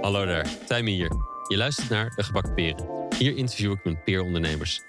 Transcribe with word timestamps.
Hallo 0.00 0.26
daar, 0.26 0.46
Tijmen 0.66 0.92
hier. 0.92 1.10
Je 1.48 1.56
luistert 1.56 1.88
naar 1.88 2.12
De 2.16 2.22
Gebakken 2.22 2.54
Peren. 2.54 3.08
Hier 3.18 3.36
interview 3.36 3.72
ik 3.72 3.84
mijn 3.84 4.02
peerondernemers. 4.02 4.80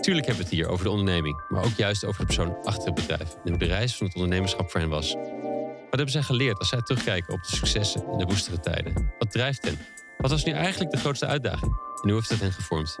Tuurlijk 0.00 0.26
hebben 0.26 0.44
we 0.44 0.50
het 0.50 0.50
hier 0.50 0.68
over 0.68 0.84
de 0.84 0.90
onderneming, 0.90 1.42
maar 1.48 1.64
ook 1.64 1.76
juist 1.76 2.04
over 2.04 2.20
de 2.20 2.26
persoon 2.26 2.56
achter 2.64 2.84
het 2.84 2.94
bedrijf 2.94 3.34
en 3.44 3.50
hoe 3.50 3.58
de 3.58 3.64
reis 3.64 3.96
van 3.96 4.06
het 4.06 4.14
ondernemerschap 4.14 4.70
voor 4.70 4.80
hen 4.80 4.88
was. 4.88 5.14
Wat 5.14 6.02
hebben 6.02 6.10
zij 6.10 6.22
geleerd 6.22 6.58
als 6.58 6.68
zij 6.68 6.82
terugkijken 6.82 7.34
op 7.34 7.42
de 7.42 7.56
successen 7.56 8.04
en 8.12 8.18
de 8.18 8.24
woestere 8.24 8.60
tijden? 8.60 9.12
Wat 9.18 9.30
drijft 9.30 9.64
hen? 9.64 9.78
Wat 10.18 10.30
was 10.30 10.44
nu 10.44 10.52
eigenlijk 10.52 10.90
de 10.90 10.98
grootste 10.98 11.26
uitdaging? 11.26 11.72
En 12.02 12.08
hoe 12.08 12.14
heeft 12.14 12.28
het 12.28 12.40
hen 12.40 12.52
gevormd? 12.52 12.98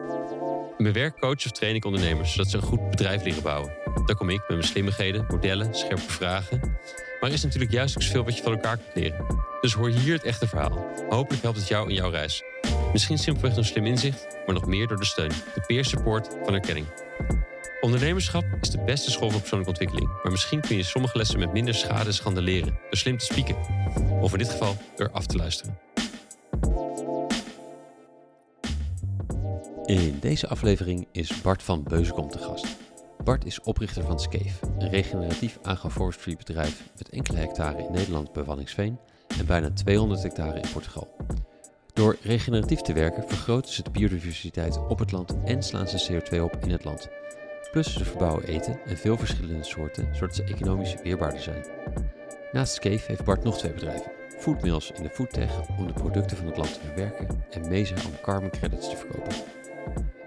In 0.76 0.82
mijn 0.82 0.94
werk 0.94 1.18
coach 1.18 1.44
of 1.44 1.50
train 1.50 1.74
ik 1.74 1.84
ondernemers 1.84 2.32
zodat 2.32 2.50
ze 2.50 2.56
een 2.56 2.62
goed 2.62 2.90
bedrijf 2.90 3.24
leren 3.24 3.42
bouwen. 3.42 3.72
Daar 4.04 4.16
kom 4.16 4.30
ik 4.30 4.38
met 4.38 4.48
mijn 4.48 4.62
slimmigheden, 4.62 5.26
modellen, 5.28 5.74
scherpe 5.74 6.10
vragen. 6.10 6.78
Maar 7.24 7.32
er 7.32 7.38
is 7.38 7.44
natuurlijk 7.44 7.72
juist 7.72 7.96
ook 7.96 8.02
zoveel 8.02 8.24
wat 8.24 8.36
je 8.36 8.42
van 8.42 8.52
elkaar 8.52 8.76
kunt 8.76 8.94
leren. 8.94 9.26
Dus 9.60 9.72
hoor 9.72 9.88
hier 9.88 10.12
het 10.14 10.22
echte 10.22 10.46
verhaal. 10.46 10.86
Hopelijk 11.08 11.42
helpt 11.42 11.58
het 11.58 11.68
jou 11.68 11.88
in 11.88 11.94
jouw 11.94 12.10
reis. 12.10 12.42
Misschien 12.92 13.18
simpelweg 13.18 13.54
door 13.54 13.64
slim 13.64 13.86
inzicht, 13.86 14.26
maar 14.46 14.54
nog 14.54 14.66
meer 14.66 14.86
door 14.86 14.96
de 14.96 15.04
steun, 15.04 15.28
de 15.28 15.60
peer 15.66 15.84
support 15.84 16.28
van 16.44 16.54
erkenning. 16.54 16.86
Ondernemerschap 17.80 18.44
is 18.60 18.70
de 18.70 18.78
beste 18.84 19.10
school 19.10 19.30
voor 19.30 19.40
persoonlijke 19.40 19.72
ontwikkeling. 19.72 20.22
Maar 20.22 20.32
misschien 20.32 20.60
kun 20.60 20.76
je 20.76 20.82
sommige 20.82 21.18
lessen 21.18 21.38
met 21.38 21.52
minder 21.52 21.74
schade 21.74 22.06
en 22.06 22.14
schande 22.14 22.42
leren. 22.42 22.72
Door 22.72 22.96
slim 22.96 23.18
te 23.18 23.24
spieken. 23.24 23.56
Of 24.20 24.32
in 24.32 24.38
dit 24.38 24.50
geval 24.50 24.76
door 24.96 25.10
af 25.10 25.26
te 25.26 25.36
luisteren. 25.36 25.78
In 29.84 30.18
deze 30.20 30.48
aflevering 30.48 31.06
is 31.12 31.40
Bart 31.42 31.62
van 31.62 31.82
Beuzenkom 31.82 32.30
te 32.30 32.38
gast. 32.38 32.66
Bart 33.24 33.44
is 33.44 33.60
oprichter 33.60 34.02
van 34.02 34.20
Scave, 34.20 34.66
een 34.78 34.90
regeneratief 34.90 35.58
agroforestry 35.62 36.36
bedrijf 36.36 36.82
met 36.96 37.08
enkele 37.08 37.38
hectare 37.38 37.78
in 37.78 37.92
Nederland 37.92 38.32
bij 38.32 38.44
Wanningsveen 38.44 38.98
en 39.38 39.46
bijna 39.46 39.70
200 39.70 40.22
hectare 40.22 40.60
in 40.60 40.72
Portugal. 40.72 41.16
Door 41.92 42.16
regeneratief 42.22 42.80
te 42.80 42.92
werken 42.92 43.28
vergroten 43.28 43.72
ze 43.72 43.82
de 43.82 43.90
biodiversiteit 43.90 44.86
op 44.88 44.98
het 44.98 45.12
land 45.12 45.36
en 45.44 45.62
slaan 45.62 45.88
ze 45.88 46.12
CO2 46.12 46.40
op 46.40 46.56
in 46.60 46.70
het 46.70 46.84
land. 46.84 47.08
Plus 47.72 47.92
ze 47.92 48.04
verbouwen 48.04 48.44
eten 48.44 48.80
en 48.84 48.96
veel 48.96 49.16
verschillende 49.16 49.64
soorten, 49.64 50.14
zodat 50.14 50.34
ze 50.34 50.44
economisch 50.44 50.94
weerbaarder 51.02 51.40
zijn. 51.40 51.66
Naast 52.52 52.74
Scave 52.74 53.04
heeft 53.06 53.24
Bart 53.24 53.44
nog 53.44 53.58
twee 53.58 53.72
bedrijven. 53.72 54.12
Foodmills 54.38 54.90
in 54.90 55.02
de 55.02 55.10
foodtech 55.10 55.68
om 55.78 55.86
de 55.86 55.92
producten 55.92 56.36
van 56.36 56.46
het 56.46 56.56
land 56.56 56.74
te 56.74 56.80
verwerken 56.80 57.44
en 57.50 57.68
Mesa 57.68 57.94
om 57.94 58.20
carbon 58.22 58.50
credits 58.50 58.88
te 58.88 58.96
verkopen. 58.96 59.34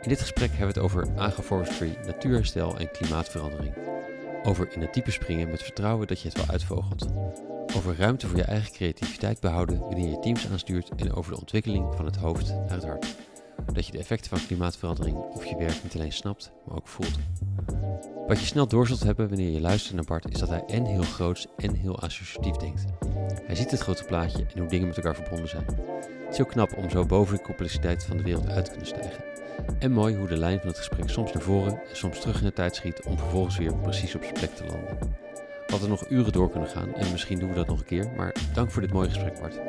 In 0.07 0.13
dit 0.13 0.21
gesprek 0.21 0.49
hebben 0.49 0.67
we 0.67 0.73
het 0.73 0.91
over 0.91 1.07
agroforestry, 1.15 1.97
natuurherstel 2.05 2.77
en 2.77 2.91
klimaatverandering. 2.91 3.73
Over 4.43 4.73
in 4.73 4.81
het 4.81 4.93
diepe 4.93 5.11
springen 5.11 5.49
met 5.49 5.63
vertrouwen 5.63 6.07
dat 6.07 6.21
je 6.21 6.27
het 6.27 6.37
wel 6.37 6.47
uitvogelt. 6.47 7.07
Over 7.75 7.95
ruimte 7.97 8.27
voor 8.27 8.37
je 8.37 8.43
eigen 8.43 8.71
creativiteit 8.71 9.39
behouden 9.39 9.79
wanneer 9.79 10.09
je 10.09 10.19
teams 10.19 10.47
aanstuurt 10.49 10.89
en 10.95 11.13
over 11.13 11.31
de 11.31 11.39
ontwikkeling 11.39 11.95
van 11.95 12.05
het 12.05 12.15
hoofd 12.15 12.47
naar 12.47 12.75
het 12.75 12.85
hart. 12.85 13.15
Dat 13.73 13.85
je 13.85 13.91
de 13.91 13.97
effecten 13.97 14.29
van 14.29 14.47
klimaatverandering 14.47 15.17
of 15.17 15.45
je 15.45 15.57
werk 15.57 15.83
niet 15.83 15.95
alleen 15.95 16.11
snapt, 16.11 16.51
maar 16.65 16.77
ook 16.77 16.87
voelt. 16.87 17.17
Wat 18.27 18.39
je 18.39 18.45
snel 18.45 18.67
door 18.67 18.87
zult 18.87 19.03
hebben 19.03 19.27
wanneer 19.29 19.51
je 19.51 19.61
luistert 19.61 19.95
naar 19.95 20.05
Bart 20.05 20.31
is 20.31 20.39
dat 20.39 20.49
hij 20.49 20.63
en 20.67 20.85
heel 20.85 21.03
groots 21.03 21.47
en 21.57 21.75
heel 21.75 21.99
associatief 21.99 22.55
denkt. 22.55 22.85
Hij 23.45 23.55
ziet 23.55 23.71
het 23.71 23.79
grote 23.79 24.03
plaatje 24.03 24.45
en 24.53 24.59
hoe 24.59 24.69
dingen 24.69 24.87
met 24.87 24.97
elkaar 24.97 25.15
verbonden 25.15 25.49
zijn. 25.49 25.65
Het 25.65 26.29
is 26.29 26.37
heel 26.37 26.45
knap 26.45 26.77
om 26.77 26.89
zo 26.89 27.05
boven 27.05 27.35
de 27.35 27.43
complexiteit 27.43 28.03
van 28.03 28.17
de 28.17 28.23
wereld 28.23 28.47
uit 28.47 28.65
te 28.65 28.71
kunnen 28.71 28.87
stijgen. 28.87 29.36
En 29.79 29.91
mooi 29.91 30.15
hoe 30.15 30.27
de 30.27 30.37
lijn 30.37 30.59
van 30.59 30.67
het 30.67 30.77
gesprek 30.77 31.09
soms 31.09 31.33
naar 31.33 31.43
voren 31.43 31.81
en 31.89 31.95
soms 31.95 32.19
terug 32.19 32.39
in 32.39 32.45
de 32.45 32.53
tijd 32.53 32.75
schiet 32.75 33.03
om 33.03 33.17
vervolgens 33.17 33.57
weer 33.57 33.75
precies 33.75 34.15
op 34.15 34.21
zijn 34.21 34.33
plek 34.33 34.55
te 34.55 34.65
landen. 34.65 34.97
We 35.65 35.73
hadden 35.73 35.89
nog 35.89 36.09
uren 36.09 36.31
door 36.31 36.49
kunnen 36.49 36.69
gaan 36.69 36.93
en 36.93 37.11
misschien 37.11 37.39
doen 37.39 37.49
we 37.49 37.55
dat 37.55 37.67
nog 37.67 37.79
een 37.79 37.85
keer, 37.85 38.11
maar 38.15 38.35
dank 38.53 38.71
voor 38.71 38.81
dit 38.81 38.93
mooie 38.93 39.09
gesprek 39.09 39.39
Bart. 39.39 39.59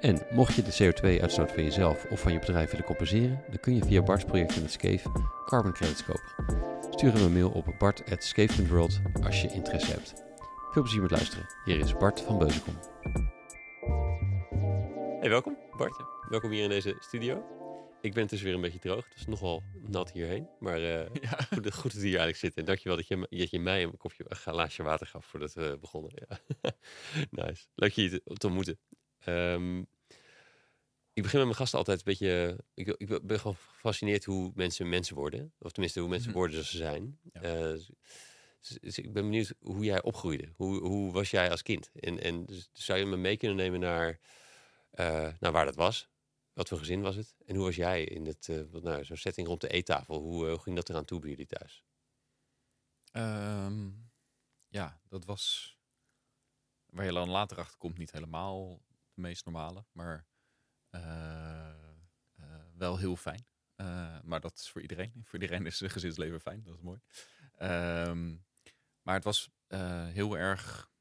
En 0.00 0.18
mocht 0.30 0.54
je 0.54 0.62
de 0.62 0.92
CO2-uitstoot 0.92 1.52
van 1.52 1.62
jezelf 1.62 2.06
of 2.10 2.20
van 2.20 2.32
je 2.32 2.38
bedrijf 2.38 2.70
willen 2.70 2.86
compenseren, 2.86 3.42
dan 3.48 3.60
kun 3.60 3.74
je 3.74 3.84
via 3.84 4.02
Bart's 4.02 4.24
project 4.24 4.60
met 4.60 4.72
Scave 4.72 5.10
carbon 5.44 5.72
credits 5.72 6.04
kopen. 6.04 6.62
Stuur 6.90 7.12
hem 7.12 7.22
een 7.22 7.32
mail 7.32 7.50
op 7.50 7.74
bart.scave.world 7.78 9.00
als 9.22 9.42
je 9.42 9.48
interesse 9.52 9.92
hebt. 9.92 10.14
Veel 10.72 10.82
plezier 10.82 11.02
met 11.02 11.10
luisteren. 11.10 11.46
Hier 11.64 11.78
is 11.78 11.96
Bart 11.96 12.20
van 12.20 12.38
Beuzenkom. 12.38 12.74
Hey, 15.20 15.28
welkom 15.28 15.56
Bart. 15.76 16.04
Welkom 16.28 16.50
hier 16.50 16.62
in 16.62 16.68
deze 16.68 16.96
studio. 17.00 17.63
Ik 18.04 18.14
ben 18.14 18.26
dus 18.26 18.42
weer 18.42 18.54
een 18.54 18.60
beetje 18.60 18.78
droog. 18.78 19.08
Het 19.08 19.18
is 19.18 19.26
nogal 19.26 19.62
nat 19.88 20.12
hierheen. 20.12 20.48
Maar 20.60 20.80
uh, 20.80 21.06
ja. 21.22 21.46
goed, 21.52 21.74
goed 21.74 21.92
dat 21.92 21.92
je 21.92 21.98
hier 21.98 22.18
eigenlijk 22.18 22.36
zit. 22.36 22.54
En 22.54 22.64
dankjewel 22.64 22.96
dat 22.96 23.06
je, 23.06 23.26
dat 23.30 23.50
je 23.50 23.58
mij 23.58 23.82
een 23.82 23.96
kopje 23.96 24.24
een 24.28 24.36
glaasje 24.36 24.82
water 24.82 25.06
gaf 25.06 25.26
voordat 25.26 25.54
we 25.54 25.78
begonnen. 25.80 26.12
Ja. 26.14 26.38
nice. 27.44 27.64
Leuk 27.74 27.92
je 27.92 28.08
te, 28.08 28.34
te 28.34 28.46
ontmoeten. 28.46 28.78
Um, 29.28 29.86
ik 31.12 31.22
begin 31.22 31.38
met 31.38 31.46
mijn 31.46 31.54
gasten 31.54 31.78
altijd 31.78 31.98
een 31.98 32.04
beetje. 32.04 32.58
Ik, 32.74 32.94
ik 32.98 33.26
ben 33.26 33.40
gewoon 33.40 33.56
gefascineerd 33.56 34.24
hoe 34.24 34.52
mensen 34.54 34.88
mensen 34.88 35.16
worden. 35.16 35.52
Of 35.58 35.72
tenminste, 35.72 36.00
hoe 36.00 36.08
mensen 36.08 36.28
mm 36.28 36.36
worden 36.36 36.54
zoals 36.54 36.70
ze 36.70 36.76
zijn. 36.76 37.18
Ja. 37.32 37.42
Uh, 37.42 37.80
dus, 38.80 38.98
ik 38.98 39.12
ben 39.12 39.22
benieuwd 39.22 39.54
hoe 39.60 39.84
jij 39.84 40.02
opgroeide. 40.02 40.52
Hoe, 40.56 40.80
hoe 40.80 41.12
was 41.12 41.30
jij 41.30 41.50
als 41.50 41.62
kind? 41.62 41.90
En, 42.00 42.22
en 42.22 42.44
dus, 42.44 42.68
zou 42.72 42.98
je 42.98 43.06
me 43.06 43.16
mee 43.16 43.36
kunnen 43.36 43.56
nemen 43.56 43.80
naar, 43.80 44.18
uh, 44.94 45.28
naar 45.40 45.52
waar 45.52 45.64
dat 45.64 45.76
was? 45.76 46.08
Wat 46.54 46.68
voor 46.68 46.78
gezin 46.78 47.02
was 47.02 47.16
het? 47.16 47.34
En 47.46 47.54
hoe 47.54 47.64
was 47.64 47.76
jij 47.76 48.04
in 48.04 48.26
het, 48.26 48.48
uh, 48.48 48.72
nou, 48.72 49.04
zo'n 49.04 49.16
setting 49.16 49.46
rond 49.46 49.60
de 49.60 49.68
eettafel? 49.68 50.20
Hoe, 50.20 50.48
hoe, 50.48 50.58
ging 50.58 50.76
dat 50.76 50.88
eraan 50.88 51.04
toe 51.04 51.20
bij 51.20 51.30
jullie 51.30 51.46
thuis? 51.46 51.84
Um, 53.12 54.10
ja, 54.68 55.00
dat 55.08 55.24
was 55.24 55.74
waar 56.86 57.04
je 57.04 57.12
dan 57.12 57.30
later 57.30 57.58
achter 57.58 57.78
komt 57.78 57.98
niet 57.98 58.12
helemaal 58.12 58.82
de 59.14 59.20
meest 59.20 59.44
normale, 59.44 59.84
maar 59.92 60.26
uh, 60.90 61.74
wel 62.74 62.98
heel 62.98 63.16
fijn. 63.16 63.46
maar 64.22 64.40
dat 64.40 64.58
is 64.58 64.68
voor 64.68 64.80
iedereen. 64.80 65.20
Voor 65.24 65.40
iedereen 65.40 65.66
is 65.66 65.82
gezinsleven 65.84 66.40
fijn, 66.40 66.62
dat 66.62 66.74
is 66.74 66.80
mooi. 66.80 67.00
Um, 67.58 68.44
maar 69.02 69.14
het 69.14 69.24
was 69.24 69.50
heel 70.12 70.38
erg. 70.38 70.92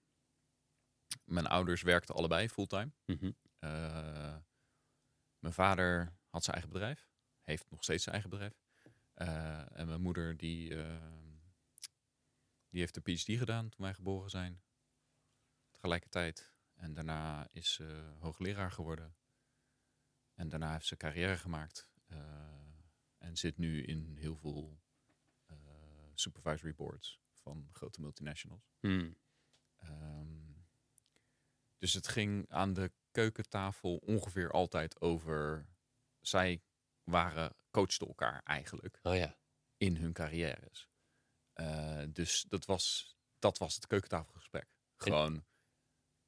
Mijn 1.23 1.47
ouders 1.47 1.81
werkten 1.81 2.15
allebei 2.15 2.49
fulltime. 2.49 2.91
Mm 3.05 3.17
-hmm. 3.19 3.35
Mijn 5.43 5.55
vader 5.55 6.17
had 6.27 6.43
zijn 6.43 6.55
eigen 6.55 6.73
bedrijf. 6.73 7.07
Heeft 7.41 7.69
nog 7.69 7.83
steeds 7.83 8.03
zijn 8.03 8.15
eigen 8.15 8.31
bedrijf. 8.31 8.61
Uh, 9.15 9.79
en 9.79 9.87
mijn 9.87 10.01
moeder 10.01 10.37
die, 10.37 10.69
uh, 10.69 10.97
die 12.69 12.79
heeft 12.79 12.93
de 12.93 13.01
PhD 13.01 13.37
gedaan 13.37 13.69
toen 13.69 13.85
wij 13.85 13.93
geboren 13.93 14.29
zijn. 14.29 14.61
Tegelijkertijd. 15.71 16.53
En 16.73 16.93
daarna 16.93 17.47
is 17.51 17.73
ze 17.73 18.13
hoogleraar 18.19 18.71
geworden. 18.71 19.15
En 20.33 20.49
daarna 20.49 20.71
heeft 20.71 20.85
ze 20.85 20.97
carrière 20.97 21.37
gemaakt. 21.37 21.87
Uh, 22.07 22.17
en 23.17 23.37
zit 23.37 23.57
nu 23.57 23.83
in 23.83 24.17
heel 24.17 24.35
veel 24.35 24.81
supervisory 26.13 26.75
boards 26.75 27.19
van 27.31 27.67
grote 27.71 28.01
multinationals. 28.01 28.73
Hmm. 28.79 29.17
Um, 29.83 30.42
dus 31.83 31.93
het 31.93 32.07
ging 32.07 32.49
aan 32.49 32.73
de 32.73 32.91
keukentafel 33.11 33.95
ongeveer 33.95 34.51
altijd 34.51 35.01
over. 35.01 35.67
Zij 36.21 36.63
waren, 37.03 37.55
coachten 37.71 38.07
elkaar 38.07 38.41
eigenlijk. 38.43 38.99
Oh 39.01 39.15
ja. 39.15 39.37
In 39.77 39.95
hun 39.95 40.13
carrières. 40.13 40.89
Uh, 41.55 42.03
dus 42.09 42.45
dat 42.49 42.65
was, 42.65 43.15
dat 43.39 43.57
was 43.57 43.75
het 43.75 43.87
keukentafelgesprek. 43.87 44.67
Gewoon, 44.97 45.45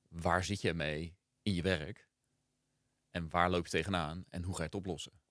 waar 0.08 0.44
zit 0.44 0.62
je 0.62 0.74
mee 0.74 1.18
in 1.42 1.54
je 1.54 1.62
werk? 1.62 2.10
En 3.12 3.30
waar 3.30 3.50
loop 3.50 3.64
je 3.64 3.72
tegenaan? 3.72 4.26
En 4.30 4.44
hoe 4.44 4.54
ga 4.54 4.60
je 4.60 4.66
het 4.66 4.76
oplossen? 4.76 5.22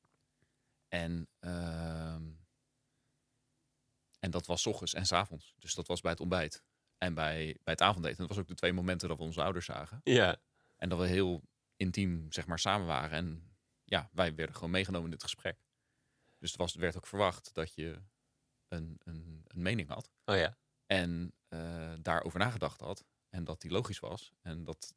En, 0.89 1.29
uh, 1.41 2.15
en 4.19 4.31
dat 4.31 4.47
was 4.47 4.63
s 4.63 4.67
ochtends 4.67 4.95
en 4.95 5.07
s 5.07 5.13
avonds. 5.13 5.55
Dus 5.59 5.75
dat 5.75 5.87
was 5.87 6.01
bij 6.01 6.11
het 6.11 6.21
ontbijt 6.21 6.65
en 7.05 7.15
bij, 7.15 7.45
bij 7.45 7.73
het 7.73 7.81
avondeten. 7.81 8.19
Dat 8.19 8.29
was 8.29 8.39
ook 8.39 8.49
de 8.49 8.55
twee 8.55 8.73
momenten 8.73 9.09
dat 9.09 9.17
we 9.17 9.25
onze 9.25 9.43
ouders 9.43 9.67
zagen. 9.67 10.01
Ja. 10.05 10.37
En 10.77 10.89
dat 10.89 10.99
we 10.99 11.07
heel 11.07 11.43
intiem 11.77 12.33
zeg 12.33 12.47
maar 12.47 12.59
samen 12.59 12.87
waren. 12.87 13.11
En 13.11 13.57
ja, 13.85 14.11
wij 14.13 14.35
werden 14.35 14.55
gewoon 14.55 14.71
meegenomen 14.71 15.05
in 15.05 15.11
dit 15.11 15.23
gesprek. 15.23 15.59
Dus 16.39 16.51
het 16.51 16.61
was, 16.61 16.75
werd 16.75 16.97
ook 16.97 17.07
verwacht 17.07 17.55
dat 17.55 17.75
je 17.75 18.03
een, 18.69 19.01
een, 19.05 19.43
een 19.47 19.63
mening 19.63 19.89
had. 19.89 20.11
Oh 20.25 20.37
ja. 20.37 20.57
En 20.87 21.35
uh, 21.49 21.93
daarover 22.01 22.39
nagedacht 22.39 22.81
had. 22.81 23.05
En 23.29 23.45
dat 23.45 23.61
die 23.61 23.71
logisch 23.71 23.99
was. 23.99 24.33
En 24.43 24.65
dat 24.65 24.95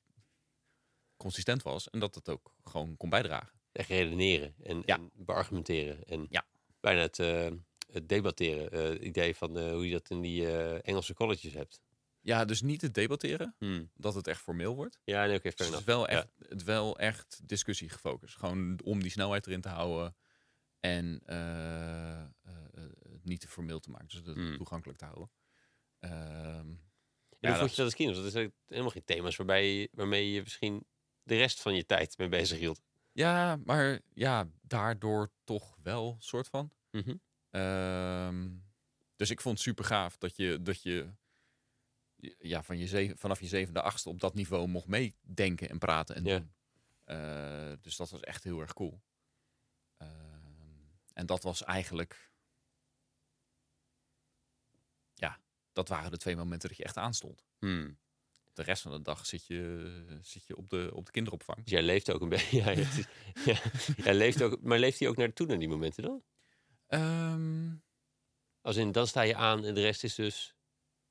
consistent 1.18 1.64
was. 1.64 1.90
En 1.90 2.00
dat 2.00 2.16
het 2.16 2.30
ook 2.30 2.56
gewoon 2.64 2.98
kon 2.98 3.10
bijdragen. 3.10 3.60
Echt 3.72 3.90
redeneren 3.90 4.56
en, 4.64 4.84
ja. 4.86 4.96
en 4.96 5.12
beargumenteren. 5.14 6.04
En 6.04 6.26
ja. 6.30 6.46
bijna 6.80 7.02
het, 7.02 7.20
uh, 7.20 7.52
het 7.92 8.10
debatteren. 8.10 8.74
Uh, 8.74 8.90
het 8.90 9.02
idee 9.02 9.36
van 9.36 9.58
hoe 9.60 9.86
je 9.86 9.92
dat 9.92 10.10
in 10.10 10.22
die 10.22 10.52
Engelse 10.82 11.14
colleges 11.14 11.54
hebt. 11.54 11.80
Ja, 12.28 12.46
dus 12.46 12.62
niet 12.62 12.82
het 12.82 12.94
debatteren, 12.94 13.56
hmm. 13.58 13.92
dat 13.94 14.16
het 14.16 14.28
echt 14.28 14.42
formeel 14.42 14.76
wordt. 14.76 15.00
Ja, 15.04 15.26
nee, 15.26 15.38
oké, 15.38 15.48
okay, 15.48 15.52
dus 15.56 15.68
het 15.68 15.80
is 15.80 15.84
wel 15.84 16.08
echt, 16.08 16.28
het 16.50 16.64
wel 16.64 17.00
echt 17.00 17.40
discussie 17.44 17.90
gefocust. 17.90 18.36
Gewoon 18.36 18.80
om 18.84 19.02
die 19.02 19.12
snelheid 19.12 19.48
erin 19.48 19.62
te 19.62 19.70
houden 19.70 20.16
en 20.80 21.22
uh, 21.26 22.24
uh, 22.46 22.84
niet 23.24 23.40
te 23.40 23.48
formeel 23.48 23.80
te 23.80 23.90
maken, 23.90 24.08
dus 24.08 24.18
het 24.18 24.36
hmm. 24.36 24.58
toegankelijk 24.58 25.00
te 25.00 25.06
houden. 25.06 25.30
Um, 26.00 26.82
hoe 27.30 27.50
dat 27.50 27.58
vond 27.58 27.70
je 27.70 27.76
dat 27.76 27.86
als 27.86 27.96
kind? 27.96 28.16
Dat 28.16 28.26
is 28.26 28.50
helemaal 28.68 28.92
geen 28.92 29.06
thema's 29.06 29.36
waarbij 29.36 29.74
je, 29.74 29.90
waarmee 29.92 30.32
je 30.32 30.42
misschien 30.42 30.88
de 31.24 31.36
rest 31.36 31.62
van 31.62 31.76
je 31.76 31.86
tijd 31.86 32.18
mee 32.18 32.30
bezig 32.30 32.58
hield. 32.58 32.82
Ja, 33.12 33.60
maar 33.64 34.00
ja, 34.14 34.50
daardoor 34.62 35.32
toch 35.44 35.78
wel, 35.84 36.16
soort 36.20 36.48
van. 36.48 36.72
Mhm. 36.92 37.16
Ehm, 37.50 38.50
dus 39.16 39.30
ik 39.30 39.42
vond 39.42 39.56
het 39.56 39.64
super 39.64 39.86
gaaf 39.86 40.18
dat 40.18 40.36
je, 40.36 40.62
dat 40.62 40.82
je 40.82 41.10
ja, 42.40 42.64
van 42.64 42.78
je 42.78 42.88
zeven, 42.88 43.18
vanaf 43.18 43.40
je 43.40 43.48
zevende, 43.48 43.82
achtste 43.82 44.10
op 44.10 44.20
dat 44.20 44.34
niveau 44.34 44.68
mocht 44.68 44.88
meedenken 44.88 45.70
en 45.70 45.78
praten 45.78 46.16
en 46.16 46.24
Ja. 46.24 46.38
doen. 46.40 46.54
Eh, 47.04 47.72
dus 47.82 47.96
dat 47.96 48.10
was 48.10 48.22
echt 48.22 48.44
heel 48.44 48.60
erg 48.60 48.74
cool. 48.74 49.02
Ehm, 49.98 50.12
en 51.14 51.26
dat 51.26 51.44
was 51.44 51.64
eigenlijk... 51.64 52.32
Ja, 55.14 55.40
dat 55.74 55.88
waren 55.90 56.12
de 56.12 56.18
twee 56.18 56.36
momenten 56.36 56.70
dat 56.70 56.78
je 56.78 56.84
echt 56.84 56.98
aanstond. 56.98 57.46
Hmm. 57.60 57.98
De 58.54 58.64
rest 58.64 58.82
van 58.82 58.92
de 58.92 59.02
dag 59.02 59.26
zit 59.26 59.46
je, 59.46 60.18
zit 60.22 60.46
je 60.46 60.58
op, 60.58 60.70
de, 60.70 60.90
op 60.94 61.06
de 61.06 61.12
kinderopvang. 61.12 61.58
Dus 61.64 61.72
jij 61.72 61.84
leeft 61.84 62.12
ook 62.12 62.22
een 62.22 62.30
beetje. 62.30 62.62
Ja, 63.46 63.62
ja, 63.96 64.14
leeft 64.14 64.42
ook, 64.42 64.62
maar 64.62 64.80
leeft 64.80 65.00
hij 65.00 65.08
ook 65.08 65.18
naar 65.18 65.34
toe 65.34 65.48
naar 65.48 65.60
die 65.60 65.68
momenten 65.68 66.04
dan? 66.04 66.24
Ehm, 66.88 67.76
Als 68.62 68.76
in, 68.76 68.92
dan 68.92 69.08
sta 69.08 69.22
je 69.22 69.36
aan 69.36 69.66
en 69.66 69.74
de 69.74 69.82
rest 69.82 70.04
is 70.04 70.16
dus 70.16 70.56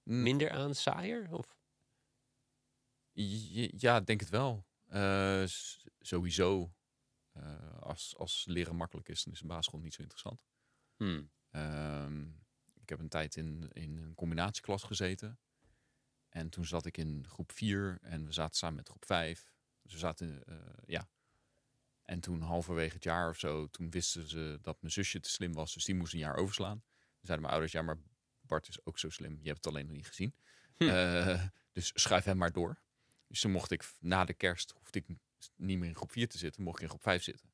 minder 0.06 0.50
aan, 0.50 0.74
saaier? 0.74 1.32
Of? 1.32 1.56
Ja, 3.76 4.00
denk 4.00 4.20
het 4.20 4.28
wel. 4.28 4.66
Eh, 4.86 5.44
sowieso. 6.00 6.72
eh, 7.32 7.78
als, 7.80 8.16
als 8.16 8.44
leren 8.48 8.76
makkelijk 8.76 9.08
is, 9.08 9.24
dan 9.24 9.32
is 9.32 9.40
een 9.40 9.46
basisschool 9.46 9.80
niet 9.80 9.94
zo 9.94 10.00
interessant. 10.02 10.44
Hmm. 10.96 11.30
Ehm, 11.50 12.22
ik 12.80 12.88
heb 12.88 12.98
een 12.98 13.08
tijd 13.08 13.36
in, 13.36 13.68
in 13.72 13.96
een 13.98 14.14
combinatieklas 14.14 14.82
gezeten. 14.82 15.38
En 16.28 16.48
toen 16.50 16.64
zat 16.64 16.86
ik 16.86 16.96
in 16.96 17.24
groep 17.28 17.52
4 17.52 17.98
en 18.02 18.26
we 18.26 18.32
zaten 18.32 18.56
samen 18.56 18.76
met 18.76 18.88
groep 18.88 19.04
5. 19.04 19.52
Dus 19.82 19.92
we 19.92 19.98
zaten, 19.98 20.44
eh, 20.46 20.56
ja. 20.86 21.08
En 22.02 22.20
toen 22.20 22.40
halverwege 22.40 22.94
het 22.94 23.04
jaar 23.04 23.28
of 23.28 23.38
zo, 23.38 23.66
toen 23.66 23.90
wisten 23.90 24.28
ze 24.28 24.58
dat 24.62 24.80
mijn 24.80 24.92
zusje 24.92 25.20
te 25.20 25.28
slim 25.28 25.52
was. 25.52 25.74
Dus 25.74 25.84
die 25.84 25.94
moest 25.94 26.12
een 26.12 26.18
jaar 26.18 26.36
overslaan. 26.36 26.80
Toen 26.80 27.26
zeiden 27.26 27.40
mijn 27.40 27.52
ouders, 27.52 27.72
ja, 27.72 27.82
maar 27.82 27.98
Bart 28.46 28.68
is 28.68 28.84
ook 28.84 28.98
zo 28.98 29.10
slim. 29.10 29.38
Je 29.40 29.48
hebt 29.48 29.64
het 29.64 29.66
alleen 29.66 29.86
nog 29.86 29.96
niet 29.96 30.06
gezien. 30.06 30.34
Hm. 30.76 30.88
Eh, 30.88 31.44
dus 31.72 31.90
schuif 31.94 32.24
hem 32.24 32.36
maar 32.36 32.52
door. 32.52 32.78
Dus 33.28 33.40
toen 33.40 33.50
mocht 33.50 33.70
ik 33.70 33.84
na 34.00 34.24
de 34.24 34.34
kerst, 34.34 34.74
hoefde 34.78 34.98
ik 34.98 35.06
niet 35.56 35.78
meer 35.78 35.88
in 35.88 35.96
groep 35.96 36.12
4 36.12 36.28
te 36.28 36.38
zitten, 36.38 36.62
mocht 36.62 36.76
ik 36.76 36.82
in 36.82 36.88
groep 36.88 37.02
5 37.02 37.22
zitten. 37.22 37.50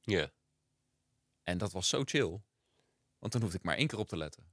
Ja. 0.00 0.30
En 1.42 1.58
dat 1.58 1.72
was 1.72 1.88
zo 1.88 2.02
chill. 2.04 2.40
Want 3.18 3.32
dan 3.32 3.40
hoefde 3.40 3.56
ik 3.56 3.64
maar 3.64 3.76
één 3.76 3.86
keer 3.86 3.98
op 3.98 4.08
te 4.08 4.16
letten. 4.16 4.44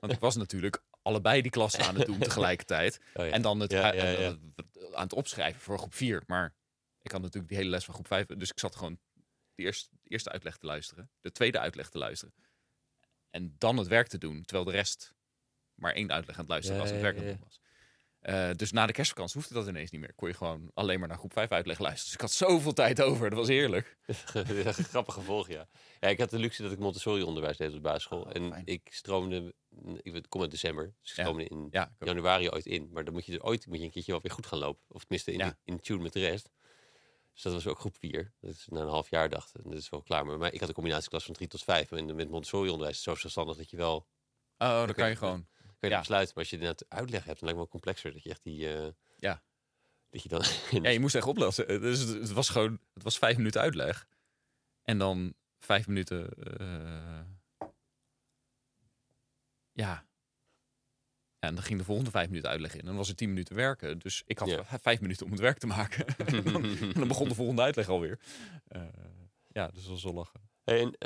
Want 0.00 0.12
ik 0.12 0.18
was 0.18 0.36
natuurlijk 0.36 0.82
allebei 1.02 1.42
die 1.42 1.50
klassen 1.50 1.84
aan 1.84 1.96
het 1.96 2.06
doen 2.06 2.18
tegelijkertijd. 2.28 3.00
Oh, 3.14 3.26
ja. 3.26 3.32
En 3.32 3.42
dan 3.42 3.60
het, 3.60 3.70
Ja, 3.70 3.92
ja, 3.94 4.08
ja. 4.08 4.36
aan 4.92 5.02
het 5.02 5.12
opschrijven 5.12 5.60
voor 5.60 5.78
groep 5.78 5.94
4. 5.94 6.22
Maar 6.26 6.54
ik 7.02 7.10
had 7.12 7.20
natuurlijk 7.20 7.48
die 7.48 7.56
hele 7.56 7.70
les 7.70 7.84
van 7.84 7.94
groep 7.94 8.06
5. 8.06 8.26
Dus 8.26 8.50
ik 8.50 8.58
zat 8.58 8.76
gewoon 8.76 8.98
de 9.54 9.62
eerste, 9.62 9.88
de 10.02 10.10
eerste 10.10 10.30
uitleg 10.30 10.56
te 10.56 10.66
luisteren. 10.66 11.10
De 11.20 11.32
tweede 11.32 11.58
uitleg 11.58 11.90
te 11.90 11.98
luisteren. 11.98 12.34
En 13.32 13.54
dan 13.58 13.76
het 13.76 13.86
werk 13.88 14.06
te 14.08 14.18
doen. 14.18 14.42
Terwijl 14.44 14.64
de 14.64 14.72
rest 14.72 15.14
maar 15.74 15.92
één 15.92 16.12
uitleg 16.12 16.34
aan 16.34 16.42
het 16.42 16.50
luisteren 16.50 16.80
was. 16.80 16.88
En 16.88 16.94
het 16.94 17.02
werk 17.02 17.16
aan 17.16 17.22
het 17.22 17.30
ja. 17.32 17.36
doen 17.38 17.46
was. 17.48 17.60
Eh, 18.20 18.50
dus 18.56 18.72
na 18.72 18.86
de 18.86 18.92
kerstvakantie 18.92 19.40
hoefde 19.40 19.54
dat 19.54 19.66
ineens 19.66 19.90
niet 19.90 20.00
meer. 20.00 20.12
Kon 20.14 20.28
je 20.28 20.34
gewoon 20.34 20.70
alleen 20.74 20.98
maar 20.98 21.08
naar 21.08 21.18
groep 21.18 21.32
5 21.32 21.50
uitleg 21.50 21.78
luisteren. 21.78 22.04
Dus 22.04 22.14
ik 22.14 22.20
had 22.20 22.48
zoveel 22.48 22.72
tijd 22.72 23.02
over. 23.02 23.30
Dat 23.30 23.38
was 23.38 23.48
heerlijk. 23.48 23.96
Grappig 24.92 25.14
gevolg, 25.14 25.48
ja. 25.48 25.68
ja. 26.00 26.08
Ik 26.08 26.18
had 26.18 26.30
de 26.30 26.38
luxe 26.38 26.62
dat 26.62 26.72
ik 26.72 26.78
Montessori-onderwijs 26.78 27.56
deed 27.56 27.68
op 27.68 27.74
de 27.74 27.80
basisschool. 27.80 28.20
Oh, 28.22 28.30
en 28.34 28.50
fijn. 28.50 28.62
ik 28.66 28.88
stroomde, 28.90 29.54
ik 30.02 30.24
kom 30.28 30.40
uit 30.40 30.50
december, 30.50 30.94
dus 31.00 31.10
ik 31.10 31.16
Ja. 31.16 31.22
stroomde 31.22 31.44
in 31.48 31.68
Ja, 31.70 31.94
januari 31.98 32.50
ooit 32.50 32.66
in. 32.66 32.88
Maar 32.92 33.04
dan 33.04 33.12
moet 33.12 33.26
je 33.26 33.32
er 33.32 33.42
ooit 33.42 33.66
moet 33.66 33.78
je 33.78 33.84
een 33.84 33.90
keertje 33.90 34.12
wel 34.12 34.20
weer 34.20 34.32
goed 34.32 34.46
gaan 34.46 34.58
lopen. 34.58 34.84
Of 34.88 35.00
tenminste 35.00 35.32
in, 35.32 35.56
in 35.64 35.80
tune 35.80 36.02
met 36.02 36.12
de 36.12 36.20
rest. 36.20 36.50
Dus 37.32 37.42
dat 37.42 37.52
was 37.52 37.66
ook 37.66 37.78
groep 37.78 37.96
4. 37.96 38.32
Dat 38.40 38.50
is 38.50 38.66
na 38.70 38.80
een 38.80 38.88
half 38.88 39.10
jaar 39.10 39.28
dacht 39.28 39.58
ik, 39.58 39.64
dat 39.64 39.72
is 39.74 39.88
wel 39.90 40.02
klaar. 40.02 40.26
Maar, 40.26 40.38
maar 40.38 40.52
ik 40.52 40.60
had 40.60 40.68
een 40.68 40.74
combinatieklas 40.74 41.24
van 41.24 41.34
3 41.34 41.48
tot 41.48 41.62
5. 41.62 41.92
En 41.92 42.14
met 42.14 42.28
Montessori-onderwijs 42.30 42.98
is 42.98 43.04
het 43.04 43.14
zo 43.14 43.20
zelfstandig 43.20 43.56
dat 43.56 43.70
je 43.70 43.76
wel 43.76 44.08
Oh, 44.58 44.84
dan 44.86 44.94
kan 44.94 45.08
je 45.08 45.16
gewoon. 45.16 45.46
kan 45.62 45.74
je 45.80 45.88
Ja. 45.88 45.98
besluiten. 45.98 46.34
Maar 46.34 46.42
als 46.44 46.52
je 46.52 46.58
inderdaad 46.58 46.88
uitleg 46.88 47.24
hebt, 47.24 47.40
dan 47.40 47.48
lijkt 47.48 47.52
me 47.60 47.64
wel 47.64 47.68
complexer. 47.80 48.12
Dat 48.12 48.22
je 48.22 48.30
echt 48.30 48.42
die... 48.42 48.74
eh, 48.74 48.88
Ja. 49.18 49.42
Dat 50.10 50.22
je 50.22 50.28
dan... 50.28 50.42
Ja, 50.82 50.90
je 50.90 51.00
moest 51.00 51.14
echt 51.14 51.26
opletten. 51.26 51.68
Eh, 51.68 51.80
Dus 51.80 51.98
het, 51.98 52.08
het 52.08 52.32
was 52.32 52.48
gewoon, 52.48 52.80
het 52.94 53.02
was 53.02 53.18
vijf 53.18 53.36
minuten 53.36 53.60
uitleg. 53.60 54.08
En 54.82 54.98
dan 54.98 55.34
vijf 55.58 55.86
minuten, 55.86 56.28
eh, 56.58 57.20
ja. 59.72 60.06
En 61.42 61.54
dan 61.54 61.64
ging 61.64 61.78
de 61.78 61.84
volgende 61.84 62.10
vijf 62.10 62.28
minuten 62.28 62.50
uitleg 62.50 62.72
in. 62.72 62.80
En 62.80 62.86
dan 62.86 62.96
was 62.96 63.08
er 63.08 63.14
tien 63.14 63.28
minuten 63.28 63.56
werken. 63.56 63.98
Dus 63.98 64.22
ik 64.26 64.38
had 64.38 64.62
vijf 64.80 65.00
minuten 65.00 65.26
om 65.26 65.32
het 65.32 65.40
werk 65.40 65.58
te 65.58 65.66
maken. 65.66 66.06
en, 66.06 66.44
dan, 66.52 66.64
en 66.80 66.92
dan 66.92 67.08
begon 67.08 67.28
de 67.28 67.34
volgende 67.34 67.62
uitleg 67.62 67.88
alweer. 67.88 68.20
Eh, 68.68 68.82
ja, 69.48 69.68
dus 69.68 69.82
dat 69.82 69.90
was 69.90 70.02
wel 70.02 70.12
lachen. 70.12 70.40
Hey, 70.64 70.80
en, 70.80 70.96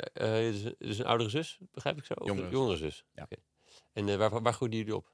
dus, 0.51 0.73
dus 0.77 0.97
een 0.97 1.05
oudere 1.05 1.29
zus, 1.29 1.57
begrijp 1.71 1.97
ik 1.97 2.05
zo? 2.05 2.13
Of 2.13 2.27
Jongere 2.27 2.49
jongere 2.49 2.77
zus? 2.77 3.05
Ja. 3.11 3.27
En 3.93 4.17
waar, 4.17 4.41
waar 4.41 4.53
groeiden 4.53 4.79
jullie 4.79 4.95
op? 4.95 5.11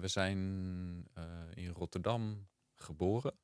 We 0.00 0.08
zijn 0.08 0.38
in 1.54 1.70
Rotterdam 1.70 2.48
geboren. 2.74 3.38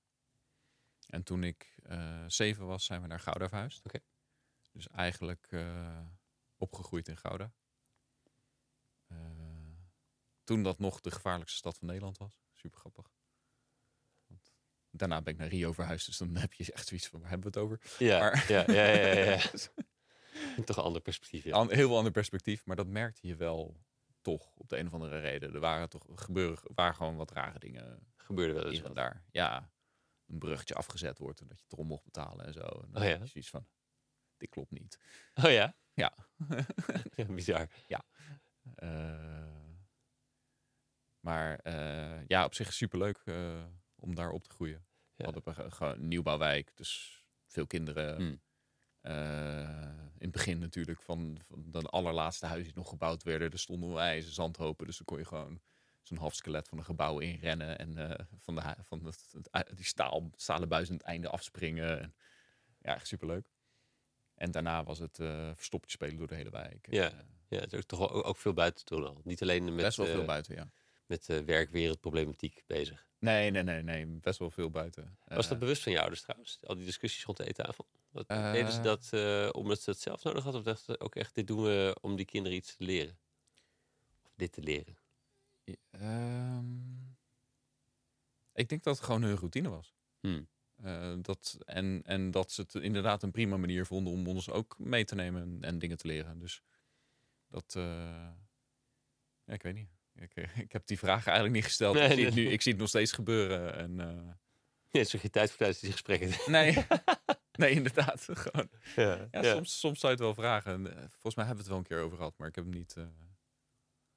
En 1.07 1.23
toen 1.23 1.45
ik 1.45 1.79
zeven 2.27 2.67
was, 2.67 2.85
zijn 2.85 3.03
we 3.03 3.07
naar 3.07 3.21
Gouda 3.21 3.49
verhuisd. 3.49 3.83
Dus 4.73 4.89
eigenlijk 4.89 5.49
opgegroeid 6.57 7.09
in 7.09 7.17
Gouda. 7.17 7.53
Toen 10.45 10.63
dat 10.63 10.79
nog 10.79 11.01
de 11.01 11.11
gevaarlijkste 11.11 11.59
stad 11.59 11.79
van 11.79 11.87
Nederland 11.89 12.19
was. 12.19 12.43
Super 12.53 12.79
grappig. 12.79 13.13
Want 14.27 14.53
daarna 14.91 15.23
ben 15.23 15.33
ik 15.33 15.39
naar 15.39 15.49
Rio 15.49 15.73
verhuisd, 15.73 16.07
dus 16.07 16.17
dan 16.19 16.37
heb 16.37 16.53
je 16.53 16.73
echt 16.73 16.89
zoiets 16.89 17.09
van, 17.09 17.21
waar 17.21 17.31
hebben 17.31 17.53
we 17.53 17.59
het 17.59 17.67
over? 17.69 17.81
Ja, 17.99 18.19
Maar- 18.19 18.45
ja, 18.53 18.65
ja, 18.67 18.85
ja, 18.85 19.07
ja, 19.15 19.25
ja. 19.31 19.41
Toch 20.65 20.77
een 20.77 20.83
ander 20.83 21.01
perspectief. 21.03 21.45
Ja. 21.45 21.53
An- 21.53 21.73
heel 21.73 21.97
ander 21.97 22.13
perspectief, 22.13 22.67
maar 22.67 22.77
dat 22.77 22.87
merkte 22.87 23.27
je 23.27 23.37
wel 23.37 23.81
toch 24.21 24.55
op 24.57 24.69
de 24.69 24.77
een 24.79 24.87
of 24.87 24.93
andere 24.95 25.19
reden. 25.21 25.55
Er 25.55 25.61
waren 25.61 25.89
toch 25.89 26.07
gebeuren, 26.15 26.59
waren 26.75 26.95
gewoon 26.95 27.17
wat 27.17 27.31
rare 27.31 27.59
dingen 27.59 28.13
Gebeurde 28.17 28.53
wel 28.55 28.67
eens 28.71 28.81
wat. 28.81 28.95
daar. 28.95 29.25
Ja, 29.31 29.73
een 30.27 30.39
bruggetje 30.39 30.75
afgezet 30.75 31.19
wordt 31.19 31.41
en 31.41 31.47
dat 31.49 31.61
je 31.61 31.67
erom 31.69 31.87
mocht 31.87 32.05
betalen 32.05 32.47
en 32.47 32.53
zo. 32.53 32.61
En 32.61 32.89
dan 32.93 33.03
Oh 33.03 33.09
ja? 33.09 33.17
zoiets 33.27 33.51
van, 33.51 33.67
dit 34.37 34.49
klopt 34.49 34.71
niet. 34.71 34.99
Oh 35.35 35.51
ja? 35.51 35.77
Ja. 35.93 36.15
ja 37.17 37.25
bizar. 37.25 37.69
Eh, 38.75 39.64
maar 41.25 41.59
eh, 41.59 42.27
ja, 42.27 42.45
op 42.45 42.55
zich 42.55 42.73
superleuk 42.73 43.21
eh 43.25 43.65
om 43.97 44.15
daar 44.15 44.31
op 44.31 44.45
te 44.45 44.51
groeien. 44.51 44.87
We 45.17 45.25
hadden 45.25 45.73
gewoon 45.73 45.93
een 45.93 46.09
nieuwbouwwijk, 46.09 46.77
dus 46.77 47.23
veel 47.47 47.67
kinderen. 47.67 48.17
Hmm. 48.17 48.41
Eh, 49.01 49.89
in 50.19 50.31
het 50.31 50.31
begin 50.31 50.59
natuurlijk 50.59 51.03
van, 51.03 51.39
van 51.49 51.83
de 51.83 51.89
allerlaatste 51.89 52.47
huizen 52.47 52.73
die 52.73 52.79
nog 52.83 52.89
gebouwd 52.89 53.23
werden. 53.23 53.51
Er 53.51 53.59
stonden 53.59 53.93
wijze 53.93 54.33
zandhopen, 54.33 54.87
dus 54.87 54.97
dan 54.97 55.07
kon 55.07 55.19
je 55.19 55.25
gewoon 55.25 55.61
zo'n 56.03 56.19
half 56.19 56.35
skelet 56.35 56.69
van 56.69 56.79
een 56.79 56.85
gebouw 56.85 57.19
inrennen 57.19 57.79
en 57.79 58.27
van, 58.41 58.55
de, 58.55 58.63
van 58.83 59.05
het, 59.05 59.29
het 59.33 59.53
ui- 59.53 59.75
die 59.75 59.85
staal, 59.85 60.31
stalen 60.37 60.69
buis 60.69 60.89
aan 60.89 60.97
het 60.97 61.05
einde 61.05 61.29
afspringen. 61.29 62.01
En, 62.01 62.15
ja, 62.79 62.95
echt 62.95 63.07
superleuk. 63.07 63.47
En 64.35 64.51
daarna 64.51 64.85
was 64.85 64.99
het 64.99 65.19
eh 65.19 65.51
verstoppertje 65.55 65.97
spelen 65.97 66.19
door 66.19 66.29
de 66.29 66.35
hele 66.35 66.51
wijk. 66.51 66.87
Ja. 66.91 67.13
Ja, 67.49 67.61
het 67.61 67.73
is 67.73 67.79
ook 67.79 67.85
toch 67.87 68.11
ook 68.11 68.37
veel 68.37 68.53
buiten 68.53 68.85
toen 68.85 69.07
al. 69.07 69.21
Niet 69.25 69.43
alleen 69.43 69.65
met, 69.65 69.85
best 69.85 69.97
wel 69.97 70.07
veel 70.07 70.25
buiten, 70.25 70.55
ja. 70.55 70.71
Met 71.07 71.29
eh, 71.29 71.39
werkwereldproblematiek 71.39 72.63
bezig. 72.67 73.07
Nee, 73.19 73.51
nee, 73.51 73.63
nee, 73.63 73.83
nee, 73.83 74.07
best 74.07 74.39
wel 74.39 74.51
veel 74.51 74.71
buiten. 74.71 75.19
Was 75.25 75.45
dat 75.45 75.55
Eh, 75.55 75.59
bewust 75.59 75.83
van 75.83 75.93
je 75.93 76.01
ouders 76.01 76.23
trouwens? 76.23 76.59
Al 76.63 76.75
die 76.75 76.85
discussies 76.85 77.25
rond 77.25 77.37
de 77.39 77.47
eettafel? 77.47 77.87
Wat, 78.11 78.27
Eh. 78.27 78.53
deden 78.53 78.73
ze 78.73 78.81
dat 78.81 79.09
eh, 79.13 79.49
omdat 79.53 79.81
ze 79.81 79.91
het 79.91 80.01
zelf 80.01 80.23
nodig 80.23 80.43
hadden? 80.43 80.61
Of 80.61 80.67
dachten 80.67 80.95
ze 80.95 81.01
ook 81.01 81.15
echt, 81.17 81.35
dit 81.35 81.47
doen 81.47 81.63
we 81.63 81.97
om 82.01 82.17
die 82.17 82.25
kinderen 82.25 82.59
iets 82.59 82.77
te 82.77 82.85
leren? 82.85 83.19
Of 84.25 84.33
dit 84.37 84.53
te 84.53 84.61
leren? 84.63 84.99
Ehm, 85.91 86.67
ik 88.55 88.69
denk 88.69 88.83
dat 88.83 88.97
het 88.97 89.05
gewoon 89.05 89.23
hun 89.23 89.37
routine 89.37 89.69
was. 89.69 89.95
Hmm. 90.21 90.49
Dat, 91.23 91.59
en, 91.65 92.03
en 92.05 92.31
dat 92.31 92.53
ze 92.53 92.61
het 92.61 92.75
inderdaad 92.75 93.23
een 93.23 93.31
prima 93.31 93.57
manier 93.57 93.87
vonden 93.87 94.13
om 94.13 94.27
ons 94.27 94.51
ook 94.51 94.79
mee 94.79 95.05
te 95.05 95.15
nemen 95.15 95.43
en, 95.43 95.59
en 95.63 95.79
dingen 95.79 95.97
te 95.97 96.07
leren. 96.07 96.39
Dus 96.39 96.63
dat, 97.49 97.73
ja, 97.77 98.35
ik 99.47 99.63
weet 99.63 99.75
niet. 99.75 99.89
Ik, 100.15 100.35
eh, 100.35 100.59
ik 100.59 100.73
heb 100.73 100.87
die 100.87 100.99
vragen 100.99 101.25
eigenlijk 101.27 101.55
niet 101.55 101.65
gesteld. 101.65 101.95
Nee, 101.95 102.05
ik, 102.09 102.13
zie 102.15 102.25
het 102.25 102.35
nu, 102.35 102.49
ik 102.49 102.63
zie 102.63 102.71
het 102.73 102.81
nog 102.81 102.91
steeds 102.91 103.13
gebeuren. 103.13 103.75
En, 103.75 104.01
eh, 104.01 104.33
Ja, 104.91 105.01
is 105.01 105.11
geen 105.11 105.31
tijd 105.31 105.49
voor 105.49 105.59
tijdens 105.59 105.81
die 105.81 105.93
gesprekken. 105.93 106.31
nee, 106.53 106.87
nee, 107.53 107.71
inderdaad. 107.71 108.27
Gewoon, 108.33 108.69
ja, 108.97 109.29
ja, 109.31 109.55
Soms, 109.55 109.79
soms 109.81 110.01
zou 110.01 110.13
je 110.13 110.19
het 110.19 110.27
wel 110.27 110.45
vragen. 110.45 110.73
En, 110.73 110.87
eh, 110.97 111.09
volgens 111.11 111.35
mij 111.35 111.45
hebben 111.45 111.65
we 111.65 111.71
het 111.71 111.71
wel 111.71 111.79
een 111.79 111.85
keer 111.97 112.01
over 112.01 112.17
gehad, 112.17 112.39
maar 112.39 112.49
ik 112.49 112.55
heb 112.55 112.65
hem 112.65 112.75
niet, 112.75 112.97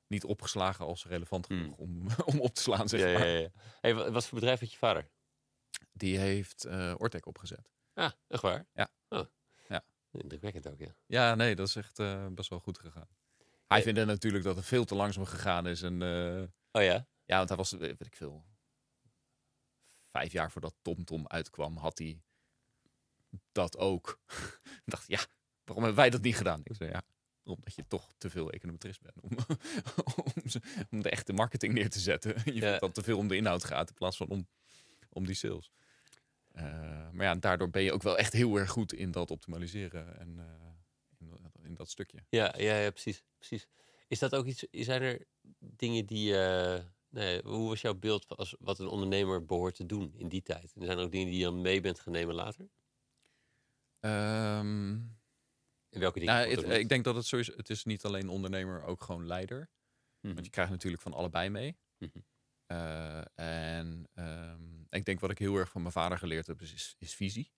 niet 0.07 0.23
opgeslagen 0.23 0.85
als 0.85 1.05
relevant 1.05 1.47
Hmm. 1.47 1.57
genoeg 1.59 1.77
om, 1.77 2.07
om 2.35 2.39
op 2.39 2.53
te 2.53 2.61
slaan, 2.61 2.89
zeg 2.89 2.99
Ja, 2.99 3.11
maar. 3.19 3.27
ja, 3.27 3.39
ja. 3.39 3.49
Hey, 3.81 3.93
wat 3.95 4.25
voor 4.27 4.39
bedrijf 4.39 4.59
had 4.59 4.71
je 4.71 4.77
vader? 4.77 5.09
Die 5.93 6.17
heeft 6.17 6.65
eh 6.65 6.93
Ortec 6.97 7.25
opgezet. 7.25 7.69
Ah, 7.93 8.11
echt 8.27 8.41
waar? 8.41 8.65
Ja. 8.73 8.89
Oh. 9.09 9.25
Ja. 9.67 9.83
Indrukwekkend 10.11 10.67
ook, 10.67 10.79
ja. 10.79 10.95
Ja, 11.05 11.35
nee, 11.35 11.55
dat 11.55 11.67
is 11.67 11.75
echt 11.75 11.97
best 12.35 12.49
wel 12.49 12.59
goed 12.59 12.79
gegaan. 12.79 13.07
Hij 13.67 13.81
vindt 13.81 13.99
het 13.99 14.07
natuurlijk 14.07 14.43
dat 14.43 14.55
het 14.55 14.65
veel 14.65 14.85
te 14.85 14.95
langzaam 14.95 15.25
gegaan 15.25 15.67
is. 15.67 15.81
En 15.81 16.01
eh, 16.01 16.43
Oh 16.71 16.81
ja? 16.83 17.07
Ja, 17.25 17.37
want 17.37 17.49
hij 17.49 17.57
was, 17.57 17.73
eh, 17.73 17.79
weet 17.79 18.05
ik 18.05 18.15
veel, 18.15 18.45
vijf 20.11 20.31
jaar 20.31 20.51
voordat 20.51 20.75
TomTom 20.81 21.27
uitkwam, 21.27 21.77
had 21.77 21.97
hij 21.97 22.21
dat 23.51 23.77
ook. 23.77 24.19
ik 24.63 24.81
dacht, 24.85 25.07
ja, 25.07 25.19
waarom 25.63 25.83
hebben 25.85 25.95
wij 26.01 26.09
dat 26.09 26.21
niet 26.21 26.35
gedaan? 26.37 26.61
Ik 26.63 26.75
zei, 26.75 26.89
ja, 26.89 27.01
omdat 27.43 27.75
je 27.75 27.87
toch 27.87 28.13
te 28.17 28.29
veel 28.29 28.51
econometrist 28.51 29.01
bent 29.01 29.19
om, 29.21 29.29
om, 30.15 30.61
om 30.91 31.01
de 31.01 31.09
echte 31.09 31.33
marketing 31.33 31.73
neer 31.73 31.89
te 31.89 31.99
zetten. 31.99 32.33
Je 32.45 32.53
Ja. 32.53 32.59
vindt 32.59 32.79
dat 32.79 32.93
te 32.93 33.03
veel 33.03 33.17
om 33.17 33.27
de 33.27 33.35
inhoud 33.35 33.63
gaat 33.63 33.89
in 33.89 33.95
plaats 33.95 34.17
van 34.17 34.27
om, 34.27 34.47
om 35.09 35.25
die 35.25 35.35
sales. 35.35 35.71
Eh, 36.51 37.09
maar 37.11 37.25
ja, 37.25 37.35
daardoor 37.35 37.69
ben 37.69 37.81
je 37.83 37.91
ook 37.93 38.03
wel 38.03 38.17
echt 38.17 38.33
heel 38.33 38.55
erg 38.57 38.69
goed 38.69 38.93
in 38.93 39.11
dat 39.11 39.31
optimaliseren 39.31 40.19
en 40.19 40.39
in, 41.67 41.73
dat- 41.75 41.85
in 41.85 41.91
stukje. 41.91 42.25
Ja, 42.29 42.53
ja, 42.57 42.77
ja 42.77 42.89
precies, 42.91 43.23
precies. 43.37 43.67
Is 44.07 44.19
dat 44.19 44.35
ook 44.35 44.45
iets, 44.45 44.65
zijn 44.71 45.01
er 45.01 45.25
dingen 45.59 46.05
die, 46.05 46.37
eh, 46.37 46.83
nee, 47.09 47.41
hoe 47.43 47.67
was 47.69 47.81
jouw 47.81 47.93
beeld 47.95 48.25
van 48.25 48.37
als, 48.37 48.55
wat 48.59 48.79
een 48.79 48.87
ondernemer 48.87 49.45
behoort 49.45 49.75
te 49.75 49.85
doen 49.85 50.13
in 50.15 50.27
die 50.29 50.41
tijd? 50.41 50.73
En 50.75 50.85
zijn 50.85 50.97
er 50.97 51.03
ook 51.03 51.11
dingen 51.11 51.27
die 51.27 51.37
je 51.37 51.43
dan 51.43 51.61
mee 51.61 51.81
bent 51.81 51.99
gaan 51.99 52.13
nemen 52.13 52.35
later? 52.35 52.69
Ehm, 53.99 54.91
En 55.89 55.99
welke 55.99 56.19
dingen? 56.19 56.33
nou, 56.35 56.49
het- 56.49 56.79
ik 56.79 56.89
denk 56.89 57.03
dat 57.03 57.15
het 57.15 57.25
sowieso, 57.25 57.53
het 57.55 57.69
is 57.69 57.83
niet 57.83 58.05
alleen 58.05 58.29
ondernemer, 58.29 58.83
ook 58.83 59.03
gewoon 59.03 59.27
leider. 59.27 59.69
Mhm. 60.21 60.33
Want 60.33 60.45
je 60.45 60.51
krijgt 60.51 60.71
natuurlijk 60.71 61.01
van 61.03 61.13
allebei 61.13 61.49
mee. 61.49 61.77
Mhm. 61.97 62.19
Eh, 62.65 63.21
en 63.35 64.09
ehm, 64.13 64.81
ik 64.89 65.05
denk 65.05 65.19
wat 65.19 65.31
ik 65.31 65.37
heel 65.37 65.55
erg 65.55 65.69
van 65.69 65.81
mijn 65.81 65.93
vader 65.93 66.17
geleerd 66.17 66.47
heb, 66.47 66.61
is, 66.61 66.73
is, 66.73 66.95
is 66.99 67.15
visie. 67.15 67.51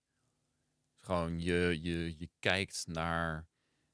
Gewoon 0.99 1.39
je, 1.41 1.79
je, 1.81 2.17
je 2.17 2.29
kijkt 2.39 2.87
naar 2.87 3.47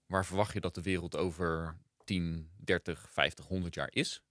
waar 0.05 0.25
verwacht 0.25 0.53
je 0.53 0.59
dat 0.59 0.75
de 0.75 0.81
wereld 0.81 1.15
over 1.15 1.77
10, 2.03 2.49
30, 2.57 3.11
50, 3.11 3.45
100 3.45 3.75
jaar 3.75 3.91
is. 3.91 4.21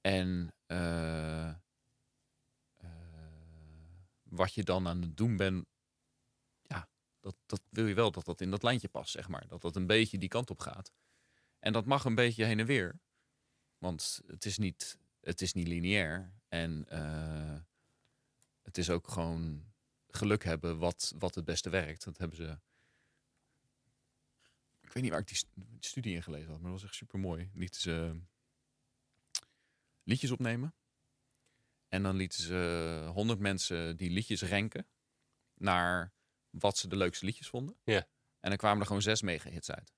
En 0.00 0.54
eh, 0.66 1.48
eh, 1.48 1.56
wat 4.22 4.54
je 4.54 4.62
dan 4.62 4.88
aan 4.88 5.02
het 5.02 5.16
doen 5.16 5.36
bent, 5.36 5.66
ja, 6.62 6.88
dat, 7.20 7.36
dat 7.46 7.62
wil 7.68 7.86
je 7.86 7.94
wel 7.94 8.10
dat 8.10 8.24
dat 8.24 8.40
in 8.40 8.50
dat 8.50 8.62
lijntje 8.62 8.88
past, 8.88 9.10
zeg 9.10 9.28
maar. 9.28 9.46
Dat 9.48 9.62
dat 9.62 9.76
een 9.76 9.86
beetje 9.86 10.18
die 10.18 10.28
kant 10.28 10.50
op 10.50 10.60
gaat. 10.60 10.92
En 11.58 11.72
dat 11.72 11.86
mag 11.86 12.04
een 12.04 12.14
beetje 12.14 12.44
heen 12.44 12.58
en 12.58 12.66
weer. 12.66 13.00
Want 13.78 14.20
het 14.26 14.44
is 14.44 14.58
niet, 14.58 14.98
het 15.20 15.40
is 15.40 15.52
niet 15.52 15.68
lineair. 15.68 16.32
En 16.48 16.88
eh, 16.88 17.60
het 18.62 18.78
is 18.78 18.90
ook 18.90 19.08
gewoon 19.08 19.64
geluk 20.08 20.44
hebben 20.44 20.78
wat, 20.78 21.14
wat 21.18 21.34
het 21.34 21.44
beste 21.44 21.70
werkt. 21.70 22.04
Dat 22.04 22.18
hebben 22.18 22.36
ze. 22.36 22.58
Ik 24.90 24.96
weet 24.96 25.02
niet 25.04 25.12
waar 25.12 25.20
ik 25.20 25.26
die 25.28 25.36
st- 25.36 25.52
die 25.54 25.84
studie 25.88 26.14
in 26.14 26.22
gelezen 26.22 26.50
had, 26.50 26.60
maar 26.60 26.70
dat 26.70 26.80
was 26.80 26.88
echt 26.88 26.98
super 26.98 27.18
mooi. 27.18 27.50
Lieten 27.54 27.80
ze 27.80 28.20
liedjes 30.02 30.30
opnemen. 30.30 30.74
En 31.88 32.02
dan 32.02 32.16
lieten 32.16 32.42
ze 32.42 33.10
honderd 33.12 33.38
mensen 33.38 33.96
die 33.96 34.10
liedjes 34.10 34.42
renken 34.42 34.88
naar 35.54 36.12
wat 36.50 36.78
ze 36.78 36.88
de 36.88 36.96
leukste 36.96 37.24
liedjes 37.24 37.48
vonden. 37.48 37.80
Ja. 37.84 38.08
En 38.40 38.48
dan 38.48 38.56
kwamen 38.58 38.80
er 38.80 38.86
gewoon 38.86 39.02
zes 39.02 39.22
mega-hits 39.22 39.70
uit. 39.70 39.92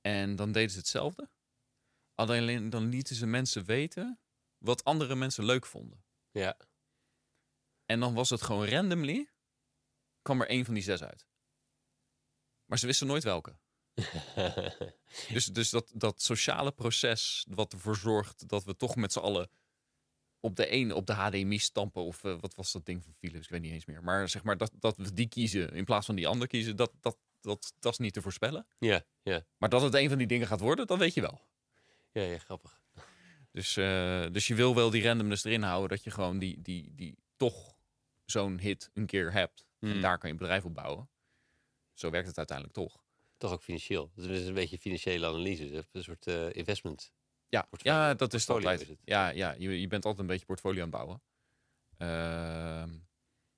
En 0.00 0.36
dan 0.36 0.52
deden 0.52 0.70
ze 0.70 0.78
hetzelfde. 0.78 1.30
Alleen 2.14 2.70
dan 2.70 2.88
lieten 2.88 3.16
ze 3.16 3.26
mensen 3.26 3.64
weten 3.64 4.20
wat 4.58 4.84
andere 4.84 5.14
mensen 5.14 5.44
leuk 5.44 5.66
vonden. 5.66 6.04
Ja, 6.30 6.56
En 7.84 8.00
dan 8.00 8.14
was 8.14 8.30
het 8.30 8.42
gewoon 8.42 8.66
randomly, 8.68 9.30
kwam 10.22 10.40
er 10.40 10.48
één 10.48 10.64
van 10.64 10.74
die 10.74 10.82
zes 10.82 11.02
uit. 11.02 11.26
Maar 12.66 12.78
ze 12.78 12.86
wisten 12.86 13.06
nooit 13.06 13.22
welke. 13.24 13.56
Dus, 15.32 15.46
dus 15.46 15.70
dat, 15.70 15.90
dat 15.94 16.22
sociale 16.22 16.72
proces 16.72 17.46
wat 17.48 17.72
ervoor 17.72 17.96
zorgt 17.96 18.48
dat 18.48 18.64
we 18.64 18.76
toch 18.76 18.96
met 18.96 19.12
z'n 19.12 19.18
allen 19.18 19.50
op 20.40 20.56
de 20.56 20.72
een 20.72 20.92
op 20.92 21.06
de 21.06 21.12
HDMI 21.12 21.58
stampen. 21.58 22.02
Of 22.02 22.24
eh, 22.24 22.36
wat 22.40 22.54
was 22.54 22.72
dat 22.72 22.86
ding 22.86 23.02
van 23.04 23.14
Philips? 23.14 23.44
Ik 23.44 23.50
weet 23.50 23.60
niet 23.60 23.72
eens 23.72 23.84
meer. 23.86 24.02
Maar 24.04 24.28
zeg 24.28 24.42
maar 24.42 24.56
dat, 24.56 24.72
dat 24.78 24.96
we 24.96 25.12
die 25.12 25.28
kiezen 25.28 25.72
in 25.72 25.84
plaats 25.84 26.06
van 26.06 26.14
die 26.14 26.28
ander 26.28 26.48
kiezen, 26.48 26.76
dat, 26.76 26.92
dat, 27.00 27.16
dat, 27.40 27.72
dat 27.78 27.92
is 27.92 27.98
niet 27.98 28.12
te 28.12 28.22
voorspellen. 28.22 28.66
ja, 28.78 29.02
ja, 29.22 29.44
Maar 29.56 29.68
dat 29.68 29.82
het 29.82 29.94
een 29.94 30.08
van 30.08 30.18
die 30.18 30.26
dingen 30.26 30.46
gaat 30.46 30.60
worden, 30.60 30.86
dat 30.86 30.98
weet 30.98 31.14
je 31.14 31.20
wel. 31.20 31.40
ja, 32.12 32.22
ja, 32.22 32.38
grappig. 32.38 32.80
Dus, 33.50 33.76
eh, 33.76 34.26
dus 34.32 34.46
je 34.46 34.54
wil 34.54 34.74
wel 34.74 34.90
die 34.90 35.02
randomness 35.02 35.44
erin 35.44 35.62
houden, 35.62 35.88
dat 35.88 36.04
je 36.04 36.10
gewoon 36.10 36.38
die, 36.38 36.62
die, 36.62 36.94
die 36.94 37.18
toch 37.36 37.76
zo'n 38.24 38.58
hit 38.58 38.90
een 38.94 39.06
keer 39.06 39.32
hebt. 39.32 39.66
En 39.80 39.90
Hmm. 39.90 40.00
daar 40.00 40.18
kan 40.18 40.30
je 40.30 40.36
bedrijf 40.36 40.64
op 40.64 40.74
bouwen. 40.74 41.08
Zo 41.98 42.10
werkt 42.10 42.26
het 42.28 42.38
uiteindelijk 42.38 42.76
toch. 42.76 43.04
Toch 43.36 43.52
ook 43.52 43.62
financieel. 43.62 44.10
Het 44.14 44.24
is 44.24 44.46
een 44.46 44.54
beetje 44.54 44.78
financiële 44.78 45.26
analyse, 45.26 45.68
dus 45.70 45.84
een 45.92 46.02
soort 46.02 46.26
eh, 46.26 46.52
investment. 46.54 47.12
Ja, 47.48 47.62
Portfolio- 47.62 47.96
ja 47.98 48.14
dat 48.14 48.34
is 48.34 48.48
altijd. 48.48 48.80
is 48.80 48.88
het. 48.88 48.98
Ja, 49.04 49.28
ja 49.28 49.52
je, 49.58 49.80
je 49.80 49.86
bent 49.86 50.04
altijd 50.04 50.22
een 50.22 50.26
beetje 50.28 50.46
portfolio 50.46 50.82
aan 50.82 50.88
het 50.88 50.96
bouwen. 50.96 51.22
Ehm, 51.96 52.98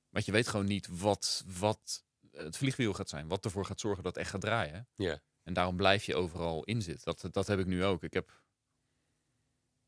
want 0.09 0.25
je 0.25 0.33
weet 0.33 0.49
gewoon 0.49 0.67
niet 0.67 0.89
wat, 1.01 1.45
wat 1.59 2.05
het 2.31 2.57
vliegwiel 2.57 2.93
gaat 2.93 3.09
zijn. 3.09 3.29
Wat 3.29 3.45
ervoor 3.45 3.65
gaat 3.65 3.81
zorgen 3.81 4.03
dat 4.03 4.15
het 4.15 4.23
echt 4.23 4.33
gaat 4.33 4.41
draaien. 4.41 4.89
Ja. 4.95 5.23
En 5.43 5.53
daarom 5.55 5.77
blijf 5.77 6.05
je 6.05 6.15
overal 6.15 6.65
in 6.65 6.83
zitten. 6.83 7.05
Dat, 7.17 7.33
dat 7.35 7.47
heb 7.47 7.59
ik 7.59 7.67
nu 7.67 7.85
ook. 7.85 8.03
Ik 8.03 8.13
heb, 8.13 8.43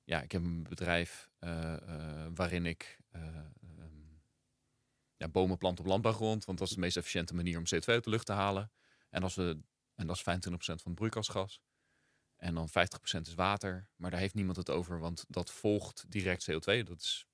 ja, 0.04 0.22
ik 0.22 0.32
heb 0.32 0.42
een 0.42 0.62
bedrijf 0.62 1.30
eh, 1.38 1.74
eh, 1.74 2.30
waarin 2.34 2.66
ik 2.66 2.98
ja, 5.20 5.28
bomen 5.28 5.58
plant 5.58 5.80
op 5.80 5.86
landbouwgrond. 5.86 6.44
Want 6.44 6.58
dat 6.58 6.68
is 6.68 6.74
de 6.74 6.80
meest 6.80 6.96
efficiënte 6.96 7.34
manier 7.34 7.58
om 7.58 7.64
CO2 7.64 7.84
uit 7.84 8.04
de 8.04 8.10
lucht 8.10 8.26
te 8.26 8.32
halen. 8.32 8.72
En, 9.10 9.22
als 9.22 9.34
we, 9.34 9.60
en 9.94 10.06
dat 10.06 10.16
is 10.16 10.22
25% 10.22 10.24
van 10.56 10.78
het 10.84 10.94
broeikasgas. 10.94 11.62
En 12.36 12.54
dan 12.54 12.68
50% 12.68 12.72
is 13.20 13.34
water. 13.34 13.88
Maar 13.96 14.10
daar 14.10 14.20
heeft 14.20 14.34
niemand 14.34 14.56
het 14.56 14.70
over, 14.70 14.98
want 14.98 15.24
dat 15.28 15.50
volgt 15.50 16.04
direct 16.10 16.50
CO2. 16.50 16.82
Dat 16.82 17.00
is 17.00 17.26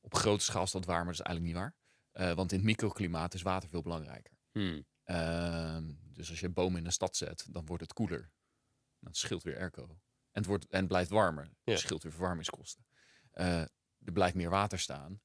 op 0.00 0.14
grote 0.14 0.44
schaal 0.44 0.62
is 0.62 0.70
dat 0.70 0.84
waar, 0.84 1.04
maar 1.04 1.14
dat 1.14 1.20
is 1.20 1.26
eigenlijk 1.26 1.54
niet 1.54 1.64
waar. 1.64 1.76
Eh, 2.12 2.36
want 2.36 2.52
in 2.52 2.58
het 2.58 2.66
microklimaat 2.66 3.34
is 3.34 3.42
water 3.42 3.68
veel 3.68 3.82
belangrijker. 3.82 4.38
Hmm. 4.52 4.86
Ehm, 5.04 5.92
dus 6.12 6.30
als 6.30 6.40
je 6.40 6.48
bomen 6.48 6.78
in 6.78 6.86
een 6.86 6.92
stad 6.92 7.16
zet, 7.16 7.46
dan 7.50 7.66
wordt 7.66 7.82
het 7.82 7.92
koeler. 7.92 8.32
Dat 8.98 9.16
scheelt 9.16 9.42
weer 9.42 9.58
airco. 9.58 9.82
En 9.82 10.42
het, 10.42 10.46
wordt, 10.46 10.66
en 10.66 10.78
het 10.78 10.88
blijft 10.88 11.10
warmer. 11.10 11.44
Ja. 11.44 11.52
Dat 11.64 11.78
scheelt 11.78 12.02
weer 12.02 12.12
verwarmingskosten. 12.12 12.86
Eh, 13.30 13.60
er 14.04 14.12
blijft 14.12 14.34
meer 14.34 14.50
water 14.50 14.78
staan 14.78 15.20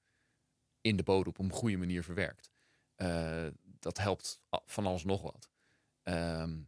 in 0.82 0.96
de 0.96 1.04
bodem 1.04 1.28
op 1.28 1.40
een 1.40 1.52
goede 1.52 1.78
manier 1.78 2.04
verwerkt. 2.04 2.52
Eh, 2.96 3.48
dat 3.64 3.98
helpt 3.98 4.42
van 4.66 4.86
alles 4.86 5.04
nog 5.04 5.22
wat. 5.22 5.50
Ehm, 6.04 6.60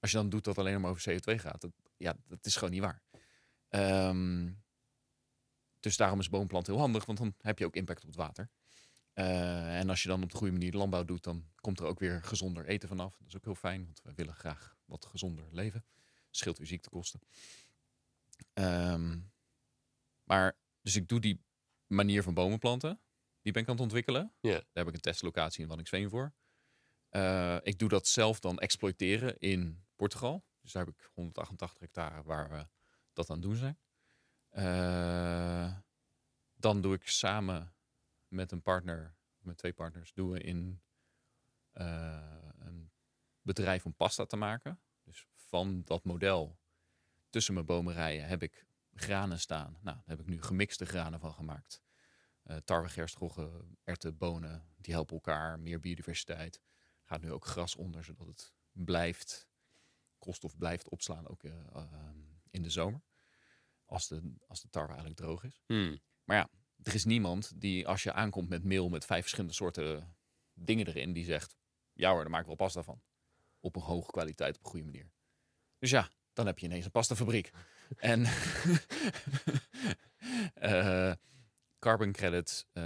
als 0.00 0.10
je 0.10 0.16
dan 0.16 0.28
doet 0.28 0.44
dat 0.44 0.58
alleen 0.58 0.80
maar 0.80 0.90
over 0.90 1.02
CO2 1.02 1.38
gaat, 1.38 1.60
dat, 1.60 1.72
ja, 1.96 2.16
dat 2.26 2.46
is 2.46 2.56
gewoon 2.56 2.70
niet 2.70 2.82
waar. 2.82 3.02
Ehm, 3.68 4.52
dus 5.80 5.96
daarom 5.96 6.18
is 6.18 6.28
boomplant 6.28 6.66
heel 6.66 6.78
handig, 6.78 7.04
want 7.04 7.18
dan 7.18 7.34
heb 7.40 7.58
je 7.58 7.66
ook 7.66 7.76
impact 7.76 8.00
op 8.00 8.06
het 8.06 8.16
water. 8.16 8.50
Eh, 9.12 9.78
en 9.78 9.88
als 9.88 10.02
je 10.02 10.08
dan 10.08 10.22
op 10.22 10.30
de 10.30 10.36
goede 10.36 10.52
manier 10.52 10.70
de 10.70 10.76
landbouw 10.76 11.04
doet, 11.04 11.24
dan 11.24 11.48
komt 11.60 11.80
er 11.80 11.86
ook 11.86 11.98
weer 11.98 12.22
gezonder 12.22 12.66
eten 12.66 12.88
vanaf. 12.88 13.16
Dat 13.18 13.28
is 13.28 13.36
ook 13.36 13.44
heel 13.44 13.54
fijn, 13.54 13.84
want 13.84 14.00
we 14.02 14.12
willen 14.14 14.34
graag 14.34 14.76
wat 14.84 15.06
gezonder 15.06 15.44
leven. 15.50 15.84
Scheelt 16.30 16.58
weer 16.58 16.66
ziektekosten. 16.66 17.20
Ehm, 18.52 19.18
maar, 20.24 20.56
dus 20.82 20.96
ik 20.96 21.08
doe 21.08 21.20
die 21.20 21.40
manier 21.88 22.22
van 22.22 22.34
bomen 22.34 22.58
planten. 22.58 23.00
Die 23.42 23.52
ben 23.52 23.62
ik 23.62 23.68
aan 23.68 23.74
het 23.74 23.84
ontwikkelen. 23.84 24.32
Ja. 24.40 24.52
Daar 24.52 24.64
heb 24.72 24.88
ik 24.88 24.94
een 24.94 25.00
testlocatie 25.00 25.60
in 25.60 25.66
Wanningsveen 25.66 26.08
voor. 26.08 26.34
Eh, 27.08 27.56
ik 27.62 27.78
doe 27.78 27.88
dat 27.88 28.06
zelf 28.06 28.40
dan 28.40 28.58
exploiteren 28.58 29.38
in 29.38 29.84
Portugal. 29.96 30.44
Dus 30.60 30.72
daar 30.72 30.84
heb 30.84 30.94
ik 30.94 31.10
188 31.14 31.78
hectare 31.78 32.22
waar 32.22 32.50
we 32.50 32.66
dat 33.12 33.30
aan 33.30 33.40
doen 33.40 33.56
zijn. 33.56 33.78
Eh, 34.48 35.76
dan 36.54 36.80
doe 36.80 36.94
ik 36.94 37.08
samen 37.08 37.74
met 38.28 38.52
een 38.52 38.62
partner, 38.62 39.14
met 39.38 39.56
twee 39.56 39.72
partners, 39.72 40.12
doen 40.12 40.30
we 40.30 40.40
in 40.40 40.82
eh, 41.72 42.50
een 42.58 42.90
bedrijf 43.42 43.84
om 43.84 43.94
pasta 43.94 44.24
te 44.24 44.36
maken. 44.36 44.80
Dus 45.04 45.26
van 45.34 45.82
dat 45.84 46.04
model 46.04 46.58
tussen 47.30 47.54
mijn 47.54 47.66
bomerijen 47.66 48.26
heb 48.26 48.42
ik 48.42 48.66
granen 49.00 49.40
staan. 49.40 49.78
Nou, 49.80 49.96
daar 49.96 50.16
heb 50.16 50.20
ik 50.20 50.26
nu 50.26 50.42
gemixte 50.42 50.86
granen 50.86 51.20
van 51.20 51.34
gemaakt. 51.34 51.82
Eh 52.42 52.56
tarwe, 52.56 52.88
gerst, 52.88 53.16
rogge, 53.16 53.64
erwten, 53.84 54.16
bonen, 54.16 54.68
die 54.76 54.94
helpen 54.94 55.14
elkaar, 55.14 55.60
meer 55.60 55.80
biodiversiteit. 55.80 56.60
Gaat 57.04 57.20
nu 57.20 57.32
ook 57.32 57.44
gras 57.44 57.76
onder, 57.76 58.04
zodat 58.04 58.26
het 58.26 58.52
blijft, 58.72 59.48
koolstof 60.18 60.56
blijft 60.56 60.88
opslaan, 60.88 61.28
ook 61.28 61.44
eh, 61.44 61.52
eh, 61.74 61.84
in 62.50 62.62
de 62.62 62.70
zomer. 62.70 63.02
Als 63.84 64.08
de, 64.08 64.34
als 64.46 64.60
de 64.60 64.68
tarwe 64.68 64.88
eigenlijk 64.88 65.20
droog 65.20 65.44
is. 65.44 65.62
Hmm. 65.66 66.00
Er 66.82 66.94
is 66.94 67.04
niemand 67.04 67.60
die 67.60 67.88
als 67.88 68.02
je 68.02 68.12
aankomt 68.12 68.48
met 68.48 68.64
meel 68.64 68.88
met 68.88 69.04
vijf 69.04 69.20
verschillende 69.20 69.54
soorten 69.54 70.16
dingen 70.52 70.86
erin, 70.86 71.12
die 71.12 71.24
zegt, 71.24 71.56
ja 71.92 72.10
hoor, 72.10 72.20
daar 72.20 72.30
maak 72.30 72.40
ik 72.40 72.46
wel 72.46 72.56
pasta 72.56 72.82
van. 72.82 73.02
Op 73.60 73.76
een 73.76 73.82
hoge 73.82 74.10
kwaliteit, 74.10 74.56
op 74.56 74.64
een 74.64 74.70
goede 74.70 74.84
manier. 74.84 75.10
Dus 75.78 75.90
ja, 75.90 76.10
dan 76.32 76.46
heb 76.46 76.58
je 76.58 76.66
ineens 76.66 76.84
een 76.84 76.90
pastafabriek. 76.90 77.50
En 77.96 78.24
eh, 80.54 81.12
carbon 81.78 82.12
credit 82.12 82.66
eh, 82.72 82.84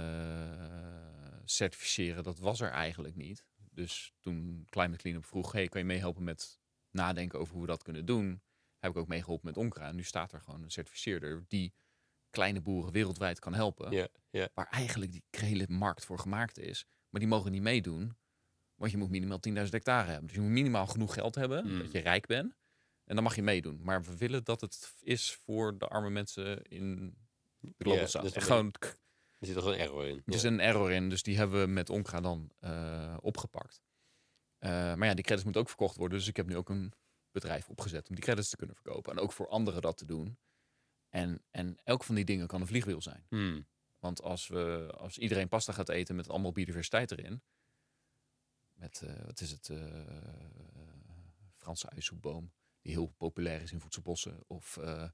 certificeren, 1.45 2.23
dat 2.23 2.39
was 2.39 2.61
er 2.61 2.69
eigenlijk 2.69 3.15
niet. 3.15 3.45
Dus 3.71 4.13
toen 4.19 4.65
Climate 4.69 4.97
Cleanup 4.97 5.25
vroeg, 5.25 5.51
hey, 5.51 5.67
kan 5.67 5.81
je 5.81 5.87
meehelpen 5.87 6.23
met 6.23 6.59
nadenken 6.91 7.39
over 7.39 7.53
hoe 7.53 7.61
we 7.61 7.67
dat 7.67 7.83
kunnen 7.83 8.05
doen? 8.05 8.41
heb 8.83 8.91
ik 8.91 8.97
ook 8.97 9.07
meegeholpen 9.07 9.47
met 9.47 9.57
Onkra. 9.57 9.87
En 9.87 9.95
nu 9.95 10.03
staat 10.03 10.31
er 10.31 10.41
gewoon 10.41 10.63
een 10.63 10.71
certificeerder 10.71 11.43
die 11.47 11.73
kleine 12.29 12.61
boeren 12.61 12.91
wereldwijd 12.91 13.39
kan 13.39 13.53
helpen. 13.53 13.91
Waar 14.53 14.67
eigenlijk 14.67 15.11
die 15.11 15.23
hele 15.29 15.65
markt 15.69 16.05
voor 16.05 16.19
gemaakt 16.19 16.57
is. 16.57 16.85
Maar 17.09 17.19
die 17.19 17.29
mogen 17.29 17.51
niet 17.51 17.61
meedoen. 17.61 18.17
Want 18.75 18.91
je 18.91 18.97
moet 18.97 19.09
minimaal 19.09 19.39
10.000 19.49 19.53
hectare 19.53 20.09
hebben. 20.09 20.27
Dus 20.27 20.35
je 20.35 20.41
moet 20.41 20.51
minimaal 20.51 20.87
genoeg 20.87 21.13
geld 21.13 21.35
hebben. 21.35 21.67
Mm. 21.67 21.79
Dat 21.79 21.91
je 21.91 21.99
rijk 21.99 22.25
bent. 22.25 22.55
En 23.05 23.15
dan 23.15 23.23
mag 23.23 23.35
je 23.35 23.43
meedoen. 23.43 23.79
Maar 23.83 24.03
we 24.03 24.17
willen 24.17 24.43
dat 24.43 24.61
het 24.61 24.93
is 25.01 25.33
voor 25.33 25.77
de 25.77 25.87
arme 25.87 26.09
mensen 26.09 26.63
in 26.63 27.15
de 27.59 27.73
Global 27.77 27.99
Ja, 28.01 28.07
South. 28.07 28.33
dus 28.33 28.43
gewoon, 28.43 28.73
Er 29.39 29.45
zit 29.47 29.55
toch 29.55 29.65
een 29.65 29.79
error 29.79 30.07
in. 30.07 30.21
er 30.25 30.33
is 30.33 30.41
Ja. 30.41 30.47
een 30.47 30.59
error 30.59 30.91
in. 30.91 31.09
Dus 31.09 31.23
die 31.23 31.37
hebben 31.37 31.61
we 31.61 31.67
met 31.67 31.89
Onkra 31.89 32.21
dan 32.21 32.51
eh, 32.59 33.17
opgepakt. 33.21 33.81
Eh, 34.57 34.69
maar 34.69 35.05
ja, 35.07 35.13
die 35.13 35.23
credits 35.23 35.43
moeten 35.43 35.61
ook 35.61 35.67
verkocht 35.69 35.95
worden. 35.97 36.17
Dus 36.17 36.27
ik 36.27 36.35
heb 36.35 36.47
nu 36.47 36.55
ook 36.57 36.69
een 36.69 36.93
bedrijf 37.31 37.69
opgezet 37.69 38.09
om 38.09 38.15
die 38.15 38.23
credits 38.23 38.49
te 38.49 38.55
kunnen 38.55 38.75
verkopen. 38.75 39.11
En 39.11 39.19
ook 39.19 39.31
voor 39.31 39.47
anderen 39.47 39.81
dat 39.81 39.97
te 39.97 40.05
doen. 40.05 40.37
En, 41.09 41.41
en 41.51 41.77
elk 41.83 42.03
van 42.03 42.15
die 42.15 42.25
dingen 42.25 42.47
kan 42.47 42.61
een 42.61 42.67
vliegwiel 42.67 43.01
zijn. 43.01 43.25
Hmm. 43.29 43.67
Want 43.99 44.21
als, 44.21 44.47
we, 44.47 44.93
als 44.97 45.17
iedereen 45.17 45.47
pasta 45.47 45.73
gaat 45.73 45.89
eten 45.89 46.15
met 46.15 46.29
allemaal 46.29 46.51
biodiversiteit 46.51 47.11
erin. 47.11 47.41
Met, 48.73 49.01
eh, 49.01 49.25
wat 49.25 49.39
is 49.41 49.51
het, 49.51 49.71
Franse 51.57 51.89
uisoepboom, 51.89 52.51
die 52.83 52.93
heel 52.93 53.13
populair 53.17 53.61
is 53.61 53.71
in 53.71 53.79
voedselbossen. 53.79 54.43
Of 54.47 54.77
eh, 54.77 55.09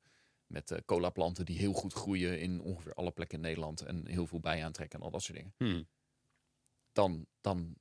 met 0.47 0.71
eh 0.71 0.79
colaplanten 0.85 1.45
die 1.45 1.57
heel 1.57 1.73
goed 1.73 1.93
groeien 1.93 2.39
in 2.39 2.61
ongeveer 2.61 2.93
alle 2.93 3.11
plekken 3.11 3.38
in 3.38 3.43
Nederland. 3.43 3.81
En 3.81 4.07
heel 4.07 4.27
veel 4.27 4.39
bij 4.39 4.63
aantrekken 4.65 4.99
en 4.99 5.05
al 5.05 5.11
dat 5.11 5.21
soort 5.21 5.38
dingen. 5.38 5.53
Hmm. 5.57 5.88
Dan, 6.91 7.25
dan 7.41 7.75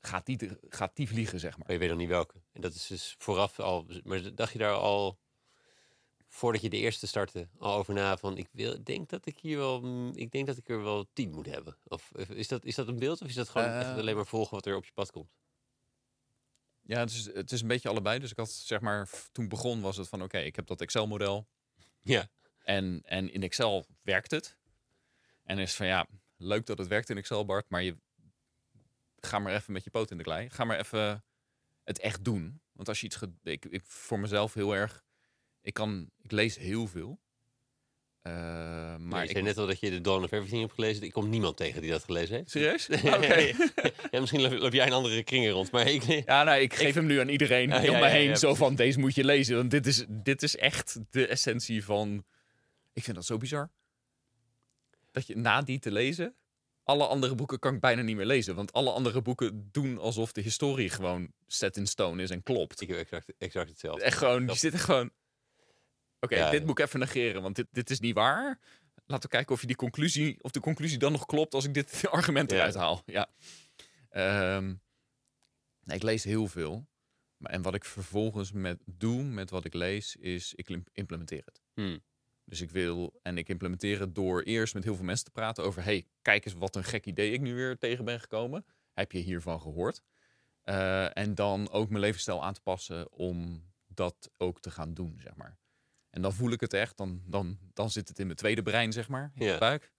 gaat, 0.00 0.26
die, 0.26 0.58
gaat 0.68 0.96
die 0.96 1.08
vliegen, 1.08 1.40
zeg 1.40 1.50
maar. 1.50 1.66
Maar 1.66 1.72
je 1.72 1.78
weet 1.78 1.88
nog 1.88 1.98
niet 1.98 2.08
welke. 2.08 2.42
En 2.52 2.60
dat 2.60 2.74
is 2.74 2.86
dus 2.86 3.14
vooraf 3.18 3.60
al. 3.60 3.86
Maar 4.04 4.34
dacht 4.34 4.52
je 4.52 4.58
daar 4.58 4.74
al. 4.74 5.20
Voordat 6.28 6.62
je 6.62 6.70
de 6.70 6.76
eerste 6.76 7.06
startte, 7.06 7.48
al 7.58 7.76
over 7.76 7.94
na 7.94 8.16
van 8.16 8.36
ik 8.36 8.48
wil, 8.52 8.84
denk 8.84 9.08
dat 9.08 9.26
ik 9.26 9.38
hier 9.38 9.56
wel, 9.56 10.10
ik 10.14 10.30
denk 10.30 10.46
dat 10.46 10.56
ik 10.56 10.68
er 10.68 10.82
wel 10.82 11.06
tien 11.12 11.30
moet 11.30 11.46
hebben. 11.46 11.76
Of 11.84 12.10
is 12.28 12.48
dat, 12.48 12.64
is 12.64 12.74
dat 12.74 12.88
een 12.88 12.98
beeld 12.98 13.22
of 13.22 13.28
is 13.28 13.34
dat 13.34 13.48
gewoon 13.48 13.68
echt 13.68 13.86
Eh. 13.86 13.96
alleen 13.96 14.16
maar 14.16 14.26
volgen 14.26 14.54
wat 14.54 14.66
er 14.66 14.76
op 14.76 14.84
je 14.84 14.92
pad 14.92 15.10
komt? 15.10 15.30
Ja, 16.82 16.98
het 16.98 17.10
is, 17.10 17.24
het 17.34 17.52
is 17.52 17.60
een 17.60 17.68
beetje 17.68 17.88
allebei. 17.88 18.18
Dus 18.18 18.30
ik 18.30 18.36
had 18.36 18.50
zeg 18.50 18.80
maar, 18.80 19.08
toen 19.32 19.48
begon 19.48 19.80
was 19.80 19.96
het 19.96 20.08
van 20.08 20.22
oké, 20.22 20.38
ik 20.38 20.56
heb 20.56 20.66
dat 20.66 20.80
Excel-model. 20.80 21.48
Ja. 22.02 22.28
En, 22.58 23.02
en 23.04 23.32
in 23.32 23.42
Excel 23.42 23.86
werkt 24.02 24.30
het. 24.30 24.56
En 25.44 25.58
is 25.58 25.74
van 25.74 25.86
ja, 25.86 26.06
leuk 26.36 26.66
dat 26.66 26.78
het 26.78 26.88
werkt 26.88 27.10
in 27.10 27.16
Excel, 27.16 27.44
Bart, 27.44 27.68
maar 27.68 27.82
je 27.82 27.96
ga 29.26 29.38
maar 29.38 29.54
even 29.54 29.72
met 29.72 29.84
je 29.84 29.90
poot 29.90 30.10
in 30.10 30.16
de 30.16 30.22
klei. 30.22 30.50
Ga 30.50 30.64
maar 30.64 30.78
even 30.78 31.24
het 31.84 31.98
echt 31.98 32.24
doen. 32.24 32.60
Want 32.72 32.88
als 32.88 33.00
je 33.00 33.06
iets. 33.06 33.18
Ik, 33.42 33.64
ik 33.64 33.82
voor 33.84 34.18
mezelf 34.18 34.54
heel 34.54 34.74
erg. 34.74 35.04
Ik 35.60 35.74
kan. 35.74 36.10
Ik 36.18 36.30
lees 36.30 36.56
heel 36.56 36.86
veel. 36.86 37.20
Eh, 38.22 38.32
Maar 38.98 39.24
ik, 39.24 39.30
zei 39.30 39.42
net 39.42 39.58
al 39.58 39.66
dat 39.66 39.80
je 39.80 39.90
de 39.90 40.00
Dawn 40.00 40.24
of 40.24 40.32
Everything 40.32 40.60
hebt 40.60 40.74
gelezen. 40.74 41.02
Ik 41.02 41.12
kom 41.12 41.28
niemand 41.28 41.56
tegen 41.56 41.80
die 41.80 41.90
dat 41.90 42.04
gelezen 42.04 42.36
heeft. 42.36 42.50
Serieus? 42.50 42.88
Oké. 43.16 43.52
ja, 44.10 44.20
misschien 44.20 44.58
loop, 44.58 44.72
jij 44.72 44.86
in 44.86 44.92
andere 44.92 45.22
kringen 45.22 45.50
rond. 45.50 45.70
Maar 45.70 45.86
ik, 45.86 46.02
Ja, 46.02 46.42
nou, 46.44 46.60
ik 46.60 46.74
geef 46.74 46.94
hem 46.94 47.06
nu 47.06 47.20
aan 47.20 47.28
iedereen 47.28 47.68
Ja, 47.68 47.78
om 47.78 47.84
ja, 47.84 47.98
me 47.98 48.06
heen. 48.06 48.28
ja, 48.28 48.34
zo 48.34 48.54
van, 48.54 48.74
deze 48.74 48.98
moet 48.98 49.14
je 49.14 49.24
lezen. 49.24 49.56
Want 49.56 49.70
dit 49.70 49.86
is, 49.86 50.04
dit 50.08 50.42
is 50.42 50.56
echt 50.56 50.98
de 51.10 51.26
essentie 51.26 51.84
van... 51.84 52.24
Ik 52.92 53.04
vind 53.04 53.16
dat 53.16 53.26
zo 53.26 53.36
bizar. 53.36 53.70
Dat 55.10 55.26
je 55.26 55.36
na 55.36 55.62
die 55.62 55.78
te 55.78 55.90
lezen... 55.92 56.34
Alle 56.84 57.06
andere 57.06 57.34
boeken 57.34 57.58
kan 57.58 57.74
ik 57.74 57.80
bijna 57.80 58.02
niet 58.02 58.16
meer 58.16 58.26
lezen. 58.26 58.54
Want 58.54 58.72
alle 58.72 58.90
andere 58.90 59.22
boeken 59.22 59.68
doen 59.72 59.98
alsof 59.98 60.32
de 60.32 60.40
historie 60.40 60.88
gewoon 60.90 61.32
set 61.46 61.76
in 61.76 61.86
stone 61.86 62.22
is 62.22 62.30
en 62.30 62.42
klopt. 62.42 62.80
ik 62.80 62.88
heb 62.88 62.98
exact, 62.98 63.32
exact 63.38 63.68
hetzelfde. 63.68 64.04
Echt 64.04 64.18
gewoon, 64.18 64.46
die 64.46 64.56
zitten 64.56 64.80
gewoon... 64.80 65.10
Oké, 66.24 66.34
Ja, 66.36 66.50
dit 66.50 66.66
moet 66.66 66.78
ik 66.78 66.84
even 66.86 67.00
negeren, 67.00 67.42
want 67.42 67.56
dit, 67.56 67.66
dit 67.70 67.90
is 67.90 68.00
niet 68.00 68.14
waar. 68.14 68.58
Laten 69.06 69.30
we 69.30 69.36
kijken 69.36 69.54
of, 69.54 69.60
je 69.60 69.66
die 69.66 69.76
conclusie, 69.76 70.42
of 70.42 70.50
de 70.50 70.60
conclusie 70.60 70.98
dan 70.98 71.12
nog 71.12 71.26
klopt 71.26 71.54
als 71.54 71.64
ik 71.64 71.74
dit 71.74 72.02
argument 72.10 72.52
eruit 72.52 72.74
haal. 72.74 73.02
Ja. 73.06 73.28
Ehm, 74.08 74.74
nee, 75.84 75.96
ik 75.96 76.02
lees 76.02 76.24
heel 76.24 76.46
veel. 76.46 76.86
Maar, 77.36 77.52
en 77.52 77.62
wat 77.62 77.74
ik 77.74 77.84
vervolgens 77.84 78.52
met, 78.52 78.78
doe 78.86 79.22
met 79.22 79.50
wat 79.50 79.64
ik 79.64 79.74
lees, 79.74 80.16
is 80.16 80.54
ik 80.54 80.68
im- 80.70 80.84
implementeer 80.92 81.42
het. 81.44 81.60
Hmm. 81.74 82.00
Dus 82.44 82.60
ik 82.60 82.70
wil, 82.70 83.18
en 83.22 83.38
ik 83.38 83.48
implementeer 83.48 84.00
het 84.00 84.14
door 84.14 84.42
eerst 84.42 84.74
met 84.74 84.84
heel 84.84 84.94
veel 84.94 85.04
mensen 85.04 85.24
te 85.24 85.30
praten 85.30 85.64
over: 85.64 85.82
hey, 85.84 86.06
kijk 86.22 86.44
eens 86.44 86.54
wat 86.54 86.76
een 86.76 86.84
gek 86.84 87.06
idee 87.06 87.32
ik 87.32 87.40
nu 87.40 87.54
weer 87.54 87.78
tegen 87.78 88.04
ben 88.04 88.20
gekomen. 88.20 88.64
Heb 88.92 89.12
je 89.12 89.18
hiervan 89.18 89.60
gehoord? 89.60 90.02
Eh, 90.62 91.16
en 91.16 91.34
dan 91.34 91.70
ook 91.70 91.88
mijn 91.88 92.00
levensstijl 92.00 92.44
aan 92.44 92.54
te 92.54 92.60
passen 92.60 93.12
om 93.12 93.64
dat 93.86 94.30
ook 94.36 94.60
te 94.60 94.70
gaan 94.70 94.94
doen, 94.94 95.18
zeg 95.22 95.36
maar. 95.36 95.58
En 96.12 96.22
dan 96.22 96.32
voel 96.32 96.50
ik 96.50 96.60
het 96.60 96.72
echt, 96.74 96.96
dan, 96.96 97.22
dan, 97.26 97.58
dan 97.74 97.90
zit 97.90 98.08
het 98.08 98.18
in 98.18 98.26
mijn 98.26 98.38
tweede 98.38 98.62
brein, 98.62 98.92
zeg 98.92 99.08
maar, 99.08 99.30
in 99.34 99.44
Ja. 99.44 99.52
de 99.52 99.58
buik. 99.58 99.92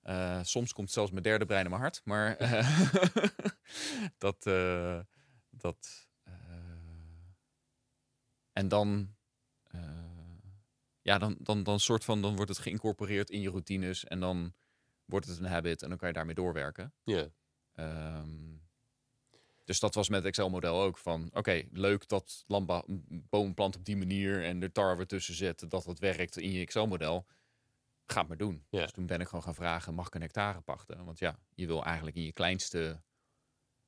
Eh, 0.00 0.40
soms 0.42 0.72
komt 0.72 0.90
zelfs 0.90 1.10
mijn 1.10 1.22
derde 1.22 1.44
brein 1.44 1.64
in 1.64 1.70
mijn 1.70 1.82
hart, 1.82 2.00
maar 2.04 2.36
eh, 2.36 2.68
dat, 4.18 4.46
eh, 4.46 5.00
dat, 5.50 6.08
en 8.52 8.68
dan, 8.68 9.14
ja, 11.00 11.18
dan, 11.18 11.36
dan, 11.38 11.62
dan 11.62 11.80
soort 11.80 12.04
van, 12.04 12.22
dan 12.22 12.36
wordt 12.36 12.50
het 12.50 12.58
geïncorporeerd 12.60 13.30
in 13.30 13.40
je 13.40 13.50
routines 13.50 14.04
en 14.04 14.20
dan 14.20 14.54
wordt 15.04 15.26
het 15.26 15.38
een 15.38 15.44
habit 15.46 15.82
en 15.82 15.88
dan 15.88 15.98
kan 15.98 16.08
je 16.08 16.14
daarmee 16.14 16.34
doorwerken. 16.34 16.94
Ja. 17.04 17.28
Ehm, 17.72 18.56
dus 19.64 19.80
dat 19.80 19.94
was 19.94 20.08
met 20.08 20.18
het 20.18 20.26
Excel-model 20.28 20.80
ook 20.82 20.98
van, 20.98 21.30
oké, 21.32 21.62
leuk 21.72 22.08
dat 22.08 22.44
landbouw, 22.46 22.84
op 23.30 23.84
die 23.84 23.96
manier 23.96 24.44
en 24.44 24.62
er 24.62 24.72
tarwe 24.72 25.06
tussen 25.06 25.34
zetten, 25.34 25.68
dat 25.68 25.84
dat 25.84 25.98
werkt 25.98 26.36
in 26.36 26.50
je 26.52 26.60
Excel-model. 26.60 27.26
Ga 28.06 28.18
het 28.18 28.28
maar 28.28 28.36
doen. 28.36 28.66
Ja. 28.70 28.82
Dus 28.82 28.92
toen 28.92 29.06
ben 29.06 29.20
ik 29.20 29.26
gewoon 29.26 29.42
gaan 29.42 29.54
vragen, 29.54 29.94
mag 29.94 30.06
ik 30.06 30.14
een 30.14 30.20
hectare 30.20 30.60
pachten? 30.60 31.04
Want 31.04 31.18
ja, 31.18 31.38
je 31.54 31.66
wil 31.66 31.84
eigenlijk 31.84 32.16
in 32.16 32.22
je 32.22 32.32
kleinste, 32.32 33.02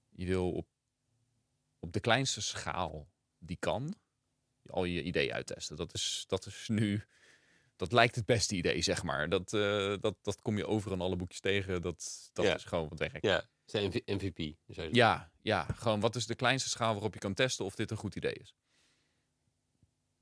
je 0.09 0.27
wil 0.27 0.53
op, 0.53 0.67
op 1.79 1.93
de 1.93 2.01
kleinste 2.01 2.41
schaal 2.41 3.09
die 3.39 3.57
kan, 3.57 3.95
al 4.67 4.85
je 4.85 5.03
idee 5.03 5.35
uittesten. 5.35 5.77
Dat 5.77 5.95
is, 5.95 6.25
dat 6.29 6.47
is 6.47 6.69
nu, 6.69 7.05
dat 7.77 7.93
lijkt 7.93 8.15
het 8.15 8.27
beste 8.27 8.55
idee, 8.55 8.83
zeg 8.83 9.03
maar. 9.03 9.29
Dat, 9.29 9.53
eh, 9.53 9.95
dat, 10.01 10.17
dat 10.23 10.41
kom 10.43 10.57
je 10.57 10.67
over 10.67 10.93
in 10.93 11.01
alle 11.01 11.17
boekjes 11.17 11.41
tegen. 11.41 11.83
Dat, 11.83 12.31
dat 12.33 12.45
Ja. 12.45 12.55
is 12.55 12.65
gewoon 12.65 12.89
wat 12.89 12.99
werkt. 12.99 13.25
Ja, 13.25 13.45
zijn 13.65 13.87
MV- 13.89 14.01
MVP. 14.07 14.57
Ja, 14.93 15.31
ja, 15.43 15.67
gewoon 15.75 16.01
wat 16.01 16.17
is 16.17 16.27
de 16.27 16.35
kleinste 16.35 16.69
schaal 16.69 16.93
waarop 16.93 17.15
je 17.15 17.21
kan 17.21 17.35
testen 17.35 17.65
of 17.65 17.75
dit 17.75 17.91
een 17.91 17.97
goed 17.97 18.17
idee 18.17 18.33
is. 18.35 18.55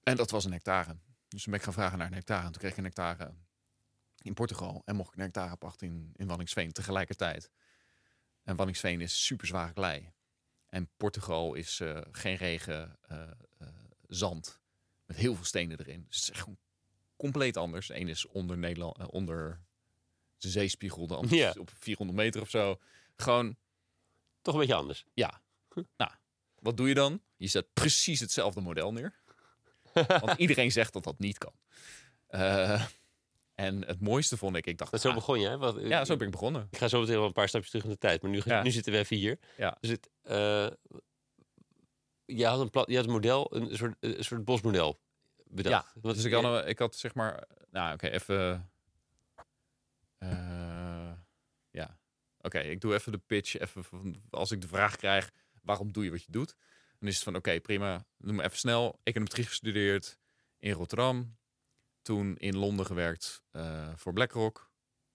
En 0.03 0.17
dat 0.17 0.31
was 0.31 0.45
een 0.45 0.53
hectare. 0.53 0.97
Dus 1.29 1.43
toen 1.43 1.51
ben 1.53 1.55
ik 1.61 1.63
gaan 1.63 1.73
vragen 1.73 1.99
naar 1.99 2.07
een 2.07 2.13
hectare. 2.15 2.45
En 2.47 2.53
toen 2.53 2.61
kreeg 2.61 2.71
ik 2.73 2.77
een 2.79 2.85
hectare 2.85 3.35
in 4.23 4.35
Portugal. 4.35 4.83
En 4.85 4.97
mocht 4.97 5.09
ik 5.13 5.17
een 5.17 5.23
hectare 5.25 5.57
pachten 5.57 5.87
in, 5.87 6.11
in 6.17 6.27
Wanningsveen 6.27 6.73
tegelijkertijd. 6.73 7.51
En 8.43 8.57
Wanningsveen 8.57 9.01
is 9.01 9.25
super 9.25 9.47
zware 9.47 9.73
klei. 9.73 10.13
En 10.69 10.91
Portugal 10.97 11.55
is 11.55 11.81
eh, 11.81 12.01
geen 12.13 12.37
regen, 12.37 12.99
eh, 13.09 13.31
eh, 13.59 13.69
zand. 14.09 14.61
Met 15.07 15.17
heel 15.17 15.35
veel 15.35 15.45
stenen 15.45 15.79
erin. 15.81 16.05
Dus 16.09 16.17
het 16.21 16.29
is 16.35 16.41
echt 16.41 16.49
compleet 17.17 17.57
anders. 17.57 17.87
De 17.87 18.01
een 18.01 18.09
is 18.09 18.27
onder 18.27 18.59
Nederland, 18.59 19.11
onder 19.11 19.61
de 20.39 20.49
zeespiegel. 20.49 21.07
De 21.07 21.15
ander 21.17 21.35
Ja. 21.37 21.49
is 21.49 21.59
op 21.59 21.71
400 21.79 22.19
meter 22.19 22.41
of 22.41 22.51
zo. 22.51 22.81
Gewoon 23.17 23.57
Toch 24.43 24.55
een 24.55 24.61
beetje 24.61 24.75
anders. 24.75 25.05
ja. 25.15 25.41
Nou, 25.97 26.11
wat 26.59 26.77
doe 26.77 26.89
je 26.89 26.95
dan? 26.95 27.23
Je 27.37 27.47
zet 27.49 27.73
precies 27.73 28.21
hetzelfde 28.21 28.61
model 28.61 28.93
neer. 28.93 29.15
Want 29.93 30.39
iedereen 30.39 30.73
zegt 30.73 30.93
dat 30.93 31.05
dat 31.05 31.19
niet 31.19 31.39
kan. 31.39 31.53
Eh, 32.27 32.85
en 33.55 33.87
het 33.87 34.01
mooiste 34.01 34.37
vond 34.37 34.57
ik, 34.57 34.67
ik 34.67 34.79
dacht, 34.79 34.91
Dat 34.91 35.01
zo 35.01 35.09
ah, 35.09 35.15
begon 35.15 35.41
je, 35.41 35.49
hè? 35.49 35.59
Wat, 35.59 35.77
ja, 35.81 36.05
zo 36.05 36.17
ben 36.17 36.27
ik 36.27 36.33
begonnen. 36.33 36.69
Ik 36.71 36.79
ga 36.79 36.89
zo 36.89 37.01
meteen 37.01 37.17
wel 37.17 37.27
een 37.27 37.33
paar 37.33 37.49
stapjes 37.49 37.71
terug 37.71 37.85
in 37.87 37.91
de 37.93 37.99
tijd. 37.99 38.23
Maar 38.23 38.31
nu, 38.31 38.41
Ja. 38.45 38.63
nu 38.63 38.71
zitten 38.71 38.93
we 38.93 38.99
even 38.99 39.17
hier. 39.17 39.39
Ja. 39.57 39.77
Dus 39.81 39.91
het, 39.91 40.11
eh, 40.23 40.67
je, 42.25 42.47
had 42.47 42.61
een 42.61 42.71
pla- 42.71 42.85
je 42.87 42.97
had 42.97 43.05
een 43.05 43.11
model, 43.13 43.55
een 43.57 43.77
soort, 43.77 43.97
een 44.01 44.25
soort 44.25 44.45
bosmodel 44.45 45.01
bedacht. 45.45 45.85
Ja, 45.95 46.01
Wat- 46.01 46.15
dus 46.15 46.25
ik 46.25 46.33
had, 46.33 46.45
een- 46.45 46.69
ik 46.69 46.79
had 46.79 46.97
zeg 46.97 47.15
maar, 47.15 47.45
nou 47.71 47.95
oké, 47.95 48.07
even, 48.09 48.71
eh, 50.19 50.72
oké, 52.43 52.59
ik 52.59 52.81
doe 52.81 52.95
even 52.95 53.13
de 53.13 53.19
pitch, 53.19 53.59
even 53.59 53.85
van, 53.85 54.23
als 54.31 54.51
ik 54.51 54.61
de 54.61 54.69
vraag 54.69 54.97
krijg, 54.97 55.31
waarom 55.63 55.93
doe 55.93 56.05
je 56.05 56.11
wat 56.11 56.25
je 56.25 56.33
doet? 56.33 56.57
Dan 56.99 57.09
is 57.09 57.15
het 57.15 57.25
van, 57.25 57.37
oké, 57.37 57.61
prima, 57.61 58.07
doe 58.19 58.33
me 58.33 58.43
even 58.43 58.59
snel. 58.59 59.01
Econometrie 59.03 59.47
gestudeerd 59.47 60.19
in 60.59 60.73
Rotterdam, 60.73 61.37
toen 62.03 62.37
in 62.37 62.57
Londen 62.57 62.87
gewerkt 62.87 63.43
eh, 63.51 63.93
voor 63.97 64.13
BlackRock. 64.13 64.71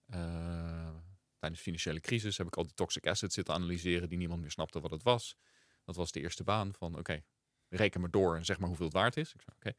Eh, 0.05 0.95
tijdens 1.37 1.59
de 1.59 1.65
financiële 1.65 1.99
crisis 1.99 2.37
heb 2.37 2.47
ik 2.47 2.57
al 2.57 2.63
die 2.63 2.73
toxic 2.73 3.07
assets 3.07 3.35
zitten 3.35 3.53
analyseren 3.53 4.09
die 4.09 4.17
niemand 4.17 4.41
meer 4.41 4.51
snapte 4.51 4.79
wat 4.79 4.91
het 4.91 5.03
was. 5.03 5.37
Dat 5.83 5.95
was 5.95 6.11
de 6.11 6.19
eerste 6.19 6.43
baan 6.43 6.73
van, 6.73 6.97
oké, 6.97 7.23
reken 7.69 8.01
maar 8.01 8.11
door 8.11 8.35
en 8.35 8.45
zeg 8.45 8.59
maar 8.59 8.67
hoeveel 8.67 8.85
het 8.85 8.95
waard 8.95 9.17
is. 9.17 9.33
Ik 9.33 9.41
zei, 9.41 9.55
oké. 9.55 9.73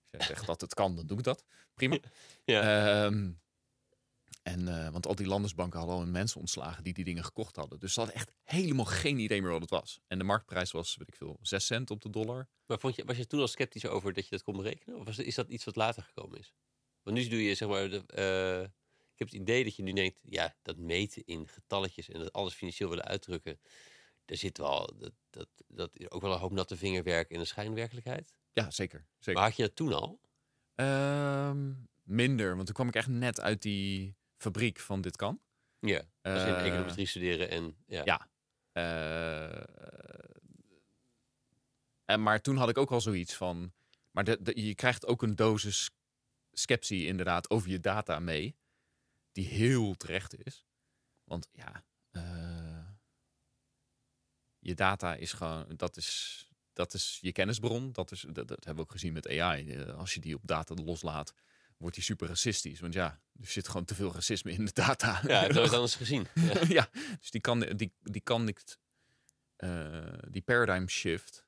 Als 0.00 0.10
jij 0.10 0.36
zegt 0.36 0.46
dat 0.46 0.60
het 0.60 0.74
kan, 0.74 0.96
dan 0.96 1.06
doe 1.06 1.18
ik 1.18 1.24
dat. 1.24 1.44
Prima. 1.74 1.98
Ja. 2.44 3.04
Ehm, 3.04 3.32
En, 4.44 4.68
eh, 4.68 4.88
want 4.88 5.06
al 5.06 5.14
die 5.14 5.26
landersbanken 5.26 5.78
hadden 5.78 5.96
al 5.96 6.02
hun 6.02 6.12
mensen 6.12 6.40
ontslagen 6.40 6.84
die 6.84 6.92
die 6.92 7.04
dingen 7.04 7.24
gekocht 7.24 7.56
hadden. 7.56 7.78
Dus 7.78 7.92
ze 7.92 8.00
hadden 8.00 8.18
echt 8.18 8.32
helemaal 8.42 8.84
geen 8.84 9.18
idee 9.18 9.42
meer 9.42 9.50
wat 9.50 9.60
het 9.60 9.70
was. 9.70 10.00
En 10.06 10.18
de 10.18 10.24
marktprijs 10.24 10.70
was, 10.70 10.96
weet 10.96 11.08
ik 11.08 11.14
veel, 11.14 11.38
6 11.40 11.66
cent 11.66 11.90
op 11.90 12.02
de 12.02 12.10
dollar. 12.10 12.48
Maar 12.66 12.78
vond 12.78 12.96
je, 12.96 13.04
was 13.04 13.16
je 13.16 13.26
toen 13.26 13.40
al 13.40 13.48
sceptisch 13.48 13.86
over 13.86 14.12
dat 14.12 14.24
je 14.24 14.30
dat 14.30 14.42
kon 14.42 14.56
berekenen? 14.56 14.98
Of 14.98 15.04
was, 15.04 15.18
is 15.18 15.34
dat 15.34 15.48
iets 15.48 15.64
wat 15.64 15.76
later 15.76 16.02
gekomen 16.02 16.38
is? 16.38 16.54
Want 17.02 17.16
nu 17.16 17.28
doe 17.28 17.42
je 17.42 17.54
zeg 17.54 17.68
maar. 17.68 17.88
De, 17.88 18.02
eh, 18.06 18.62
ik 19.12 19.18
heb 19.18 19.28
het 19.28 19.40
idee 19.40 19.64
dat 19.64 19.76
je 19.76 19.82
nu 19.82 19.92
denkt, 19.92 20.20
ja, 20.22 20.56
dat 20.62 20.76
meten 20.76 21.22
in 21.24 21.48
getalletjes 21.48 22.08
en 22.08 22.20
dat 22.20 22.32
alles 22.32 22.54
financieel 22.54 22.88
willen 22.88 23.04
uitdrukken. 23.04 23.60
Daar 24.24 24.36
zit 24.36 24.58
wel, 24.58 24.94
dat, 24.98 25.12
dat, 25.30 25.48
dat 25.68 25.98
is 25.98 26.10
ook 26.10 26.22
wel 26.22 26.32
een 26.32 26.38
hoop 26.38 26.52
natte 26.52 26.76
vingerwerk 26.76 27.30
in 27.30 27.38
de 27.38 27.44
schijnwerkelijkheid. 27.44 28.34
Ja, 28.52 28.70
zeker. 28.70 29.06
zeker. 29.18 29.40
Maar 29.40 29.48
had 29.48 29.56
je 29.56 29.62
dat 29.62 29.76
toen 29.76 29.92
al? 29.92 30.20
Ehm, 30.74 31.72
minder, 32.02 32.54
want 32.54 32.66
toen 32.66 32.74
kwam 32.74 32.88
ik 32.88 32.94
echt 32.94 33.08
net 33.08 33.40
uit 33.40 33.62
die 33.62 34.16
fabriek 34.44 34.78
van 34.80 35.00
dit 35.00 35.16
kan. 35.16 35.40
Ja, 35.80 35.98
als 36.22 36.42
je 36.42 36.48
in 36.48 36.54
Eh, 36.54 36.66
econometrie 36.66 37.06
studeren 37.06 37.48
en 37.50 37.76
ja. 37.86 38.02
ja. 38.04 38.28
Eh, 38.72 39.62
en, 42.04 42.22
maar 42.22 42.40
toen 42.40 42.56
had 42.56 42.68
ik 42.68 42.78
ook 42.78 42.90
al 42.90 43.00
zoiets 43.00 43.34
van. 43.34 43.72
Maar 44.10 44.24
de, 44.24 44.38
de- 44.42 44.64
je 44.66 44.74
krijgt 44.74 45.06
ook 45.06 45.22
een 45.22 45.36
dosis 45.36 45.90
sceptie 46.52 47.06
inderdaad 47.06 47.50
over 47.50 47.70
je 47.70 47.80
data 47.80 48.18
mee. 48.18 48.56
Die 49.32 49.46
heel 49.46 49.94
terecht 49.94 50.44
is. 50.46 50.66
Want 51.24 51.48
ja, 51.52 51.84
eh, 52.10 52.86
je 54.58 54.74
data 54.74 55.14
is 55.14 55.32
gewoon. 55.32 55.76
Dat 55.76 55.96
is, 55.96 56.48
dat 56.72 56.94
is 56.94 57.18
je 57.20 57.32
kennisbron. 57.32 57.92
Dat, 57.92 58.10
is, 58.10 58.20
dat, 58.20 58.34
dat 58.48 58.48
hebben 58.64 58.74
we 58.74 58.80
ook 58.80 58.90
gezien 58.90 59.12
met 59.12 59.28
AI. 59.28 59.82
Als 59.82 60.14
je 60.14 60.20
die 60.20 60.34
op 60.34 60.40
data 60.44 60.74
loslaat, 60.74 61.34
wordt 61.76 61.94
die 61.94 62.04
super 62.04 62.28
racistisch. 62.28 62.80
Want 62.80 62.94
ja, 62.94 63.20
er 63.40 63.46
zit 63.46 63.68
gewoon 63.68 63.84
te 63.84 63.94
veel 63.94 64.12
racisme 64.12 64.52
in 64.52 64.64
de 64.64 64.72
data. 64.72 65.20
Ja, 65.26 65.44
je 65.44 65.52
nooit 65.52 65.72
anders 65.72 65.94
gezien. 65.94 66.26
Ja. 66.34 66.60
ja, 66.68 66.88
dus 67.20 67.30
die 67.30 67.40
kan, 67.40 67.60
die, 67.60 67.92
die 68.02 68.20
kan 68.20 68.44
niet, 68.44 68.78
eh, 69.56 70.12
die 70.28 70.42
paradigm 70.42 70.86
shift, 70.86 71.46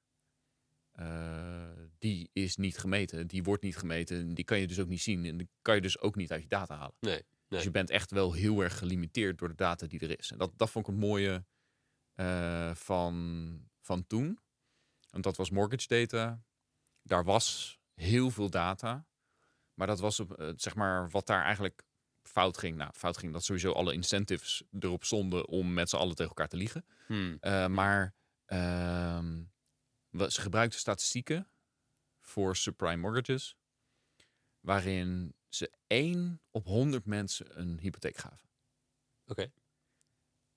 eh, 0.92 1.70
die 1.98 2.30
is 2.32 2.56
niet 2.56 2.78
gemeten. 2.78 3.26
Die 3.26 3.42
wordt 3.42 3.62
niet 3.62 3.76
gemeten. 3.76 4.34
Die 4.34 4.44
kan 4.44 4.58
je 4.58 4.66
dus 4.66 4.78
ook 4.78 4.88
niet 4.88 5.02
zien. 5.02 5.24
En 5.24 5.36
die 5.36 5.48
kan 5.62 5.74
je 5.74 5.80
dus 5.80 5.98
ook 5.98 6.16
niet 6.16 6.32
uit 6.32 6.42
je 6.42 6.48
data 6.48 6.76
halen. 6.76 6.94
Nee, 7.00 7.12
nee. 7.12 7.24
Dus 7.48 7.62
je 7.62 7.70
bent 7.70 7.90
echt 7.90 8.10
wel 8.10 8.32
heel 8.32 8.60
erg 8.60 8.78
gelimiteerd 8.78 9.38
door 9.38 9.48
de 9.48 9.54
data 9.54 9.86
die 9.86 10.00
er 10.00 10.18
is. 10.18 10.30
En 10.30 10.38
dat, 10.38 10.52
dat 10.56 10.70
vond 10.70 10.86
ik 10.86 10.94
het 10.94 11.02
mooie 11.02 11.44
eh, 12.14 12.74
van, 12.74 13.68
van 13.80 14.06
toen. 14.06 14.38
Want 15.10 15.24
dat 15.24 15.36
was 15.36 15.50
mortgage 15.50 15.88
data. 15.88 16.42
Daar 17.02 17.24
was 17.24 17.78
heel 17.94 18.30
veel 18.30 18.50
data. 18.50 19.06
Maar 19.76 19.86
dat 19.86 20.00
was 20.00 20.20
op, 20.20 20.32
eh, 20.32 20.52
zeg 20.56 20.74
maar 20.74 21.10
wat 21.10 21.26
daar 21.26 21.42
eigenlijk 21.42 21.84
fout 22.22 22.58
ging. 22.58 22.76
Nou, 22.76 22.90
fout 22.94 23.16
ging 23.16 23.32
dat 23.32 23.44
sowieso 23.44 23.72
alle 23.72 23.92
incentives 23.92 24.62
erop 24.80 25.04
stonden 25.04 25.48
om 25.48 25.72
met 25.72 25.90
z'n 25.90 25.96
allen 25.96 26.14
tegen 26.14 26.28
elkaar 26.28 26.48
te 26.48 26.56
liegen. 26.56 26.84
Hmm. 27.06 27.36
Eh, 27.40 27.66
maar 27.66 28.14
ehm, 28.44 29.42
ze 30.10 30.40
gebruikten 30.40 30.80
statistieken 30.80 31.48
voor 32.20 32.56
subprime 32.56 32.96
mortgages, 32.96 33.56
waarin 34.60 35.34
ze 35.48 35.72
1 35.86 36.40
op 36.50 36.64
100 36.64 37.06
mensen 37.06 37.60
een 37.60 37.78
hypotheek 37.78 38.16
gaven. 38.16 38.48
Oké. 39.26 39.52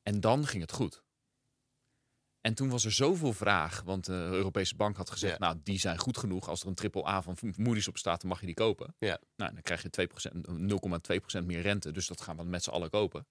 En 0.02 0.20
dan 0.20 0.48
ging 0.48 0.62
het 0.62 0.72
goed. 0.72 1.04
En 2.50 2.56
toen 2.56 2.70
was 2.70 2.86
er 2.86 2.92
zoveel 2.92 3.34
vraag, 3.34 3.82
want 3.82 4.06
de 4.06 4.12
Europese 4.14 4.76
Bank 4.76 4.98
had 4.98 5.10
gezegd, 5.10 5.34
Ja. 5.34 5.40
nou, 5.40 5.60
die 5.64 5.80
zijn 5.80 5.98
goed 5.98 6.18
genoeg. 6.18 6.48
Als 6.50 6.62
er 6.62 6.68
een 6.68 6.74
triple 6.76 7.08
A 7.08 7.22
van 7.22 7.38
Moody's 7.58 7.88
op 7.88 7.98
staat, 7.98 8.22
dan 8.22 8.30
mag 8.30 8.40
je 8.40 8.46
die 8.46 8.56
kopen. 8.56 8.96
Ja. 9.00 9.20
Nou, 9.36 9.54
dan 9.54 9.62
krijg 9.62 9.82
je 9.82 9.90
2%, 9.90 10.48
0,2% 11.42 11.46
meer 11.46 11.62
rente, 11.62 11.92
dus 11.92 12.08
dat 12.08 12.22
gaan 12.22 12.38
we 12.38 12.44
met 12.44 12.64
z'n 12.64 12.70
allen 12.70 12.90
kopen. 12.90 13.28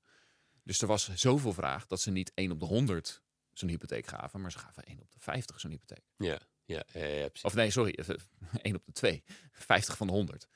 Dus 0.63 0.81
er 0.81 0.87
was 0.87 1.15
zoveel 1.15 1.53
vraag 1.53 1.87
dat 1.87 2.01
ze 2.01 2.11
niet 2.11 2.33
1 2.35 2.51
op 2.51 2.61
de 2.61 2.67
100 2.67 3.23
zo'n 3.53 3.69
hypotheek 3.69 4.07
gaven, 4.07 4.41
maar 4.41 4.53
ze 4.53 4.59
gaven 4.59 4.83
1 4.85 5.01
op 5.01 5.11
de 5.13 5.19
50 5.21 5.61
zo'n 5.61 5.71
hypotheek. 5.71 6.05
Ja, 6.17 6.39
ja, 6.65 6.83
ja. 6.93 7.29
Of 7.43 7.55
nee, 7.55 7.71
sorry, 7.71 7.99
1 8.63 8.75
op 8.75 8.83
de 8.85 8.93
2. 8.93 9.23
50 9.53 9.97
van 9.97 10.07
de 10.07 10.13
100. 10.13 10.47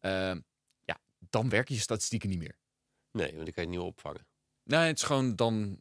Ehm, 0.00 0.40
ja, 0.84 0.98
dan 1.18 1.48
werken 1.48 1.74
je 1.74 1.80
statistieken 1.80 2.28
niet 2.28 2.38
meer. 2.38 2.58
Nee, 3.10 3.32
want 3.32 3.44
die 3.44 3.54
kan 3.54 3.62
je 3.64 3.68
niet 3.70 3.78
meer 3.78 3.88
opvangen. 3.88 4.26
Nee, 4.62 4.86
het 4.86 4.96
is 4.98 5.02
gewoon 5.04 5.36
dan, 5.36 5.80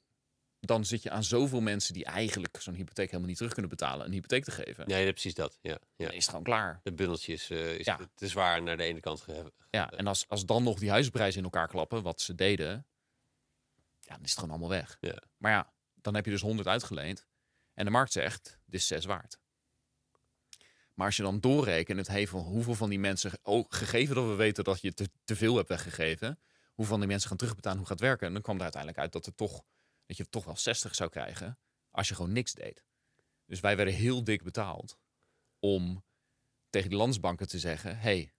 dan 0.65 0.85
zit 0.85 1.03
je 1.03 1.09
aan 1.09 1.23
zoveel 1.23 1.61
mensen 1.61 1.93
die 1.93 2.05
eigenlijk 2.05 2.57
zo'n 2.61 2.73
hypotheek 2.73 3.05
helemaal 3.05 3.27
niet 3.27 3.37
terug 3.37 3.51
kunnen 3.53 3.71
betalen, 3.71 4.05
een 4.05 4.11
hypotheek 4.11 4.43
te 4.43 4.51
geven. 4.51 4.87
Nee, 4.87 5.11
precies 5.11 5.33
dat. 5.33 5.57
Ja, 5.61 5.71
ja. 5.95 6.05
Dan 6.05 6.11
is 6.15 6.15
het 6.19 6.29
gewoon 6.29 6.43
klaar. 6.43 6.79
De 6.83 6.93
bundeltje 6.93 7.33
is, 7.33 7.49
eh, 7.49 7.73
is 7.79 7.85
Ja. 7.85 7.99
te- 8.15 8.27
zwaar 8.27 8.63
naar 8.63 8.77
de 8.77 8.83
ene 8.83 8.99
kant. 8.99 9.25
Ja, 9.69 9.91
en 9.91 10.07
als, 10.07 10.25
als 10.27 10.45
dan 10.45 10.63
nog 10.63 10.79
die 10.79 10.89
huizenprijzen 10.89 11.37
in 11.37 11.43
elkaar 11.43 11.67
klappen, 11.67 12.03
wat 12.03 12.21
ze 12.21 12.35
deden, 12.35 12.85
ja, 13.99 14.13
dan 14.15 14.23
is 14.23 14.29
het 14.29 14.33
gewoon 14.39 14.49
allemaal 14.49 14.69
weg. 14.69 14.97
Ja. 15.01 15.21
Maar 15.37 15.51
ja, 15.51 15.73
dan 15.93 16.15
heb 16.15 16.25
je 16.25 16.31
dus 16.31 16.41
100 16.41 16.67
uitgeleend 16.67 17.25
en 17.73 17.85
de 17.85 17.91
markt 17.91 18.11
zegt, 18.11 18.57
dit 18.65 18.79
is 18.79 18.87
6 18.87 19.05
waard. 19.05 19.37
Maar 20.93 21.05
als 21.05 21.15
je 21.17 21.23
dan 21.23 21.39
doorrekent, 21.39 21.97
het 21.97 22.07
heeft 22.07 22.31
van 22.31 22.39
hoeveel 22.41 22.75
van 22.75 22.89
die 22.89 22.99
mensen, 22.99 23.31
ook 23.43 23.73
gegeven 23.75 24.15
dat 24.15 24.25
we 24.27 24.35
weten 24.35 24.63
dat 24.63 24.81
je 24.81 24.93
te, 24.93 25.09
te 25.23 25.35
veel 25.35 25.55
hebt 25.55 25.69
weggegeven, 25.69 26.39
hoeveel 26.67 26.91
van 26.91 26.99
die 26.99 27.09
mensen 27.09 27.29
gaan 27.29 27.37
terugbetalen, 27.37 27.77
hoe 27.77 27.87
gaat 27.87 27.99
het 27.99 28.07
werken? 28.07 28.27
En 28.27 28.33
dan 28.33 28.41
kwam 28.41 28.55
er 28.55 28.61
uiteindelijk 28.61 29.01
uit 29.01 29.11
dat, 29.11 29.25
er 29.25 29.35
toch, 29.35 29.63
dat 30.05 30.17
je 30.17 30.29
toch 30.29 30.45
wel 30.45 30.57
60 30.57 30.95
zou 30.95 31.09
krijgen 31.09 31.59
als 31.91 32.07
je 32.07 32.15
gewoon 32.15 32.31
niks 32.31 32.53
deed. 32.53 32.83
Dus 33.45 33.59
wij 33.59 33.75
werden 33.75 33.93
heel 33.93 34.23
dik 34.23 34.43
betaald 34.43 34.99
om 35.59 36.03
tegen 36.69 36.89
de 36.89 36.95
landsbanken 36.95 37.47
te 37.47 37.59
zeggen, 37.59 37.97
hey, 37.97 38.33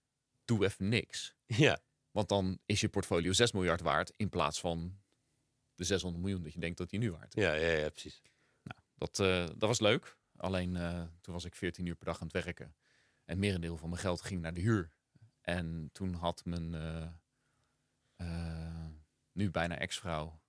doe 0.45 0.65
even 0.65 0.89
niks. 0.89 1.35
Ja, 1.45 1.79
Want 2.11 2.29
dan 2.29 2.59
is 2.65 2.81
je 2.81 2.89
portfolio 2.89 3.33
6 3.33 3.51
miljard 3.51 3.81
waard 3.81 4.13
in 4.15 4.29
plaats 4.29 4.59
van 4.59 4.99
de 5.75 5.83
600 5.83 6.23
miljoen 6.23 6.43
dat 6.43 6.53
je 6.53 6.59
denkt 6.59 6.77
dat 6.77 6.89
die 6.89 6.99
nu 6.99 7.11
waard 7.11 7.35
is. 7.35 7.43
ja, 7.43 7.53
ja, 7.53 7.71
ja 7.71 7.89
precies. 7.89 8.21
Dat, 8.95 9.19
eh, 9.19 9.45
dat 9.45 9.69
was 9.69 9.79
leuk. 9.79 10.17
Alleen 10.35 10.75
eh, 10.75 11.03
toen 11.21 11.33
was 11.33 11.45
ik 11.45 11.55
14 11.55 11.85
uur 11.85 11.95
per 11.95 12.05
dag 12.05 12.21
aan 12.21 12.27
het 12.27 12.45
werken. 12.45 12.75
En 13.25 13.39
merendeel 13.39 13.77
van 13.77 13.89
mijn 13.89 14.01
geld 14.01 14.21
ging 14.21 14.41
naar 14.41 14.53
de 14.53 14.61
huur. 14.61 14.91
En 15.41 15.89
toen 15.91 16.13
had 16.13 16.45
mijn 16.45 16.73
eh, 18.15 18.85
nu 19.31 19.51
bijna 19.51 19.77
ex-vrouw 19.77 20.41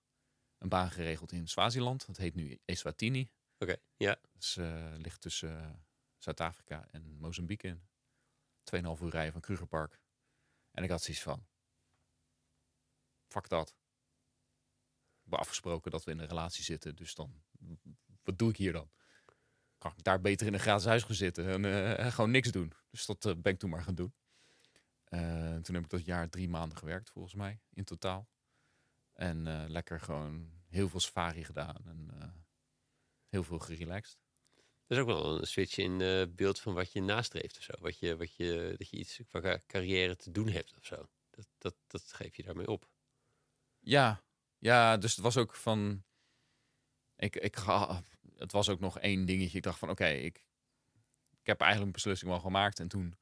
een 0.59 0.69
baan 0.69 0.91
geregeld 0.91 1.31
in 1.31 1.47
Swaziland. 1.47 2.05
Dat 2.05 2.17
heet 2.17 2.35
nu 2.35 2.59
Eswatini. 2.65 3.31
Oké, 3.57 3.75
ja. 3.97 4.19
Dat 4.31 4.55
eh, 4.57 4.93
ligt 4.97 5.21
tussen 5.21 5.57
eh, 5.57 5.69
Zuid-Afrika 6.17 6.87
en 6.91 7.17
Mozambique 7.17 7.67
in. 7.67 7.81
2,5 8.97 9.03
uur 9.03 9.09
rijden 9.09 9.31
van 9.31 9.41
Krugerpark. 9.41 9.99
En 10.71 10.83
ik 10.83 10.89
had 10.89 11.01
zoiets 11.01 11.23
van... 11.23 11.47
Fuck 13.27 13.49
dat. 13.49 13.69
We 13.69 15.19
hebben 15.21 15.39
afgesproken 15.39 15.91
dat 15.91 16.03
we 16.03 16.11
in 16.11 16.19
een 16.19 16.27
relatie 16.27 16.63
zitten. 16.63 16.95
Dus 16.95 17.15
dan... 17.15 17.43
Wat 18.23 18.37
doe 18.37 18.49
ik 18.49 18.57
hier 18.57 18.73
dan? 18.73 18.91
Kan 19.77 19.91
ik 19.95 20.03
daar 20.03 20.21
beter 20.21 20.47
in 20.47 20.53
een 20.53 20.59
gratis 20.59 20.85
huis 20.85 21.03
gaan 21.03 21.15
zitten 21.15 21.65
en 21.65 21.97
eh, 21.97 22.11
gewoon 22.11 22.31
niks 22.31 22.51
doen. 22.51 22.73
Dus 22.89 23.05
dat 23.05 23.41
ben 23.41 23.53
ik 23.53 23.59
toen 23.59 23.69
maar 23.69 23.83
gaan 23.83 23.95
doen. 23.95 24.13
Toen 25.63 25.75
heb 25.75 25.83
ik 25.83 25.89
dat 25.89 26.05
jaar 26.05 26.29
drie 26.29 26.49
maanden 26.49 26.77
gewerkt, 26.77 27.09
volgens 27.09 27.33
mij, 27.33 27.59
in 27.73 27.83
totaal. 27.83 28.27
En 29.19 29.47
eh, 29.47 29.63
lekker 29.67 29.99
gewoon 29.99 30.51
heel 30.69 30.89
veel 30.89 30.99
safari 30.99 31.43
gedaan. 31.43 31.85
En 31.85 32.09
eh, 32.19 32.29
heel 33.27 33.43
veel 33.43 33.59
gerelaxed. 33.59 34.19
Dat 34.87 34.97
is 34.97 35.03
ook 35.03 35.05
wel 35.09 35.39
een 35.39 35.47
switch 35.47 35.77
in 35.77 36.01
eh, 36.01 36.23
beeld 36.29 36.59
van 36.59 36.73
wat 36.73 36.91
je 36.91 37.01
nastreeft 37.01 37.57
of 37.57 37.63
zo. 37.63 37.73
Wat 37.79 37.99
je, 37.99 38.17
wat 38.17 38.35
je, 38.35 38.75
dat 38.77 38.89
je 38.89 38.97
iets 38.97 39.21
qua 39.27 39.41
ca- 39.41 39.59
carrière 39.67 40.15
te 40.15 40.31
doen 40.31 40.47
hebt 40.47 40.77
of 40.77 40.85
zo. 40.85 41.09
Dat, 41.29 41.47
dat, 41.57 41.75
dat 41.87 42.13
geef 42.13 42.35
je 42.35 42.43
daarmee 42.43 42.67
op. 42.67 42.89
Ja, 43.79 44.23
ja, 44.57 44.97
dus 44.97 45.15
het 45.15 45.23
was 45.23 45.37
ook 45.37 45.55
van. 45.55 46.03
Ik, 47.15 47.35
ik 47.35 47.55
ga, 47.55 48.03
het 48.35 48.51
was 48.51 48.69
ook 48.69 48.79
nog 48.79 48.99
één 48.99 49.25
dingetje. 49.25 49.57
Ik 49.57 49.63
dacht 49.63 49.79
van 49.79 49.89
oké, 49.89 50.07
ik, 50.07 50.45
ik 51.39 51.45
heb 51.45 51.59
eigenlijk 51.59 51.85
een 51.85 52.01
beslissing 52.01 52.31
wel 52.31 52.39
gemaakt. 52.39 52.79
En 52.79 52.87
toen, 52.87 53.15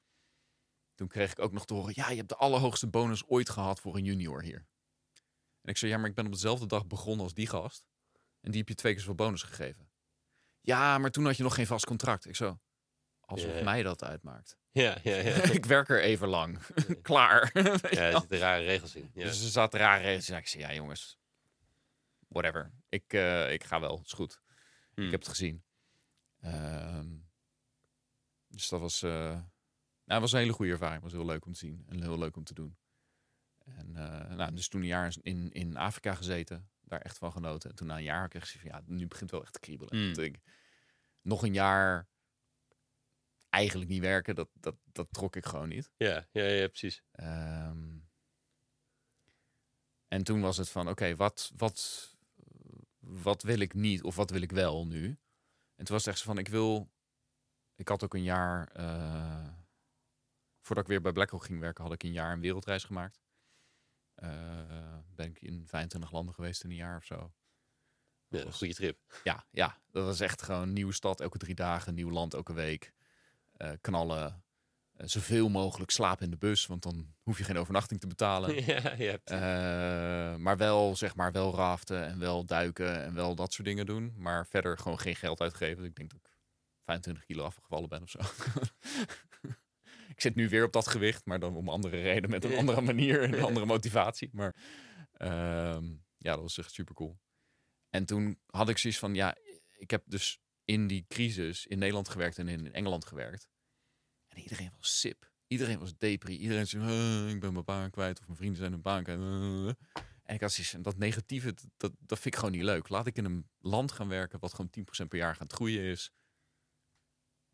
toen 0.95 1.07
kreeg 1.07 1.31
ik 1.31 1.39
ook 1.39 1.51
nog 1.51 1.65
te 1.65 1.73
horen: 1.73 1.93
ja, 1.95 2.09
je 2.09 2.17
hebt 2.17 2.29
de 2.29 2.35
allerhoogste 2.35 2.87
bonus 2.87 3.25
ooit 3.27 3.49
gehad 3.49 3.79
voor 3.79 3.95
een 3.95 4.03
junior 4.03 4.41
hier. 4.41 4.67
En 5.67 5.73
ik 5.73 5.77
zei: 5.79 5.91
ja, 5.91 5.97
maar 5.97 6.09
ik 6.09 6.15
ben 6.15 6.25
op 6.25 6.31
dezelfde 6.31 6.65
dag 6.65 6.87
begonnen 6.87 7.23
als 7.23 7.33
die 7.33 7.47
gast. 7.47 7.85
En 8.41 8.51
die 8.51 8.59
heb 8.59 8.69
je 8.69 8.75
twee 8.75 8.91
keer 8.93 9.01
zoveel 9.01 9.15
bonus 9.25 9.43
gegeven. 9.43 9.89
Ja, 10.61 10.97
maar 10.97 11.11
toen 11.11 11.25
had 11.25 11.37
je 11.37 11.43
nog 11.43 11.55
geen 11.55 11.67
vast 11.67 11.85
contract. 11.85 12.25
Ik 12.27 12.35
zo, 12.35 12.59
alsof 13.19 13.57
Ja. 13.57 13.63
mij 13.63 13.83
dat 13.83 14.03
uitmaakt. 14.03 14.57
Ja, 14.71 14.97
ja, 15.03 15.15
ja. 15.15 15.33
ik 15.59 15.65
werk 15.65 15.89
er 15.89 16.01
even 16.01 16.27
lang. 16.27 16.59
Klaar. 17.01 17.49
Ja, 17.53 17.63
er 18.11 18.19
zitten 18.19 18.39
rare 18.39 18.63
regels 18.63 18.95
in. 18.95 19.09
Ja. 19.13 19.23
Dus 19.23 19.43
er 19.43 19.49
zaten 19.49 19.79
rare 19.79 20.01
regels. 20.03 20.29
in. 20.29 20.37
Ik 20.37 20.47
zei, 20.47 20.63
ja 20.63 20.73
jongens, 20.73 21.17
whatever. 22.27 22.71
Ik, 22.89 23.13
eh, 23.13 23.51
ik 23.53 23.63
ga 23.63 23.79
wel, 23.79 24.01
is 24.05 24.13
goed. 24.13 24.41
Hmm. 24.93 25.05
Ik 25.05 25.11
heb 25.11 25.19
het 25.19 25.29
gezien. 25.29 25.63
Ehm, 26.41 27.07
dus 28.47 28.69
dat 28.69 28.79
was, 28.79 29.01
eh, 29.03 29.11
nou, 29.11 29.41
het 30.05 30.19
was 30.21 30.31
een 30.31 30.39
hele 30.39 30.53
goede 30.53 30.71
ervaring. 30.71 31.03
Het 31.03 31.11
was 31.11 31.21
heel 31.21 31.31
leuk 31.31 31.45
om 31.45 31.51
te 31.53 31.59
zien 31.59 31.85
en 31.89 32.01
heel 32.01 32.17
leuk 32.17 32.35
om 32.35 32.43
te 32.43 32.53
doen. 32.53 32.77
En 33.67 33.95
eh, 33.95 34.35
nou, 34.35 34.53
dus 34.53 34.67
toen 34.67 34.81
een 34.81 34.87
jaar 34.87 35.15
in, 35.21 35.51
in 35.51 35.77
Afrika 35.77 36.15
gezeten, 36.15 36.69
daar 36.81 37.01
echt 37.01 37.17
van 37.17 37.31
genoten. 37.31 37.69
En 37.69 37.75
toen 37.75 37.87
na 37.87 37.97
een 37.97 38.03
jaar 38.03 38.27
kreeg 38.27 38.53
ik 38.55 38.59
van, 38.61 38.69
ja, 38.69 38.81
nu 38.85 39.07
begint 39.07 39.21
het 39.21 39.31
wel 39.31 39.41
echt 39.41 39.53
te 39.53 39.59
kriebelen. 39.59 40.13
Toen 40.13 40.23
ik, 40.23 40.39
nog 41.21 41.43
een 41.43 41.53
jaar 41.53 42.07
eigenlijk 43.49 43.89
niet 43.89 44.01
werken, 44.01 44.35
dat, 44.35 44.49
dat, 44.53 44.75
dat 44.83 45.07
trok 45.11 45.35
ik 45.35 45.45
gewoon 45.45 45.69
niet. 45.69 45.91
Ja, 45.97 46.27
ja, 46.31 46.43
ja, 46.43 46.67
precies. 46.67 47.03
Ehm, 47.11 47.95
En 50.07 50.23
toen 50.23 50.41
was 50.41 50.57
het 50.57 50.69
van, 50.69 50.89
oké, 50.89 51.15
wat, 51.15 51.51
wat, 51.55 52.11
wat 52.99 53.41
wil 53.43 53.59
ik 53.59 53.73
niet 53.73 54.03
of 54.03 54.15
wat 54.15 54.29
wil 54.29 54.41
ik 54.41 54.51
wel 54.51 54.87
nu? 54.87 55.07
En 55.75 55.85
toen 55.85 55.95
was 55.95 56.05
het 56.05 56.13
echt 56.13 56.17
zo 56.23 56.25
van, 56.31 56.37
ik 56.37 56.47
wil... 56.47 56.91
Ik 57.75 57.87
had 57.87 58.03
ook 58.03 58.13
een 58.13 58.23
jaar... 58.23 58.67
eh, 58.67 59.47
voordat 60.61 60.83
ik 60.85 60.89
weer 60.89 61.01
bij 61.01 61.11
BlackRock 61.11 61.43
ging 61.43 61.59
werken, 61.59 61.83
had 61.83 61.93
ik 61.93 62.03
een 62.03 62.11
jaar 62.11 62.33
een 62.33 62.39
wereldreis 62.41 62.83
gemaakt. 62.83 63.19
Eh, 64.17 64.29
ben 65.15 65.29
ik 65.29 65.41
in 65.41 65.63
25 65.67 66.11
landen 66.11 66.33
geweest 66.33 66.63
in 66.63 66.69
een 66.69 66.75
jaar 66.75 66.97
of 66.97 67.03
zo. 67.03 67.31
Ja, 68.27 68.45
een 68.45 68.53
goede 68.53 68.73
trip. 68.73 68.99
Ja, 69.23 69.45
ja, 69.51 69.77
dat 69.91 70.05
was 70.05 70.19
echt 70.19 70.41
gewoon 70.41 70.61
een 70.61 70.73
nieuwe 70.73 70.93
stad 70.93 71.21
elke 71.21 71.37
drie 71.37 71.55
dagen, 71.55 71.89
een 71.89 71.95
nieuw 71.95 72.11
land 72.11 72.33
elke 72.33 72.53
week. 72.53 72.93
Eh, 73.57 73.71
knallen, 73.81 74.43
eh, 74.93 75.07
zoveel 75.07 75.49
mogelijk 75.49 75.91
slapen 75.91 76.25
in 76.25 76.31
de 76.31 76.37
bus, 76.37 76.65
want 76.65 76.83
dan 76.83 77.13
hoef 77.23 77.37
je 77.37 77.43
geen 77.43 77.57
overnachting 77.57 77.99
te 77.99 78.07
betalen. 78.07 78.55
ja, 78.65 78.93
je 78.93 79.19
hebt... 79.23 79.29
Maar 80.39 80.57
wel, 80.57 80.95
zeg 80.95 81.15
maar, 81.15 81.31
wel 81.31 81.55
raften 81.55 82.05
en 82.05 82.19
wel 82.19 82.45
duiken 82.45 83.03
en 83.03 83.13
wel 83.13 83.35
dat 83.35 83.53
soort 83.53 83.67
dingen 83.67 83.85
doen. 83.85 84.13
Maar 84.17 84.47
verder 84.47 84.77
gewoon 84.77 84.99
geen 84.99 85.15
geld 85.15 85.41
uitgeven. 85.41 85.83
Ik 85.83 85.95
denk 85.95 86.09
dat 86.09 86.19
ik 86.19 86.37
25 86.83 87.25
kilo 87.25 87.43
afgevallen 87.43 87.89
ben 87.89 88.01
of 88.01 88.09
zo. 88.09 88.19
ik 90.17 90.23
zit 90.23 90.35
nu 90.35 90.49
weer 90.49 90.63
op 90.63 90.73
dat 90.73 90.87
gewicht, 90.87 91.25
maar 91.25 91.39
dan 91.39 91.55
om 91.55 91.69
andere 91.69 92.01
reden, 92.01 92.29
met 92.29 92.43
een 92.43 92.57
andere 92.57 92.81
manier 92.81 93.23
en 93.23 93.33
een 93.33 93.43
andere 93.43 93.65
motivatie. 93.65 94.29
Maar 94.33 94.55
ehm, 95.11 95.85
ja, 96.17 96.31
dat 96.31 96.41
was 96.41 96.57
echt 96.57 96.71
super 96.71 96.95
cool. 96.95 97.19
En 97.89 98.05
toen 98.05 98.39
had 98.45 98.69
ik 98.69 98.77
zoiets 98.77 98.99
van, 98.99 99.15
ja, 99.15 99.35
ik 99.77 99.91
heb 99.91 100.03
dus 100.05 100.39
in 100.65 100.87
die 100.87 101.05
crisis 101.07 101.65
in 101.65 101.77
Nederland 101.79 102.09
gewerkt 102.09 102.37
en 102.37 102.47
in 102.47 102.73
Engeland 102.73 103.05
gewerkt. 103.05 103.47
En 104.27 104.37
iedereen 104.39 104.71
was 104.77 104.99
sip. 104.99 105.31
Iedereen 105.47 105.79
was 105.79 105.97
depri. 105.97 106.37
Iedereen 106.37 106.67
zei, 106.67 106.83
"Eh, 106.83 107.33
ik 107.33 107.39
ben 107.39 107.53
mijn 107.53 107.65
baan 107.65 107.89
kwijt. 107.89 108.19
Of 108.19 108.25
mijn 108.25 108.37
vrienden 108.37 108.57
zijn 108.57 108.71
hun 108.71 108.81
baan 108.81 109.03
kwijt. 109.03 109.19
En 110.23 110.35
ik 110.35 110.41
had 110.41 110.51
zoiets 110.51 110.71
van, 110.71 110.81
dat 110.81 110.97
negatieve, 110.97 111.53
dat, 111.53 111.65
dat, 111.77 111.91
dat 111.99 112.19
vind 112.19 112.33
ik 112.33 112.35
gewoon 112.35 112.55
niet 112.55 112.63
leuk. 112.63 112.89
Laat 112.89 113.07
ik 113.07 113.17
in 113.17 113.25
een 113.25 113.49
land 113.59 113.91
gaan 113.91 114.07
werken 114.07 114.39
wat 114.39 114.53
gewoon 114.53 114.69
10% 115.03 115.07
per 115.07 115.17
jaar 115.17 115.35
gaat 115.35 115.53
groeien 115.53 115.83
is. 115.83 116.11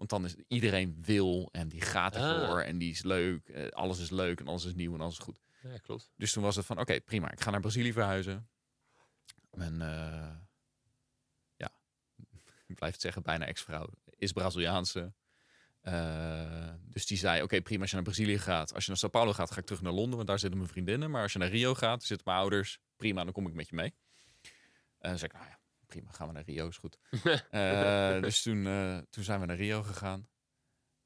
Want 0.04 0.24
dan 0.24 0.26
is 0.26 0.36
iedereen 0.48 0.98
wil 1.02 1.50
en 1.52 1.68
die 1.70 1.82
gaat 1.82 2.16
ervoor 2.16 2.62
Ah. 2.62 2.68
en 2.68 2.78
die 2.78 2.92
is 2.92 3.04
leuk. 3.04 3.48
eh, 3.50 3.68
Alles 3.70 4.00
is 4.00 4.10
leuk 4.10 4.40
en 4.40 4.48
alles 4.48 4.66
is 4.66 4.74
nieuw 4.74 4.94
en 4.94 5.02
alles 5.02 5.14
is 5.18 5.24
goed. 5.24 5.40
Ja, 5.62 5.78
klopt. 5.78 6.12
Dus 6.16 6.32
toen 6.34 6.44
was 6.44 6.56
het 6.56 6.66
van, 6.66 6.80
oké, 6.80 7.02
prima. 7.02 7.32
Ik 7.32 7.42
ga 7.42 7.50
naar 7.52 7.60
Brazilië 7.60 7.94
verhuizen. 7.94 8.50
En 9.52 9.82
eh, 9.82 10.36
ja, 11.56 11.72
ik 12.68 12.76
blijf 12.76 12.92
het 12.94 13.02
zeggen, 13.02 13.22
bijna 13.22 13.46
ex-vrouw 13.46 13.90
is 14.06 14.32
Braziliaanse. 14.32 15.14
Eh, 15.82 16.74
dus 16.82 17.06
die 17.06 17.18
zei, 17.18 17.42
oké, 17.42 17.62
prima 17.62 17.82
als 17.82 17.90
je 17.90 17.96
naar 17.96 18.06
Brazilië 18.06 18.40
gaat. 18.40 18.74
Als 18.74 18.84
je 18.84 18.90
naar 18.90 19.00
Sao 19.00 19.10
Paulo 19.10 19.34
gaat, 19.34 19.52
ga 19.52 19.60
ik 19.60 19.66
terug 19.66 19.82
naar 19.82 19.94
Londen, 19.94 20.16
want 20.16 20.28
daar 20.28 20.40
zitten 20.40 20.58
mijn 20.60 20.72
vriendinnen. 20.72 21.12
Maar 21.12 21.22
als 21.22 21.34
je 21.34 21.40
naar 21.40 21.50
Rio 21.50 21.74
gaat, 21.74 22.04
zitten 22.04 22.28
mijn 22.28 22.40
ouders. 22.40 22.80
Prima, 22.96 23.24
dan 23.24 23.34
kom 23.34 23.48
ik 23.48 23.54
met 23.54 23.70
je 23.70 23.76
mee. 23.76 23.94
En 25.00 25.10
dan 25.10 25.18
zei 25.18 25.32
ik, 25.32 25.38
nou 25.38 25.50
ja, 25.50 25.60
prima, 25.94 26.12
gaan 26.12 26.28
we 26.28 26.34
naar 26.34 26.44
Rio, 26.44 26.68
is 26.68 26.78
goed. 26.78 26.98
Eh, 27.50 28.22
dus 28.22 28.42
toen, 28.42 28.68
eh, 28.68 28.98
toen 29.10 29.24
zijn 29.24 29.40
we 29.40 29.46
naar 29.46 29.56
Rio 29.56 29.84
gegaan. 29.84 30.30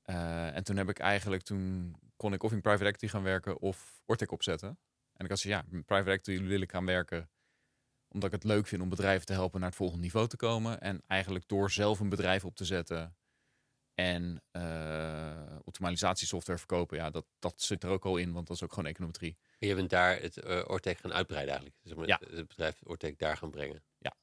Eh, 0.02 0.56
en 0.56 0.64
toen 0.64 0.78
heb 0.78 0.90
ik 0.90 1.00
eigenlijk, 1.00 1.42
toen 1.42 1.96
kon 2.16 2.34
ik 2.34 2.44
of 2.44 2.52
in 2.52 2.62
private 2.62 2.86
equity 2.86 3.08
gaan 3.08 3.24
werken 3.24 3.60
of 3.60 4.02
Ortec 4.06 4.32
opzetten. 4.32 4.80
En 5.14 5.24
ik 5.24 5.30
had 5.30 5.40
ze 5.40 5.48
ja, 5.48 5.66
in 5.72 5.86
private 5.86 6.12
equity 6.12 6.44
wil 6.44 6.62
ik 6.62 6.72
gaan 6.72 6.86
werken 6.86 7.30
omdat 8.08 8.34
ik 8.34 8.42
het 8.42 8.52
leuk 8.52 8.68
vind 8.68 8.82
om 8.82 8.90
bedrijven 8.90 9.26
te 9.26 9.34
helpen 9.34 9.60
naar 9.60 9.70
het 9.70 9.78
volgende 9.78 10.02
niveau 10.02 10.28
te 10.28 10.36
komen. 10.36 10.82
En 10.82 11.04
eigenlijk 11.08 11.48
door 11.48 11.72
zelf 11.72 12.00
een 12.00 12.10
bedrijf 12.10 12.46
op 12.46 12.56
te 12.56 12.66
zetten 12.66 13.18
en 13.94 14.44
optimalisatiesoftware 15.64 16.60
verkopen, 16.60 16.98
ja, 16.98 17.10
dat, 17.10 17.26
dat 17.40 17.62
zit 17.62 17.84
er 17.84 17.90
ook 17.90 18.06
al 18.06 18.18
in, 18.18 18.34
want 18.34 18.48
dat 18.48 18.56
is 18.56 18.64
ook 18.64 18.74
gewoon 18.74 18.90
econometrie. 18.90 19.38
Je 19.60 19.76
bent 19.76 19.90
daar 19.90 20.22
het 20.22 20.68
Ortec 20.68 20.98
gaan 20.98 21.14
uitbreiden 21.14 21.54
eigenlijk. 21.54 22.08
Ja. 22.08 22.18
het, 22.20 22.32
het 22.32 22.48
bedrijf 22.48 22.82
Ortec 22.84 23.20
daar 23.20 23.38
gaan 23.38 23.52
brengen. 23.52 23.84
Ja, 23.98 24.16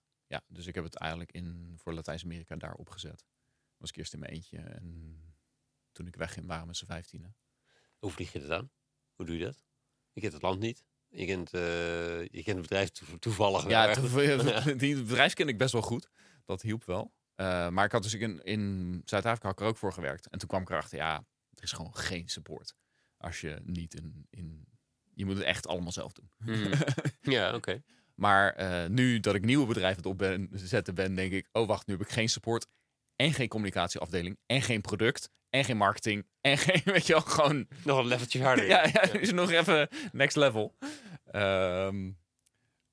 dus 0.46 0.66
ik 0.66 0.74
heb 0.74 0.84
het 0.84 0.94
eigenlijk 0.96 1.32
in, 1.32 1.74
voor 1.76 1.92
Latijns-Amerika 1.94 2.56
daar 2.56 2.74
opgezet. 2.74 3.24
Was 3.76 3.88
ik 3.88 3.96
eerst 3.96 4.12
in 4.12 4.18
mijn 4.18 4.32
eentje 4.32 4.58
en 4.58 5.18
toen 5.92 6.06
ik 6.06 6.16
wegging 6.16 6.46
waren 6.46 6.60
we 6.62 6.66
met 6.66 6.76
z'n 6.76 6.84
vijftienen. 6.87 7.37
Hoe 7.98 8.10
vlieg 8.10 8.32
je 8.32 8.40
dat 8.40 8.50
aan? 8.50 8.70
Hoe 9.14 9.26
doe 9.26 9.38
je 9.38 9.44
dat? 9.44 9.64
Je 10.12 10.20
kent 10.20 10.32
het 10.32 10.42
land 10.42 10.60
niet. 10.60 10.84
Je 11.08 11.26
kent, 11.26 11.52
eh, 11.52 12.20
je 12.20 12.42
kent 12.42 12.46
het 12.46 12.60
bedrijf 12.60 12.90
toe- 12.90 13.18
toevallig. 13.18 13.68
Ja, 13.68 13.94
die 14.84 15.02
bedrijf 15.02 15.32
ken 15.34 15.48
ik 15.48 15.58
best 15.58 15.72
wel 15.72 15.82
goed. 15.82 16.10
Dat 16.44 16.62
hielp 16.62 16.84
wel. 16.84 17.12
Eh, 17.34 17.68
maar 17.68 17.84
ik 17.84 17.92
had 17.92 18.02
dus 18.02 18.14
in, 18.14 18.42
in 18.42 19.02
Zuid-Afrika 19.04 19.46
had 19.46 19.56
ik 19.56 19.62
er 19.62 19.70
ook 19.70 19.76
voor 19.76 19.92
gewerkt. 19.92 20.28
En 20.28 20.38
toen 20.38 20.48
kwam 20.48 20.62
ik 20.62 20.70
erachter, 20.70 20.98
ja, 20.98 21.16
er 21.50 21.62
is 21.62 21.72
gewoon 21.72 21.96
geen 21.96 22.28
support. 22.28 22.74
Als 23.16 23.40
je 23.40 23.60
niet 23.64 23.94
in... 23.94 24.26
in 24.30 24.66
je 25.16 25.24
moet 25.24 25.37
het 25.37 25.44
echt 25.44 25.66
allemaal 25.66 25.92
zelf 25.92 26.12
doen. 26.12 26.30
Hmm. 26.38 26.70
Ja, 27.34 27.54
oké. 27.54 27.82
Maar 28.14 28.55
eh, 28.55 28.88
nu 28.88 29.20
dat 29.20 29.35
ik 29.35 29.44
nieuwe 29.44 29.66
bedrijven 29.66 30.05
op 30.05 30.18
ben, 30.18 30.50
zetten 30.53 30.94
ben, 30.94 31.14
denk 31.14 31.33
ik... 31.33 31.48
Oh, 31.53 31.66
wacht, 31.66 31.87
nu 31.87 31.94
heb 31.94 32.03
ik 32.03 32.12
geen 32.12 32.29
support 32.29 32.66
en 33.16 33.33
geen 33.33 33.48
communicatieafdeling 33.48 34.38
en 34.46 34.62
geen 34.62 34.81
product 34.81 35.31
en 35.50 35.64
geen 35.64 35.77
marketing 35.77 36.27
en 36.40 36.59
geen, 36.66 36.83
weet 36.85 37.07
je 37.07 37.12
wel, 37.12 37.22
gewoon... 37.22 37.66
Nog 37.85 37.98
een 37.98 38.07
leveltje 38.07 38.42
harder. 38.42 38.66
Ja, 38.74 38.87
ja, 38.92 39.03
is 39.03 39.33
nog 39.33 39.50
even 39.50 39.88
next 40.12 40.37
level. 40.37 40.74
Ehm, 41.31 42.11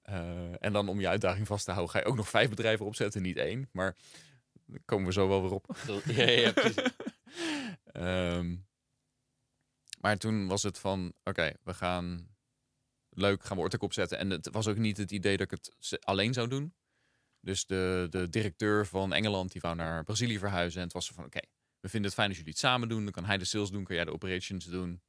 eh, 0.02 0.64
en 0.64 0.74
dan 0.74 0.90
om 0.90 1.00
je 1.00 1.08
uitdaging 1.08 1.48
vast 1.48 1.66
te 1.66 1.72
houden, 1.72 1.94
ga 1.94 2.00
je 2.00 2.06
ook 2.06 2.16
nog 2.16 2.30
vijf 2.30 2.50
bedrijven 2.50 2.86
opzetten, 2.86 3.22
niet 3.22 3.38
één. 3.38 3.70
Maar 3.72 3.96
daar 4.66 4.82
komen 4.86 5.06
we 5.06 5.14
zo 5.14 5.28
wel 5.28 5.42
weer 5.42 5.54
op. 5.54 5.76
Ja, 6.06 6.30
ja, 6.30 6.52
precies. 6.52 6.76
Ehm, 7.92 8.56
maar 10.00 10.18
toen 10.18 10.48
was 10.48 10.64
het 10.64 10.80
van, 10.80 11.14
oké, 11.24 11.52
we 11.64 11.74
gaan 11.74 12.28
leuk, 13.13 13.43
gaan 13.43 13.58
we 13.58 13.63
Ortec 13.63 13.82
opzetten. 13.82 14.17
En 14.17 14.30
het 14.30 14.50
was 14.52 14.67
ook 14.67 14.78
niet 14.78 14.97
het 14.97 15.12
idee 15.12 15.38
dat 15.38 15.52
ik 15.52 15.60
het 15.60 16.06
alleen 16.06 16.34
zou 16.34 16.47
doen. 16.47 16.74
Dus 17.39 17.65
de, 17.65 18.08
de 18.10 18.30
directeur 18.30 18.88
van 18.88 19.13
Engeland, 19.13 19.52
die 19.52 19.62
wou 19.62 19.76
naar 19.76 20.04
Brazilië 20.04 20.39
verhuizen. 20.39 20.80
En 20.80 20.86
het 20.86 20.93
was 20.93 21.12
van, 21.12 21.26
oké, 21.26 21.39
we 21.80 21.89
vinden 21.89 22.10
het 22.10 22.13
fijn 22.13 22.28
als 22.28 22.38
jullie 22.38 22.52
het 22.52 22.62
samen 22.62 22.89
doen. 22.89 23.04
Dan 23.04 23.13
kan 23.13 23.26
hij 23.26 23.38
de 23.38 23.45
sales 23.45 23.69
doen, 23.69 23.84
kan 23.84 23.95
jij 23.95 24.06
de 24.06 24.13
operations 24.13 24.65
doen. 24.65 25.02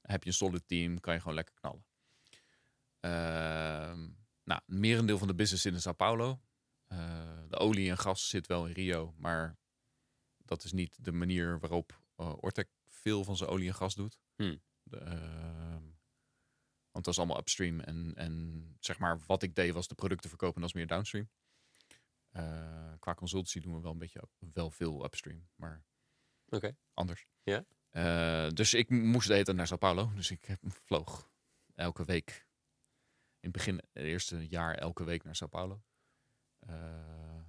Dan 0.00 0.10
heb 0.10 0.22
je 0.22 0.28
een 0.28 0.34
solid 0.34 0.68
team, 0.68 1.00
kan 1.00 1.14
je 1.14 1.20
gewoon 1.20 1.34
lekker 1.34 1.54
knallen. 1.54 1.84
Ehm 3.00 4.20
nou, 4.44 4.60
een 4.66 4.80
merendeel 4.80 5.18
van 5.18 5.26
de 5.26 5.34
business 5.34 5.62
zit 5.62 5.72
in 5.72 5.80
Sao 5.80 5.92
Paulo. 5.92 6.40
Eh, 6.86 6.98
de 7.48 7.58
olie 7.58 7.90
en 7.90 7.98
gas 7.98 8.28
zit 8.28 8.46
wel 8.46 8.66
in 8.66 8.72
Rio, 8.72 9.14
maar 9.16 9.56
dat 10.36 10.64
is 10.64 10.72
niet 10.72 11.04
de 11.04 11.12
manier 11.12 11.58
waarop 11.58 12.00
eh, 12.16 12.32
Ortec 12.40 12.68
veel 12.86 13.24
van 13.24 13.36
zijn 13.36 13.50
olie 13.50 13.68
en 13.68 13.74
gas 13.74 13.94
doet. 13.94 14.18
Hmm. 14.36 14.60
De, 14.82 14.96
ehm, 14.96 15.82
want 16.92 17.04
dat 17.04 17.14
is 17.14 17.18
allemaal 17.18 17.38
upstream. 17.38 17.80
En, 17.80 18.12
en 18.14 18.76
zeg 18.80 18.98
maar, 18.98 19.18
wat 19.26 19.42
ik 19.42 19.54
deed 19.54 19.72
was 19.72 19.88
de 19.88 19.94
producten 19.94 20.28
verkopen, 20.28 20.54
en 20.54 20.60
dat 20.60 20.70
is 20.70 20.76
meer 20.76 20.86
downstream. 20.86 21.28
Eh, 22.30 22.92
qua 22.98 23.14
consultancy 23.14 23.60
doen 23.60 23.74
we 23.74 23.80
wel 23.80 23.92
een 23.92 23.98
beetje 23.98 24.22
wel 24.52 24.70
veel 24.70 25.04
upstream, 25.04 25.48
maar 25.54 25.84
Oké. 26.48 26.76
anders. 26.94 27.26
Ja. 27.42 27.64
Eh, 27.90 28.48
dus 28.48 28.74
ik 28.74 28.90
moest 28.90 29.26
de 29.26 29.32
hele 29.32 29.44
tijd 29.44 29.56
naar 29.56 29.66
Sao 29.66 29.76
Paulo. 29.76 30.12
Dus 30.14 30.30
ik 30.30 30.56
vloog 30.86 31.30
elke 31.74 32.04
week. 32.04 32.46
In 33.40 33.48
het 33.48 33.52
begin, 33.52 33.74
het 33.74 34.04
eerste 34.04 34.48
jaar, 34.48 34.74
elke 34.74 35.04
week 35.04 35.24
naar 35.24 35.36
Sao 35.36 35.48
Paulo. 35.48 35.82
Eh, 36.58 37.40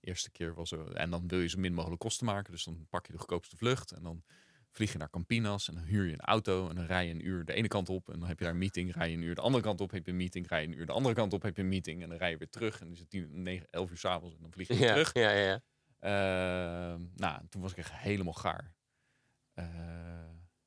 eerste 0.00 0.30
keer 0.30 0.54
was 0.54 0.70
er. 0.70 0.94
En 0.94 1.10
dan 1.10 1.28
wil 1.28 1.40
je 1.40 1.48
zo 1.48 1.58
min 1.58 1.74
mogelijk 1.74 2.00
kosten 2.00 2.26
maken. 2.26 2.52
Dus 2.52 2.64
dan 2.64 2.86
pak 2.88 3.06
je 3.06 3.12
de 3.12 3.18
goedkoopste 3.18 3.56
vlucht. 3.56 3.92
En 3.92 4.02
dan 4.02 4.24
vlieg 4.70 4.92
je 4.92 4.98
naar 4.98 5.10
Campinas. 5.10 5.68
En 5.68 5.74
dan 5.74 5.84
huur 5.84 6.06
je 6.06 6.12
een 6.12 6.20
auto. 6.20 6.68
En 6.68 6.74
dan 6.76 6.84
rij 6.84 7.06
je 7.06 7.12
een 7.12 7.26
uur 7.26 7.44
de 7.44 7.52
ene 7.52 7.68
kant 7.68 7.88
op. 7.88 8.10
En 8.12 8.18
dan 8.18 8.28
heb 8.28 8.38
je 8.38 8.44
daar 8.44 8.52
een 8.52 8.58
meeting. 8.60 8.94
Rij 8.94 9.10
je 9.10 9.16
een 9.16 9.22
uur 9.22 9.34
de 9.34 9.40
andere 9.40 9.64
kant 9.64 9.80
op. 9.80 9.90
Heb 9.90 10.04
je 10.06 10.10
een 10.10 10.16
meeting. 10.16 10.48
Rij 10.48 10.60
je 10.62 10.66
een 10.66 10.78
uur 10.78 10.86
de 10.86 10.92
andere 10.92 11.14
kant 11.14 11.32
op. 11.32 11.42
Heb 11.42 11.56
je 11.56 11.62
een 11.62 11.68
meeting. 11.68 12.02
En 12.02 12.08
dan 12.08 12.18
rij 12.18 12.30
je 12.30 12.36
weer 12.36 12.48
terug. 12.50 12.74
En 12.80 12.84
dan 12.84 12.94
is 12.94 12.98
het 13.00 13.10
10, 13.10 13.42
9, 13.42 13.66
11 13.70 13.90
uur 13.90 13.98
s'avonds. 13.98 14.34
En 14.34 14.42
dan 14.42 14.52
vlieg 14.52 14.68
je 14.68 14.74
weer 14.74 14.86
Ja, 14.86 14.92
terug. 14.92 15.12
ja, 15.12 15.30
ja, 15.30 15.46
ja. 15.46 15.60
Ehm, 16.00 17.02
nou, 17.14 17.46
toen 17.48 17.62
was 17.62 17.70
ik 17.70 17.76
echt 17.76 17.92
helemaal 17.92 18.32
gaar. 18.32 18.74
Eh, 19.54 19.64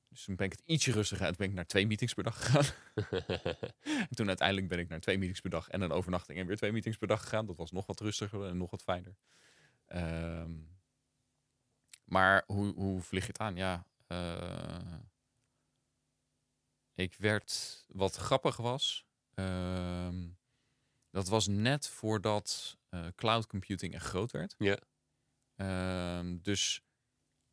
dus 0.09 0.23
toen 0.23 0.35
ben 0.35 0.45
ik 0.45 0.51
het 0.51 0.61
ietsje 0.65 0.91
rustiger. 0.91 1.25
Toen 1.27 1.35
ben 1.37 1.47
ik 1.49 1.53
naar 1.53 1.65
twee 1.65 1.87
meetings 1.87 2.13
per 2.13 2.23
dag 2.23 2.45
gegaan. 2.45 2.65
en 4.09 4.15
toen 4.15 4.27
uiteindelijk 4.27 4.67
ben 4.67 4.79
ik 4.79 4.89
naar 4.89 4.99
twee 4.99 5.17
meetings 5.17 5.41
per 5.41 5.49
dag 5.49 5.69
en 5.69 5.81
een 5.81 5.91
overnachting 5.91 6.39
en 6.39 6.47
weer 6.47 6.57
twee 6.57 6.71
meetings 6.71 6.97
per 6.97 7.07
dag 7.07 7.21
gegaan. 7.21 7.45
Dat 7.45 7.57
was 7.57 7.71
nog 7.71 7.85
wat 7.85 7.99
rustiger 7.99 8.45
en 8.45 8.57
nog 8.57 8.71
wat 8.71 8.83
fijner. 8.83 9.15
Ehm, 9.85 10.51
maar 12.05 12.43
hoe, 12.45 12.73
hoe 12.73 13.01
vlieg 13.01 13.21
je 13.21 13.27
het 13.27 13.39
aan? 13.39 13.55
Ja, 13.55 13.87
eh, 14.13 14.99
ik 16.93 17.15
werd 17.15 17.83
wat 17.87 18.15
grappig 18.15 18.57
was. 18.57 19.05
ehm, 19.33 20.29
dat 21.09 21.27
was 21.27 21.47
net 21.47 21.87
voordat 21.87 22.77
eh, 22.89 23.07
cloud 23.15 23.47
computing 23.47 23.93
echt 23.93 24.05
groot 24.05 24.31
werd. 24.31 24.55
Ja. 24.57 24.77
Ehm, 25.55 26.37
dus 26.41 26.81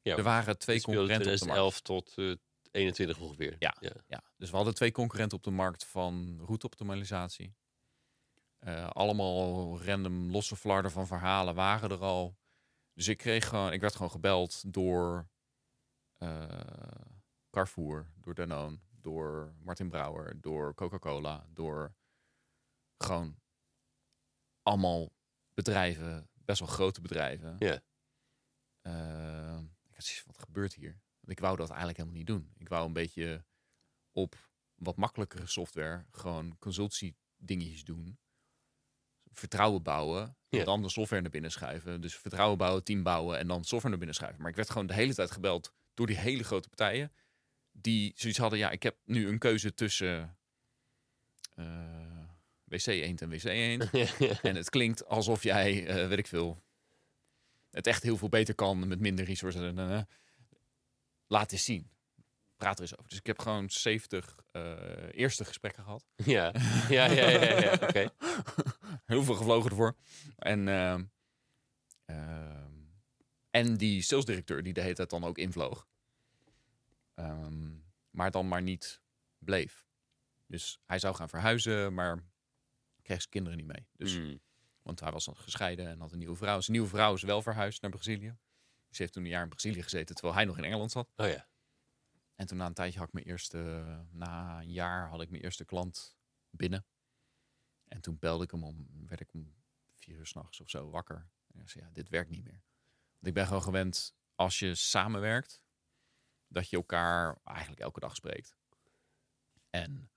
Ja, 0.02 0.16
er 0.16 0.22
waren 0.22 0.58
twee 0.58 0.80
concurrenten 0.80 1.26
markt. 1.26 1.38
2011 1.38 1.80
tot 1.80 2.14
eh 2.18 2.32
21 2.70 3.18
ongeveer. 3.18 3.56
Ja. 3.58 3.76
ja. 3.80 3.92
Ja, 4.06 4.22
dus 4.36 4.50
we 4.50 4.56
hadden 4.56 4.74
twee 4.74 4.92
concurrenten 4.92 5.38
op 5.38 5.44
de 5.44 5.50
markt 5.50 5.84
van 5.84 6.40
routeoptimalisatie. 6.46 7.54
Eh, 8.58 8.90
allemaal 8.90 9.82
random 9.82 10.30
losse 10.30 10.56
flarden 10.56 10.90
van 10.90 11.06
verhalen 11.06 11.54
waren 11.54 11.90
er 11.90 12.02
al. 12.02 12.38
Dus 12.94 13.08
ik 13.08 13.16
kreeg 13.18 13.48
gewoon, 13.48 13.72
ik 13.72 13.80
werd 13.80 13.92
gewoon 13.94 14.10
gebeld 14.10 14.72
door 14.72 15.16
eh, 15.18 15.39
Carrefour, 17.50 18.12
door 18.16 18.34
Danone, 18.34 18.78
door 19.00 19.54
Martin 19.62 19.88
Brouwer, 19.88 20.40
door 20.40 20.74
Coca-Cola, 20.74 21.46
door 21.52 21.94
gewoon 22.96 23.38
allemaal 24.62 25.12
bedrijven, 25.54 26.28
best 26.34 26.58
wel 26.58 26.68
grote 26.68 27.00
bedrijven. 27.00 27.56
Ja. 27.58 27.82
Eh, 28.80 29.58
ik 29.88 29.94
had 29.94 30.04
zoiets 30.04 30.24
wat 30.26 30.38
gebeurt 30.38 30.74
hier? 30.74 31.00
Want 31.20 31.32
ik 31.32 31.40
wou 31.40 31.56
dat 31.56 31.68
eigenlijk 31.68 31.98
helemaal 31.98 32.18
niet 32.18 32.26
doen. 32.26 32.52
Ik 32.56 32.68
wou 32.68 32.86
een 32.86 32.92
beetje 32.92 33.44
op 34.12 34.50
wat 34.74 34.96
makkelijkere 34.96 35.46
software 35.46 36.06
gewoon 36.10 36.58
consultancy 36.58 37.14
dingetjes 37.36 37.84
doen. 37.84 38.18
Vertrouwen 39.32 39.82
bouwen. 39.82 40.36
En 40.48 40.64
dan 40.64 40.82
de 40.82 40.88
software 40.88 41.22
naar 41.22 41.30
binnen 41.30 41.50
schuiven. 41.50 42.00
Dus 42.00 42.16
vertrouwen 42.16 42.58
bouwen, 42.58 42.84
team 42.84 43.02
bouwen 43.02 43.38
en 43.38 43.46
dan 43.46 43.64
software 43.64 43.88
naar 43.88 43.98
binnen 43.98 44.14
schuiven. 44.14 44.40
Maar 44.40 44.50
ik 44.50 44.56
werd 44.56 44.70
gewoon 44.70 44.86
de 44.86 44.94
hele 44.94 45.14
tijd 45.14 45.30
gebeld 45.30 45.74
door 46.00 46.08
die 46.08 46.18
hele 46.18 46.44
grote 46.44 46.68
partijen. 46.68 47.12
Die 47.72 48.12
zoiets 48.16 48.38
hadden, 48.38 48.58
ja, 48.58 48.70
ik 48.70 48.82
heb 48.82 48.96
nu 49.04 49.28
een 49.28 49.38
keuze 49.38 49.74
tussen 49.74 50.38
eh, 51.54 52.24
WC 52.64 52.86
Eend 52.86 53.22
en 53.22 53.28
WC 53.28 53.44
Eend. 53.44 53.90
En 54.42 54.56
het 54.56 54.70
klinkt 54.70 55.06
alsof 55.06 55.42
jij, 55.42 55.86
eh, 55.86 56.08
weet 56.08 56.18
ik 56.18 56.26
veel, 56.26 56.62
het 57.70 57.86
echt 57.86 58.02
heel 58.02 58.16
veel 58.16 58.28
beter 58.28 58.54
kan 58.54 58.88
met 58.88 59.00
minder 59.00 59.24
resources. 59.24 59.62
En, 59.62 59.78
eh, 59.78 60.02
laat 61.26 61.52
eens 61.52 61.64
zien. 61.64 61.90
Praat 62.56 62.76
er 62.76 62.82
eens 62.82 62.96
over. 62.96 63.08
Dus 63.08 63.18
ik 63.18 63.26
heb 63.26 63.38
gewoon 63.38 63.70
70 63.70 64.36
eh, 64.52 64.72
eerste 65.12 65.44
gesprekken 65.44 65.82
gehad. 65.82 66.04
ja, 66.16 66.52
ja, 66.88 67.04
ja, 67.04 67.28
ja, 67.28 67.60
ja. 67.60 67.72
oké. 67.72 68.10
heel 69.12 69.22
veel 69.22 69.34
gevlogen 69.34 69.70
ervoor. 69.70 69.96
En, 70.36 70.68
ehm, 70.68 71.04
en 73.50 73.76
die 73.76 74.02
salesdirecteur 74.02 74.62
die 74.62 74.72
de 74.72 74.80
hele 74.80 74.94
tijd 74.94 75.10
dan 75.10 75.24
ook 75.24 75.38
invloog. 75.38 75.88
Ehm, 77.14 77.70
maar 78.10 78.30
dan 78.30 78.48
maar 78.48 78.62
niet 78.62 79.00
bleef. 79.38 79.86
Dus 80.46 80.80
hij 80.86 80.98
zou 80.98 81.14
gaan 81.14 81.28
verhuizen, 81.28 81.94
maar 81.94 82.16
kreeg 83.02 83.18
zijn 83.18 83.30
kinderen 83.30 83.58
niet 83.58 83.66
mee. 83.66 83.86
Dus 83.96 84.18
Mm. 84.18 84.40
Want 84.82 85.00
hij 85.00 85.12
was 85.12 85.24
dan 85.24 85.36
gescheiden 85.36 85.86
en 85.86 86.00
had 86.00 86.12
een 86.12 86.18
nieuwe 86.18 86.36
vrouw. 86.36 86.60
Zijn 86.60 86.72
nieuwe 86.72 86.88
vrouw 86.88 87.14
is 87.14 87.22
wel 87.22 87.42
verhuisd 87.42 87.82
naar 87.82 87.90
Brazilië. 87.90 88.36
Ze 88.90 89.02
heeft 89.02 89.12
toen 89.12 89.22
een 89.22 89.28
jaar 89.28 89.42
in 89.42 89.48
Brazilië 89.48 89.82
gezeten, 89.82 90.14
terwijl 90.14 90.36
hij 90.36 90.44
nog 90.44 90.58
in 90.58 90.64
Engeland 90.64 90.90
zat. 90.90 91.12
Oh 91.16 91.28
ja. 91.28 91.48
En 92.34 92.46
toen 92.46 92.56
na 92.56 92.66
een 92.66 92.74
tijdje 92.74 92.98
had 92.98 93.08
ik 93.08 93.14
mijn 93.14 93.26
eerste, 93.26 93.84
na 94.10 94.60
een 94.60 94.72
jaar 94.72 95.08
had 95.08 95.20
ik 95.20 95.30
mijn 95.30 95.42
eerste 95.42 95.64
klant 95.64 96.16
binnen. 96.50 96.84
En 97.84 98.00
toen 98.00 98.18
belde 98.18 98.44
ik 98.44 98.50
hem 98.50 98.64
om, 98.64 98.86
werd 99.06 99.20
ik 99.20 99.32
om 99.34 99.54
vier 99.94 100.16
uur 100.16 100.26
s'nachts 100.26 100.60
of 100.60 100.70
zo 100.70 100.90
wakker. 100.90 101.28
En 101.54 101.60
ik 101.60 101.68
zei, 101.68 101.84
ja, 101.84 101.90
dit 101.90 102.08
werkt 102.08 102.30
niet 102.30 102.44
meer. 102.44 102.62
Ik 103.20 103.34
ben 103.34 103.46
gewoon 103.46 103.62
gewend, 103.62 104.14
als 104.34 104.58
je 104.58 104.74
samenwerkt, 104.74 105.62
dat 106.46 106.70
je 106.70 106.76
elkaar 106.76 107.40
eigenlijk 107.44 107.80
elke 107.80 108.00
dag 108.00 108.14
spreekt. 108.14 108.56
En 109.70 110.10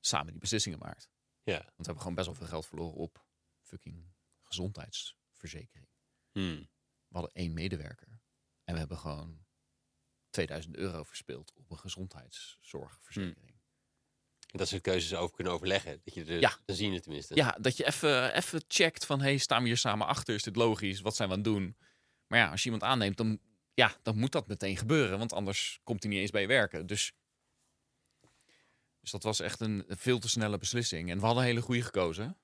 samen 0.00 0.30
die 0.32 0.40
beslissingen 0.40 0.78
maakt. 0.78 1.10
Ja. 1.42 1.58
Want 1.58 1.66
we 1.66 1.82
hebben 1.84 1.98
gewoon 1.98 2.14
best 2.14 2.26
wel 2.26 2.36
veel 2.36 2.46
geld 2.46 2.66
verloren 2.66 2.96
op 2.96 3.26
fucking 3.60 4.14
gezondheidsverzekering. 4.42 5.88
Mm. 6.32 6.68
We 7.08 7.20
hadden 7.20 7.32
één 7.32 7.52
medewerker. 7.52 8.22
En 8.64 8.72
we 8.72 8.78
hebben 8.78 8.98
gewoon 8.98 9.46
2000 10.30 10.76
euro 10.76 11.02
verspeeld 11.02 11.52
op 11.54 11.70
een 11.70 11.78
gezondheidszorgverzekering. 11.78 13.62
Dat 14.46 14.68
ze 14.68 14.80
keuzes 14.80 15.14
over 15.14 15.34
kunnen 15.34 15.52
overleggen. 15.52 16.00
Dat 16.04 16.14
je 16.14 16.24
er, 16.24 16.40
Ja. 16.40 16.58
Dan 16.64 16.76
zie 16.76 16.88
je 16.88 16.94
het 16.94 17.02
tenminste. 17.02 17.34
Ja, 17.34 17.50
dat 17.60 17.76
je 17.76 17.86
even, 17.86 18.34
even 18.34 18.64
checkt 18.68 19.06
van... 19.06 19.20
hey, 19.20 19.38
staan 19.38 19.62
we 19.62 19.68
hier 19.68 19.76
samen 19.76 20.06
achter? 20.06 20.34
Is 20.34 20.42
dit 20.42 20.56
logisch? 20.56 21.00
Wat 21.00 21.16
zijn 21.16 21.28
we 21.28 21.34
aan 21.34 21.40
het 21.40 21.52
doen? 21.52 21.76
Maar 22.26 22.38
ja, 22.38 22.50
als 22.50 22.62
je 22.62 22.70
iemand 22.70 22.90
aanneemt, 22.90 23.16
dan, 23.16 23.38
ja, 23.74 23.96
dan 24.02 24.18
moet 24.18 24.32
dat 24.32 24.48
meteen 24.48 24.76
gebeuren. 24.76 25.18
Want 25.18 25.32
anders 25.32 25.80
komt 25.84 26.02
hij 26.02 26.12
niet 26.12 26.20
eens 26.20 26.30
bij 26.30 26.40
je 26.40 26.46
werken. 26.46 26.86
Dus, 26.86 27.12
dus 29.00 29.10
dat 29.10 29.22
was 29.22 29.40
echt 29.40 29.60
een 29.60 29.84
veel 29.88 30.18
te 30.18 30.28
snelle 30.28 30.58
beslissing. 30.58 31.10
En 31.10 31.18
we 31.18 31.24
hadden 31.24 31.42
een 31.42 31.48
hele 31.48 31.62
goede 31.62 31.82
gekozen 31.82 32.38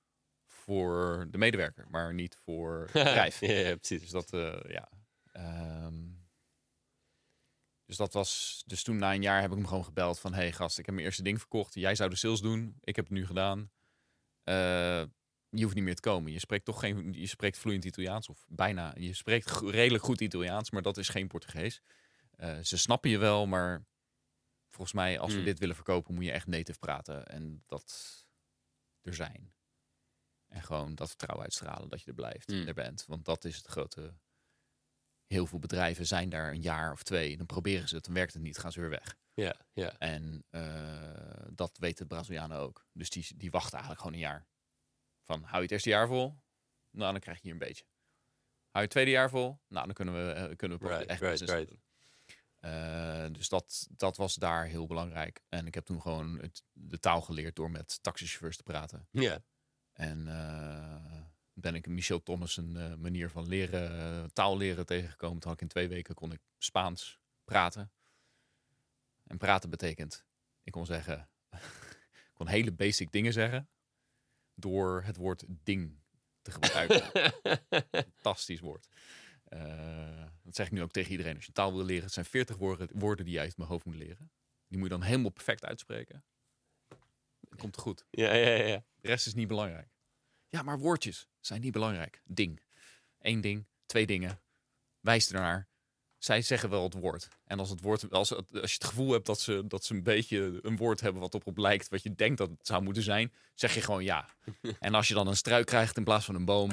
voor 0.46 1.26
de 1.30 1.38
medewerker. 1.38 1.86
Maar 1.90 2.14
niet 2.14 2.36
voor 2.44 2.80
het 2.92 2.92
bedrijf. 2.92 3.40
ja, 3.40 3.52
ja, 3.52 3.76
precies. 3.76 4.00
Dus 4.00 4.10
dat, 4.10 4.32
eh, 4.32 4.70
ja. 4.72 4.88
Ehm, 5.32 6.08
dus 7.86 7.96
dat 7.96 8.12
was. 8.12 8.62
Dus 8.66 8.82
toen 8.82 8.96
na 8.96 9.14
een 9.14 9.22
jaar 9.22 9.40
heb 9.40 9.50
ik 9.50 9.56
hem 9.56 9.66
gewoon 9.66 9.84
gebeld 9.84 10.18
van: 10.18 10.34
hey 10.34 10.52
gast, 10.52 10.78
ik 10.78 10.86
heb 10.86 10.94
mijn 10.94 11.06
eerste 11.06 11.22
ding 11.22 11.38
verkocht. 11.38 11.74
Jij 11.74 11.94
zou 11.94 12.10
de 12.10 12.16
sales 12.16 12.40
doen. 12.40 12.76
Ik 12.80 12.96
heb 12.96 13.04
het 13.04 13.14
nu 13.14 13.26
gedaan. 13.26 13.70
Eh, 14.42 15.02
je 15.50 15.62
hoeft 15.62 15.74
niet 15.74 15.84
meer 15.84 15.94
te 15.94 16.00
komen. 16.00 16.32
Je 16.32 16.38
spreekt 16.38 16.64
toch 16.64 16.80
geen. 16.80 17.12
Je 17.12 17.26
spreekt 17.26 17.58
vloeiend 17.58 17.84
Italiaans 17.84 18.28
of 18.28 18.44
bijna. 18.48 18.94
Je 18.98 19.14
spreekt 19.14 19.50
redelijk 19.60 20.04
goed 20.04 20.20
Italiaans, 20.20 20.70
maar 20.70 20.82
dat 20.82 20.96
is 20.96 21.08
geen 21.08 21.28
Portugees. 21.28 21.82
Eh, 22.30 22.58
ze 22.58 22.76
snappen 22.78 23.10
je 23.10 23.18
wel, 23.18 23.46
maar 23.46 23.84
volgens 24.70 24.92
mij, 24.92 25.18
als 25.18 25.30
we 25.30 25.36
Hmm. 25.36 25.44
dit 25.44 25.58
willen 25.58 25.74
verkopen, 25.74 26.14
moet 26.14 26.24
je 26.24 26.32
echt 26.32 26.46
native 26.46 26.78
praten 26.78 27.26
en 27.26 27.62
dat 27.66 28.16
er 29.02 29.14
zijn. 29.14 29.52
En 30.46 30.62
gewoon 30.62 30.94
dat 30.94 31.08
vertrouwen 31.08 31.44
uitstralen 31.44 31.88
dat 31.88 32.00
je 32.00 32.06
er 32.06 32.14
blijft 32.14 32.48
en 32.48 32.56
Hmm. 32.56 32.66
er 32.68 32.74
bent. 32.74 33.04
Want 33.06 33.24
dat 33.24 33.44
is 33.44 33.56
het 33.56 33.66
grote. 33.66 34.14
Heel 35.26 35.46
veel 35.46 35.58
bedrijven 35.58 36.06
zijn 36.06 36.28
daar 36.28 36.50
een 36.50 36.60
jaar 36.60 36.92
of 36.92 37.02
twee. 37.02 37.36
Dan 37.36 37.46
proberen 37.46 37.88
ze 37.88 37.94
het, 37.94 38.04
dan 38.04 38.14
werkt 38.14 38.32
het 38.32 38.42
niet, 38.42 38.58
gaan 38.58 38.72
ze 38.72 38.80
weer 38.80 38.90
weg. 38.90 39.16
Ja, 39.34 39.54
ja. 39.72 39.98
En 39.98 40.44
eh, 40.50 41.46
dat 41.52 41.78
weten 41.78 42.08
de 42.08 42.14
Brazilianen 42.14 42.58
ook. 42.58 42.86
Dus 42.92 43.10
die, 43.10 43.26
die 43.36 43.50
wachten 43.50 43.72
eigenlijk 43.78 44.00
gewoon 44.00 44.16
een 44.16 44.24
jaar. 44.26 44.46
Van, 45.30 45.42
hou 45.42 45.56
je 45.56 45.62
het 45.62 45.70
eerste 45.70 45.88
jaar 45.88 46.06
vol? 46.06 46.34
Nou, 46.90 47.12
dan 47.12 47.20
krijg 47.20 47.36
je 47.36 47.42
hier 47.42 47.52
een 47.52 47.58
beetje. 47.58 47.84
Hou 48.70 48.70
je 48.72 48.80
het 48.80 48.90
tweede 48.90 49.10
jaar 49.10 49.30
vol? 49.30 49.60
Nou, 49.68 49.84
dan 49.86 49.94
kunnen 49.94 50.14
we, 50.14 50.32
eh, 50.32 50.56
kunnen 50.56 50.78
we 50.78 50.88
Right, 50.88 51.06
echt 51.06 51.20
right, 51.20 51.68
doen. 51.68 51.82
Eh, 52.60 53.26
dus 53.32 53.48
dat, 53.48 53.86
dat 53.90 54.16
was 54.16 54.34
daar 54.34 54.66
heel 54.66 54.86
belangrijk. 54.86 55.40
En 55.48 55.66
ik 55.66 55.74
heb 55.74 55.84
toen 55.84 56.00
gewoon 56.00 56.38
het, 56.40 56.62
de 56.72 56.98
taal 56.98 57.20
geleerd 57.20 57.56
door 57.56 57.70
met 57.70 58.02
taxichauffeurs 58.02 58.56
te 58.56 58.62
praten. 58.62 59.08
Ja. 59.10 59.42
En 59.92 60.28
eh, 60.28 61.22
ben 61.52 61.74
ik 61.74 61.86
Michel 61.86 62.22
Thomas 62.22 62.56
een 62.56 63.00
manier 63.00 63.30
van 63.30 63.48
leren, 63.48 64.32
taal 64.32 64.56
leren 64.56 64.86
tegengekomen. 64.86 65.40
Toen 65.40 65.50
had 65.50 65.60
ik 65.60 65.62
in 65.62 65.72
twee 65.72 65.88
weken 65.88 66.14
kon 66.14 66.32
ik 66.32 66.40
Spaans 66.58 67.20
praten. 67.44 67.92
En 69.26 69.38
praten 69.38 69.70
betekent, 69.70 70.24
ik 70.62 70.72
kon 70.72 70.86
zeggen, 70.86 71.28
ik 72.30 72.34
kon 72.34 72.48
hele 72.48 72.72
basic 72.72 73.12
dingen 73.12 73.32
zeggen 73.32 73.68
door 74.60 75.02
het 75.02 75.16
woord 75.16 75.44
ding 75.48 75.98
te 76.42 76.50
gebruiken. 76.50 77.32
Fantastisch 78.14 78.60
woord. 78.60 78.88
Eh, 79.44 80.26
dat 80.42 80.54
zeg 80.54 80.66
ik 80.66 80.72
nu 80.72 80.82
ook 80.82 80.92
tegen 80.92 81.10
iedereen. 81.10 81.36
Als 81.36 81.46
je 81.46 81.52
taal 81.52 81.74
wil 81.74 81.84
leren, 81.84 82.04
het 82.04 82.12
zijn 82.12 82.26
40 82.26 82.56
woorden, 82.56 82.88
woorden 82.92 83.24
die 83.24 83.34
je 83.34 83.40
uit 83.40 83.56
mijn 83.56 83.68
hoofd 83.68 83.84
moet 83.84 83.94
leren. 83.94 84.30
Die 84.68 84.78
moet 84.78 84.88
je 84.88 84.94
dan 84.94 85.02
helemaal 85.02 85.30
perfect 85.30 85.64
uitspreken. 85.64 86.24
Komt 87.56 87.76
goed. 87.76 88.04
ja, 88.10 88.34
ja, 88.34 88.48
ja, 88.48 88.64
ja. 88.64 88.84
De 89.00 89.08
rest 89.08 89.26
is 89.26 89.34
niet 89.34 89.48
belangrijk. 89.48 89.88
Ja, 90.48 90.62
maar 90.62 90.78
woordjes 90.78 91.28
zijn 91.40 91.60
niet 91.60 91.72
belangrijk. 91.72 92.22
Ding. 92.24 92.62
Eén 93.18 93.40
ding, 93.40 93.66
twee 93.86 94.06
dingen. 94.06 94.40
Wijs 95.00 95.32
ernaar. 95.32 95.69
Zij 96.20 96.42
zeggen 96.42 96.70
wel 96.70 96.82
het 96.82 96.94
woord. 96.94 97.28
En 97.44 97.58
als, 97.58 97.70
het 97.70 97.80
woord, 97.80 98.10
als, 98.10 98.28
het- 98.30 98.60
als 98.60 98.70
je 98.70 98.78
het 98.78 98.84
gevoel 98.84 99.12
hebt 99.12 99.26
dat 99.26 99.40
ze, 99.40 99.66
dat 99.66 99.84
ze 99.84 99.94
een 99.94 100.02
beetje 100.02 100.58
een 100.62 100.76
woord 100.76 101.00
hebben 101.00 101.20
wat 101.20 101.44
op 101.44 101.56
lijkt, 101.58 101.88
wat 101.88 102.02
je 102.02 102.14
denkt 102.14 102.38
dat 102.38 102.48
het 102.48 102.66
zou 102.66 102.82
moeten 102.82 103.02
zijn, 103.02 103.32
zeg 103.54 103.74
je 103.74 103.80
gewoon 103.80 104.04
ja. 104.04 104.28
en 104.78 104.94
als 104.94 105.08
je 105.08 105.14
dan 105.14 105.26
een 105.26 105.36
struik 105.36 105.66
krijgt 105.66 105.96
in 105.96 106.04
plaats 106.04 106.24
van 106.24 106.34
een 106.34 106.44
boom, 106.44 106.70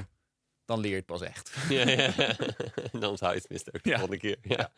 dan 0.65 0.79
leer 0.79 0.89
je 0.91 0.95
het 0.97 1.05
pas 1.05 1.21
echt. 1.21 1.55
ja, 1.69 1.89
ja. 1.89 2.13
Dan 2.99 3.09
onthoud 3.09 3.45
je 3.49 3.53
het 3.53 3.75
ook 3.75 3.83
de 3.83 3.89
Ja. 3.89 3.97
volgende 3.97 4.17
keer. 4.21 4.37
Ja, 4.41 4.71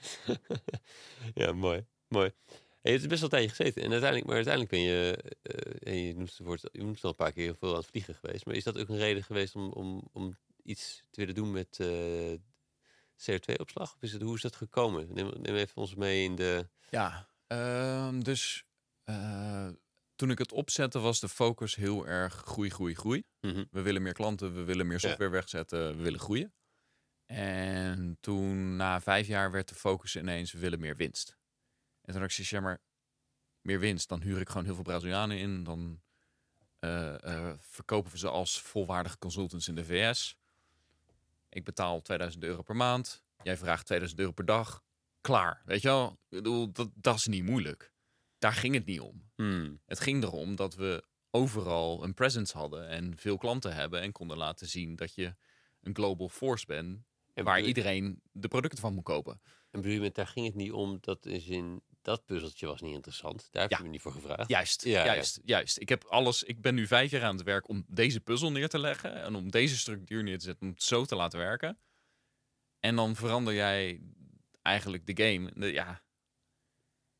ja. 1.34 1.51
mooi. 1.53 1.86
mooi. 2.08 2.32
Het 2.82 3.01
is 3.01 3.08
best 3.08 3.19
wel 3.19 3.29
tijdje 3.29 3.49
gezeten. 3.49 3.82
En 3.84 3.89
uiteindelijk, 3.91 4.25
maar 4.27 4.36
uiteindelijk 4.36 4.73
ben 4.73 4.82
je, 4.84 5.17
eh, 5.41 5.93
en 5.93 6.03
je 6.03 6.13
noemt 6.15 6.29
het 6.38 6.45
woord, 6.47 6.62
je 6.71 6.79
noemt 6.82 6.95
het 6.95 7.03
al 7.03 7.10
een 7.10 7.15
paar 7.15 7.32
keer 7.32 7.55
veel 7.55 7.69
aan 7.71 7.75
het 7.79 7.86
vliegen 7.86 8.15
geweest. 8.15 8.45
Maar 8.45 8.55
is 8.55 8.63
dat 8.63 8.77
ook 8.77 8.89
een 8.89 8.97
reden 8.97 9.23
geweest 9.23 9.55
om, 9.55 9.71
om, 9.71 10.10
om 10.12 10.38
iets 10.63 11.03
te 11.10 11.19
willen 11.19 11.36
doen 11.36 11.51
met 11.51 11.77
eh, 11.79 11.88
CO2-opslag? 13.21 13.93
Of 13.95 14.01
is 14.01 14.12
het, 14.13 14.21
hoe 14.21 14.36
is 14.36 14.41
dat 14.41 14.55
gekomen? 14.55 15.13
Neem, 15.13 15.32
neem 15.41 15.55
even 15.55 15.75
ons 15.75 15.95
mee 15.95 16.23
in 16.23 16.36
de... 16.36 16.69
Ja, 16.89 17.29
ehm, 17.47 18.19
dus 18.19 18.65
eh, 19.03 19.67
toen 20.15 20.32
ik 20.32 20.38
het 20.38 20.51
opzette 20.51 20.99
was 20.99 21.19
de 21.19 21.29
focus 21.29 21.75
heel 21.75 22.08
erg 22.08 22.34
groei, 22.34 22.69
groei, 22.69 22.95
groei. 22.95 23.23
Mhm. 23.41 23.65
We 23.71 23.82
willen 23.82 24.01
meer 24.01 24.13
klanten, 24.13 24.53
we 24.53 24.63
willen 24.63 24.88
meer 24.88 24.99
Ja. 25.01 25.08
software 25.08 25.29
wegzetten, 25.32 25.97
we 25.97 26.03
willen 26.03 26.19
groeien. 26.19 26.53
En 27.25 28.17
toen 28.19 28.75
na 28.75 29.02
vijf 29.02 29.27
jaar 29.27 29.52
werd 29.52 29.69
de 29.69 29.75
focus 29.75 30.15
ineens, 30.15 30.52
we 30.52 30.60
willen 30.60 30.79
meer 30.79 30.96
winst. 30.96 31.29
En 32.02 32.13
toen 32.13 32.21
had 32.21 32.29
ik 32.29 32.35
zoiets, 32.35 32.54
ja 32.54 32.60
maar 32.62 32.81
meer 33.62 33.79
winst, 33.79 34.10
dan 34.10 34.21
huur 34.21 34.39
ik 34.39 34.48
gewoon 34.50 34.65
heel 34.65 34.73
veel 34.75 34.83
Brazilianen 34.83 35.37
in. 35.37 35.63
Dan 35.63 36.02
eh, 36.79 37.23
eh, 37.23 37.58
verkopen 37.60 38.12
we 38.12 38.17
ze 38.17 38.29
als 38.29 38.62
volwaardige 38.62 39.17
consultants 39.17 39.67
in 39.67 39.75
de 39.75 39.85
VS. 39.85 40.37
Ik 41.50 41.63
betaal 41.63 42.02
2000 42.02 42.43
euro 42.43 42.62
per 42.62 42.75
maand. 42.75 43.23
Jij 43.43 43.58
vraagt 43.58 43.85
2000 43.85 44.19
euro 44.19 44.31
per 44.31 44.45
dag. 44.45 44.83
Klaar, 45.21 45.62
weet 45.65 45.81
je 45.81 45.87
wel? 45.87 46.12
Ik 46.12 46.37
bedoel, 46.37 46.71
dat, 46.71 46.89
dat 46.95 47.15
is 47.15 47.27
niet 47.27 47.43
moeilijk. 47.43 47.93
Daar 48.37 48.54
ging 48.54 48.73
het 48.73 48.85
niet 48.85 49.00
om. 49.00 49.29
Hmm. 49.35 49.81
Het 49.85 50.00
ging 50.00 50.23
erom 50.23 50.56
dat 50.56 50.75
we 50.75 51.08
overal 51.31 52.04
een 52.04 52.13
presence 52.13 52.58
hadden 52.58 52.87
en 52.87 53.17
veel 53.17 53.37
klanten 53.37 53.75
hebben 53.75 54.02
en 54.02 54.12
konden 54.12 54.37
laten 54.37 54.67
zien 54.67 54.95
dat 54.95 55.15
je 55.15 55.35
een 55.81 55.95
global 55.95 56.29
force 56.29 56.65
bent 56.65 57.04
En 57.33 57.43
waar 57.43 57.62
iedereen 57.62 58.21
de 58.31 58.47
producten 58.47 58.79
van 58.79 58.93
moet 58.93 59.04
kopen. 59.04 59.41
En 59.43 59.81
bedoel 59.81 59.91
je 59.91 60.00
met, 60.00 60.15
daar 60.15 60.27
ging 60.27 60.45
het 60.45 60.56
niet 60.56 60.71
om, 60.71 60.97
dat 61.02 61.25
is 61.25 61.47
in 61.47 61.81
dat 62.02 62.25
puzzeltje 62.25 62.65
was 62.67 62.81
niet 62.81 62.93
interessant. 62.93 63.47
Daar 63.52 63.62
heb 63.62 63.71
Ja. 63.71 63.77
je 63.77 63.83
me 63.83 63.89
niet 63.89 64.02
voor 64.02 64.12
gevraagd. 64.12 64.50
Juist, 64.50 64.83
Ja, 64.83 65.00
ja. 65.00 65.06
juist, 65.13 65.39
juist. 65.43 65.79
Ik 65.79 65.89
heb 65.89 66.04
alles. 66.04 66.43
Ik 66.43 66.62
ben 66.62 66.75
nu 66.75 66.87
vijf 66.87 67.12
jaar 67.12 67.23
aan 67.23 67.35
het 67.35 67.45
werk 67.45 67.67
om 67.67 67.85
deze 67.87 68.19
puzzel 68.21 68.52
neer 68.52 68.69
te 68.69 68.79
leggen 68.79 69.21
en 69.21 69.35
om 69.35 69.52
deze 69.52 69.77
structuur 69.77 70.23
neer 70.23 70.37
te 70.37 70.43
zetten, 70.45 70.67
om 70.67 70.73
het 70.73 70.83
zo 70.83 71.06
te 71.06 71.15
laten 71.15 71.39
werken. 71.39 71.77
En 72.79 72.95
dan 72.95 73.15
verander 73.15 73.54
jij 73.54 74.02
eigenlijk 74.62 75.06
de 75.15 75.23
game. 75.23 75.52
De- 75.56 75.71
ja, 75.71 76.02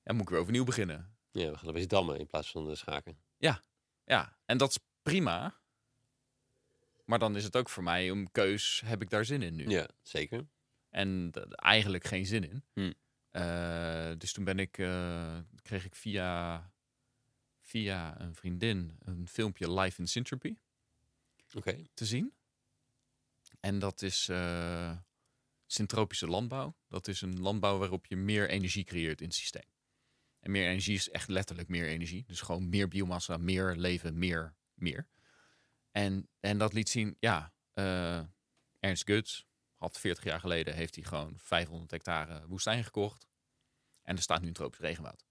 dan 0.04 0.16
moet 0.16 0.24
ik 0.24 0.30
weer 0.30 0.40
overnieuw 0.40 0.64
beginnen. 0.64 1.18
Ja, 1.32 1.50
we 1.52 1.58
gaan 1.58 1.68
een 1.68 1.74
beetje 1.74 1.88
dammen 1.88 2.20
in 2.20 2.28
plaats 2.28 2.52
van 2.52 2.66
de 2.66 2.76
schaken. 2.76 3.18
Ja, 4.06 4.38
en 4.46 4.58
dat 4.58 4.70
is 4.70 4.78
prima. 5.02 5.60
Maar 7.06 7.20
dan 7.20 7.36
is 7.36 7.44
het 7.44 7.56
ook 7.56 7.70
voor 7.70 7.84
mij 7.84 8.10
een 8.10 8.32
keus. 8.32 8.82
Heb 8.86 9.02
ik 9.02 9.10
daar 9.10 9.26
zin 9.26 9.42
in 9.42 9.56
nu? 9.56 9.68
Ja, 9.70 9.88
zeker. 10.02 10.48
En 10.90 11.32
eigenlijk 11.56 12.04
geen 12.04 12.26
zin 12.26 12.44
in. 12.50 12.64
Hm. 12.74 12.92
Eh, 13.32 14.12
dus 14.18 14.34
toen 14.34 14.44
ben 14.44 14.60
ik, 14.60 14.78
eh, 14.78 15.38
kreeg 15.62 15.86
ik 15.86 15.96
via, 15.96 16.72
via 17.62 18.20
een 18.22 18.36
vriendin 18.36 18.98
een 19.00 19.28
filmpje 19.28 19.74
live 19.74 20.00
in 20.02 20.08
Syntropy 20.08 20.58
te 21.94 22.06
zien. 22.06 22.34
En 23.60 23.80
dat 23.80 24.02
is 24.02 24.30
eh 24.30 24.98
syntropische 25.66 26.28
landbouw. 26.28 26.76
Dat 26.88 27.08
is 27.08 27.22
een 27.22 27.40
landbouw 27.40 27.78
waarop 27.78 28.06
je 28.06 28.16
meer 28.16 28.50
energie 28.50 28.84
creëert 28.84 29.22
in 29.22 29.28
het 29.28 29.36
systeem. 29.36 29.64
En 30.40 30.52
meer 30.52 30.68
energie 30.68 30.96
is 30.96 31.10
echt 31.10 31.28
letterlijk 31.28 31.68
meer 31.68 31.88
energie. 31.88 32.24
Dus 32.28 32.42
gewoon 32.42 32.70
meer 32.70 32.88
biomassa, 32.88 33.38
meer 33.38 33.76
leven, 33.76 34.18
meer, 34.18 34.56
meer. 34.74 35.08
En, 35.92 36.30
en 36.40 36.58
dat 36.58 36.74
liet 36.74 36.90
zien, 36.90 37.18
ja, 37.20 37.54
Ernst 38.80 39.06
Guts 39.06 39.49
had 39.80 40.00
40 40.00 40.24
jaar 40.24 40.40
geleden, 40.40 40.76
heeft 40.76 40.96
hij 40.96 41.04
gewoon 41.04 41.34
500 41.38 41.92
hectare 41.92 42.48
woestijn 42.48 42.84
gekocht. 42.84 43.28
En 44.02 44.16
er 44.16 44.22
staat 44.22 44.42
nu 44.42 44.48
een 44.48 44.54
tropisch 44.54 44.80
regenwoud. 44.80 45.26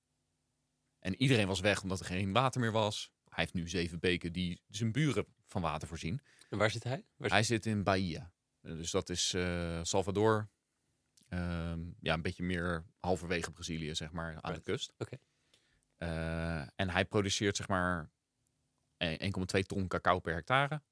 En 0.99 1.15
iedereen 1.23 1.47
was 1.47 1.61
weg 1.61 1.83
omdat 1.83 2.01
er 2.01 2.07
geen 2.07 2.33
water 2.33 2.61
meer 2.61 2.73
was. 2.73 3.13
Hij 3.25 3.43
heeft 3.45 3.55
nu 3.55 3.69
zeven 3.69 3.99
beken 3.99 4.33
die 4.33 4.63
zijn 4.69 4.93
buren 4.93 5.27
van 5.47 5.63
water 5.63 5.89
voorzien. 5.89 6.21
En 6.49 6.59
waar 6.59 6.71
zit 6.71 6.85
hij? 6.85 7.05
Waar 7.17 7.31
Hij 7.31 7.43
zit 7.43 7.67
in 7.67 7.83
Bahia. 7.83 8.33
Dus 8.61 8.91
dat 8.91 9.09
is 9.09 9.35
eh, 9.35 9.81
Salvador. 9.83 10.49
Ehm, 11.29 11.81
ja, 12.01 12.15
een 12.15 12.23
beetje 12.23 12.43
meer 12.43 12.85
halverwege 13.01 13.51
Brazilië, 13.51 13.95
zeg 13.95 14.13
maar, 14.13 14.39
aan 14.41 14.53
de 14.53 14.61
kust. 14.61 14.93
Oké. 14.99 15.17
Eh, 15.97 16.61
en 16.61 16.91
hij 16.91 17.05
produceert, 17.05 17.57
zeg 17.57 17.69
maar, 17.69 18.11
eh, 18.97 19.19
1,2 19.19 19.63
ton 19.63 19.89
cacao 19.89 20.19
per 20.19 20.35
hectare. 20.35 20.83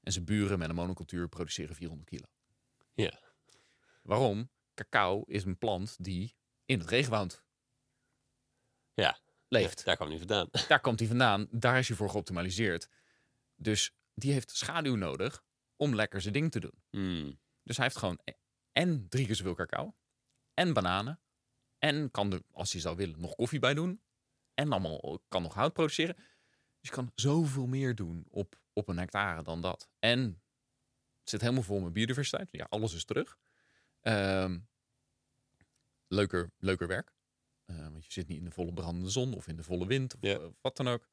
En 0.00 0.12
zijn 0.12 0.24
buren 0.24 0.58
met 0.58 0.68
een 0.68 0.74
monocultuur 0.74 1.28
produceren 1.28 1.74
400 1.74 2.08
kilo. 2.08 2.26
Ja. 2.94 3.20
Waarom? 4.02 4.50
Cacao 4.74 5.22
is 5.26 5.44
een 5.44 5.58
plant 5.58 6.04
die 6.04 6.36
in 6.64 6.78
het 6.78 6.88
regenwoud 6.88 7.44
Ja. 8.94 9.18
leeft. 9.48 9.78
Ja, 9.78 9.84
daar 9.84 9.96
kwam 9.96 10.08
hij 10.08 10.18
vandaan. 10.18 10.48
Daar 10.68 10.80
komt 10.80 10.98
hij 10.98 11.08
vandaan. 11.08 11.46
Daar 11.50 11.78
is 11.78 11.88
hij 11.88 11.96
voor 11.96 12.10
geoptimaliseerd. 12.10 12.88
Dus 13.56 13.94
die 14.14 14.32
heeft 14.32 14.50
schaduw 14.50 14.94
nodig 14.94 15.44
om 15.76 15.94
lekker 15.94 16.20
zijn 16.20 16.32
ding 16.32 16.50
te 16.50 16.60
doen. 16.60 16.82
Hmm. 16.90 17.40
Dus 17.62 17.76
hij 17.76 17.84
heeft 17.86 17.98
gewoon 17.98 18.20
e- 18.24 18.32
en 18.72 19.08
drie 19.08 19.26
keer 19.26 19.34
zoveel 19.34 19.54
cacao. 19.54 19.94
En 20.54 20.72
bananen. 20.72 21.20
En 21.78 22.10
kan 22.10 22.32
er, 22.32 22.42
als 22.52 22.72
hij 22.72 22.80
zou 22.80 22.96
willen, 22.96 23.20
nog 23.20 23.34
koffie 23.34 23.58
bij 23.58 23.74
doen. 23.74 24.02
En 24.54 24.72
allemaal 24.72 25.22
kan 25.28 25.42
nog 25.42 25.54
hout 25.54 25.72
produceren. 25.72 26.14
Dus 26.16 26.26
je 26.80 26.90
kan 26.90 27.12
zoveel 27.14 27.66
meer 27.66 27.94
doen 27.94 28.26
op, 28.30 28.60
op 28.72 28.88
een 28.88 28.98
hectare 28.98 29.42
dan 29.42 29.60
dat. 29.60 29.88
En 29.98 30.42
zit 31.30 31.40
helemaal 31.40 31.62
vol 31.62 31.80
met 31.80 31.92
biodiversiteit. 31.92 32.48
Ja, 32.50 32.66
alles 32.68 32.94
is 32.94 33.04
terug. 33.04 33.38
Ehm, 34.00 34.58
leuker, 36.08 36.50
leuker 36.58 36.86
werk. 36.86 37.12
Eh, 37.64 37.76
want 37.88 38.04
je 38.04 38.12
zit 38.12 38.28
niet 38.28 38.38
in 38.38 38.44
de 38.44 38.50
volle 38.50 38.72
brandende 38.72 39.10
zon 39.10 39.34
of 39.34 39.48
in 39.48 39.56
de 39.56 39.62
volle 39.62 39.86
wind 39.86 40.14
of 40.14 40.20
Ja. 40.20 40.38
eh, 40.38 40.46
wat 40.60 40.76
dan 40.76 40.88
ook. 40.88 41.08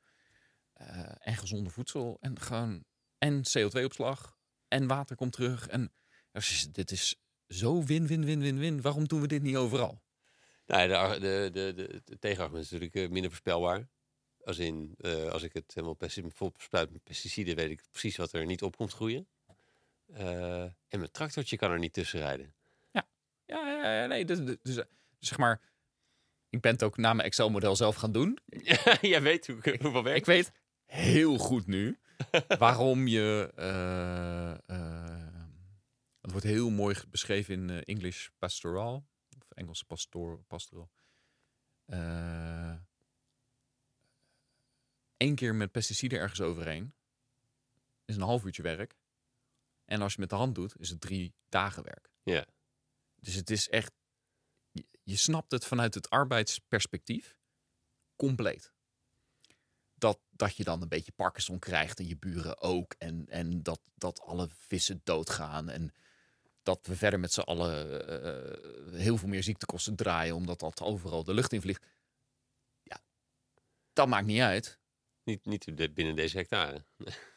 Eh, 0.73 1.11
en 1.19 1.35
gezonde 1.37 1.69
voedsel. 1.69 2.17
En 2.19 2.39
gewoon. 2.39 2.83
En 3.17 3.41
CO2-opslag. 3.43 4.37
En 4.67 4.87
water 4.87 5.15
komt 5.15 5.33
terug. 5.33 5.67
En 5.67 5.91
dus 6.31 6.67
dit 6.71 6.91
is 6.91 7.15
zo 7.47 7.83
win, 7.83 8.07
win, 8.07 8.25
win, 8.25 8.39
win, 8.39 8.57
win. 8.57 8.81
Waarom 8.81 9.07
doen 9.07 9.21
we 9.21 9.27
dit 9.27 9.41
niet 9.41 9.55
overal? 9.55 10.03
Nou, 10.65 11.19
de, 11.19 11.49
de, 11.53 11.73
de, 11.75 12.01
de, 12.05 12.19
tegenargument 12.19 12.65
is 12.65 12.71
natuurlijk 12.71 13.11
minder 13.11 13.29
voorspelbaar. 13.29 13.89
Als 14.43 14.57
in, 14.57 14.95
als 15.31 15.43
ik 15.43 15.53
het 15.53 15.73
helemaal 15.73 15.95
vol 16.29 16.51
bespuit 16.51 16.91
met 16.91 17.03
pesticiden, 17.03 17.55
weet 17.55 17.69
ik 17.69 17.83
precies 17.91 18.17
wat 18.17 18.33
er 18.33 18.45
niet 18.45 18.61
op 18.61 18.75
komt 18.77 18.93
groeien. 18.93 19.27
Eh, 20.13 20.63
en 20.63 20.99
mijn 20.99 21.11
tractortje 21.11 21.57
kan 21.57 21.71
er 21.71 21.79
niet 21.79 21.93
tussen 21.93 22.19
rijden. 22.19 22.53
Ja, 22.91 23.07
ja, 23.45 23.93
ja, 23.93 24.05
nee. 24.05 24.25
Dus, 24.25 24.39
dus, 24.39 24.57
dus, 24.61 24.83
zeg 25.19 25.37
maar, 25.37 25.61
ik 26.49 26.61
ben 26.61 26.71
het 26.71 26.83
ook 26.83 26.97
na 26.97 27.13
mijn 27.13 27.27
Excel-model 27.27 27.75
zelf 27.75 27.95
gaan 27.95 28.11
doen. 28.11 28.39
Jij 29.01 29.21
weet 29.21 29.47
hoe, 29.47 29.77
hoeveel 29.81 30.03
werk 30.03 30.17
Ik 30.17 30.25
weet 30.25 30.51
heel 30.85 31.37
goed 31.37 31.67
nu 31.67 31.99
waarom 32.57 33.07
je. 33.07 33.51
eh, 33.55 34.79
het 36.21 36.31
wordt 36.31 36.45
heel 36.45 36.69
mooi 36.69 36.95
beschreven 37.09 37.53
in 37.53 37.83
English 37.83 38.27
pastoral. 38.39 39.05
Of 39.39 39.51
Engelse 39.51 39.85
pastoor, 39.85 40.43
pastoral. 40.47 40.89
Eén 45.17 45.35
keer 45.35 45.55
met 45.55 45.71
pesticiden 45.71 46.19
ergens 46.19 46.41
overheen 46.41 46.93
is 48.11 48.17
een 48.17 48.21
half 48.21 48.45
uurtje 48.45 48.63
werk. 48.63 48.99
En 49.91 50.01
als 50.01 50.13
je 50.13 50.19
met 50.19 50.29
de 50.29 50.35
hand 50.35 50.55
doet, 50.55 50.79
is 50.79 50.89
het 50.89 51.01
drie 51.01 51.33
dagen 51.49 51.83
werk. 51.83 52.09
Ja. 52.23 52.45
Dus 53.15 53.33
het 53.33 53.49
is 53.49 53.69
echt. 53.69 53.93
Je, 54.71 54.85
je 55.03 55.17
snapt 55.17 55.51
het 55.51 55.65
vanuit 55.65 55.93
het 55.93 56.09
arbeidsperspectief 56.09 57.37
compleet. 58.15 58.71
Dat, 59.93 60.19
dat 60.29 60.55
je 60.55 60.63
dan 60.63 60.81
een 60.81 60.87
beetje 60.87 61.11
Parkinson 61.11 61.59
krijgt 61.59 61.99
en 61.99 62.07
je 62.07 62.17
buren 62.17 62.61
ook. 62.61 62.95
En, 62.97 63.25
en 63.27 63.63
dat, 63.63 63.81
dat 63.93 64.21
alle 64.21 64.47
vissen 64.49 65.01
doodgaan. 65.03 65.69
En 65.69 65.93
dat 66.63 66.85
we 66.87 66.95
verder 66.95 67.19
met 67.19 67.33
z'n 67.33 67.39
allen 67.39 68.07
eh, 68.07 68.99
heel 68.99 69.17
veel 69.17 69.29
meer 69.29 69.43
ziektekosten 69.43 69.95
draaien. 69.95 70.35
Omdat 70.35 70.59
dat 70.59 70.81
overal 70.81 71.23
de 71.23 71.33
lucht 71.33 71.53
in 71.53 71.61
vliegt. 71.61 71.85
Ja, 72.83 73.01
dat 73.93 74.07
maakt 74.07 74.25
niet 74.25 74.41
uit. 74.41 74.79
Niet, 75.23 75.45
niet 75.45 75.93
binnen 75.93 76.15
deze 76.15 76.37
hectare. 76.37 76.85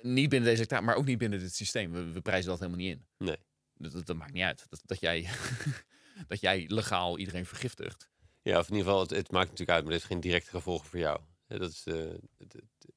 Niet 0.03 0.29
binnen 0.29 0.49
deze 0.49 0.61
hectare, 0.61 0.83
maar 0.83 0.95
ook 0.97 1.05
niet 1.05 1.19
binnen 1.19 1.39
dit 1.39 1.55
systeem. 1.55 1.93
We, 1.93 2.13
we 2.13 2.21
prijzen 2.21 2.51
dat 2.51 2.59
helemaal 2.59 2.81
niet 2.81 2.97
in. 2.97 3.07
Nee. 3.27 3.37
Dat, 3.75 3.93
dat, 3.93 4.07
dat 4.07 4.17
maakt 4.17 4.33
niet 4.33 4.43
uit. 4.43 4.67
Dat, 4.69 4.81
dat, 4.85 5.01
jij, 5.01 5.29
dat 6.29 6.41
jij 6.41 6.65
legaal 6.69 7.19
iedereen 7.19 7.47
vergiftigt. 7.47 8.11
Ja, 8.43 8.59
of 8.59 8.69
in 8.69 8.75
ieder 8.75 8.87
geval, 8.87 9.01
het, 9.03 9.11
het 9.11 9.31
maakt 9.31 9.51
natuurlijk 9.51 9.71
uit, 9.71 9.85
maar 9.85 9.93
het 9.93 10.03
heeft 10.03 10.13
geen 10.13 10.21
directe 10.23 10.51
gevolgen 10.51 10.89
voor 10.89 10.99
jou. 10.99 11.21
Ja, 11.47 11.59
Dat 11.59 11.71
is, 11.71 11.87
eh, 11.87 11.95
het- 12.39 12.53
het- 12.53 12.93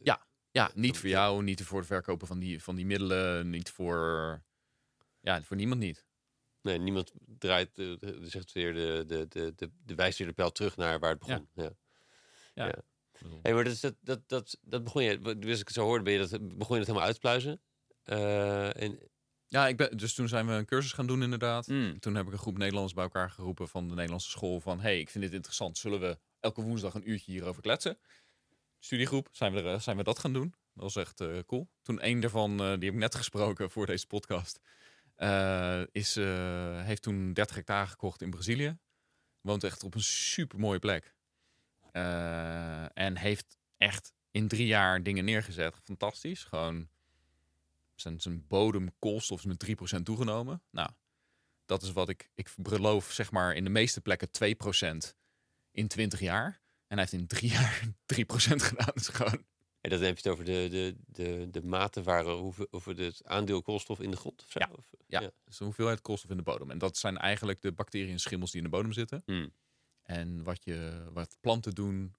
Ja, 0.52 0.72
niet 0.74 0.98
voor 0.98 1.10
jou, 1.10 1.44
niet 1.44 1.64
voor 1.64 1.78
het 1.78 1.88
verkopen 1.88 2.28
van 2.28 2.40
die, 2.40 2.64
van 2.64 2.76
die 2.76 2.86
middelen, 2.86 3.50
niet 3.50 3.70
voor... 3.70 4.44
Ja, 5.22 5.44
voor 5.44 5.56
niemand 5.58 5.80
niet. 5.80 6.06
nee, 6.62 6.78
niemand 6.80 7.12
draait, 7.26 7.76
de- 7.76 8.18
zegt 8.22 8.52
weer 8.52 8.74
de, 8.74 9.04
de, 9.08 9.28
de, 9.28 9.54
de, 9.56 9.72
de 9.86 9.96
wijst 9.96 10.18
weer 10.18 10.28
de 10.28 10.34
pijl 10.34 10.52
terug 10.52 10.78
naar 10.78 11.00
waar 11.00 11.10
het 11.10 11.20
begon. 11.20 11.50
Ja. 12.54 12.84
Hey, 13.42 13.54
maar 13.54 13.64
dat, 13.64 13.74
is- 13.74 13.80
dat, 13.80 13.96
dat, 14.02 14.22
dat, 14.28 14.58
dat 14.62 14.84
begon 14.84 15.04
je, 15.04 15.38
dus 15.40 15.60
ik 15.60 15.68
het 15.68 15.76
zo 15.76 15.84
hoorde, 15.84 16.04
ben 16.04 16.14
je 16.14 16.20
dat, 16.20 16.30
begon 16.58 16.78
je 16.78 16.86
dat 16.86 16.88
helemaal 16.88 17.02
uit 17.02 17.14
te 17.14 17.20
pluizen. 17.20 17.62
Eh, 18.04 18.82
en, 18.82 19.00
Ja, 19.48 19.68
ik 19.68 19.78
ben, 19.78 19.98
dus 19.98 20.14
toen 20.14 20.28
zijn 20.28 20.48
we 20.48 20.54
een 20.54 20.66
cursus 20.66 20.92
gaan 20.92 21.08
doen 21.08 21.24
inderdaad. 21.24 21.68
Mm. 21.68 22.00
Toen 22.00 22.16
heb 22.16 22.26
ik 22.26 22.32
een 22.32 22.38
groep 22.38 22.58
Nederlanders 22.58 22.94
bij 22.94 23.04
elkaar 23.04 23.30
geroepen 23.30 23.68
van 23.68 23.88
de 23.88 23.94
Nederlandse 23.94 24.30
school. 24.30 24.60
Van, 24.60 24.80
hey, 24.80 25.00
ik 25.00 25.10
vind 25.10 25.24
dit 25.24 25.34
interessant. 25.34 25.78
Zullen 25.78 26.00
we 26.00 26.18
elke 26.40 26.62
woensdag 26.62 26.94
een 26.94 27.10
uurtje 27.10 27.32
hierover 27.32 27.62
kletsen? 27.62 27.98
Studiegroep, 28.80 29.28
zijn 29.32 29.54
we, 29.54 29.60
er, 29.60 29.74
eh, 29.74 29.80
zijn 29.80 29.98
we 29.98 30.04
dat 30.04 30.20
gaan 30.20 30.34
doen. 30.34 30.54
Dat 30.74 30.84
was 30.84 30.96
echt 30.96 31.22
eh, 31.22 31.38
cool. 31.46 31.70
Toen 31.82 32.06
een 32.06 32.20
daarvan, 32.20 32.58
die 32.58 32.66
heb 32.68 32.82
ik 32.84 32.94
net 32.94 33.16
gesproken 33.24 33.72
voor 33.72 33.86
deze 33.86 34.08
podcast, 34.08 34.60
is, 35.92 36.16
heeft 36.86 37.02
toen 37.02 37.34
30 37.34 37.56
hectare 37.56 37.88
gekocht 37.88 38.22
in 38.22 38.30
Brazilië. 38.30 38.78
Woont 39.42 39.64
echt 39.64 39.84
op 39.84 39.96
een 39.96 40.02
super 40.02 40.60
mooie 40.60 40.80
plek. 40.80 41.16
Eh, 41.98 42.86
en 43.06 43.18
heeft 43.18 43.58
echt 43.78 44.14
in 44.32 44.48
drie 44.48 44.68
jaar 44.68 45.04
dingen 45.04 45.26
neergezet. 45.26 45.76
Fantastisch. 45.84 46.44
Gewoon 46.44 46.88
zijn, 47.96 48.20
zijn 48.22 48.48
bodemkoolstof 48.48 49.40
is 49.40 49.46
met 49.46 49.60
3% 49.98 50.04
toegenomen. 50.04 50.62
Nou, 50.70 50.90
dat 51.66 51.82
is 51.84 51.92
wat 51.92 52.10
ik, 52.10 52.30
ik 52.36 52.50
beloof, 52.58 53.12
zeg 53.12 53.32
maar, 53.32 53.56
in 53.56 53.64
de 53.64 53.70
meeste 53.70 54.02
plekken 54.02 54.30
2% 54.30 55.16
in 55.72 55.88
20 55.88 56.20
jaar. 56.20 56.62
En 56.88 56.98
hij 56.98 57.08
heeft 57.10 57.12
in 57.12 57.28
drie 57.28 57.52
jaar 57.58 57.84
3% 57.86 58.62
gedaan. 58.62 58.92
Dus 58.94 59.08
gewoon, 59.08 59.46
en 59.82 59.90
dan 59.90 60.02
heb 60.02 60.18
je 60.18 60.24
het 60.24 60.28
over 60.28 60.46
de, 60.46 60.68
de, 60.70 60.96
de, 61.08 61.48
de 61.52 61.64
mate 61.64 62.04
waar, 62.04 62.26
hoeveel, 62.26 62.68
over 62.72 62.98
het 63.00 63.22
aandeel 63.26 63.62
koolstof 63.62 64.00
in 64.00 64.12
de 64.12 64.18
grond 64.18 64.42
of 64.44 64.52
zo? 64.52 64.60
Ja. 64.60 64.70
Of- 64.78 64.92
ja, 65.08 65.22
Ja. 65.22 65.32
dus 65.46 65.58
de 65.58 65.64
hoeveelheid 65.64 66.02
koolstof 66.02 66.30
in 66.32 66.38
de 66.38 66.44
bodem. 66.44 66.72
En 66.72 66.78
dat 66.78 66.98
zijn 66.98 67.18
eigenlijk 67.18 67.62
de 67.62 67.72
bacteriën 67.72 68.12
en 68.12 68.20
schimmels 68.20 68.52
die 68.52 68.62
in 68.62 68.70
de 68.70 68.76
bodem 68.76 68.92
zitten. 68.94 69.22
Hmm. 69.26 69.52
En 70.08 70.44
wat, 70.44 70.64
je, 70.64 71.10
wat 71.14 71.38
planten 71.40 71.74
doen 71.76 72.16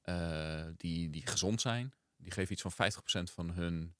eh, 0.00 0.66
die, 0.76 1.10
die 1.10 1.26
gezond 1.26 1.60
zijn, 1.60 1.94
die 2.16 2.30
geven 2.32 2.52
iets 2.52 2.62
van 2.62 2.72
50% 2.72 3.32
van 3.32 3.50
hun 3.50 3.96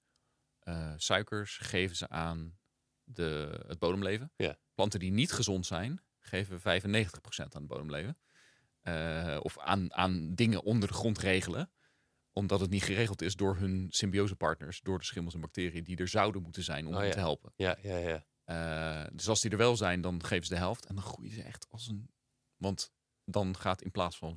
eh, 0.59 0.93
suikers 0.97 1.57
geven 1.57 1.95
ze 1.95 2.09
aan 2.09 2.59
de, 3.03 3.63
het 3.67 3.79
bodemleven. 3.79 4.31
Ja. 4.35 4.57
Planten 4.73 4.99
die 4.99 5.11
niet 5.11 5.31
gezond 5.31 5.65
zijn, 5.65 6.01
geven 6.19 6.59
95% 6.59 6.61
aan 6.63 7.61
het 7.61 7.67
bodemleven. 7.67 8.17
eh, 8.81 9.37
of 9.41 9.59
aan, 9.59 9.93
aan 9.93 10.35
dingen 10.35 10.63
onder 10.63 10.87
de 10.87 10.95
grond 10.95 11.17
regelen. 11.17 11.71
Omdat 12.33 12.59
het 12.59 12.69
niet 12.69 12.83
geregeld 12.83 13.21
is 13.21 13.35
door 13.35 13.57
hun 13.57 13.87
symbiosepartners, 13.89 14.81
door 14.81 14.97
de 14.99 15.05
schimmels 15.05 15.33
en 15.33 15.41
bacteriën 15.41 15.83
die 15.83 15.97
er 15.97 16.07
zouden 16.07 16.41
moeten 16.41 16.63
zijn 16.63 16.85
om 16.87 16.91
Oh 16.93 16.97
hen 16.97 17.07
ja. 17.07 17.13
te 17.13 17.19
helpen. 17.19 17.53
Ja, 17.55 17.77
ja, 17.81 17.97
ja. 17.97 19.09
Dus 19.13 19.27
als 19.27 19.41
die 19.41 19.51
er 19.51 19.57
wel 19.57 19.77
zijn, 19.77 20.01
dan 20.01 20.25
geven 20.25 20.45
ze 20.45 20.53
de 20.53 20.59
helft. 20.59 20.85
En 20.85 20.95
dan 20.95 21.03
groeien 21.03 21.31
ze 21.31 21.43
echt 21.43 21.67
als 21.69 21.87
een... 21.87 22.09
Want 22.57 22.91
dan 23.31 23.57
gaat 23.57 23.81
in 23.81 23.91
plaats 23.91 24.17
van 24.17 24.35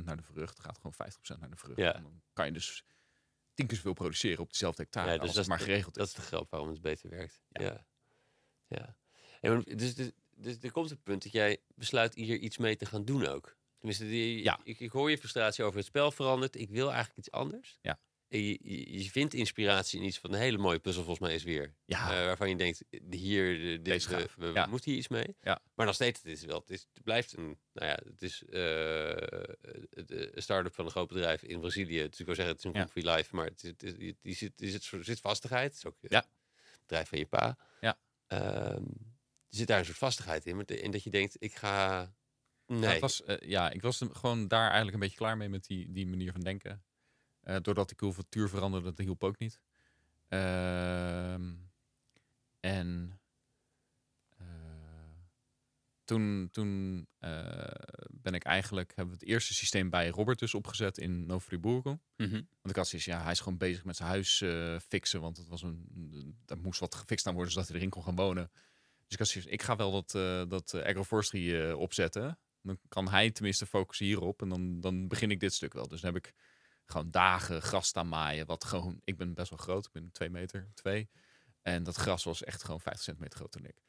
5% 0.00 0.04
naar 0.04 0.16
de 0.16 0.22
vrucht, 0.22 0.60
gaat 0.60 0.76
gewoon 0.76 0.94
50% 1.36 1.38
naar 1.40 1.50
de 1.50 1.56
vrucht. 1.56 1.78
Ja. 1.78 1.94
En 1.94 2.02
dan 2.02 2.22
kan 2.32 2.46
je 2.46 2.52
dus 2.52 2.84
tien 3.54 3.66
keer 3.66 3.76
zoveel 3.76 3.92
produceren 3.92 4.40
op 4.42 4.48
diezelfde 4.48 4.82
hectare. 4.82 5.10
Ja, 5.10 5.16
dus 5.16 5.26
het 5.26 5.34
dat 5.34 5.42
is 5.42 5.48
maar 5.48 5.58
de- 5.58 5.64
geregeld 5.64 5.96
is. 5.96 6.02
Dat 6.02 6.06
is 6.08 6.14
de 6.14 6.22
grap 6.36 6.50
waarom 6.50 6.68
het 6.68 6.80
beter 6.80 7.10
werkt. 7.10 7.40
Ja. 7.48 7.62
Ja. 7.62 7.84
ja. 8.68 8.96
En 9.40 9.62
dus, 9.76 9.94
dus, 9.94 10.10
dus 10.36 10.56
er 10.62 10.72
komt 10.72 10.90
een 10.90 11.02
punt 11.02 11.22
dat 11.22 11.32
jij 11.32 11.58
besluit 11.74 12.14
hier 12.14 12.38
iets 12.38 12.56
mee 12.58 12.76
te 12.76 12.86
gaan 12.86 13.04
doen 13.04 13.26
ook. 13.26 13.56
Tenminste, 13.78 14.04
die, 14.04 14.42
Ja. 14.42 14.60
ik, 14.64 14.80
ik 14.80 14.90
hoor 14.90 15.10
je 15.10 15.18
frustratie 15.18 15.64
over 15.64 15.76
het 15.78 15.86
spel 15.86 16.10
veranderd. 16.10 16.56
Ik 16.56 16.70
wil 16.70 16.86
eigenlijk 16.88 17.18
iets 17.18 17.30
anders. 17.30 17.78
Ja. 17.82 17.98
Je, 18.28 18.58
je, 19.02 19.10
vindt 19.10 19.34
inspiratie 19.34 20.00
in 20.00 20.06
iets 20.06 20.18
van 20.18 20.32
een 20.32 20.38
hele 20.40 20.58
mooie 20.58 20.78
puzzel, 20.78 21.02
volgens 21.04 21.26
mij 21.26 21.34
is 21.36 21.42
weer. 21.44 21.74
Ja. 21.84 22.18
Eh, 22.18 22.24
waarvan 22.26 22.48
je 22.48 22.56
denkt, 22.56 22.82
hier, 23.10 23.54
de- 23.58 23.62
dit, 23.62 23.84
Deze 23.84 24.08
we, 24.08 24.14
gaaf. 24.14 24.34
we, 24.34 24.46
we 24.46 24.52
Ja. 24.52 24.66
moeten 24.66 24.90
hier 24.90 24.98
iets 24.98 25.08
mee. 25.08 25.36
Ja. 25.40 25.60
Maar 25.74 25.86
nog 25.86 25.94
steeds, 25.94 26.18
het 26.22 26.28
is 26.32 26.44
wel, 26.44 26.58
het, 26.60 26.70
is, 26.70 26.86
het 26.94 27.02
blijft 27.04 27.36
een, 27.36 27.58
nou 27.72 27.86
ja, 27.88 27.98
het 28.08 28.22
is 28.22 28.42
eh, 28.44 28.50
de- 28.52 30.30
een 30.36 30.42
start-up 30.42 30.74
van 30.74 30.84
een 30.84 30.90
groot 30.90 31.08
bedrijf 31.08 31.42
in 31.42 31.60
Brazilië. 31.60 32.08
Dus 32.08 32.20
ik 32.20 32.26
wil 32.26 32.34
zeggen, 32.34 32.54
het 32.54 32.64
is 32.64 32.70
een 32.80 32.88
free 32.88 33.04
life, 33.16 33.34
maar 33.34 33.46
het, 33.46 33.62
is- 33.62 33.70
het, 33.70 33.82
is- 33.82 34.14
die 34.22 34.34
zit, 34.34 34.52
die 34.56 34.70
zit, 34.70 34.90
er 34.90 35.04
zit 35.04 35.20
vastigheid. 35.20 35.64
Het 35.68 35.76
is 35.76 35.86
ook 35.86 35.96
eh, 36.02 36.10
Ja. 36.10 36.18
het 36.54 36.80
bedrijf 36.80 37.08
van 37.08 37.18
je 37.18 37.26
pa. 37.26 37.58
Ja. 37.80 37.98
Ehm, 38.26 38.82
er 39.48 39.56
zit 39.56 39.66
daar 39.66 39.78
een 39.78 39.84
soort 39.84 39.98
vastigheid 39.98 40.46
in, 40.46 40.64
in 40.64 40.90
dat 40.90 41.02
je 41.02 41.10
denkt, 41.10 41.36
ik 41.38 41.54
ga, 41.54 42.12
nee. 42.66 42.94
Ja, 42.94 42.98
was, 42.98 43.24
eh, 43.24 43.48
ja, 43.48 43.70
ik 43.70 43.82
was 43.82 44.00
gewoon 44.12 44.48
daar 44.48 44.64
eigenlijk 44.64 44.94
een 44.94 45.00
beetje 45.00 45.16
klaar 45.16 45.36
mee 45.36 45.48
met 45.48 45.66
die, 45.66 45.92
die 45.92 46.06
manier 46.06 46.32
van 46.32 46.40
denken. 46.40 46.84
Eh, 47.46 47.56
doordat 47.62 47.88
die 47.88 47.96
cultuur 47.96 48.48
veranderde, 48.48 48.86
dat 48.86 48.98
hielp 48.98 49.24
ook 49.24 49.38
niet. 49.38 49.60
Ehm, 50.28 51.52
en 52.60 53.20
eh, 54.38 54.46
toen, 56.04 56.48
toen 56.50 57.06
eh, 57.18 57.70
ben 58.10 58.34
ik 58.34 58.44
eigenlijk, 58.44 58.92
hebben 58.94 59.14
we 59.14 59.20
het 59.20 59.30
eerste 59.30 59.54
systeem 59.54 59.90
bij 59.90 60.08
Robert 60.08 60.38
dus 60.38 60.54
opgezet 60.54 60.98
in 60.98 61.26
Novo 61.26 61.46
Friburgo. 61.46 62.00
Mhm. 62.16 62.32
Want 62.32 62.70
ik 62.70 62.76
had 62.76 62.88
zoiets, 62.88 63.08
ja, 63.08 63.22
hij 63.22 63.32
is 63.32 63.40
gewoon 63.40 63.58
bezig 63.58 63.84
met 63.84 63.96
zijn 63.96 64.08
huis 64.08 64.44
fixen. 64.88 65.20
Want 65.20 65.36
het 65.36 65.48
was 65.48 65.62
een, 65.62 66.36
daar 66.44 66.58
moest 66.58 66.80
wat 66.80 66.94
gefixt 66.94 67.26
aan 67.26 67.34
worden, 67.34 67.52
zodat 67.52 67.68
hij 67.68 67.76
erin 67.76 67.90
kon 67.90 68.02
gaan 68.02 68.16
wonen. 68.16 68.50
Dus 68.52 69.12
ik 69.12 69.18
had 69.18 69.28
zoiets, 69.28 69.50
ik 69.50 69.62
ga 69.62 69.76
wel 69.76 69.90
dat, 69.92 70.10
dat 70.50 70.74
agroforestry 70.74 71.70
opzetten. 71.70 72.38
Dan 72.62 72.78
kan 72.88 73.08
hij 73.08 73.30
tenminste 73.30 73.66
focussen 73.66 74.06
hierop. 74.06 74.42
En 74.42 74.48
dan, 74.48 74.80
dan 74.80 75.08
begin 75.08 75.30
ik 75.30 75.40
dit 75.40 75.54
stuk 75.54 75.72
wel. 75.72 75.88
Dus 75.88 76.00
dan 76.00 76.14
heb 76.14 76.24
ik 76.24 76.34
gewoon 76.86 77.10
dagen 77.10 77.62
gras 77.62 77.86
staan 77.86 78.08
maaien. 78.08 78.46
Wat 78.46 78.64
gewoon, 78.64 79.00
ik 79.04 79.16
ben 79.16 79.34
best 79.34 79.50
wel 79.50 79.58
groot. 79.58 79.86
Ik 79.86 79.92
ben 79.92 80.10
2 80.12 80.30
meter, 80.30 80.70
2. 80.74 81.10
En 81.62 81.82
dat 81.82 81.96
gras 81.96 82.24
was 82.24 82.44
echt 82.44 82.64
gewoon 82.64 82.80
50 82.80 83.02
centimeter 83.04 83.38
groter 83.38 83.60
dan 83.60 83.70
ik. 83.70 83.84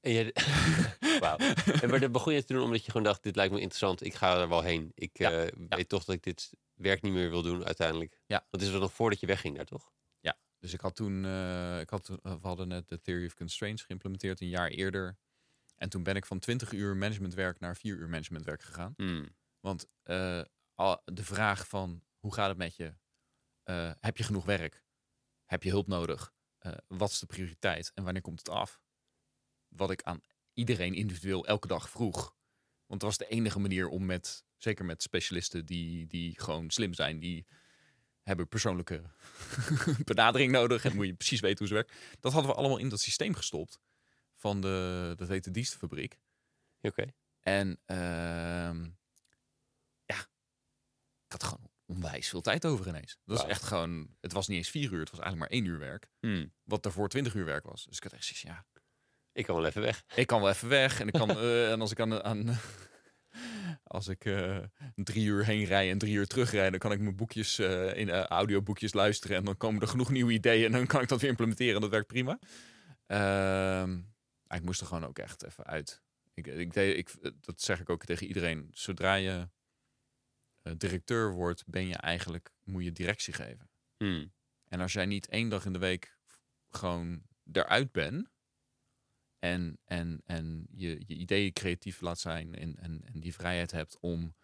En, 0.00 0.12
je, 0.12 0.32
en 1.82 1.88
maar 1.90 2.00
dat 2.00 2.12
begon 2.12 2.32
je 2.32 2.44
te 2.44 2.52
doen 2.52 2.62
omdat 2.62 2.84
je 2.84 2.90
gewoon 2.90 3.06
dacht, 3.06 3.22
dit 3.22 3.36
lijkt 3.36 3.52
me 3.52 3.60
interessant, 3.60 4.04
ik 4.04 4.14
ga 4.14 4.40
er 4.40 4.48
wel 4.48 4.62
heen. 4.62 4.92
Ik 4.94 5.18
Ja, 5.18 5.30
eh, 5.30 5.66
weet 5.68 5.88
toch 5.88 6.04
dat 6.04 6.14
ik 6.14 6.22
dit 6.22 6.52
werk 6.74 7.02
niet 7.02 7.12
meer 7.12 7.30
wil 7.30 7.42
doen 7.42 7.64
uiteindelijk. 7.64 8.18
Ja. 8.26 8.46
Dat 8.50 8.62
is 8.62 8.70
wel 8.70 8.80
nog 8.80 8.92
voordat 8.92 9.20
je 9.20 9.26
wegging 9.26 9.56
daar, 9.56 9.64
toch? 9.64 9.92
Dus 10.62 10.72
ik 10.72 10.80
had 10.80 10.96
toen, 10.96 11.24
eh, 11.24 11.80
ik 11.80 11.90
had, 11.90 12.06
we 12.22 12.38
hadden 12.40 12.68
net 12.68 12.88
de 12.88 13.00
Theory 13.00 13.26
of 13.26 13.34
Constraints 13.34 13.82
geïmplementeerd 13.82 14.40
een 14.40 14.48
jaar 14.48 14.68
eerder. 14.68 15.18
En 15.76 15.88
toen 15.88 16.02
ben 16.02 16.16
ik 16.16 16.26
van 16.26 16.38
20 16.38 16.72
uur 16.72 16.96
managementwerk 16.96 17.60
naar 17.60 17.76
4 17.76 17.96
uur 17.96 18.08
managementwerk 18.08 18.62
gegaan. 18.62 18.92
Hmm. 18.96 19.36
Want 19.60 19.86
eh, 20.02 20.42
de 21.04 21.24
vraag 21.24 21.68
van 21.68 22.02
hoe 22.22 22.34
gaat 22.34 22.48
het 22.48 22.58
met 22.58 22.76
je? 22.76 22.94
Eh, 23.62 23.92
heb 24.00 24.16
je 24.16 24.24
genoeg 24.24 24.44
werk? 24.44 24.84
Heb 25.44 25.62
je 25.62 25.70
hulp 25.70 25.86
nodig? 25.86 26.32
Eh, 26.58 26.72
wat 26.86 27.10
is 27.10 27.18
de 27.18 27.26
prioriteit 27.26 27.90
en 27.94 28.04
wanneer 28.04 28.22
komt 28.22 28.38
het 28.38 28.48
af? 28.48 28.80
Wat 29.68 29.90
ik 29.90 30.02
aan 30.02 30.20
iedereen 30.52 30.94
individueel 30.94 31.46
elke 31.46 31.66
dag 31.66 31.90
vroeg. 31.90 32.34
Want 32.86 33.00
dat 33.00 33.02
was 33.02 33.18
de 33.18 33.34
enige 33.34 33.58
manier 33.58 33.88
om 33.88 34.06
met, 34.06 34.44
zeker 34.56 34.84
met 34.84 35.02
specialisten 35.02 35.66
die, 35.66 36.06
die 36.06 36.40
gewoon 36.40 36.70
slim 36.70 36.94
zijn, 36.94 37.18
die 37.18 37.46
hebben 38.22 38.48
persoonlijke 38.48 39.02
benadering 40.04 40.52
nodig 40.52 40.84
en 40.84 40.94
moet 40.94 41.06
je 41.06 41.14
precies 41.14 41.40
weten 41.40 41.58
hoe 41.58 41.68
ze 41.68 41.74
werkt. 41.74 41.92
Dat 42.20 42.32
hadden 42.32 42.50
we 42.50 42.56
allemaal 42.56 42.78
in 42.78 42.88
dat 42.88 43.00
systeem 43.00 43.34
gestopt 43.34 43.80
van 44.34 44.60
de, 44.60 45.14
dat 45.16 45.28
heet 45.28 45.44
de 45.44 45.50
dienstenfabriek. 45.50 46.18
Oké. 46.80 47.12
En 47.40 47.80
ehm, 47.84 48.90
ja, 50.04 50.18
ik 51.24 51.32
had 51.32 51.42
gewoon 51.42 51.71
onwijs 51.92 52.28
veel 52.28 52.40
tijd 52.40 52.66
over 52.66 52.88
ineens. 52.88 53.10
Dat 53.12 53.20
was 53.24 53.38
Wauw. 53.38 53.48
echt 53.50 53.62
gewoon, 53.62 54.08
het 54.20 54.32
was 54.32 54.48
niet 54.48 54.56
eens 54.56 54.68
vier 54.68 54.92
uur, 54.92 55.00
het 55.00 55.10
was 55.10 55.20
eigenlijk 55.20 55.50
maar 55.50 55.58
één 55.60 55.70
uur 55.70 55.78
werk. 55.78 56.10
Hmm. 56.20 56.52
Wat 56.64 56.82
daarvoor 56.82 57.08
twintig 57.08 57.34
uur 57.34 57.44
werk 57.44 57.64
was. 57.64 57.84
Dus 57.84 57.96
ik 57.96 58.02
had 58.02 58.12
echt 58.12 58.24
zoiets, 58.24 58.42
ja, 58.42 58.66
Ik 59.32 59.44
kan 59.44 59.56
wel 59.56 59.66
even 59.66 59.82
weg. 59.82 60.04
ik 60.14 60.26
kan 60.26 60.40
wel 60.40 60.50
even 60.50 60.68
weg. 60.68 61.00
En, 61.00 61.06
ik 61.06 61.12
kan, 61.12 61.30
eh, 61.38 61.70
en 61.70 61.80
als 61.80 61.90
ik 61.90 62.00
aan, 62.00 62.22
aan 62.22 62.58
als 63.84 64.08
ik 64.08 64.24
eh, 64.24 64.58
drie 64.94 65.26
uur 65.26 65.44
heen 65.44 65.64
rij 65.64 65.90
en 65.90 65.98
drie 65.98 66.14
uur 66.14 66.26
terugrij, 66.26 66.70
dan 66.70 66.78
kan 66.78 66.92
ik 66.92 67.00
mijn 67.00 67.16
boekjes 67.16 67.58
eh, 67.58 67.96
in 67.96 68.10
audioboekjes 68.10 68.92
luisteren. 68.92 69.36
En 69.36 69.44
dan 69.44 69.56
komen 69.56 69.80
er 69.80 69.88
genoeg 69.88 70.10
nieuwe 70.10 70.32
ideeën 70.32 70.64
en 70.66 70.72
dan 70.72 70.86
kan 70.86 71.02
ik 71.02 71.08
dat 71.08 71.20
weer 71.20 71.30
implementeren. 71.30 71.80
Dat 71.80 71.90
werkt 71.90 72.06
prima. 72.06 72.38
Ehm, 73.06 74.00
maar 74.46 74.58
ik 74.58 74.64
moest 74.64 74.80
er 74.80 74.86
gewoon 74.86 75.06
ook 75.06 75.18
echt 75.18 75.44
even 75.44 75.64
uit. 75.64 76.02
Ik, 76.34 76.46
ik, 76.46 76.72
deed, 76.72 76.96
ik, 76.96 77.10
dat 77.40 77.60
zeg 77.60 77.80
ik 77.80 77.90
ook 77.90 78.04
tegen 78.04 78.26
iedereen. 78.26 78.68
Zodra 78.70 79.14
je 79.14 79.48
directeur 80.76 81.32
wordt, 81.32 81.66
ben 81.66 81.86
je 81.86 81.96
eigenlijk, 81.96 82.52
moet 82.64 82.84
je 82.84 82.92
directie 82.92 83.32
geven. 83.32 83.70
Hmm. 83.96 84.32
En 84.64 84.80
als 84.80 84.92
jij 84.92 85.06
niet 85.06 85.28
één 85.28 85.48
dag 85.48 85.64
in 85.64 85.72
de 85.72 85.78
week 85.78 86.16
gewoon 86.70 87.22
eruit 87.52 87.92
bent 87.92 88.30
en, 89.38 89.78
en, 89.84 90.22
en 90.24 90.66
je, 90.70 91.02
je 91.06 91.14
ideeën 91.14 91.52
creatief 91.52 92.00
laat 92.00 92.18
zijn 92.18 92.54
en, 92.54 92.76
en, 92.78 93.02
en 93.04 93.20
die 93.20 93.34
vrijheid 93.34 93.70
hebt 93.70 93.98
om 94.00 94.34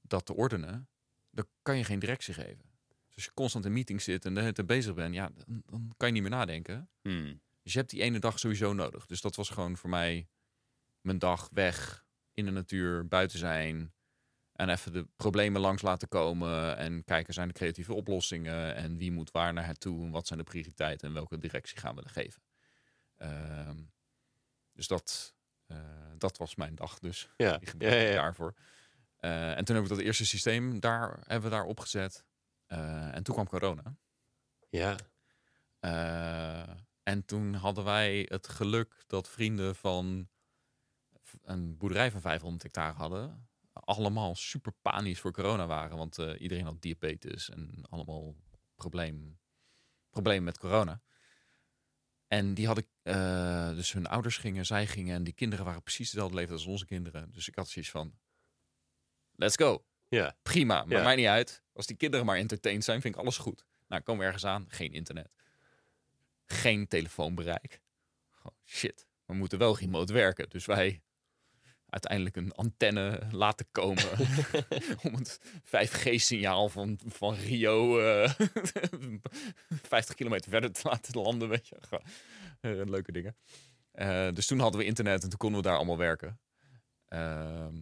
dat 0.00 0.26
te 0.26 0.34
ordenen, 0.34 0.88
dan 1.30 1.46
kan 1.62 1.76
je 1.76 1.84
geen 1.84 1.98
directie 1.98 2.34
geven. 2.34 2.70
Dus 3.06 3.14
als 3.14 3.24
je 3.24 3.34
constant 3.34 3.64
in 3.64 3.72
meetings 3.72 4.04
zit 4.04 4.24
en 4.24 4.34
de 4.34 4.40
hele 4.40 4.52
tijd 4.52 4.66
bezig 4.66 4.94
bent, 4.94 5.14
ja, 5.14 5.30
dan, 5.34 5.62
dan 5.66 5.92
kan 5.96 6.08
je 6.08 6.14
niet 6.14 6.22
meer 6.22 6.30
nadenken. 6.30 6.90
Hmm. 7.02 7.40
Dus 7.62 7.72
je 7.72 7.78
hebt 7.78 7.90
die 7.90 8.02
ene 8.02 8.18
dag 8.18 8.38
sowieso 8.38 8.72
nodig. 8.72 9.06
Dus 9.06 9.20
dat 9.20 9.36
was 9.36 9.48
gewoon 9.48 9.76
voor 9.76 9.90
mij 9.90 10.28
mijn 11.00 11.18
dag 11.18 11.48
weg 11.52 12.04
in 12.32 12.44
de 12.44 12.50
natuur, 12.50 13.08
buiten 13.08 13.38
zijn. 13.38 13.92
En 14.62 14.68
even 14.68 14.92
de 14.92 15.08
problemen 15.16 15.60
langs 15.60 15.82
laten 15.82 16.08
komen. 16.08 16.76
En 16.76 17.04
kijken, 17.04 17.34
zijn 17.34 17.48
er 17.48 17.54
creatieve 17.54 17.94
oplossingen? 17.94 18.74
En 18.74 18.96
wie 18.96 19.12
moet 19.12 19.30
waar 19.30 19.52
naar 19.52 19.66
het 19.66 19.80
toe? 19.80 20.04
En 20.04 20.10
wat 20.10 20.26
zijn 20.26 20.38
de 20.38 20.44
prioriteiten? 20.44 21.08
En 21.08 21.14
welke 21.14 21.38
directie 21.38 21.78
gaan 21.78 21.94
we 21.94 22.02
er 22.02 22.10
geven? 22.10 22.42
Ehm, 23.16 23.76
dus 24.72 24.86
dat, 24.86 25.34
eh, 25.66 25.76
dat 26.18 26.38
was 26.38 26.54
mijn 26.54 26.74
dag 26.74 26.98
dus. 26.98 27.28
Ja. 27.36 27.58
Die 27.58 27.88
Ja, 27.88 28.14
daarvoor. 28.14 28.54
Eh, 29.16 29.56
en 29.56 29.64
toen 29.64 29.74
heb 29.74 29.84
ik 29.84 29.90
dat 29.90 30.00
eerste 30.00 30.26
systeem 30.26 30.80
daar, 30.80 31.18
hebben 31.26 31.50
we 31.50 31.56
daar 31.56 31.64
opgezet. 31.64 32.24
Eh, 32.66 33.14
en 33.14 33.22
toen 33.22 33.34
kwam 33.34 33.48
corona. 33.48 33.96
ja. 34.68 34.96
En 37.02 37.24
toen 37.24 37.54
hadden 37.54 37.84
wij 37.84 38.26
het 38.28 38.48
geluk 38.48 39.04
dat 39.06 39.28
vrienden 39.28 39.76
van 39.76 40.28
een 41.42 41.76
boerderij 41.76 42.10
van 42.10 42.20
500 42.20 42.62
hectare 42.62 42.94
hadden. 42.94 43.50
Allemaal 43.84 44.34
super 44.34 44.72
panisch 44.82 45.20
voor 45.20 45.32
corona 45.32 45.66
waren. 45.66 45.96
Want 45.96 46.18
eh, 46.18 46.40
iedereen 46.40 46.64
had 46.64 46.82
diabetes 46.82 47.50
en 47.50 47.84
allemaal 47.90 48.36
probleem, 48.74 49.38
problemen 50.10 50.44
met 50.44 50.58
corona. 50.58 51.02
En 52.26 52.54
die 52.54 52.66
hadden, 52.66 52.86
eh, 53.02 53.68
dus 53.68 53.92
hun 53.92 54.06
ouders 54.06 54.36
gingen, 54.36 54.66
zij 54.66 54.86
gingen. 54.86 55.14
En 55.14 55.24
die 55.24 55.32
kinderen 55.32 55.64
waren 55.64 55.82
precies 55.82 56.10
dezelfde 56.10 56.34
leeftijd 56.36 56.58
als 56.58 56.68
onze 56.68 56.84
kinderen. 56.86 57.32
Dus 57.32 57.48
ik 57.48 57.54
had 57.54 57.68
zoiets 57.68 57.90
van, 57.90 58.18
let's 59.34 59.56
go. 59.56 59.84
Ja. 60.08 60.36
Prima, 60.42 60.74
maakt 60.78 60.90
Ja. 60.90 61.02
mij 61.02 61.16
niet 61.16 61.26
uit. 61.26 61.62
Als 61.72 61.86
die 61.86 61.96
kinderen 61.96 62.26
maar 62.26 62.36
entertained 62.36 62.84
zijn, 62.84 63.00
vind 63.00 63.14
ik 63.14 63.20
alles 63.20 63.38
goed. 63.38 63.64
Nou, 63.88 64.02
komen 64.02 64.20
we 64.20 64.26
ergens 64.26 64.44
aan, 64.44 64.64
geen 64.68 64.92
internet. 64.92 65.32
Geen 66.46 66.86
telefoonbereik. 66.88 67.80
Gewoon 68.30 68.56
shit. 68.64 69.06
We 69.24 69.34
moeten 69.34 69.58
wel 69.58 69.78
remote 69.78 70.12
werken. 70.12 70.48
Dus 70.50 70.66
wij 70.66 71.02
uiteindelijk 71.92 72.36
een 72.36 72.52
antenne 72.52 73.20
laten 73.30 73.66
komen 73.72 74.10
om 75.06 75.14
het 75.14 75.40
5G-signaal 75.64 76.68
van, 76.68 76.98
van 77.06 77.34
Rio 77.34 78.00
eh 78.00 78.30
50 79.88 80.14
kilometer 80.14 80.50
verder 80.50 80.72
te 80.72 80.88
laten 80.88 81.20
landen. 81.20 81.48
Weet 81.48 81.68
je. 81.68 81.78
Eh, 82.60 82.70
leuke 82.84 83.12
dingen. 83.12 83.36
Eh, 83.90 84.28
dus 84.32 84.46
toen 84.46 84.58
hadden 84.58 84.80
we 84.80 84.86
internet 84.86 85.22
en 85.22 85.28
toen 85.28 85.38
konden 85.38 85.62
we 85.62 85.66
daar 85.66 85.76
allemaal 85.76 85.98
werken. 85.98 86.40
Ehm, 87.08 87.76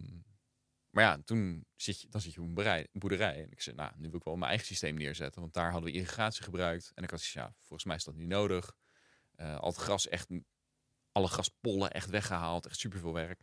maar 0.89 1.03
ja, 1.03 1.17
toen 1.25 1.65
zit 1.75 2.01
je, 2.01 2.07
dan 2.09 2.21
zit 2.21 2.33
je 2.33 2.41
op 2.41 2.57
een 2.57 2.87
boerderij. 2.91 3.43
En 3.43 3.51
ik 3.51 3.61
zei, 3.61 3.75
nou, 3.75 3.91
nu 3.95 4.07
wil 4.07 4.17
ik 4.17 4.23
wel 4.23 4.35
mijn 4.35 4.49
eigen 4.49 4.67
systeem 4.67 4.95
neerzetten. 4.95 5.41
Want 5.41 5.53
daar 5.53 5.71
hadden 5.71 5.91
we 5.91 5.97
irrigatie 5.97 6.43
gebruikt. 6.43 6.91
En 6.95 7.03
ik 7.03 7.09
had 7.09 7.25
ja, 7.25 7.53
volgens 7.59 7.83
mij 7.83 7.95
is 7.95 8.03
dat 8.03 8.15
niet 8.15 8.27
nodig. 8.27 8.75
Eh, 9.35 9.57
al 9.57 9.69
het 9.69 9.77
gras 9.77 10.07
echt, 10.07 10.27
alle 11.11 11.27
graspollen 11.27 11.91
echt 11.91 12.09
weggehaald. 12.09 12.65
Echt 12.65 12.79
superveel 12.79 13.13
werk. 13.13 13.41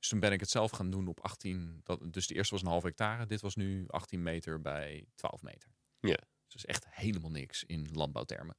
Dus 0.00 0.08
toen 0.08 0.20
ben 0.20 0.32
ik 0.32 0.40
het 0.40 0.50
zelf 0.50 0.70
gaan 0.70 0.90
doen 0.90 1.08
op 1.08 1.20
18. 1.20 1.80
Dat, 1.84 2.12
dus 2.12 2.26
de 2.26 2.34
eerste 2.34 2.54
was 2.54 2.62
een 2.62 2.68
half 2.70 2.82
hectare. 2.82 3.26
Dit 3.26 3.40
was 3.40 3.54
nu 3.54 3.84
18 3.88 4.22
meter 4.22 4.60
bij 4.60 5.06
12 5.14 5.42
meter. 5.42 5.70
Ja. 6.00 6.18
Dus 6.46 6.64
echt 6.64 6.86
helemaal 6.90 7.30
niks 7.30 7.64
in 7.64 7.88
landbouwtermen. 7.92 8.56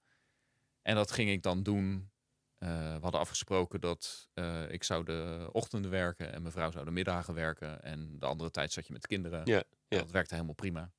En 0.82 0.96
dat 0.96 1.12
ging 1.12 1.30
ik 1.30 1.42
dan 1.42 1.64
doen. 1.64 2.12
Eh, 2.58 2.70
we 2.96 3.02
hadden 3.02 3.20
afgesproken 3.20 3.82
dat 3.82 4.30
eh, 4.34 4.72
ik 4.72 4.84
zou 4.84 5.04
de 5.06 5.50
ochtenden 5.52 5.92
werken 5.92 6.34
en 6.34 6.42
mijn 6.42 6.54
vrouw 6.54 6.72
zou 6.72 6.86
de 6.86 6.92
middagen 6.92 7.34
werken. 7.34 7.82
En 7.84 8.20
de 8.20 8.26
andere 8.26 8.52
tijd 8.52 8.72
zat 8.72 8.88
je 8.88 8.94
met 8.94 9.02
de 9.02 9.08
kinderen. 9.08 9.46
Ja, 9.46 9.64
ja. 9.88 9.98
Dat 9.98 10.12
werkte 10.12 10.34
helemaal 10.34 10.56
prima. 10.56 10.92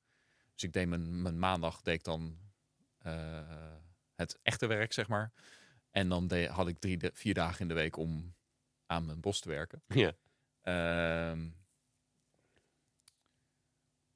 Dus 0.54 0.62
ik 0.62 0.72
deed 0.72 0.88
mijn, 0.88 1.22
mijn 1.22 1.38
maandag 1.38 1.82
deed 1.82 1.94
ik 1.94 2.04
dan 2.04 2.38
eh, 2.98 3.76
het 4.14 4.38
echte 4.42 4.66
werk, 4.66 4.92
zeg 4.92 5.08
maar. 5.08 5.32
En 5.90 6.08
dan 6.08 6.26
deed, 6.26 6.48
had 6.48 6.68
ik 6.68 6.78
drie, 6.78 6.96
de- 6.96 7.10
vier 7.14 7.34
dagen 7.34 7.60
in 7.60 7.68
de 7.68 7.74
week 7.74 7.96
om 7.96 8.34
aan 8.86 9.04
mijn 9.06 9.20
bos 9.20 9.40
te 9.40 9.48
werken. 9.48 9.82
Ja. 9.86 10.12
Ehm, 10.62 11.50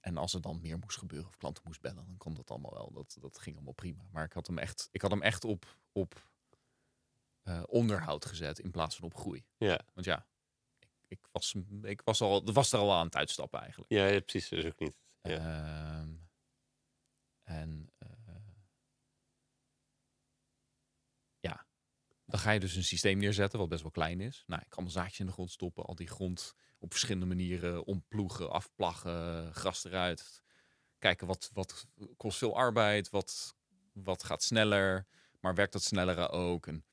en 0.00 0.16
als 0.16 0.34
er 0.34 0.40
dan 0.40 0.60
meer 0.60 0.78
moest 0.78 0.98
gebeuren 0.98 1.28
of 1.28 1.36
klanten 1.36 1.62
moest 1.66 1.80
bellen, 1.80 2.06
dan 2.06 2.16
kon 2.16 2.34
dat 2.34 2.50
allemaal 2.50 2.74
wel. 2.74 2.92
Dat, 2.92 3.16
dat 3.20 3.38
ging 3.38 3.56
allemaal 3.56 3.74
prima. 3.74 4.06
Maar 4.10 4.24
ik 4.24 4.32
had 4.32 4.46
hem 4.46 4.58
echt, 4.58 4.88
ik 4.92 5.02
had 5.02 5.10
hem 5.10 5.22
echt 5.22 5.44
op, 5.44 5.76
op 5.92 6.30
eh, 7.42 7.62
onderhoud 7.66 8.24
gezet 8.24 8.58
in 8.58 8.70
plaats 8.70 8.96
van 8.96 9.04
op 9.04 9.14
groei. 9.14 9.44
Ja. 9.56 9.80
Want 9.94 10.06
ja, 10.06 10.26
ik, 10.78 10.88
ik, 11.08 11.28
was, 11.32 11.54
ik 11.82 12.02
was, 12.04 12.20
al, 12.20 12.52
was 12.52 12.72
er 12.72 12.78
al 12.78 12.92
aan 12.92 13.06
het 13.06 13.16
uitstappen 13.16 13.60
eigenlijk. 13.60 13.92
Ja, 13.92 14.06
ja, 14.06 14.20
precies. 14.20 14.52
Is 14.52 14.64
ook 14.64 14.78
niet. 14.78 14.94
Ja. 15.22 15.36
Ehm, 15.36 16.14
en 17.42 17.90
eh, 17.98 18.08
ja, 21.40 21.66
dan 22.26 22.40
ga 22.40 22.50
je 22.50 22.60
dus 22.60 22.74
een 22.76 22.84
systeem 22.84 23.18
neerzetten 23.18 23.58
wat 23.58 23.68
best 23.68 23.82
wel 23.82 23.90
klein 23.90 24.20
is. 24.20 24.42
Nou, 24.46 24.62
ik 24.62 24.70
kan 24.70 24.82
mijn 24.82 24.94
zaadjes 24.94 25.18
in 25.20 25.26
de 25.26 25.32
grond 25.32 25.50
stoppen, 25.50 25.84
al 25.84 25.94
die 25.94 26.06
grond 26.06 26.54
op 26.78 26.90
verschillende 26.90 27.26
manieren 27.26 27.84
omploegen, 27.84 28.50
afplaggen, 28.50 29.54
gras 29.54 29.84
eruit. 29.84 30.42
Kijken 30.98 31.26
wat, 31.26 31.50
wat 31.52 31.86
kost 32.16 32.38
veel 32.38 32.56
arbeid, 32.56 33.10
wat, 33.10 33.54
wat 33.92 34.24
gaat 34.24 34.42
sneller, 34.42 35.06
maar 35.40 35.54
werkt 35.54 35.72
dat 35.72 35.82
sneller 35.82 36.30
ook? 36.30 36.66
En, 36.66 36.84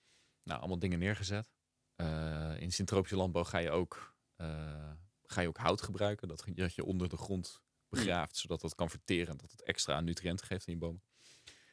nou, 0.44 0.60
allemaal 0.60 0.80
dingen 0.80 1.00
neergezet. 1.00 1.48
Eh, 1.96 2.54
in 2.62 2.72
syntropische 2.72 3.16
landbouw 3.16 3.44
ga 3.44 3.58
je 3.58 3.70
ook, 3.72 4.16
eh, 4.36 4.92
ga 5.24 5.42
je 5.42 5.48
ook 5.48 5.58
hout 5.58 5.82
gebruiken, 5.82 6.28
dat, 6.28 6.44
je- 6.76 6.86
onder 6.86 7.10
de 7.10 7.18
grond 7.18 7.62
begraaft, 7.90 8.38
zodat 8.38 8.62
dat 8.62 8.76
kan 8.76 8.90
verteren, 8.90 9.38
dat 9.38 9.52
het 9.52 9.64
extra 9.64 10.02
nutriënten 10.02 10.48
geeft 10.48 10.68
in 10.68 10.74
je 10.74 10.80
bomen. 10.80 11.04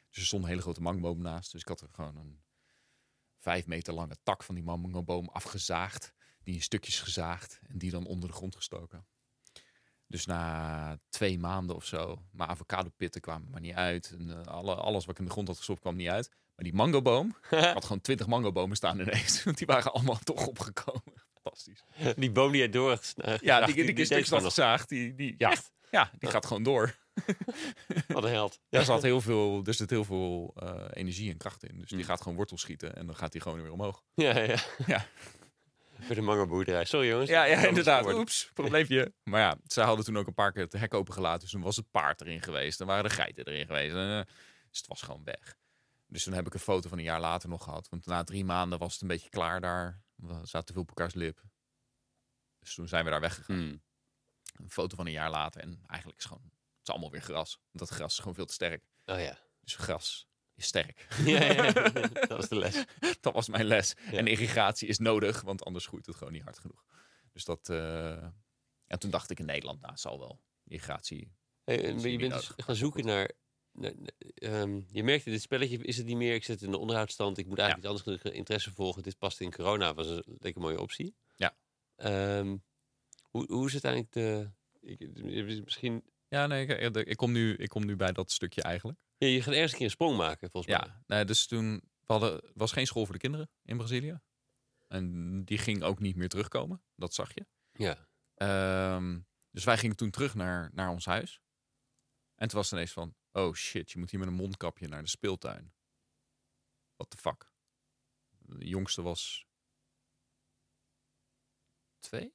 Dus 0.09 0.19
er 0.19 0.25
stond 0.25 0.43
een 0.43 0.49
hele 0.49 0.61
grote 0.61 0.81
mangoboom 0.81 1.21
naast, 1.21 1.51
dus 1.51 1.61
ik 1.61 1.67
had 1.67 1.81
er 1.81 1.89
gewoon 1.91 2.15
een 2.17 2.41
vijf 3.41 3.67
meter 3.67 3.93
lange 3.93 4.17
tak 4.23 4.43
van 4.43 4.55
die 4.55 4.63
mangoboom 4.63 5.29
afgezaagd, 5.29 6.13
die 6.43 6.55
in 6.55 6.61
stukjes 6.61 6.99
gezaagd 6.99 7.59
en 7.67 7.77
die 7.77 7.91
dan 7.91 8.05
onder 8.05 8.29
de 8.29 8.35
grond 8.35 8.55
gestoken. 8.55 9.05
Dus 10.07 10.25
na 10.25 10.99
twee 11.09 11.39
maanden 11.39 11.75
of 11.75 11.85
zo, 11.85 12.21
mijn 12.31 12.49
avocadopitten 12.49 13.21
kwamen 13.21 13.49
maar 13.49 13.61
niet 13.61 13.73
uit. 13.73 14.15
En, 14.19 14.29
eh, 14.29 14.53
alle, 14.53 14.75
alles 14.75 15.05
wat 15.05 15.13
ik 15.13 15.19
in 15.19 15.25
de 15.25 15.31
grond 15.31 15.47
had 15.47 15.57
gestopt 15.57 15.79
kwam 15.79 15.95
niet 15.95 16.09
uit. 16.09 16.29
Maar 16.29 16.65
die 16.65 16.73
mangoboom 16.73 17.35
had 17.49 17.83
gewoon 17.83 18.01
twintig 18.01 18.27
mangobomen 18.27 18.75
staan 18.75 18.99
ineens. 18.99 19.43
Want 19.43 19.57
die 19.57 19.67
waren 19.67 19.93
allemaal 19.93 20.19
toch 20.33 20.47
opgekomen. 20.47 21.13
Fantastisch. 21.33 21.83
Die 22.15 22.31
boom 22.31 22.51
die 22.51 22.61
je 22.61 22.69
doorgesneden. 22.69 23.39
Ja, 23.41 23.65
die, 23.65 23.75
die, 23.75 23.93
die, 23.93 24.05
gewoon 24.05 24.23
nog. 24.23 24.33
afgezaagd. 24.33 24.89
Die, 24.89 25.15
die, 25.15 25.35
ja, 25.37 25.55
ja, 25.91 26.11
die 26.19 26.29
gaat 26.29 26.45
gewoon 26.45 26.63
door. 26.63 26.95
Wat 28.07 28.23
een 28.23 28.29
held. 28.29 28.59
Daar 28.69 28.83
zat 28.83 29.01
heel 29.01 29.21
veel, 29.21 29.61
er 29.65 29.73
zit 29.73 29.89
heel 29.89 30.03
veel 30.03 30.53
eh, 30.55 30.85
energie 30.93 31.31
en 31.31 31.37
kracht 31.37 31.63
in. 31.63 31.79
Dus 31.79 31.89
die 31.89 31.97
Mm. 31.97 32.03
gaat 32.03 32.21
gewoon 32.21 32.37
wortel 32.37 32.57
schieten 32.57 32.95
en 32.95 33.05
dan 33.05 33.15
gaat 33.15 33.33
hij 33.33 33.41
gewoon 33.41 33.61
weer 33.61 33.71
omhoog. 33.71 34.03
Ja, 34.13 34.39
ja. 34.39 34.57
Ja. 34.85 35.05
Bij 36.07 36.15
de 36.15 36.21
mangoboerderij. 36.21 36.85
Sorry 36.85 37.07
jongens. 37.07 37.29
Ja, 37.29 37.43
ja 37.43 37.67
inderdaad. 37.67 38.13
Oeps, 38.13 38.51
probleempje. 38.53 39.13
Maar 39.31 39.39
ja, 39.41 39.57
zij 39.65 39.83
hadden 39.85 40.05
toen 40.05 40.17
ook 40.17 40.27
een 40.27 40.33
paar 40.33 40.51
keer 40.51 40.63
het 40.63 40.73
hek 40.73 40.93
opengelaten. 40.93 41.39
Dus 41.39 41.51
toen 41.51 41.61
was 41.61 41.75
het 41.75 41.91
paard 41.91 42.21
erin 42.21 42.41
geweest. 42.41 42.77
Dan 42.77 42.87
waren 42.87 43.03
de 43.03 43.09
geiten 43.09 43.45
erin 43.45 43.65
geweest. 43.65 43.95
En, 43.95 44.19
eh, 44.19 44.33
dus 44.69 44.77
het 44.77 44.87
was 44.87 45.01
gewoon 45.01 45.23
weg. 45.23 45.55
Dus 46.07 46.23
toen 46.23 46.33
heb 46.33 46.45
ik 46.45 46.53
een 46.53 46.59
foto 46.59 46.89
van 46.89 46.97
een 46.97 47.03
jaar 47.03 47.19
later 47.19 47.49
nog 47.49 47.63
gehad. 47.63 47.89
Want 47.89 48.05
na 48.05 48.23
drie 48.23 48.45
maanden 48.45 48.79
was 48.79 48.93
het 48.93 49.01
een 49.01 49.07
beetje 49.07 49.29
klaar 49.29 49.61
daar. 49.61 50.01
We 50.15 50.33
zaten 50.33 50.65
te 50.65 50.73
veel 50.73 50.81
op 50.81 50.87
elkaars 50.87 51.13
lip. 51.13 51.41
Dus 52.59 52.73
toen 52.75 52.87
zijn 52.87 53.03
we 53.05 53.09
daar 53.11 53.21
weggegaan. 53.21 53.55
Hmm. 53.57 53.81
Een 54.53 54.69
foto 54.69 54.95
van 54.95 55.05
een 55.05 55.11
jaar 55.11 55.29
later. 55.29 55.61
En 55.61 55.83
eigenlijk 55.87 56.19
is 56.19 56.25
gewoon, 56.25 56.43
het 56.43 56.81
is 56.87 56.89
allemaal 56.89 57.11
weer 57.11 57.21
gras. 57.21 57.59
Dat 57.71 57.89
gras 57.89 58.11
is 58.11 58.19
gewoon 58.19 58.35
veel 58.35 58.45
te 58.45 58.53
sterk. 58.53 58.83
Oh 59.05 59.19
ja. 59.19 59.37
Dus 59.61 59.75
gras 59.75 60.27
is 60.55 60.65
sterk. 60.65 61.07
Ja, 61.25 61.43
ja, 61.43 61.63
ja. 61.63 61.71
Dat 62.27 62.27
was 62.29 62.47
de 62.49 62.55
les. 62.55 62.83
dat 63.19 63.33
was 63.33 63.49
mijn 63.49 63.65
les. 63.65 63.93
En 64.11 64.27
irrigatie 64.27 64.87
is 64.87 64.97
nodig, 64.99 65.41
want 65.41 65.63
anders 65.63 65.85
groeit 65.85 66.05
het 66.05 66.15
gewoon 66.15 66.33
niet 66.33 66.43
hard 66.43 66.59
genoeg. 66.59 66.85
Dus 67.31 67.43
dat. 67.45 67.69
eh, 67.69 68.23
En 68.87 68.99
toen 68.99 69.09
dacht 69.11 69.29
ik 69.29 69.39
in 69.39 69.45
Nederland, 69.45 69.81
nou, 69.81 69.97
zal 69.97 70.19
wel. 70.19 70.41
Irrigatie. 70.63 71.31
Hey, 71.63 71.83
en 71.83 71.99
je 71.99 72.17
bent 72.17 72.33
dus 72.33 72.51
gaan 72.57 72.75
zoeken 72.75 73.05
naar... 73.05 73.31
ehm, 74.35 74.81
je 74.91 75.03
merkte, 75.03 75.29
dit 75.29 75.41
spelletje 75.41 75.77
is 75.77 75.97
het 75.97 76.05
niet 76.05 76.15
meer. 76.17 76.33
Ik 76.33 76.43
zit 76.43 76.61
in 76.61 76.71
de 76.71 76.77
onderhoudsstand. 76.77 77.37
Ik 77.37 77.47
moet 77.47 77.59
eigenlijk 77.59 77.93
iets 77.93 78.03
anders 78.05 78.21
gaan- 78.21 78.31
interesse 78.31 78.71
volgen. 78.73 79.03
Dit 79.03 79.17
past 79.17 79.39
in 79.41 79.51
corona. 79.51 79.93
Was 79.93 80.07
een 80.07 80.23
lekker 80.39 80.61
mooie 80.61 80.79
optie. 80.81 81.15
Ja. 81.35 81.55
Ehm, 81.95 82.57
hoe, 83.31 83.45
hoe 83.51 83.67
is 83.67 83.73
het 83.73 83.83
eigenlijk 83.83 84.13
de... 84.13 84.51
Ik, 84.79 85.63
misschien... 85.63 86.03
Ja, 86.27 86.47
nee, 86.47 86.67
ik, 86.67 86.95
ik, 86.95 87.17
kom 87.17 87.31
nu, 87.31 87.55
ik 87.55 87.69
kom 87.69 87.85
nu 87.85 87.95
bij 87.95 88.11
dat 88.11 88.31
stukje 88.31 88.61
eigenlijk. 88.61 88.99
Ja, 89.17 89.27
je 89.27 89.41
gaat 89.41 89.53
ergens 89.53 89.71
een 89.71 89.77
keer 89.77 89.85
een 89.85 89.91
sprong 89.91 90.17
maken, 90.17 90.49
volgens 90.49 90.77
mij. 90.77 90.87
Ja, 90.87 91.03
nee, 91.07 91.25
dus 91.25 91.47
toen 91.47 91.81
we 92.05 92.13
hadden, 92.13 92.51
was 92.53 92.71
geen 92.71 92.87
school 92.87 93.03
voor 93.05 93.13
de 93.13 93.19
kinderen 93.19 93.49
in 93.63 93.77
Brazilië. 93.77 94.19
En 94.87 95.43
die 95.45 95.57
ging 95.57 95.83
ook 95.83 95.99
niet 95.99 96.15
meer 96.15 96.29
terugkomen. 96.29 96.83
Dat 96.95 97.13
zag 97.13 97.33
je. 97.33 97.45
Ja. 97.71 98.07
Ehm, 98.35 99.19
dus 99.51 99.63
wij 99.63 99.77
gingen 99.77 99.95
toen 99.95 100.09
terug 100.09 100.35
naar, 100.35 100.69
naar 100.73 100.89
ons 100.89 101.05
huis. 101.05 101.41
En 102.35 102.47
toen 102.47 102.57
was 102.57 102.69
het 102.69 102.73
ineens 102.73 102.93
van, 102.93 103.15
oh 103.31 103.53
shit, 103.53 103.91
je 103.91 103.99
moet 103.99 104.11
hier 104.11 104.19
met 104.19 104.29
een 104.29 104.35
mondkapje 104.35 104.87
naar 104.87 105.03
de 105.03 105.09
speeltuin. 105.09 105.73
What 106.95 107.09
the 107.09 107.17
fuck? 107.17 107.51
De 108.37 108.67
jongste 108.67 109.01
was 109.01 109.45
twee, 111.99 112.33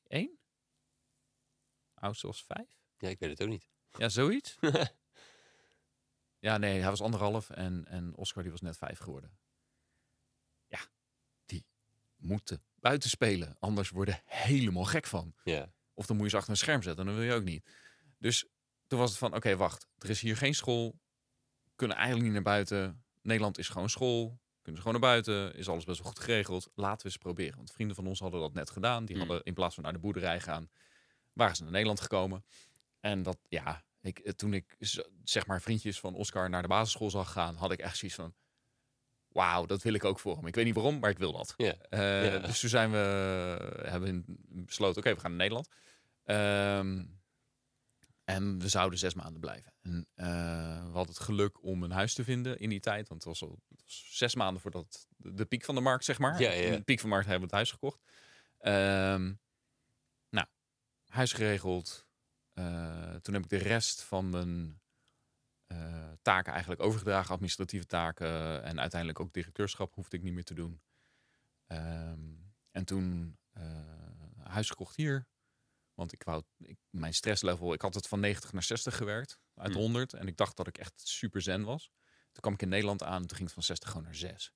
was 2.07 2.45
vijf? 2.45 2.79
Ja, 2.99 3.09
ik 3.09 3.19
weet 3.19 3.31
het 3.31 3.43
ook 3.43 3.49
niet. 3.49 3.69
Ja, 3.99 4.09
zoiets. 4.09 4.57
ja, 6.39 6.59
nee, 6.59 6.81
hij 6.81 6.91
was 6.91 7.01
anderhalf 7.01 7.51
en, 7.51 7.85
en 7.89 8.15
Oscar 8.15 8.43
die 8.43 8.53
was 8.53 8.61
net 8.61 8.77
vijf 8.77 8.99
geworden. 8.99 9.39
Ja, 10.67 10.79
die 11.47 11.67
moeten 12.17 12.63
buiten 12.75 13.11
spelen. 13.11 13.57
Anders 13.59 13.91
worden 13.91 14.21
helemaal 14.25 14.85
gek 14.85 15.07
van. 15.07 15.35
Ja. 15.45 15.73
Of 15.95 16.07
dan 16.07 16.17
moet 16.17 16.25
je 16.25 16.31
ze 16.31 16.37
achter 16.37 16.53
een 16.53 16.59
scherm 16.59 16.83
zetten. 16.83 17.07
Dan 17.07 17.15
wil 17.15 17.25
je 17.25 17.33
ook 17.33 17.45
niet. 17.45 17.65
Dus 18.19 18.47
toen 18.87 18.99
was 18.99 19.11
het 19.11 19.19
van, 19.19 19.35
oké, 19.35 19.57
wacht. 19.57 19.87
Er 19.99 20.11
is 20.11 20.21
hier 20.21 20.37
geen 20.37 20.55
school. 20.55 20.99
Kunnen 21.75 21.97
eigenlijk 21.97 22.25
niet 22.27 22.35
naar 22.35 22.53
buiten. 22.55 23.05
Nederland 23.23 23.59
is 23.59 23.69
gewoon 23.69 23.91
school. 23.91 24.41
Kunnen 24.63 24.83
ze 24.83 24.89
gewoon 24.89 25.01
naar 25.01 25.11
buiten. 25.11 25.55
Is 25.55 25.69
alles 25.69 25.85
best 25.85 25.99
wel 25.99 26.09
goed 26.09 26.19
geregeld. 26.19 26.71
Laten 26.75 26.99
we 26.99 27.05
eens 27.05 27.17
proberen. 27.17 27.57
Want 27.57 27.73
vrienden 27.73 27.97
van 27.97 28.07
ons 28.07 28.21
hadden 28.21 28.41
dat 28.41 28.55
net 28.55 28.71
gedaan. 28.71 29.05
Die 29.05 29.17
Hmm. 29.17 29.27
hadden 29.27 29.45
in 29.45 29.55
plaats 29.55 29.75
van 29.75 29.85
naar 29.85 29.93
de 29.93 29.99
boerderij 29.99 30.41
gaan, 30.41 30.71
waren 31.37 31.57
ze 31.57 31.63
naar 31.63 31.73
Nederland 31.73 32.01
gekomen. 32.01 32.45
En 33.01 33.23
dat, 33.23 33.39
ja, 33.49 33.85
ik, 34.01 34.19
eh, 34.19 34.33
toen 34.33 34.55
ik 34.55 34.77
zeg 35.25 35.47
maar 35.47 35.61
vriendjes 35.61 36.01
van 36.01 36.15
Oscar 36.15 36.51
naar 36.51 36.63
de 36.63 36.69
basisschool 36.69 37.11
zag 37.11 37.33
gaan, 37.33 37.57
had 37.57 37.73
ik 37.73 37.79
echt 37.79 37.97
zoiets 37.97 38.17
van, 38.17 38.35
wauw, 39.29 39.67
dat 39.67 39.83
wil 39.83 39.95
ik 39.95 40.05
ook 40.05 40.19
voor 40.19 40.37
hem. 40.37 40.47
Ik 40.47 40.55
weet 40.55 40.65
niet 40.65 40.75
waarom, 40.75 40.99
maar 40.99 41.11
ik 41.11 41.19
wil 41.19 41.33
dat. 41.33 41.55
Ja. 41.57 41.77
Dus 42.39 42.61
toen 42.61 42.71
zijn 42.71 42.91
we, 42.91 42.99
hebben 43.83 44.25
besloten, 44.49 44.99
oké, 44.99 45.15
we 45.15 45.21
gaan 45.21 45.31
naar 45.31 45.49
Nederland. 45.49 45.69
Ehm, 46.25 47.05
en 48.27 48.59
we 48.59 48.69
zouden 48.69 48.99
zes 48.99 49.15
maanden 49.15 49.41
blijven. 49.41 49.73
En 49.83 50.07
eh, 50.15 50.27
we 50.85 50.93
hadden 50.93 51.15
het 51.15 51.19
geluk 51.19 51.63
om 51.63 51.83
een 51.83 51.91
huis 51.91 52.15
te 52.15 52.25
vinden 52.25 52.59
in 52.59 52.69
die 52.69 52.81
tijd. 52.81 53.09
Want 53.09 53.25
het 53.25 53.33
was, 53.33 53.49
al, 53.49 53.59
het 53.69 53.83
was 53.83 54.07
zes 54.11 54.35
maanden 54.35 54.63
voordat 54.63 55.07
de, 55.17 55.35
de 55.35 55.45
piek 55.45 55.65
van 55.65 55.75
de 55.75 55.81
markt, 55.81 56.05
zeg 56.05 56.19
maar. 56.19 56.41
Ja, 56.41 56.51
de 56.51 56.83
piek 56.85 57.01
van 57.01 57.09
de 57.09 57.15
markt 57.15 57.29
hebben 57.31 57.49
we 57.49 57.57
het 57.57 57.67
huis 57.67 57.71
gekocht. 57.71 58.01
Ehm, 58.59 59.33
huis 61.17 61.33
geregeld. 61.33 62.07
Eh, 62.53 63.15
toen 63.15 63.35
heb 63.35 63.43
ik 63.43 63.49
de 63.49 63.57
rest 63.57 64.03
van 64.03 64.31
mijn 64.31 64.81
eh, 65.67 66.13
taken 66.23 66.53
eigenlijk 66.53 66.83
overgedragen. 66.83 67.31
Administratieve 67.31 67.87
taken 67.87 68.63
en 68.63 68.81
uiteindelijk 68.81 69.21
ook 69.21 69.33
directeurschap 69.33 69.95
hoefde 69.95 70.17
ik 70.17 70.23
niet 70.23 70.33
meer 70.33 70.45
te 70.45 70.55
doen. 70.55 70.81
Ehm, 71.67 72.35
en 72.71 72.85
toen 72.85 73.39
eh, 73.53 73.65
huis 74.43 74.71
gekocht 74.71 74.97
hier. 74.97 75.27
Want 75.95 76.13
ik 76.13 76.23
wou, 76.23 76.43
ik, 76.59 76.79
mijn 76.91 77.15
stresslevel, 77.15 77.73
ik 77.73 77.83
had 77.83 77.95
het 77.95 78.09
van 78.09 78.21
90 78.21 78.53
naar 78.53 78.63
60 78.63 78.97
gewerkt 78.97 79.41
uit 79.55 79.73
Hmm. 79.73 79.81
100. 79.81 80.13
En 80.13 80.27
ik 80.27 80.37
dacht 80.37 80.57
dat 80.57 80.67
ik 80.67 80.79
echt 80.79 81.01
super 81.09 81.43
zen 81.43 81.65
was. 81.65 81.91
Toen 82.33 82.41
kwam 82.43 82.53
ik 82.53 82.63
in 82.63 82.69
Nederland 82.69 83.03
aan 83.03 83.21
en 83.21 83.27
toen 83.27 83.37
ging 83.37 83.45
het 83.45 83.53
van 83.53 83.63
60 83.63 83.89
gewoon 83.89 84.05
naar 84.05 84.15
6. 84.15 84.53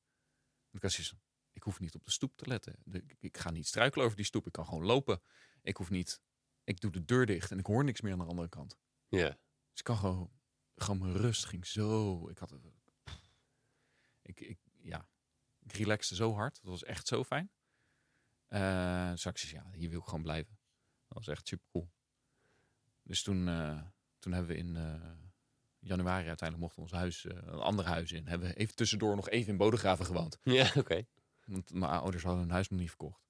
En 0.70 0.76
ik 0.76 0.82
was 0.82 1.14
ik 1.52 1.62
hoef 1.62 1.80
niet 1.80 1.94
op 1.94 2.04
de 2.04 2.10
stoep 2.10 2.36
te 2.36 2.46
letten. 2.46 2.76
Ik 3.18 3.38
ga 3.38 3.50
niet 3.50 3.66
struikelen 3.66 4.04
over 4.04 4.16
die 4.16 4.26
stoep, 4.26 4.46
ik 4.46 4.52
kan 4.52 4.64
gewoon 4.64 4.84
lopen. 4.84 5.22
Ik 5.62 5.76
hoef 5.76 5.90
niet, 5.90 6.20
ik 6.70 6.80
doe 6.80 6.90
de 6.90 7.04
deur 7.04 7.26
dicht 7.26 7.50
en 7.50 7.58
ik 7.58 7.66
hoor 7.66 7.84
niks 7.84 8.00
meer 8.00 8.12
aan 8.12 8.18
de 8.18 8.24
andere 8.24 8.48
kant. 8.48 8.78
Ja. 9.08 9.28
Dus 9.28 9.78
ik 9.78 9.84
kan 9.84 9.96
gewoon, 9.96 10.30
gewoon 10.74 10.98
mijn 10.98 11.16
rust 11.16 11.44
ging 11.44 11.66
zo. 11.66 12.28
Ik 12.28 12.38
had, 12.38 12.54
ik, 14.22 14.40
ik, 14.40 14.58
ja, 14.82 15.08
ik 15.58 15.72
relaxte 15.72 16.14
zo 16.14 16.34
hard. 16.34 16.54
Dat 16.62 16.70
was 16.70 16.84
echt 16.84 17.06
zo 17.06 17.24
fijn. 17.24 17.50
Eh 18.46 19.10
dus 19.10 19.50
ja, 19.50 19.70
hier 19.72 19.90
wil 19.90 19.98
ik 19.98 20.04
gewoon 20.04 20.22
blijven. 20.22 20.58
Dat 21.08 21.18
was 21.18 21.28
echt 21.28 21.48
super 21.48 21.66
cool. 21.70 21.90
Dus 23.02 23.22
toen, 23.22 23.48
eh, 23.48 23.82
toen 24.18 24.32
hebben 24.32 24.50
we 24.50 24.56
in 24.56 24.76
eh, 24.76 25.12
januari 25.78 26.28
uiteindelijk 26.28 26.58
mochten 26.58 26.82
we 26.82 26.88
ons 26.90 27.00
huis, 27.00 27.24
een 27.24 27.60
ander 27.60 27.84
huis 27.84 28.12
in. 28.12 28.26
Hebben 28.26 28.48
we 28.48 28.54
even 28.54 28.74
tussendoor 28.74 29.16
nog 29.16 29.28
even 29.28 29.50
in 29.50 29.56
Bodegraven 29.56 30.04
gewoond. 30.04 30.38
Ja, 30.42 30.72
oké. 30.76 31.06
Want 31.44 31.72
mijn 31.72 31.92
ouders 31.92 32.22
hadden 32.22 32.42
hun 32.42 32.50
huis 32.50 32.68
nog 32.68 32.78
niet 32.78 32.88
verkocht. 32.88 33.22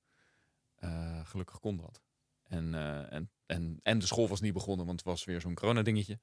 Gelukkig 1.22 1.60
kon 1.60 1.76
dat. 1.76 2.02
En, 2.50 2.74
eh, 2.74 3.12
en, 3.12 3.30
en, 3.46 3.80
en 3.82 3.98
de 3.98 4.06
school 4.06 4.28
was 4.28 4.40
niet 4.40 4.52
begonnen, 4.52 4.86
want 4.86 4.98
het 4.98 5.08
was 5.08 5.24
weer 5.24 5.40
zo'n 5.40 5.54
corona-dingetje. 5.54 6.20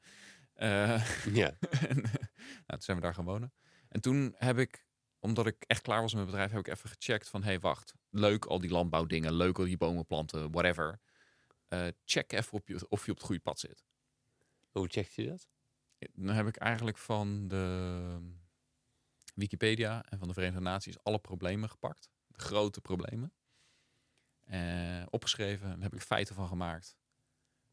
Eh, 0.53 1.23
Ja. 1.25 1.57
en, 1.89 2.01
nou, 2.01 2.67
toen 2.67 2.81
zijn 2.81 2.97
we 2.97 3.03
daar 3.03 3.13
gaan 3.13 3.25
wonen. 3.25 3.53
En 3.89 4.01
toen 4.01 4.35
heb 4.37 4.57
ik, 4.57 4.87
omdat 5.19 5.47
ik 5.47 5.63
echt 5.67 5.81
klaar 5.81 6.01
was 6.01 6.13
met 6.13 6.21
mijn 6.21 6.31
bedrijf, 6.31 6.51
heb 6.51 6.67
ik 6.67 6.73
even 6.73 6.89
gecheckt 6.89 7.29
van, 7.29 7.41
hé, 7.41 7.47
hey, 7.47 7.59
wacht. 7.59 7.93
Leuk 8.09 8.45
al 8.45 8.59
die 8.59 8.69
landbouwdingen, 8.69 9.33
leuk 9.33 9.57
al 9.59 9.65
die 9.65 9.77
bomen 9.77 10.05
planten, 10.05 10.51
whatever. 10.51 10.99
Eh, 11.67 11.87
check 12.05 12.31
even 12.31 12.53
op 12.53 12.67
je, 12.67 12.89
of 12.89 13.05
je 13.05 13.11
op 13.11 13.17
het 13.17 13.25
goede 13.25 13.41
pad 13.41 13.59
zit. 13.59 13.85
Hoe 14.71 14.87
checkt 14.87 15.13
je 15.13 15.27
dat? 15.27 15.47
Dan 16.13 16.35
heb 16.35 16.47
ik 16.47 16.55
eigenlijk 16.55 16.97
van 16.97 17.47
de 17.47 18.19
Wikipedia 19.35 20.05
en 20.05 20.19
van 20.19 20.27
de 20.27 20.33
Verenigde 20.33 20.61
Naties 20.61 21.03
alle 21.03 21.19
problemen 21.19 21.69
gepakt. 21.69 22.09
De 22.27 22.39
grote 22.39 22.81
problemen. 22.81 23.33
Eh, 24.47 25.03
opgeschreven. 25.09 25.69
Daar 25.69 25.79
heb 25.81 25.93
ik 25.93 26.01
feiten 26.01 26.35
van 26.35 26.47
gemaakt. 26.47 26.97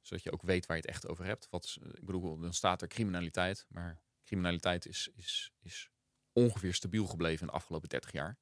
Zodat 0.01 0.23
je 0.23 0.33
ook 0.33 0.43
weet 0.43 0.67
waar 0.67 0.77
je 0.77 0.83
het 0.83 0.91
echt 0.91 1.07
over 1.09 1.25
hebt. 1.25 1.47
Wat, 1.51 1.65
is- 1.65 1.79
ik 1.93 2.05
bedoel, 2.05 2.39
dan 2.41 2.55
staat 2.55 2.83
er 2.83 2.89
criminaliteit. 2.89 3.67
Maar 3.69 4.01
criminaliteit 4.25 4.87
is, 4.87 5.11
is, 5.15 5.53
is 5.61 5.91
ongeveer 6.33 6.75
stabiel 6.75 7.07
gebleven 7.07 7.41
in 7.41 7.47
de 7.47 7.53
afgelopen 7.53 7.89
30 7.89 8.13
jaar. 8.13 8.39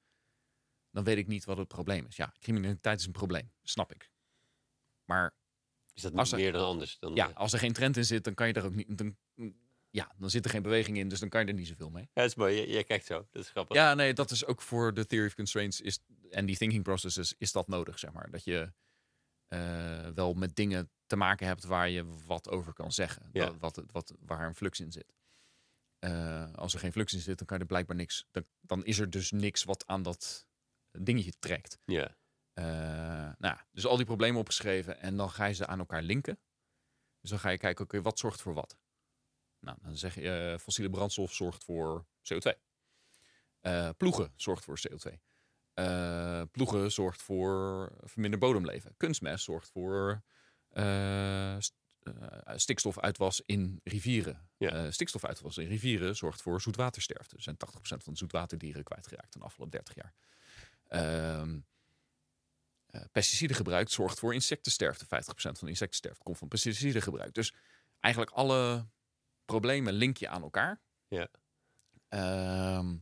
Dan 0.91 1.05
weet 1.05 1.17
ik 1.17 1.27
niet 1.27 1.45
wat 1.45 1.57
het 1.57 1.69
probleem 1.69 2.07
is. 2.07 2.17
Ja, 2.17 2.35
criminaliteit 2.39 3.01
is 3.01 3.07
een 3.07 3.13
probleem. 3.13 3.53
Snap 3.63 3.93
ik. 3.93 4.11
Maar 5.05 5.35
Is 5.95 6.03
dat 6.03 6.15
Als 6.15 6.31
niet 6.31 6.39
er- 6.41 6.45
meer 6.45 6.53
dan 6.53 6.65
anders? 6.69 6.99
Dan, 6.99 7.15
ja, 7.15 7.27
als 7.35 7.53
er 7.53 7.59
geen 7.59 7.73
trend 7.73 7.97
in 7.97 8.05
zit, 8.05 8.25
dan 8.25 8.35
kan 8.35 8.47
je 8.47 8.53
er 8.53 8.65
ook 8.65 8.75
niet. 8.75 8.99
Dan, 8.99 9.17
ja, 9.91 10.13
dan 10.19 10.31
zit 10.31 10.45
er 10.45 10.51
geen 10.51 10.63
beweging 10.63 10.97
in, 10.99 11.09
dus 11.09 11.21
dan 11.21 11.29
kan 11.29 11.41
je 11.41 11.47
er 11.47 11.55
niet 11.55 11.67
zoveel 11.67 11.91
mee. 11.91 12.03
ja, 12.03 12.09
dat 12.23 12.25
is 12.25 12.35
mooi. 12.35 12.71
Jij 12.71 12.85
kijkt 12.85 13.07
zo. 13.07 13.27
Dat 13.31 13.43
is 13.43 13.51
grappig. 13.51 13.77
Ja, 13.77 13.95
nee, 13.95 14.13
dat 14.15 14.31
is 14.31 14.45
ook 14.45 14.63
voor 14.63 14.95
de 14.95 15.07
theory 15.07 15.27
of 15.27 15.35
constraints 15.35 15.81
is, 15.81 15.99
en 16.33 16.47
die 16.47 16.57
thinking 16.57 16.83
processes 16.83 17.35
is 17.39 17.53
dat 17.53 17.69
nodig, 17.69 17.99
zeg 17.99 18.13
maar. 18.13 18.31
Dat 18.31 18.45
je 18.45 18.73
eh, 19.49 20.07
wel 20.09 20.35
met 20.35 20.57
dingen 20.57 20.91
te 21.07 21.17
maken 21.17 21.47
hebt 21.47 21.65
waar 21.65 21.89
je 21.89 22.25
wat 22.27 22.49
over 22.49 22.73
kan 22.73 22.93
zeggen. 22.93 23.29
Ja. 23.33 23.51
Dat- 23.51 23.59
wat, 23.59 23.83
wat, 23.93 24.15
waar 24.21 24.47
een 24.47 24.55
flux 24.55 24.81
in 24.81 24.93
zit. 24.93 25.15
Eh, 25.99 26.53
als 26.55 26.73
er 26.75 26.79
geen 26.81 26.93
flux 26.93 27.13
in 27.13 27.21
zit, 27.21 27.39
dan 27.39 27.47
kan 27.47 27.57
je 27.57 27.63
er 27.63 27.69
blijkbaar 27.69 27.97
niks. 27.97 28.27
Dan, 28.31 28.45
dan 28.61 28.85
is 28.85 28.99
er 28.99 29.11
dus 29.11 29.31
niks 29.31 29.65
wat 29.65 29.87
aan 29.87 30.03
dat 30.03 30.47
dingetje 30.91 31.33
trekt. 31.39 31.79
Ja. 31.85 32.17
Eh, 32.53 33.33
nou, 33.39 33.59
dus 33.73 33.87
al 33.87 33.97
die 33.97 34.07
problemen 34.07 34.41
opgeschreven 34.41 35.01
en 35.01 35.17
dan 35.17 35.31
ga 35.31 35.45
je 35.45 35.55
ze 35.55 35.67
aan 35.67 35.79
elkaar 35.79 36.03
linken. 36.03 36.39
Dus 37.21 37.31
dan 37.31 37.39
ga 37.39 37.49
je 37.49 37.59
kijken, 37.59 37.85
oké, 37.85 38.03
wat 38.03 38.19
zorgt 38.19 38.41
voor 38.41 38.55
wat? 38.55 38.77
Nou, 39.59 39.79
dan 39.83 39.97
zeg 39.97 40.15
je, 40.15 40.57
fossiele 40.61 40.91
brandstof 40.91 41.33
zorgt 41.35 41.65
voor 41.65 42.07
CO2. 42.23 42.59
Eh, 43.61 43.91
ploegen 43.97 44.33
zorgt 44.37 44.65
voor 44.65 44.79
CO2. 44.89 45.21
Eh, 45.75 46.43
ploegen 46.51 46.93
zorgt 46.93 47.23
voor 47.23 47.93
verminderd 48.05 48.43
bodemleven. 48.43 48.95
Kunstmest 48.97 49.45
zorgt 49.45 49.69
voor 49.71 50.23
eh, 50.69 51.57
st- 51.59 51.75
eh, 52.03 52.13
stikstofuitwas 52.57 53.43
in 53.47 53.81
rivieren. 53.85 54.49
Ja. 54.57 54.91
Stikstofuitwas 54.91 55.59
in 55.59 55.69
rivieren 55.69 56.17
zorgt 56.17 56.43
voor 56.43 56.61
zoetwatersterfte. 56.61 57.37
Er 57.37 57.43
zijn 57.43 57.57
80% 57.57 58.03
van 58.03 58.13
de 58.13 58.19
zoetwaterdieren 58.19 58.85
kwijtgeraakt 58.85 59.35
in 59.35 59.41
de 59.41 59.47
afgelopen 59.47 59.81
30 59.81 59.95
jaar. 59.95 60.15
Ehm 60.89 61.59
eh, 62.93 63.03
pesticidengebruik 63.13 63.89
zorgt 63.89 64.19
voor 64.19 64.35
insectensterfte. 64.35 65.05
50% 65.05 65.09
van 65.35 65.53
de 65.61 65.69
insectensterfte 65.69 66.23
komt 66.23 66.39
van 66.39 66.49
pesticidengebruik. 66.49 67.35
Dus 67.35 67.55
eigenlijk 68.01 68.35
alle 68.35 68.87
problemen 69.45 69.93
link 69.93 70.17
je 70.17 70.29
aan 70.29 70.43
elkaar. 70.43 70.81
Ja. 71.09 71.29
Ehm, 72.09 72.97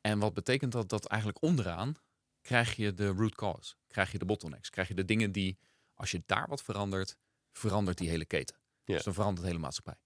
en 0.00 0.18
wat 0.18 0.34
betekent 0.34 0.72
dat? 0.72 0.88
Dat 0.88 1.06
eigenlijk 1.06 1.42
onderaan 1.42 1.94
krijg 2.40 2.76
je 2.76 2.94
de 2.94 3.06
root 3.06 3.34
cause. 3.34 3.74
Krijg 3.86 4.12
je 4.12 4.18
de 4.18 4.24
bottlenecks. 4.24 4.70
Krijg 4.70 4.88
je 4.88 4.94
de 4.94 5.04
dingen 5.04 5.32
die, 5.32 5.58
als 5.94 6.10
je 6.10 6.22
daar 6.26 6.48
wat 6.48 6.62
verandert, 6.62 7.16
verandert 7.52 7.98
die 7.98 8.08
hele 8.08 8.24
keten. 8.24 8.56
Ja. 8.84 8.94
Dus 8.94 9.04
dan 9.04 9.14
verandert 9.14 9.40
de 9.40 9.46
hele 9.46 9.62
maatschappij. 9.62 9.98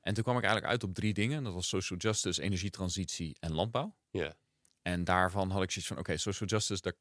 En 0.00 0.14
toen 0.14 0.22
kwam 0.22 0.36
ik 0.36 0.42
eigenlijk 0.42 0.72
uit 0.72 0.82
op 0.84 0.94
drie 0.94 1.14
dingen. 1.14 1.42
Dat 1.42 1.52
was 1.54 1.68
social 1.68 1.98
justice, 1.98 2.42
energietransitie 2.42 3.36
en 3.40 3.52
landbouw. 3.52 3.96
Ja. 4.10 4.34
En 4.82 5.04
daarvan 5.04 5.50
had 5.50 5.62
ik 5.62 5.70
zoiets 5.70 5.90
van, 5.90 5.98
oké, 5.98 6.16
social 6.16 6.48
justice, 6.48 6.82
daar, 6.82 6.94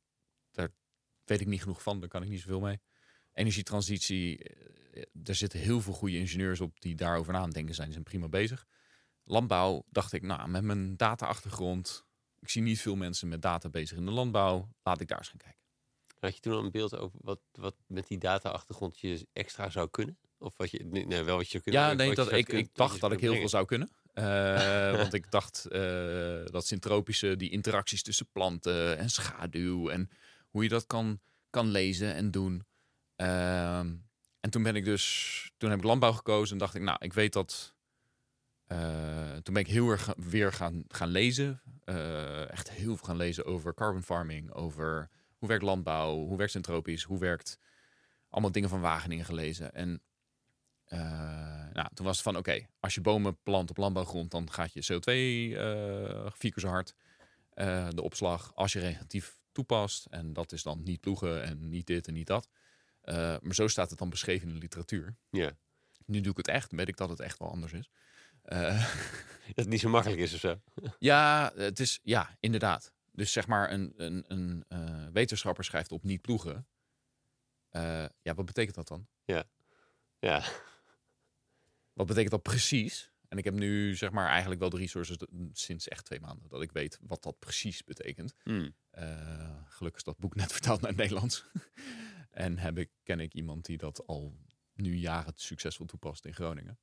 daar 0.52 0.70
weet 1.24 1.42
ik 1.42 1.48
niet 1.48 1.62
genoeg 1.62 1.82
van. 1.82 2.00
Daar 2.00 2.10
kan 2.10 2.24
ik 2.24 2.30
niet 2.30 2.40
zoveel 2.40 2.60
mee. 2.60 2.80
Energietransitie, 3.34 4.44
eh, 4.44 5.04
er 5.24 5.36
zitten 5.36 5.60
heel 5.60 5.82
veel 5.82 5.94
goede 5.94 6.18
ingenieurs 6.18 6.62
op 6.62 6.82
die 6.82 6.96
daarover 6.96 7.34
na 7.34 7.40
aan 7.40 7.50
denken 7.50 7.76
zijn. 7.76 7.88
Die 7.88 7.96
zijn 7.96 8.10
prima 8.10 8.28
bezig. 8.28 8.66
Landbouw 9.24 9.86
dacht 9.90 10.14
ik, 10.14 10.22
nou, 10.22 10.50
met 10.50 10.64
mijn 10.64 10.98
data-achtergrond, 10.98 12.07
ik 12.40 12.50
zie 12.50 12.62
niet 12.62 12.82
veel 12.82 12.96
mensen 12.96 13.28
met 13.28 13.42
data 13.42 13.70
bezig 13.70 13.98
in 13.98 14.06
de 14.06 14.12
landbouw. 14.12 14.70
Laat 14.84 15.02
ik 15.02 15.08
daar 15.08 15.18
eens 15.18 15.28
gaan 15.28 15.38
kijken. 15.38 15.62
Had 16.20 16.36
je 16.36 16.42
toen 16.42 16.54
al 16.54 16.64
een 16.64 16.72
beeld 16.72 16.96
over 16.98 17.20
wat, 17.22 17.40
wat 17.52 17.76
met 17.88 18.08
die 18.08 18.18
data-achtergrond 18.18 19.00
je 19.00 19.28
extra 19.34 19.70
zou 19.70 19.90
kunnen? 19.90 20.18
Of 20.38 20.54
wat 20.58 20.72
je, 20.72 20.84
nee, 20.86 21.24
wel 21.24 21.36
wat 21.36 21.46
je 21.46 21.52
zou 21.52 21.64
kunnen. 21.64 21.82
Ja, 21.82 21.94
nee, 21.94 22.16
dat, 22.16 22.32
ik, 22.32 22.46
kunnen- 22.46 22.64
ik 22.64 22.70
dacht 22.76 23.00
dat 23.00 23.12
ik 23.12 23.20
heel 23.20 23.34
veel 23.36 23.50
zou 23.50 23.66
kunnen. 23.66 23.90
Eh, 24.14 24.96
want 25.02 25.14
ik 25.14 25.32
dacht 25.32 25.66
eh, 25.66 26.46
dat 26.46 26.66
syntropische, 26.66 27.36
die 27.36 27.50
interacties 27.50 28.04
tussen 28.04 28.30
planten 28.32 28.98
en 28.98 29.10
schaduw 29.10 29.90
en 29.90 30.10
hoe 30.50 30.64
je 30.64 30.70
dat 30.70 30.86
kan, 30.86 31.20
kan 31.50 31.68
lezen 31.68 32.14
en 32.14 32.32
doen. 32.32 32.66
Ehm, 33.16 33.96
en 34.40 34.50
toen 34.50 34.64
ben 34.64 34.76
ik 34.76 34.86
dus, 34.86 35.52
toen 35.58 35.70
heb 35.70 35.80
ik 35.80 35.86
landbouw 35.86 36.12
gekozen 36.12 36.54
en 36.54 36.58
dacht 36.58 36.76
ik, 36.76 36.82
nou, 36.82 36.98
ik 37.02 37.14
weet 37.14 37.34
dat. 37.34 37.76
Eh, 38.68 39.36
toen 39.36 39.54
ben 39.54 39.64
ik 39.64 39.68
heel 39.68 39.90
erg 39.90 40.14
weer 40.18 40.54
gaan, 40.54 40.84
gaan 40.88 41.10
lezen. 41.10 41.62
Eh, 41.84 42.52
echt 42.52 42.72
heel 42.72 42.96
veel 42.96 43.06
gaan 43.06 43.18
lezen 43.18 43.46
over 43.46 43.74
carbon 43.74 44.04
farming, 44.04 44.52
over 44.52 45.10
hoe 45.38 45.48
werkt 45.48 45.64
landbouw, 45.64 46.16
hoe 46.16 46.38
werkt 46.38 46.52
syntropisch, 46.52 47.04
hoe 47.04 47.20
werkt 47.20 47.60
allemaal 48.30 48.52
dingen 48.52 48.70
van 48.70 48.82
Wageningen 48.82 49.26
gelezen. 49.26 49.74
En 49.74 50.02
eh, 50.86 51.00
nou, 51.74 51.88
toen 51.94 52.06
was 52.06 52.16
het 52.16 52.24
van, 52.24 52.38
oké, 52.38 52.68
als 52.80 52.96
je 52.96 53.02
bomen 53.02 53.38
plant 53.44 53.70
op 53.70 53.78
landbouwgrond, 53.78 54.32
dan 54.32 54.52
gaat 54.52 54.74
je 54.74 54.94
CO2 54.94 55.06
eh 55.58 56.32
vier 56.32 56.52
keer 56.52 56.62
zo 56.62 56.68
hard. 56.68 56.96
De 57.96 58.02
opslag, 58.02 58.52
als 58.56 58.74
je 58.74 58.80
regeneratief 58.80 59.40
toepast, 59.52 60.06
en 60.06 60.34
dat 60.34 60.52
is 60.52 60.64
dan 60.64 60.84
niet 60.84 61.00
ploegen 61.00 61.44
en 61.44 61.70
niet 61.70 61.88
dit 61.88 62.08
en 62.08 62.14
niet 62.14 62.28
dat. 62.28 62.50
Maar 63.42 63.56
zo 63.56 63.68
staat 63.68 63.90
het 63.90 64.00
dan 64.00 64.10
beschreven 64.10 64.48
in 64.48 64.54
de 64.54 64.60
literatuur. 64.60 65.16
Ja. 65.30 65.58
Nu 66.06 66.22
doe 66.22 66.32
ik 66.32 66.38
het 66.38 66.48
echt, 66.48 66.72
weet 66.72 66.88
ik 66.88 66.98
dat 66.98 67.10
het 67.10 67.20
echt 67.20 67.40
wel 67.40 67.50
anders 67.50 67.74
is. 67.74 67.90
Eh, 68.48 68.84
Dat 69.48 69.66
het 69.66 69.68
niet 69.68 69.80
zo 69.80 69.90
makkelijk 69.90 70.22
is 70.22 70.34
of 70.34 70.40
zo. 70.40 70.62
ja, 71.00 71.52
het 71.56 71.80
is, 71.80 72.00
ja, 72.04 72.38
inderdaad. 72.40 72.94
Dus 73.12 73.32
zeg 73.32 73.48
maar, 73.48 73.72
een, 73.72 73.94
een, 73.98 74.26
een 74.28 74.66
eh, 74.68 75.08
wetenschapper 75.14 75.64
schrijft 75.64 75.92
op 75.92 76.04
niet 76.04 76.22
ploegen. 76.22 76.68
Eh, 77.70 78.06
ja, 78.22 78.34
wat 78.34 78.46
betekent 78.46 78.76
dat 78.76 78.88
dan? 78.88 79.08
Ja. 80.20 80.44
Wat 81.94 82.08
betekent 82.08 82.32
dat 82.32 82.42
precies? 82.42 83.12
En 83.28 83.38
ik 83.38 83.44
heb 83.44 83.54
nu 83.54 83.96
zeg 83.96 84.12
maar 84.12 84.28
eigenlijk 84.28 84.60
wel 84.60 84.70
de 84.70 84.78
resources 84.78 85.18
sinds 85.52 85.88
echt 85.88 86.06
twee 86.06 86.20
maanden 86.20 86.50
dat 86.50 86.62
ik 86.62 86.72
weet 86.72 87.00
wat 87.02 87.24
dat 87.24 87.40
precies 87.40 87.84
betekent. 87.84 88.34
Hmm. 88.44 88.76
Gelukkig 89.66 89.96
is 89.96 90.04
dat 90.04 90.18
boek 90.18 90.36
net 90.36 90.52
vertaald 90.58 90.82
naar 90.82 90.90
het 90.90 91.00
Nederlands. 91.00 91.46
en 92.32 92.58
heb 92.58 92.78
ik, 92.78 92.90
ken 93.04 93.20
ik 93.20 93.34
iemand 93.34 93.66
die 93.66 93.78
dat 93.78 94.08
al 94.08 94.38
nu 94.74 94.96
jaren 94.96 95.34
succesvol 95.36 95.86
toepast 95.86 96.26
in 96.26 96.34
Groningen. 96.34 96.80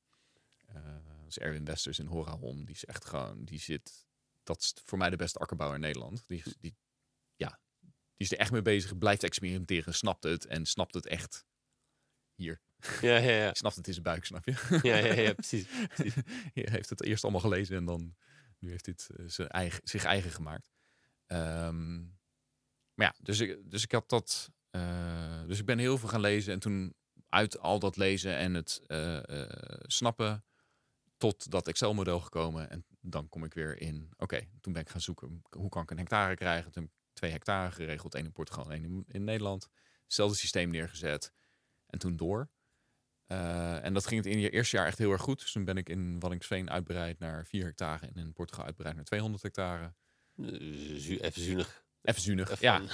Eh, 0.75 1.27
is 1.27 1.39
Erwin 1.39 1.65
Westers 1.65 1.99
in 1.99 2.07
Horahom. 2.07 2.65
Die 2.65 2.75
is 2.75 2.85
echt 2.85 3.05
gewoon, 3.05 3.45
die 3.45 3.61
zit, 3.61 4.07
dat 4.43 4.61
is 4.61 4.75
voor 4.85 4.99
mij 4.99 5.11
de 5.11 5.17
beste 5.17 5.39
akkerbouwer 5.39 5.79
in 5.79 5.85
Nederland. 5.85 6.25
Die, 6.27 6.43
die, 6.61 6.77
ja, 7.37 7.61
die 7.81 7.93
is 8.27 8.33
er 8.33 8.39
echt 8.39 8.53
mee 8.53 8.63
bezig, 8.63 8.99
blijft 8.99 9.23
experimenteren, 9.23 9.95
snapt 9.95 10.23
het 10.25 10.47
en 10.47 10.67
snapt 10.67 10.95
het 10.95 11.07
echt 11.07 11.47
hier. 12.35 12.61
Ja, 13.01 13.17
ja, 13.17 13.31
ja. 13.31 13.55
Snapt 13.65 13.77
het 13.77 13.87
in 13.87 13.93
zijn 13.93 14.05
buik, 14.05 14.25
snap 14.25 14.45
je? 14.45 14.79
Ja, 14.83 14.97
ja, 14.97 15.15
ja, 15.15 15.33
precies. 15.33 15.67
Hij 16.55 16.69
heeft 16.71 16.91
het 16.91 17.03
eerst 17.03 17.23
allemaal 17.23 17.41
gelezen 17.41 17.77
en 17.77 17.85
dan 17.85 18.15
nu 18.59 18.71
heeft 18.71 18.87
hij 18.87 18.95
het 18.97 19.17
eh, 19.19 19.25
zijn 19.29 19.49
eigen, 19.49 19.81
zich 19.85 20.05
eigen 20.05 20.31
gemaakt. 20.31 20.73
Ehm, 21.27 22.01
maar 22.95 23.07
ja, 23.07 23.15
dus 23.19 23.41
ik, 23.41 23.71
dus 23.71 23.83
ik 23.83 23.93
had 23.93 24.09
dat. 24.09 24.51
eh, 24.71 25.45
dus 25.47 25.59
ik 25.59 25.65
ben 25.67 25.79
heel 25.79 25.99
veel 25.99 26.09
gaan 26.09 26.21
lezen 26.21 26.53
en 26.53 26.59
toen 26.61 26.95
uit 27.29 27.59
al 27.59 27.79
dat 27.79 27.97
lezen 27.97 28.37
en 28.37 28.55
het 28.55 28.83
snappen 29.87 30.45
tot 31.17 31.51
dat 31.51 31.69
Excel-model 31.69 32.21
gekomen. 32.21 32.71
En 32.71 32.85
dan 33.01 33.29
kom 33.29 33.45
ik 33.45 33.55
weer 33.55 33.81
in. 33.81 34.11
Oké, 34.17 34.49
toen 34.61 34.73
ben 34.73 34.83
ik 34.83 34.89
gaan 34.89 35.01
zoeken 35.01 35.43
hoe 35.51 35.69
kan 35.69 35.83
ik 35.83 35.91
een 35.91 35.99
hectare 35.99 36.35
krijgen. 36.35 36.73
Toen 36.73 36.83
heb 36.83 36.93
ik 36.93 36.99
twee 37.13 37.31
hectare 37.31 37.71
geregeld, 37.71 38.15
één 38.15 38.25
in 38.25 38.33
Portugal, 38.33 38.71
één 38.71 38.85
in, 38.85 39.05
in 39.09 39.25
Nederland. 39.25 39.69
Hetzelfde 40.03 40.37
systeem 40.37 40.71
neergezet 40.71 41.33
en 41.87 41.99
toen 41.99 42.17
door. 42.17 42.51
Eh, 43.27 43.85
en 43.85 43.95
dat 43.95 44.07
ging 44.07 44.25
het 44.25 44.33
in 44.33 44.41
je 44.41 44.51
eerste 44.51 44.77
jaar 44.77 44.87
echt 44.87 44.99
heel 44.99 45.11
erg 45.11 45.23
goed. 45.23 45.41
Dus 45.41 45.53
toen 45.53 45.65
ben 45.65 45.77
ik 45.77 45.89
in 45.89 46.21
Waddinxveen 46.21 46.71
uitbreid 46.71 47.19
naar 47.19 47.47
4 47.47 47.65
hectare 47.65 48.07
en 48.07 48.15
in 48.15 48.33
Portugal 48.33 48.65
uitbreid 48.65 48.95
naar 48.95 49.05
200 49.05 49.43
hectare. 49.43 49.95
Eh, 50.37 51.21
Even 51.21 51.43
zuinig. 51.43 51.85
Even 52.03 52.23
zuinig. 52.23 52.61
Ja. 52.61 52.83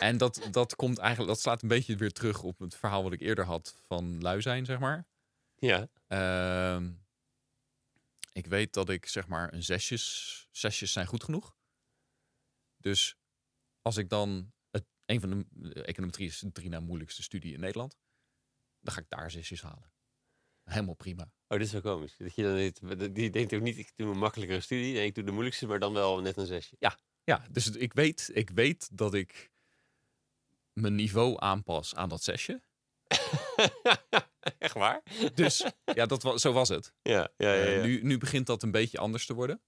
En 0.00 0.16
dat, 0.16 0.48
dat 0.50 0.76
komt 0.76 0.98
eigenlijk, 0.98 1.28
dat 1.28 1.40
slaat 1.40 1.62
een 1.62 1.68
beetje 1.68 1.96
weer 1.96 2.12
terug 2.12 2.42
op 2.42 2.58
het 2.58 2.74
verhaal 2.74 3.02
wat 3.02 3.12
ik 3.12 3.20
eerder 3.20 3.44
had 3.44 3.74
van 3.86 4.20
lui 4.20 4.40
zijn, 4.40 4.64
zeg 4.64 4.78
maar. 4.78 5.06
Ja. 5.54 5.88
Ehm, 6.06 6.90
ik 8.36 8.46
weet 8.46 8.72
dat 8.72 8.88
ik 8.88 9.06
zeg 9.06 9.26
maar 9.26 9.52
een 9.52 9.62
zesjes, 9.62 10.48
zesjes 10.50 10.92
zijn 10.92 11.06
goed 11.06 11.24
genoeg. 11.24 11.56
Dus 12.76 13.16
als 13.82 13.96
ik 13.96 14.08
dan, 14.08 14.52
het, 14.70 14.84
een 15.04 15.20
van 15.20 15.30
de, 15.30 15.46
de 15.50 15.82
econometrie 15.84 16.26
is 16.28 16.38
de 16.38 16.52
drie 16.52 16.68
na 16.68 16.80
moeilijkste 16.80 17.22
studie 17.22 17.54
in 17.54 17.60
Nederland. 17.60 17.96
Dan 18.80 18.94
ga 18.94 19.00
ik 19.00 19.08
daar 19.08 19.30
zesjes 19.30 19.62
halen. 19.62 19.92
Helemaal 20.62 20.94
prima. 20.94 21.22
Oh, 21.22 21.58
dit 21.58 21.66
is 21.66 21.72
wel 21.72 21.80
komisch. 21.80 22.16
Dat 22.16 22.34
je 22.34 22.42
dan 22.42 22.54
niet, 22.56 23.14
die 23.14 23.30
denkt 23.30 23.54
ook 23.54 23.60
niet, 23.60 23.78
ik 23.78 23.92
doe 23.96 24.10
een 24.10 24.18
makkelijkere 24.18 24.60
studie. 24.60 24.94
Nee, 24.94 25.06
ik 25.06 25.14
doe 25.14 25.24
de 25.24 25.30
moeilijkste, 25.30 25.66
maar 25.66 25.78
dan 25.78 25.92
wel 25.92 26.20
net 26.20 26.36
een 26.36 26.46
zesje. 26.46 26.76
Ja, 27.24 27.46
dus 27.50 27.64
het- 27.64 27.80
ik 27.80 27.92
weet, 27.92 28.30
ik 28.32 28.50
weet 28.50 28.96
dat 28.96 29.14
ik 29.14 29.52
mijn 30.72 30.94
niveau 30.94 31.40
aanpas 31.40 31.94
aan 31.94 32.08
dat 32.08 32.22
zesje. 32.22 32.62
Waar? 34.78 35.02
Dus 35.34 35.66
ja, 35.94 36.06
dat 36.06 36.22
was, 36.22 36.40
zo 36.40 36.52
was 36.52 36.68
het. 36.68 36.92
Ja, 37.02 37.28
ja, 37.36 37.52
ja. 37.52 37.64
Eh, 37.64 37.76
ja. 37.76 37.82
nu, 37.82 38.02
nu 38.02 38.18
begint 38.18 38.46
dat 38.46 38.62
een 38.62 38.70
beetje 38.70 38.98
anders 38.98 39.26
te 39.26 39.34
worden. 39.34 39.60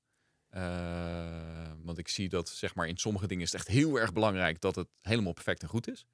Eh, 0.48 1.72
want 1.82 1.98
ik 1.98 2.08
zie 2.08 2.28
dat 2.28 2.48
zeg 2.48 2.74
maar, 2.74 2.88
in 2.88 2.96
sommige 2.96 3.26
dingen 3.26 3.44
is 3.44 3.52
het 3.52 3.60
echt 3.60 3.70
heel 3.70 3.96
erg 3.96 4.12
belangrijk 4.12 4.60
dat 4.60 4.74
het 4.74 4.88
helemaal 5.00 5.32
perfect 5.32 5.62
en 5.62 5.68
goed 5.68 5.88
is. 5.88 6.06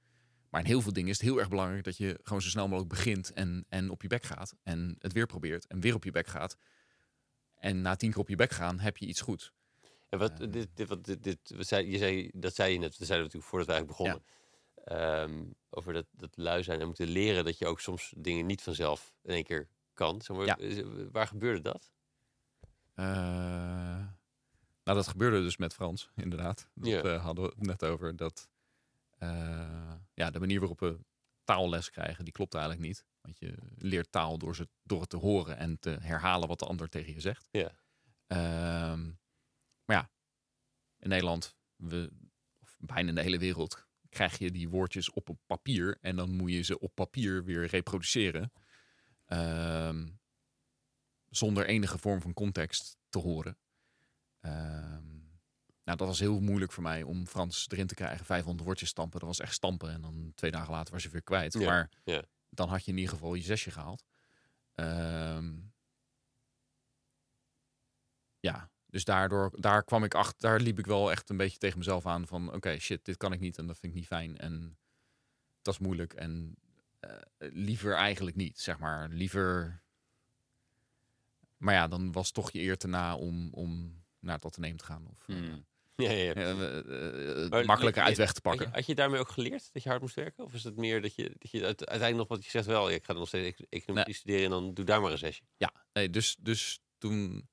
Maar 0.50 0.60
in 0.60 0.66
heel 0.66 0.80
veel 0.80 0.92
dingen 0.92 1.10
is 1.10 1.16
het 1.16 1.26
heel 1.26 1.38
erg 1.38 1.48
belangrijk 1.48 1.84
dat 1.84 1.96
je 1.96 2.18
gewoon 2.22 2.42
zo 2.42 2.48
snel 2.48 2.68
mogelijk 2.68 2.94
begint 2.94 3.32
en, 3.32 3.64
en 3.68 3.90
op 3.90 4.02
je 4.02 4.08
bek 4.08 4.22
gaat. 4.22 4.54
En 4.62 4.96
het 4.98 5.12
weer 5.12 5.26
probeert 5.26 5.66
en 5.66 5.80
weer 5.80 5.94
op 5.94 6.04
je 6.04 6.10
bek 6.10 6.26
gaat. 6.26 6.56
En 7.54 7.82
na 7.82 7.96
tien 7.96 8.10
keer 8.10 8.20
op 8.20 8.28
je 8.28 8.36
bek 8.36 8.50
gaan 8.50 8.78
heb 8.78 8.96
je 8.96 9.06
iets 9.06 9.20
goed. 9.20 9.52
En 10.08 10.18
wat, 10.18 10.36
dit, 10.36 10.68
dit, 10.74 10.88
wat, 10.88 11.04
dit, 11.04 11.22
dit, 11.22 11.38
wat 11.56 11.66
zei, 11.66 11.90
je 11.90 11.98
zei, 11.98 12.30
dat 12.34 12.54
zei 12.54 12.72
je 12.72 12.78
net, 12.78 12.98
dat 12.98 13.06
zeiden 13.06 13.16
we 13.16 13.22
natuurlijk 13.22 13.50
voordat 13.50 13.68
we 13.68 13.72
eigenlijk 13.72 13.98
begonnen. 13.98 14.24
Ehm, 14.84 15.44
over 15.70 15.92
dat, 15.92 16.06
dat 16.10 16.36
lui 16.36 16.62
zijn 16.62 16.80
en 16.80 16.86
moeten 16.86 17.08
leren 17.08 17.44
dat 17.44 17.58
je 17.58 17.66
ook 17.66 17.80
soms 17.80 18.12
dingen 18.16 18.46
niet 18.46 18.62
vanzelf 18.62 19.14
in 19.22 19.30
één 19.34 19.44
keer 19.44 19.68
kan. 19.94 20.22
Zeg 20.22 20.36
maar, 20.36 20.46
Ja. 20.46 20.56
is- 20.56 20.82
Waar 21.12 21.26
gebeurde 21.26 21.60
dat? 21.60 21.92
Eh, 22.94 23.04
nou, 24.84 24.98
dat 24.98 25.08
gebeurde 25.08 25.42
dus 25.42 25.56
met 25.56 25.74
Frans, 25.74 26.10
inderdaad. 26.14 26.68
Dat 26.74 26.88
Ja. 26.90 27.02
eh, 27.02 27.22
hadden 27.24 27.44
we 27.44 27.50
het 27.56 27.66
net 27.66 27.84
over. 27.84 28.16
Dat, 28.16 28.48
eh, 29.18 29.94
ja, 30.14 30.30
de 30.30 30.40
manier 30.40 30.58
waarop 30.58 30.80
we 30.80 30.98
taalles 31.44 31.90
krijgen, 31.90 32.24
die 32.24 32.32
klopt 32.32 32.54
eigenlijk 32.54 32.86
niet. 32.86 33.04
Want 33.20 33.38
je 33.38 33.54
leert 33.76 34.12
taal 34.12 34.38
door, 34.38 34.54
ze, 34.56 34.68
door 34.82 35.00
het 35.00 35.10
te 35.10 35.16
horen 35.16 35.56
en 35.56 35.78
te 35.78 35.90
herhalen 36.00 36.48
wat 36.48 36.58
de 36.58 36.66
ander 36.66 36.88
tegen 36.88 37.12
je 37.12 37.20
zegt. 37.20 37.48
Ja. 37.50 37.70
Ehm, 38.26 39.04
maar 39.84 39.96
ja, 39.96 40.10
in 40.98 41.08
Nederland, 41.08 41.56
we, 41.76 42.10
of 42.62 42.76
bijna 42.78 43.08
in 43.08 43.14
de 43.14 43.22
hele 43.22 43.38
wereld, 43.38 43.86
krijg 44.14 44.38
je 44.38 44.50
die 44.50 44.68
woordjes 44.68 45.10
op 45.10 45.28
op 45.28 45.38
papier. 45.46 45.98
En 46.00 46.16
dan 46.16 46.30
moet 46.30 46.52
je 46.52 46.62
ze 46.62 46.78
op 46.78 46.94
papier 46.94 47.44
weer 47.44 47.66
reproduceren. 47.66 48.52
Ehm, 49.24 50.08
zonder 51.28 51.66
enige 51.66 51.98
vorm 51.98 52.20
van 52.20 52.34
context 52.34 52.96
te 53.08 53.18
horen. 53.18 53.58
Ehm, 54.40 55.14
nou, 55.84 55.98
dat 55.98 56.06
was 56.08 56.18
heel 56.18 56.40
moeilijk 56.40 56.72
voor 56.72 56.82
mij 56.82 57.02
om 57.02 57.26
Frans 57.26 57.66
erin 57.70 57.86
te 57.86 57.94
krijgen. 57.94 58.24
500 58.24 58.64
woordjes 58.64 58.88
stampen, 58.88 59.18
dat 59.18 59.28
was 59.28 59.40
echt 59.40 59.54
stampen. 59.54 59.90
En 59.90 60.00
dan 60.00 60.32
twee 60.34 60.50
dagen 60.50 60.72
later 60.72 60.92
was 60.92 61.02
je 61.02 61.08
weer 61.08 61.22
kwijt. 61.22 61.52
Ja, 61.52 61.64
maar 61.64 61.90
ja. 62.04 62.22
dan 62.48 62.68
had 62.68 62.84
je 62.84 62.90
in 62.90 62.98
ieder 62.98 63.12
geval 63.12 63.34
je 63.34 63.42
zesje 63.42 63.70
gehaald. 63.70 64.04
Ehm, 64.74 65.54
ja, 68.40 68.70
dus 68.94 69.04
daardoor, 69.04 69.50
daar 69.60 69.84
kwam 69.84 70.04
ik 70.04 70.14
achter, 70.14 70.40
daar 70.40 70.60
liep 70.60 70.78
ik 70.78 70.86
wel 70.86 71.10
echt 71.10 71.30
een 71.30 71.36
beetje 71.36 71.58
tegen 71.58 71.78
mezelf 71.78 72.06
aan 72.06 72.26
van, 72.26 72.52
oké, 72.54 72.78
shit, 72.78 73.04
dit 73.04 73.16
kan 73.16 73.32
ik 73.32 73.40
niet 73.40 73.58
en 73.58 73.66
dat 73.66 73.78
vind 73.78 73.92
ik 73.92 73.98
niet 73.98 74.08
fijn 74.08 74.38
en 74.38 74.78
dat 75.62 75.74
is 75.74 75.80
moeilijk 75.80 76.12
en 76.12 76.56
eh, 77.00 77.10
liever 77.38 77.94
eigenlijk 77.94 78.36
niet, 78.36 78.60
zeg 78.60 78.78
maar, 78.78 79.08
liever. 79.08 79.82
Maar 81.56 81.74
ja, 81.74 81.88
dan 81.88 82.12
was 82.12 82.30
toch 82.30 82.50
je 82.50 82.60
eer 82.60 82.76
te 82.76 82.86
na 82.88 83.16
om, 83.16 83.48
om 83.52 84.02
naar 84.18 84.38
het 84.42 84.58
nemen 84.58 84.78
te 84.78 84.84
gaan 84.84 85.06
of 85.10 85.28
eh, 85.28 85.36
Hmm. 85.36 85.64
Ja, 85.96 86.10
ja, 86.10 86.16
ja. 86.24 86.32
eh, 86.34 86.50
eh, 86.78 87.44
eh, 87.44 87.50
Maar 87.50 87.64
makkelijker 87.64 88.02
je- 88.02 88.08
uit 88.08 88.16
weg 88.16 88.32
te 88.32 88.40
Had 88.42 88.52
je, 88.52 88.58
pakken. 88.58 88.74
had 88.78 88.86
je 88.86 88.94
daarmee 88.94 89.20
ook 89.20 89.28
geleerd 89.28 89.70
dat 89.72 89.82
je 89.82 89.88
hard 89.88 90.00
moest 90.00 90.14
werken? 90.14 90.44
Of 90.44 90.54
is 90.54 90.64
het 90.64 90.76
meer 90.76 91.02
dat 91.02 91.14
je, 91.14 91.34
dat 91.38 91.50
je 91.50 91.64
uite- 91.64 91.86
uiteindelijk 91.86 92.28
nog 92.28 92.38
wat 92.38 92.44
je 92.44 92.50
zegt 92.50 92.66
wel, 92.66 92.90
ik 92.90 93.04
ga 93.04 93.12
nog 93.12 93.28
steeds 93.28 93.58
ec- 93.58 93.66
economie 93.68 94.14
studeren 94.14 94.44
en 94.44 94.50
dan 94.50 94.74
doe 94.74 94.84
daar 94.84 95.00
maar 95.00 95.12
een 95.12 95.18
zesje. 95.18 95.42
Ja, 95.56 95.72
nee, 95.92 96.10
dus, 96.10 96.36
dus 96.40 96.80
toen. 96.98 97.48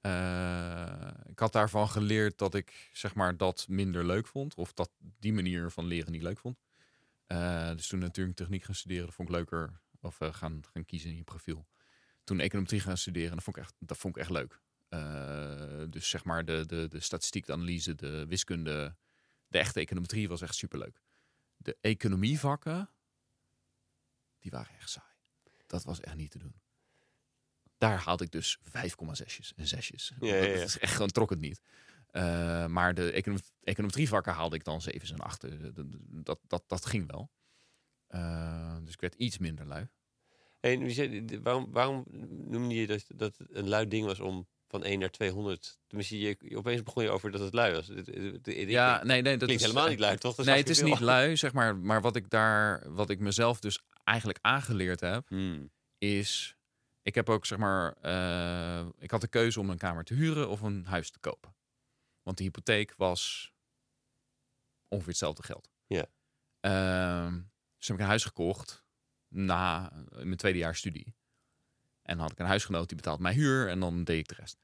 Eh, 0.00 1.10
ik 1.26 1.38
had 1.38 1.52
daarvan 1.52 1.88
geleerd 1.88 2.38
dat 2.38 2.54
ik 2.54 2.90
zeg 2.92 3.14
maar 3.14 3.36
dat 3.36 3.66
minder 3.68 4.06
leuk 4.06 4.26
vond. 4.26 4.54
Of 4.54 4.72
dat 4.72 4.90
die 4.98 5.32
manier 5.32 5.70
van 5.70 5.86
leren 5.86 6.12
niet 6.12 6.22
leuk 6.22 6.38
vond. 6.38 6.58
Eh, 7.26 7.70
dus 7.70 7.86
toen 7.86 7.98
natuurlijk 7.98 8.36
techniek 8.36 8.64
gaan 8.64 8.74
studeren, 8.74 9.06
dat 9.06 9.14
vond 9.14 9.28
ik 9.28 9.34
leuker. 9.34 9.80
Of 10.00 10.20
eh, 10.20 10.34
gaan, 10.34 10.62
gaan 10.72 10.84
kiezen 10.84 11.10
in 11.10 11.16
je 11.16 11.24
profiel. 11.24 11.68
Toen 12.24 12.40
econometrie 12.40 12.80
gaan 12.80 12.98
studeren, 12.98 13.34
dat 13.34 13.44
vond 13.44 13.56
ik 13.56 13.62
echt, 13.62 13.74
dat 13.78 13.98
vond 13.98 14.16
ik 14.16 14.22
echt 14.22 14.30
leuk. 14.30 14.60
Dus 15.90 16.08
zeg 16.08 16.24
maar 16.24 16.44
de, 16.44 16.66
de, 16.66 16.88
de 16.88 17.00
statistiek, 17.00 17.46
de 17.46 17.52
analyse, 17.52 17.94
de 17.94 18.26
wiskunde, 18.26 18.96
de 19.48 19.58
echte 19.58 19.80
econometrie 19.80 20.28
was 20.28 20.40
echt 20.40 20.54
superleuk. 20.54 21.00
De 21.56 21.76
economievakken, 21.80 22.90
die 24.38 24.50
waren 24.50 24.74
echt 24.74 24.90
saai. 24.90 25.12
Dat 25.66 25.84
was 25.84 26.00
echt 26.00 26.16
niet 26.16 26.30
te 26.30 26.38
doen. 26.38 26.60
Daar 27.78 27.98
haalde 27.98 28.24
ik 28.24 28.30
dus 28.30 28.58
5,6'jes 28.64 29.54
en 29.56 29.64
6'jes. 29.76 30.16
Ja, 30.20 30.34
ja, 30.34 30.44
ja. 30.44 30.54
Dat 30.58 30.68
is 30.68 30.78
echt 30.78 30.92
gewoon 30.92 31.10
trok 31.10 31.30
het 31.30 31.40
niet. 31.40 31.60
Eh, 32.10 32.66
maar 32.66 32.94
de 32.94 33.10
econom 33.10 33.40
econometrievakken 33.62 34.32
haalde 34.32 34.56
ik 34.56 34.64
dan 34.64 34.80
7's 34.80 35.12
en 35.12 35.18
8. 35.18 35.44
Dat, 36.24 36.38
dat, 36.46 36.62
dat 36.66 36.86
ging 36.86 37.10
wel. 37.10 37.30
Eh, 38.06 38.76
dus 38.84 38.92
ik 38.92 39.00
werd 39.00 39.14
iets 39.14 39.38
minder 39.38 39.66
lui. 39.66 39.88
En 40.60 41.42
waarom, 41.42 41.68
waarom 41.70 42.04
noemde 42.46 42.74
je 42.74 42.86
dat, 42.86 43.04
dat 43.14 43.36
het 43.38 43.48
een 43.50 43.68
lui 43.68 43.88
ding 43.88 44.06
was 44.06 44.20
om 44.20 44.46
van 44.68 44.84
1 44.84 44.98
naar 44.98 45.10
200? 45.10 45.78
Tenminste, 45.86 46.18
je, 46.18 46.56
opeens 46.56 46.82
begon 46.82 47.02
je 47.02 47.10
over 47.10 47.30
dat 47.30 47.40
het 47.40 47.52
lui 47.52 47.74
was. 47.74 47.90
Ja, 48.42 49.04
nee, 49.04 49.22
nee, 49.22 49.36
dat 49.36 49.44
klinkt 49.44 49.62
is 49.62 49.68
helemaal 49.68 49.88
niet 49.88 49.98
lui, 49.98 50.16
toch? 50.16 50.34
Dat 50.34 50.46
nee, 50.46 50.56
het 50.56 50.68
is 50.68 50.82
niet 50.82 51.00
lui, 51.12 51.36
zeg 51.36 51.52
maar. 51.52 51.76
Maar 51.76 52.00
wat 52.00 52.16
ik 52.16 52.30
daar, 52.30 52.92
wat 52.92 53.10
ik 53.10 53.18
mezelf 53.18 53.60
dus 53.60 53.80
eigenlijk 54.04 54.38
aangeleerd 54.42 55.00
heb, 55.00 55.28
Hmm. 55.28 55.70
is. 55.98 56.56
Ik 57.08 57.14
heb 57.14 57.28
ook 57.28 57.46
zeg 57.46 57.58
maar. 57.58 57.92
eh, 57.92 58.86
ik 58.98 59.10
had 59.10 59.20
de 59.20 59.28
keuze 59.28 59.60
om 59.60 59.70
een 59.70 59.78
kamer 59.78 60.04
te 60.04 60.14
huren 60.14 60.48
of 60.48 60.60
een 60.60 60.84
huis 60.86 61.10
te 61.10 61.18
kopen. 61.18 61.56
Want 62.22 62.36
de 62.36 62.42
hypotheek 62.42 62.94
was 62.96 63.52
ongeveer 64.88 65.08
hetzelfde 65.08 65.42
geld. 65.42 65.70
Ja. 65.86 66.06
Ehm, 66.60 67.40
dus 67.76 67.86
heb 67.86 67.96
ik 67.96 68.02
een 68.02 68.08
huis 68.08 68.24
gekocht 68.24 68.84
na 69.28 69.92
mijn 70.10 70.36
tweede 70.36 70.58
jaar 70.58 70.74
studie. 70.76 71.16
En 72.02 72.14
dan 72.14 72.18
had 72.18 72.32
ik 72.32 72.38
een 72.38 72.46
huisgenoot 72.46 72.88
die 72.88 72.96
betaalt 72.96 73.20
mijn 73.20 73.34
huur 73.34 73.68
en 73.68 73.80
dan 73.80 74.04
deed 74.04 74.18
ik 74.18 74.28
de 74.28 74.34
rest. 74.34 74.58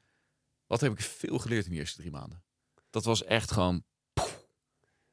Wat 0.67 0.81
heb 0.81 0.93
ik 0.93 1.01
veel 1.01 1.39
geleerd 1.39 1.65
in 1.65 1.71
de 1.71 1.79
eerste 1.79 1.99
drie 1.99 2.11
maanden? 2.11 2.45
Dat 2.91 3.05
was 3.05 3.25
echt 3.25 3.51
gewoon 3.51 3.85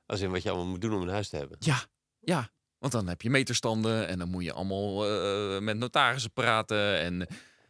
Als 0.05 0.21
in 0.21 0.31
wat 0.31 0.43
je 0.43 0.49
allemaal 0.49 0.67
moet 0.67 0.81
doen 0.81 0.93
om 0.93 1.01
een 1.01 1.09
huis 1.09 1.29
te 1.29 1.37
hebben. 1.37 1.57
Ja, 1.59 1.85
ja. 2.19 2.51
Want 2.81 2.93
dan 2.93 3.07
heb 3.07 3.21
je 3.21 3.29
meterstanden 3.29 4.07
en 4.07 4.19
dan 4.19 4.29
moet 4.29 4.43
je 4.43 4.53
allemaal 4.53 5.05
eh, 5.05 5.59
met 5.59 5.77
notarissen 5.77 6.31
praten 6.31 6.99
en 6.99 7.27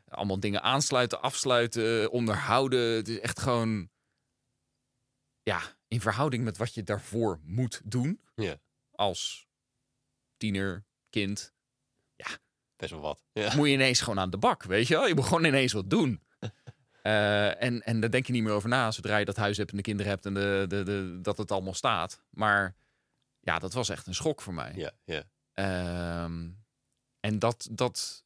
allemaal 0.07 0.39
dingen 0.39 0.61
aansluiten, 0.61 1.21
afsluiten, 1.21 2.11
onderhouden. 2.11 2.95
Het 2.95 3.07
is 3.07 3.19
echt 3.19 3.39
gewoon, 3.39 3.89
ja, 5.43 5.61
in 5.87 6.01
verhouding 6.01 6.43
met 6.43 6.57
wat 6.57 6.73
je 6.73 6.83
daarvoor 6.83 7.39
moet 7.43 7.81
doen. 7.83 8.21
Ja. 8.35 8.57
Als 8.91 9.47
tiener, 10.37 10.85
kind, 11.09 11.53
Best 12.81 12.93
wel 12.93 13.01
wat. 13.01 13.23
Ja. 13.33 13.55
moet 13.55 13.67
je 13.67 13.73
ineens 13.73 14.01
gewoon 14.01 14.19
aan 14.19 14.29
de 14.29 14.37
bak, 14.37 14.63
weet 14.63 14.87
je 14.87 14.93
wel? 14.93 15.07
Je 15.07 15.15
moet 15.15 15.25
gewoon 15.25 15.45
ineens 15.45 15.73
wat 15.73 15.89
doen. 15.89 16.21
Eh, 17.01 17.63
en, 17.63 17.81
en 17.81 17.99
daar 17.99 18.11
denk 18.11 18.25
je 18.25 18.31
niet 18.31 18.43
meer 18.43 18.53
over 18.53 18.69
na 18.69 18.91
zodra 18.91 19.17
je 19.17 19.25
dat 19.25 19.35
huis 19.35 19.57
hebt 19.57 19.71
en 19.71 19.77
de 19.77 19.83
kinderen 19.83 20.11
hebt 20.11 20.25
en 20.25 20.33
de, 20.33 20.65
de, 20.67 20.83
de, 20.83 21.19
dat 21.21 21.37
het 21.37 21.51
allemaal 21.51 21.73
staat. 21.73 22.21
Maar 22.29 22.75
ja, 23.41 23.59
dat 23.59 23.73
was 23.73 23.89
echt 23.89 24.07
een 24.07 24.15
schok 24.15 24.41
voor 24.41 24.53
mij. 24.53 24.73
Ja, 24.75 24.91
ja. 25.03 25.23
Ehm, 25.51 26.51
en 27.19 27.39
dat, 27.39 27.67
dat, 27.71 28.25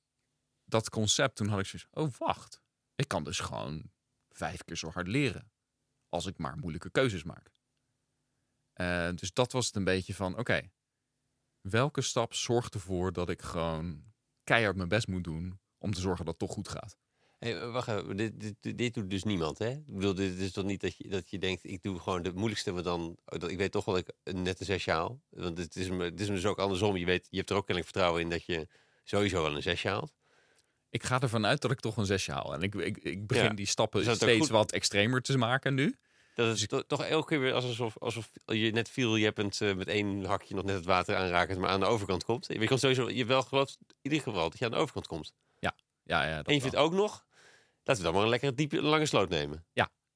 dat 0.64 0.90
concept, 0.90 1.36
toen 1.36 1.48
had 1.48 1.60
ik 1.60 1.66
zoiets 1.66 1.88
oh 1.92 2.14
wacht, 2.18 2.62
ik 2.96 3.08
kan 3.08 3.24
dus 3.24 3.40
gewoon 3.40 3.92
vijf 4.30 4.64
keer 4.64 4.76
zo 4.78 4.90
hard 4.90 5.08
leren. 5.08 5.52
Als 6.10 6.26
ik 6.26 6.38
maar 6.38 6.58
moeilijke 6.58 6.90
keuzes 6.90 7.24
maak. 7.24 7.52
Eh, 8.74 9.10
dus 9.16 9.34
dat 9.34 9.52
was 9.52 9.66
het 9.66 9.76
een 9.76 9.84
beetje 9.84 10.16
van, 10.16 10.38
oké, 10.38 10.72
welke 11.62 12.02
stap 12.02 12.34
zorgt 12.34 12.74
ervoor 12.74 13.14
dat 13.14 13.30
ik 13.30 13.42
gewoon 13.42 14.14
keihard 14.44 14.76
mijn 14.76 14.90
best 14.90 15.08
moet 15.08 15.24
doen 15.24 15.60
om 15.78 15.94
te 15.94 16.00
zorgen 16.02 16.26
dat 16.26 16.40
het 16.40 16.48
toch 16.48 16.58
goed 16.58 16.68
gaat? 16.68 16.98
Hey, 17.46 17.60
eh, 17.60 17.72
wacht 17.72 17.88
even, 17.88 18.18
dit, 18.18 18.40
dit, 18.62 18.78
dit, 18.78 18.94
doet 18.94 19.10
dus 19.10 19.24
niemand, 19.24 19.58
hè? 19.58 19.70
Ik 19.70 19.94
bedoel, 19.94 20.14
dit 20.16 20.38
is 20.40 20.52
toch 20.52 20.66
niet 20.66 20.82
dat 20.82 20.98
je, 20.98 21.08
dat 21.10 21.30
je 21.30 21.38
denkt, 21.40 21.64
ik 21.64 21.84
doe 21.84 22.00
gewoon 22.00 22.22
de 22.22 22.32
moeilijkste, 22.34 22.72
maar 22.72 22.84
dan... 22.84 23.18
oh, 23.26 23.40
dat- 23.40 23.50
Ik 23.52 23.58
weet 23.58 23.72
toch 23.72 23.86
wel 23.86 23.96
dat 23.96 24.08
ik 24.08 24.16
een 24.24 24.42
nette 24.42 24.64
zesje 24.66 24.92
haal. 24.92 25.22
Want 25.30 25.58
het 25.58 25.76
is, 25.76 25.90
me- 25.90 26.04
het 26.04 26.20
is 26.20 26.28
me 26.28 26.36
dus 26.36 26.46
ook 26.46 26.60
andersom. 26.60 26.98
Je, 26.98 27.06
weet, 27.06 27.28
je 27.30 27.38
hebt 27.38 27.50
er 27.50 27.56
ook 27.56 27.66
kennelijk 27.66 27.94
vertrouwen 27.94 28.22
in 28.22 28.30
dat 28.30 28.46
je 28.46 28.68
sowieso 29.04 29.42
wel 29.42 29.56
een 29.56 29.62
zesje 29.62 29.88
haalt. 29.88 30.14
Ik 30.90 31.04
ga 31.04 31.20
ervan 31.22 31.46
uit 31.46 31.62
dat 31.62 31.72
ik 31.72 31.80
toch 31.80 31.98
een 31.98 32.06
zesje 32.06 32.32
haal. 32.32 32.54
En 32.54 32.62
ik, 32.62 32.76
ik, 32.76 32.98
ik 32.98 33.28
begin 33.28 33.44
Ja. 33.44 33.54
die 33.54 33.66
stappen 33.66 34.16
steeds 34.16 34.50
wat 34.50 34.72
extremer 34.72 35.22
te 35.22 35.38
maken 35.38 35.74
nu. 35.74 35.96
Dat 36.36 36.50
Dus 36.52 36.62
is 36.62 36.68
to- 36.68 36.82
toch 36.88 37.04
elke 37.06 37.28
keer 37.28 37.40
weer 37.40 37.54
alsof, 37.54 37.98
alsof 37.98 38.32
je 38.46 38.72
net 38.72 38.90
viel. 38.90 39.16
Je 39.16 39.34
bent 39.34 39.62
eh, 39.62 39.76
met 39.76 39.88
één 39.88 40.24
hakje 40.26 40.56
nog 40.56 40.64
net 40.64 40.76
het 40.76 40.86
water 40.86 41.16
aanrakend, 41.16 41.60
maar 41.60 41.70
aan 41.70 41.80
de 41.80 41.86
overkant 41.86 42.24
komt. 42.24 42.46
Je 42.48 42.68
komt 42.68 42.80
sowieso, 42.80 43.10
je 43.10 43.26
wel 43.26 43.42
gelooft 43.42 43.78
in 43.88 43.96
ieder 44.02 44.22
geval 44.22 44.50
dat 44.50 44.60
je 44.60 44.66
aan 44.66 44.72
de 44.72 44.78
overkant 44.78 45.08
komt. 45.08 45.34
Ja, 45.60 46.24
ja, 46.26 46.36
dat 46.36 46.48
en 46.48 46.54
je 46.54 46.62
vindt 46.62 46.76
ook 46.76 46.94
nog, 46.94 47.26
laten 47.86 48.04
we 48.04 48.10
dan 48.10 48.14
maar 48.14 48.24
een 48.24 48.30
lekkere 48.30 48.54
diepe, 48.54 48.82
lange 48.82 49.06
sloot 49.06 49.30
nemen. 49.30 49.66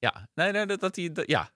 Ja, 0.01 0.27
nee, 0.33 0.51
nee, 0.51 0.65
dat, 0.65 0.79
dat 0.79 0.95
die, 0.95 1.11
dat- 1.11 1.27
ja. 1.27 1.51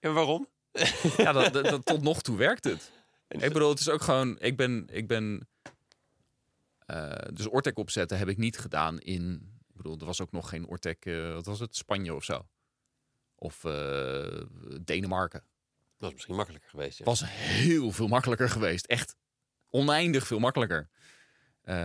En 0.00 0.14
waarom? 0.14 0.48
ja 1.16 1.32
dat, 1.32 1.52
dat, 1.52 1.86
tot 1.86 2.02
nog 2.02 2.22
toe 2.22 2.36
werkt 2.36 2.64
het. 2.64 2.92
Ik 3.28 3.38
bedoel, 3.52 3.68
het 3.68 3.78
is 3.80 3.88
ook 3.88 4.02
gewoon, 4.02 4.38
ik 4.38 4.56
ben, 4.56 4.86
ik 4.90 5.06
ben, 5.06 5.48
eh, 6.86 7.12
dus 7.32 7.46
Ortek 7.46 7.78
opzetten 7.78 8.18
heb 8.18 8.28
ik 8.28 8.36
niet 8.36 8.58
gedaan 8.58 8.98
in, 9.00 9.52
ik 9.68 9.76
bedoel, 9.76 9.98
er 9.98 10.06
was 10.06 10.20
ook 10.20 10.32
nog 10.32 10.48
geen 10.48 10.66
Ortek, 10.66 11.06
eh, 11.06 11.32
wat 11.32 11.46
was 11.46 11.60
het, 11.60 11.76
Spanje 11.76 12.14
of 12.14 12.24
zo. 12.24 12.46
Of 13.34 13.64
eh, 13.64 14.42
Denemarken. 14.84 15.40
Dat 15.40 15.46
was 15.98 16.12
misschien 16.12 16.34
makkelijker 16.34 16.70
geweest. 16.70 16.98
Ja. 16.98 17.04
was 17.04 17.22
heel 17.26 17.92
veel 17.92 18.08
makkelijker 18.08 18.48
geweest. 18.48 18.86
Echt 18.86 19.16
oneindig 19.70 20.26
veel 20.26 20.38
makkelijker. 20.38 20.88
Eh, 21.68 21.76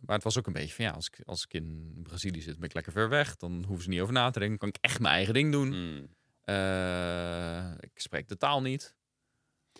maar 0.00 0.14
het 0.14 0.22
was 0.22 0.38
ook 0.38 0.46
een 0.46 0.52
beetje 0.52 0.74
van 0.74 0.84
ja, 0.84 0.90
als 0.90 1.06
ik, 1.06 1.20
als 1.26 1.44
ik 1.44 1.54
in 1.54 2.00
Brazilië 2.02 2.40
zit, 2.40 2.56
ben 2.58 2.68
ik 2.68 2.74
lekker 2.74 2.92
ver 2.92 3.08
weg. 3.08 3.36
Dan 3.36 3.52
hoeven 3.64 3.82
ze 3.84 3.88
niet 3.88 4.00
over 4.00 4.14
na 4.14 4.30
te 4.30 4.38
denken. 4.38 4.58
Kan 4.58 4.68
ik 4.68 4.76
echt 4.80 5.00
mijn 5.00 5.14
eigen 5.14 5.34
ding 5.34 5.52
doen. 5.52 5.72
Hmm. 5.72 6.08
Eh, 6.42 7.70
ik 7.80 7.90
spreek 8.00 8.28
de 8.28 8.36
taal 8.36 8.62
niet. 8.62 8.94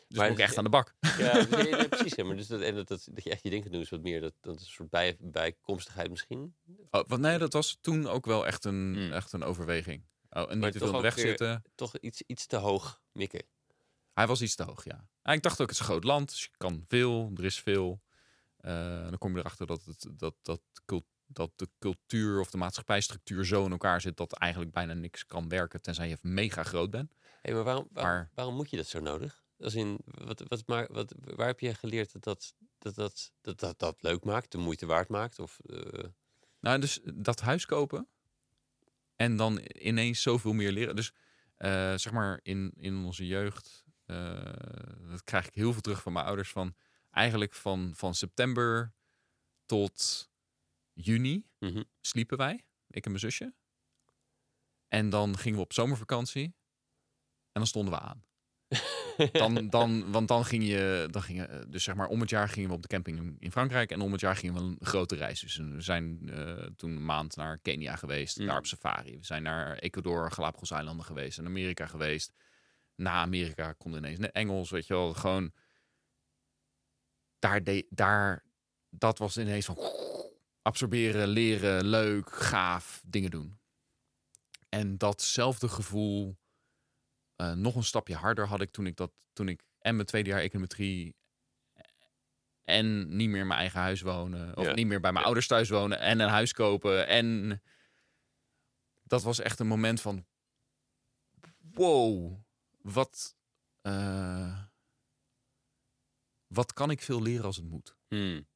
Dus 0.08 0.16
Maar 0.18 0.28
moet 0.30 0.38
ik 0.38 0.42
het- 0.44 0.48
echt 0.48 0.58
aan 0.58 0.64
de 0.64 0.70
bak. 0.70 0.94
Ja, 1.18 1.32
dus- 1.32 1.48
nee, 1.48 1.88
precies. 1.88 2.14
Ja, 2.14 2.24
maar 2.24 2.36
dus 2.36 2.46
dat, 2.46 2.60
en 2.60 2.74
dat, 2.74 2.88
dat, 2.88 3.08
dat 3.12 3.24
je 3.24 3.30
echt 3.30 3.42
je 3.42 3.50
ding 3.50 3.60
kunt 3.62 3.74
doen 3.74 3.82
is 3.82 3.90
wat 3.90 4.02
meer. 4.02 4.20
Dat, 4.20 4.34
dat 4.40 4.54
is 4.54 4.60
een 4.66 4.72
soort 4.72 4.90
bij, 4.90 5.16
bijkomstigheid 5.20 6.10
misschien. 6.10 6.54
Oh, 6.90 7.02
want 7.06 7.20
nee, 7.20 7.38
dat 7.38 7.52
was 7.52 7.78
toen 7.80 8.06
ook 8.08 8.26
wel 8.26 8.46
echt 8.46 8.64
een, 8.64 8.94
Hmm. 8.94 9.12
echt 9.12 9.32
een 9.32 9.42
overweging. 9.42 10.02
Oh, 10.30 10.40
en 10.40 10.46
Maar 10.46 10.56
niet 10.56 10.72
te 10.72 10.78
veel 10.78 10.86
toch 10.86 10.86
in 10.86 10.92
de 10.92 10.96
ook 10.96 11.02
weg 11.02 11.14
weer- 11.14 11.26
zitten. 11.26 11.62
Toch 11.74 11.96
iets, 11.98 12.22
iets 12.26 12.46
te 12.46 12.56
hoog 12.56 13.00
mikken. 13.12 13.42
Hij 14.12 14.26
was 14.26 14.42
iets 14.42 14.54
te 14.54 14.62
hoog, 14.62 14.84
ja. 14.84 15.06
En 15.22 15.34
ik 15.34 15.42
dacht 15.42 15.60
ook, 15.60 15.66
het 15.66 15.74
is 15.74 15.78
een 15.78 15.88
groot 15.90 16.04
land, 16.04 16.28
dus 16.28 16.42
je 16.42 16.48
kan 16.56 16.84
veel, 16.88 17.30
er 17.36 17.44
is 17.44 17.60
veel. 17.60 18.00
Eh, 18.62 19.02
dan 19.02 19.18
kom 19.18 19.32
je 19.34 19.38
erachter 19.38 19.66
dat, 19.66 19.84
het, 19.84 20.06
dat, 20.16 20.34
dat, 20.42 20.60
cult- 20.84 21.06
dat 21.26 21.50
de 21.56 21.68
cultuur 21.78 22.40
of 22.40 22.50
de 22.50 22.56
maatschappijstructuur 22.58 23.44
zo 23.44 23.64
in 23.64 23.70
elkaar 23.70 24.00
zit 24.00 24.16
dat 24.16 24.32
eigenlijk 24.32 24.72
bijna 24.72 24.92
niks 24.92 25.26
kan 25.26 25.48
werken, 25.48 25.82
tenzij 25.82 26.08
je 26.08 26.18
mega 26.20 26.62
groot 26.62 26.90
bent. 26.90 27.14
Hey, 27.40 27.54
maar 27.54 27.64
waarom, 27.64 27.88
waarom, 27.92 28.12
Maar- 28.12 28.30
waarom 28.34 28.54
moet 28.54 28.70
je 28.70 28.76
dat 28.76 28.86
zo 28.86 29.00
nodig? 29.00 29.42
Als 29.58 29.74
in, 29.74 29.98
wat, 30.04 30.42
wat, 30.48 30.62
maar, 30.66 30.86
wat, 30.92 31.14
waar 31.18 31.46
heb 31.46 31.60
je 31.60 31.74
geleerd 31.74 32.12
dat 32.12 32.22
dat, 32.24 32.54
dat, 32.78 32.94
dat, 32.94 33.32
dat, 33.40 33.58
dat, 33.58 33.78
dat 33.78 34.02
leuk 34.02 34.24
maakt, 34.24 34.52
de 34.52 34.58
moeite 34.58 34.86
waard 34.86 35.08
maakt? 35.08 35.38
Of, 35.38 35.58
eh, 35.60 36.04
Nou, 36.60 36.80
dus 36.80 37.00
dat 37.14 37.40
huis 37.40 37.66
kopen 37.66 38.08
en 39.16 39.36
dan 39.36 39.60
ineens 39.72 40.22
zoveel 40.22 40.52
meer 40.52 40.72
leren. 40.72 40.96
Dus 40.96 41.12
eh, 41.56 41.94
zeg 41.96 42.12
maar 42.12 42.40
in, 42.42 42.72
in 42.76 43.04
onze 43.04 43.26
jeugd, 43.26 43.84
dat 45.10 45.22
krijg 45.24 45.46
ik 45.46 45.54
heel 45.54 45.72
veel 45.72 45.80
terug 45.80 46.02
van 46.02 46.12
mijn 46.12 46.26
ouders, 46.26 46.50
van 46.50 46.74
eigenlijk 47.12 47.54
van, 47.54 47.92
van 47.94 48.14
september 48.14 48.94
tot 49.66 50.30
juni 50.92 51.46
mhm. 51.58 51.82
sliepen 52.00 52.36
wij, 52.38 52.64
ik 52.88 53.04
en 53.04 53.10
mijn 53.10 53.22
zusje. 53.22 53.54
En 54.88 55.10
dan 55.10 55.38
gingen 55.38 55.58
we 55.58 55.64
op 55.64 55.72
zomervakantie 55.72 56.44
en 56.44 57.60
dan 57.60 57.66
stonden 57.66 57.94
we 57.94 58.00
aan. 58.00 58.24
Dan, 59.32 59.68
dan, 59.68 60.10
want 60.10 60.28
dan 60.28 60.44
ging 60.44 60.64
je, 60.64 61.08
dan 61.10 61.22
gingen, 61.22 61.50
eh, 61.50 61.60
dus 61.68 61.84
zeg 61.84 61.94
maar 61.94 62.08
om 62.08 62.20
het 62.20 62.30
jaar 62.30 62.48
gingen 62.48 62.68
we 62.68 62.74
op 62.74 62.82
de 62.82 62.88
camping 62.88 63.36
in- 63.38 63.50
Frankrijk 63.50 63.90
en 63.90 64.00
om 64.00 64.12
het 64.12 64.20
jaar 64.20 64.36
gingen 64.36 64.54
we 64.54 64.60
een 64.60 64.76
grote 64.80 65.14
reis. 65.16 65.40
Dus 65.40 65.56
we 65.56 65.80
zijn 65.80 66.30
eh, 66.30 66.66
toen 66.76 66.90
een 66.90 67.04
maand 67.04 67.36
naar 67.36 67.58
Kenia 67.58 67.96
geweest, 67.96 68.38
Mm. 68.38 68.46
daar 68.46 68.58
op 68.58 68.66
safari. 68.66 69.18
We 69.18 69.24
zijn 69.24 69.42
naar 69.42 69.76
Ecuador, 69.76 70.32
Galapagos-eilanden 70.32 71.04
geweest 71.04 71.38
en 71.38 71.46
Amerika 71.46 71.86
geweest. 71.86 72.32
Na 72.94 73.10
Amerika 73.12 73.72
kon 73.72 73.94
ineens 73.94 74.18
Engels, 74.18 74.70
weet 74.70 74.86
je 74.86 74.94
wel, 74.94 75.14
gewoon 75.14 75.52
daar, 77.42 77.64
de, 77.64 77.86
daar 77.90 78.44
dat 78.90 79.18
was 79.18 79.38
ineens 79.38 79.64
van 79.64 79.78
absorberen, 80.62 81.28
leren, 81.28 81.84
leuk, 81.86 82.32
gaaf, 82.32 83.02
dingen 83.06 83.30
doen. 83.30 83.58
En 84.68 84.98
datzelfde 84.98 85.68
gevoel, 85.68 86.36
eh, 87.36 87.52
nog 87.52 87.74
een 87.74 87.84
stapje 87.84 88.14
harder 88.14 88.46
had 88.46 88.60
ik 88.60 88.70
toen 88.72 88.86
ik 88.86 88.96
dat, 88.96 89.12
toen 89.32 89.48
ik 89.48 89.62
en 89.78 89.94
mijn 89.94 90.06
tweede 90.06 90.30
jaar 90.30 90.40
econometrie 90.40 91.16
en 92.64 93.16
niet 93.16 93.28
meer 93.28 93.40
in 93.40 93.46
mijn 93.46 93.60
eigen 93.60 93.80
huis 93.80 94.00
wonen, 94.00 94.56
of 94.56 94.64
Ja. 94.64 94.72
niet 94.74 94.86
meer 94.86 95.00
bij 95.00 95.12
mijn 95.12 95.24
ouders 95.24 95.46
thuis 95.46 95.68
wonen 95.68 95.98
en 96.00 96.20
een 96.20 96.28
huis 96.28 96.52
kopen 96.52 97.06
en 97.06 97.62
dat 99.02 99.22
was 99.22 99.38
echt 99.40 99.58
een 99.58 99.66
moment 99.66 100.00
van 100.00 100.26
wow, 101.74 102.38
wat 102.82 103.36
eh, 103.80 104.62
wat 106.52 106.72
kan 106.72 106.90
ik 106.90 107.02
veel 107.02 107.22
leren 107.22 107.44
als 107.44 107.56
het 107.56 107.64
moet 107.64 107.96
Hmm. 108.08 108.48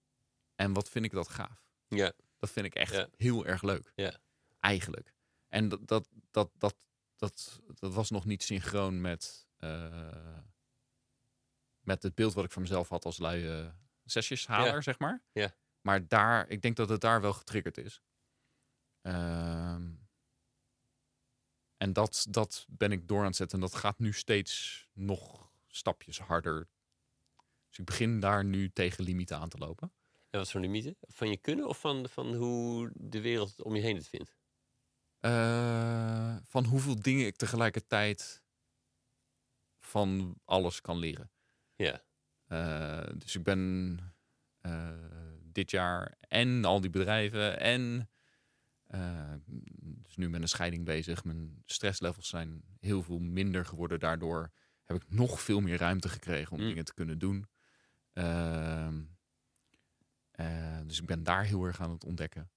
en 0.54 0.72
wat 0.72 0.88
vind 0.88 1.04
ik 1.04 1.10
dat 1.10 1.28
gaaf. 1.28 1.64
Ja, 1.88 2.12
Dat 2.38 2.50
vind 2.50 2.66
ik 2.66 2.74
echt 2.74 2.92
Ja. 2.92 3.08
heel 3.16 3.46
erg 3.46 3.62
leuk. 3.62 3.92
Ja. 3.94 4.18
Eigenlijk. 4.60 5.14
En 5.48 5.68
dat, 5.68 5.86
dat, 5.88 6.08
dat, 6.30 6.50
dat, 6.58 6.76
dat, 7.16 7.60
dat 7.74 7.94
was 7.94 8.10
nog 8.10 8.24
niet 8.24 8.42
synchroon 8.42 9.00
met, 9.00 9.48
eh, 9.56 10.38
met 11.80 12.02
het 12.02 12.14
beeld 12.14 12.34
wat 12.34 12.44
ik 12.44 12.50
van 12.52 12.62
mezelf 12.62 12.88
had 12.88 13.04
als 13.04 13.18
luie 13.18 13.72
zesjeshaler, 14.04 14.74
Ja. 14.74 14.80
zeg 14.80 14.98
maar. 14.98 15.22
Ja. 15.32 15.54
Maar 15.80 16.08
daar, 16.08 16.48
ik 16.48 16.62
denk 16.62 16.76
dat 16.76 16.88
het 16.88 17.00
daar 17.00 17.20
wel 17.20 17.32
getriggerd 17.32 17.78
is. 17.78 18.02
Ehm, 19.00 19.94
en 21.76 21.92
dat, 21.92 22.26
dat 22.30 22.66
ben 22.68 22.92
ik 22.92 23.08
door 23.08 23.20
aan 23.20 23.26
het 23.26 23.36
zetten. 23.36 23.58
En 23.60 23.64
dat 23.68 23.74
gaat 23.74 23.98
nu 23.98 24.12
steeds 24.12 24.86
nog 24.92 25.52
stapjes 25.68 26.18
harder. 26.18 26.68
Dus 27.76 27.84
ik 27.84 27.90
begin 27.98 28.20
daar 28.20 28.44
nu 28.44 28.70
tegen 28.70 29.04
limieten 29.04 29.38
aan 29.38 29.48
te 29.48 29.58
lopen. 29.58 29.92
en 30.30 30.38
wat 30.38 30.50
voor 30.50 30.60
limieten? 30.60 30.96
Van 31.00 31.28
je 31.28 31.36
kunnen 31.36 31.68
of 31.68 31.80
van, 31.80 32.08
van 32.08 32.34
hoe 32.34 32.90
de 32.94 33.20
wereld 33.20 33.62
om 33.62 33.74
je 33.76 33.82
heen 33.82 33.96
het 33.96 34.08
vindt? 34.08 34.36
Eh, 35.20 36.36
van 36.44 36.64
hoeveel 36.64 37.00
dingen 37.00 37.26
ik 37.26 37.36
tegelijkertijd 37.36 38.42
van 39.78 40.40
alles 40.44 40.80
kan 40.80 40.98
leren. 40.98 41.30
Ja. 41.74 42.02
Eh, 42.46 43.12
dus 43.18 43.36
ik 43.36 43.42
ben 43.42 43.98
eh, 44.60 44.88
dit 45.42 45.70
jaar 45.70 46.14
en 46.20 46.64
al 46.64 46.80
die 46.80 46.90
bedrijven 46.90 47.60
en 47.60 48.10
dus 50.02 50.16
nu 50.16 50.28
met 50.28 50.42
een 50.42 50.48
scheiding 50.48 50.84
bezig. 50.84 51.24
Mijn 51.24 51.62
stresslevels 51.64 52.28
zijn 52.28 52.62
heel 52.80 53.02
veel 53.02 53.18
minder 53.18 53.64
geworden. 53.64 54.00
Daardoor 54.00 54.50
heb 54.84 54.96
ik 54.96 55.10
nog 55.10 55.40
veel 55.40 55.60
meer 55.60 55.78
ruimte 55.78 56.08
gekregen 56.08 56.52
om 56.52 56.60
Mm. 56.62 56.68
dingen 56.68 56.84
te 56.84 56.94
kunnen 56.94 57.18
doen. 57.18 57.46
Ehm, 58.16 59.02
eh, 60.30 60.80
dus 60.86 61.00
ik 61.00 61.06
ben 61.06 61.22
daar 61.22 61.44
heel 61.44 61.64
erg 61.64 61.80
aan 61.80 61.90
het 61.90 62.04
ontdekken. 62.04 62.50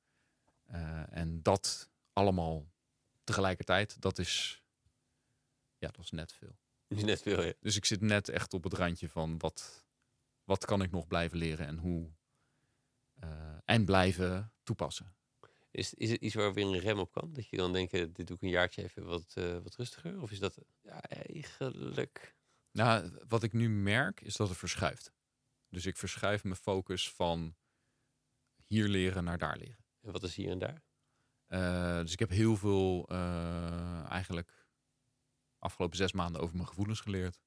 Eh, 0.65 1.17
en 1.17 1.41
dat 1.41 1.89
allemaal 2.13 2.67
tegelijkertijd, 3.23 4.01
dat 4.01 4.17
is, 4.17 4.63
ja, 5.77 5.87
dat 5.87 6.03
is 6.03 6.11
net 6.11 6.33
veel. 6.33 6.57
Net 6.87 7.21
veel, 7.21 7.43
ja. 7.43 7.53
Dus 7.59 7.75
ik 7.75 7.85
zit 7.85 8.01
net 8.01 8.29
echt 8.29 8.53
op 8.53 8.63
het 8.63 8.73
randje 8.73 9.09
van 9.09 9.37
wat, 9.37 9.85
wat 10.43 10.65
kan 10.65 10.81
ik 10.81 10.91
nog 10.91 11.07
blijven 11.07 11.37
leren 11.37 11.67
en 11.67 11.77
hoe. 11.77 12.09
eh, 13.19 13.57
en 13.65 13.85
blijven 13.85 14.53
toepassen. 14.63 15.15
Is, 15.71 15.93
is 15.93 16.09
het 16.11 16.21
iets 16.21 16.35
waar 16.35 16.53
weer 16.53 16.65
een 16.65 16.79
rem 16.79 16.99
op 16.99 17.11
kan? 17.11 17.33
Dat 17.33 17.47
je 17.47 17.57
dan 17.57 17.73
denken, 17.73 18.13
dit 18.13 18.27
doe 18.27 18.35
ik 18.35 18.41
een 18.41 18.49
jaartje 18.49 18.83
even 18.83 19.05
wat, 19.05 19.33
wat 19.63 19.75
rustiger? 19.75 20.21
Of 20.21 20.31
is 20.31 20.39
dat 20.39 20.57
ja, 20.81 21.01
eigenlijk... 21.01 22.35
Nou, 22.71 23.19
wat 23.27 23.43
ik 23.43 23.53
nu 23.53 23.69
merk 23.69 24.21
is 24.21 24.35
dat 24.35 24.49
het 24.49 24.57
verschuift. 24.57 25.11
Dus 25.69 25.85
ik 25.85 25.97
verschuif 25.97 26.43
mijn 26.43 26.55
focus 26.55 27.11
van 27.11 27.55
hier 28.65 28.87
leren 28.87 29.23
naar 29.23 29.37
daar 29.37 29.57
leren. 29.57 29.85
En 30.01 30.11
wat 30.11 30.23
is 30.23 30.35
hier 30.35 30.49
en 30.51 30.59
daar? 30.59 30.83
Eh, 31.45 31.99
dus 31.99 32.11
ik 32.11 32.19
heb 32.19 32.29
heel 32.29 32.57
veel 32.57 33.07
eh, 33.07 34.09
eigenlijk 34.09 34.67
afgelopen 35.57 35.97
zes 35.97 36.11
maanden 36.11 36.41
over 36.41 36.55
mijn 36.55 36.67
gevoelens 36.67 36.99
geleerd. 36.99 37.39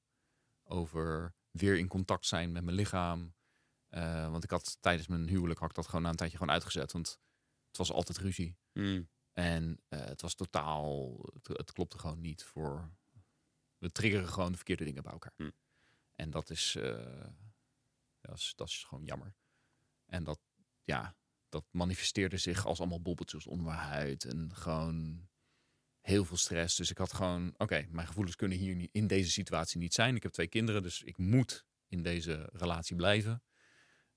Over 0.63 1.35
weer 1.51 1.77
in 1.77 1.87
contact 1.87 2.25
zijn 2.25 2.51
met 2.51 2.63
mijn 2.63 2.75
lichaam. 2.75 3.35
Eh, 3.87 4.31
want 4.31 4.43
ik 4.43 4.49
had 4.49 4.77
tijdens 4.81 5.07
mijn 5.07 5.27
huwelijk 5.27 5.59
had 5.59 5.69
ik 5.69 5.75
dat 5.75 5.85
gewoon 5.85 6.01
na 6.01 6.09
een 6.09 6.15
tijdje 6.15 6.37
gewoon 6.37 6.53
uitgezet. 6.53 6.91
Want 6.91 7.19
het 7.67 7.77
was 7.77 7.91
altijd 7.91 8.17
ruzie. 8.17 8.57
Hmm. 8.71 9.09
En 9.33 9.79
het 9.87 10.21
was 10.21 10.35
totaal, 10.35 11.19
het, 11.33 11.47
het 11.47 11.71
klopte 11.71 11.99
gewoon 11.99 12.21
niet 12.21 12.43
voor. 12.43 12.91
We 13.77 13.91
triggeren 13.91 14.27
gewoon 14.27 14.51
de 14.51 14.57
verkeerde 14.57 14.83
dingen 14.83 15.03
bij 15.03 15.11
elkaar. 15.11 15.33
Hm. 15.35 15.49
En 16.15 16.29
dat 16.29 16.49
is, 16.49 16.77
dat 18.27 18.37
is, 18.37 18.53
dat 18.55 18.67
is 18.67 18.83
gewoon 18.83 19.05
jammer. 19.05 19.35
En 20.05 20.23
dat, 20.23 20.39
ja, 20.83 21.15
dat 21.49 21.65
manifesteerde 21.71 22.37
zich 22.37 22.65
als 22.65 22.79
allemaal 22.79 23.01
bobbeltjes 23.01 23.47
onder 23.47 23.65
mijn 23.65 23.77
huid. 23.77 24.25
En 24.25 24.55
gewoon 24.55 25.27
heel 26.01 26.25
veel 26.25 26.37
stress. 26.37 26.75
Dus 26.75 26.89
ik 26.89 26.97
had 26.97 27.13
gewoon, 27.13 27.53
oké, 27.57 27.85
mijn 27.89 28.07
gevoelens 28.07 28.35
kunnen 28.35 28.57
hier 28.57 28.75
niet, 28.75 28.89
in 28.91 29.07
deze 29.07 29.31
situatie 29.31 29.79
niet 29.79 29.93
zijn. 29.93 30.15
Ik 30.15 30.23
heb 30.23 30.31
twee 30.31 30.47
kinderen, 30.47 30.83
dus 30.83 31.01
ik 31.01 31.17
moet 31.17 31.65
in 31.87 32.03
deze 32.03 32.49
relatie 32.53 32.95
blijven. 32.95 33.43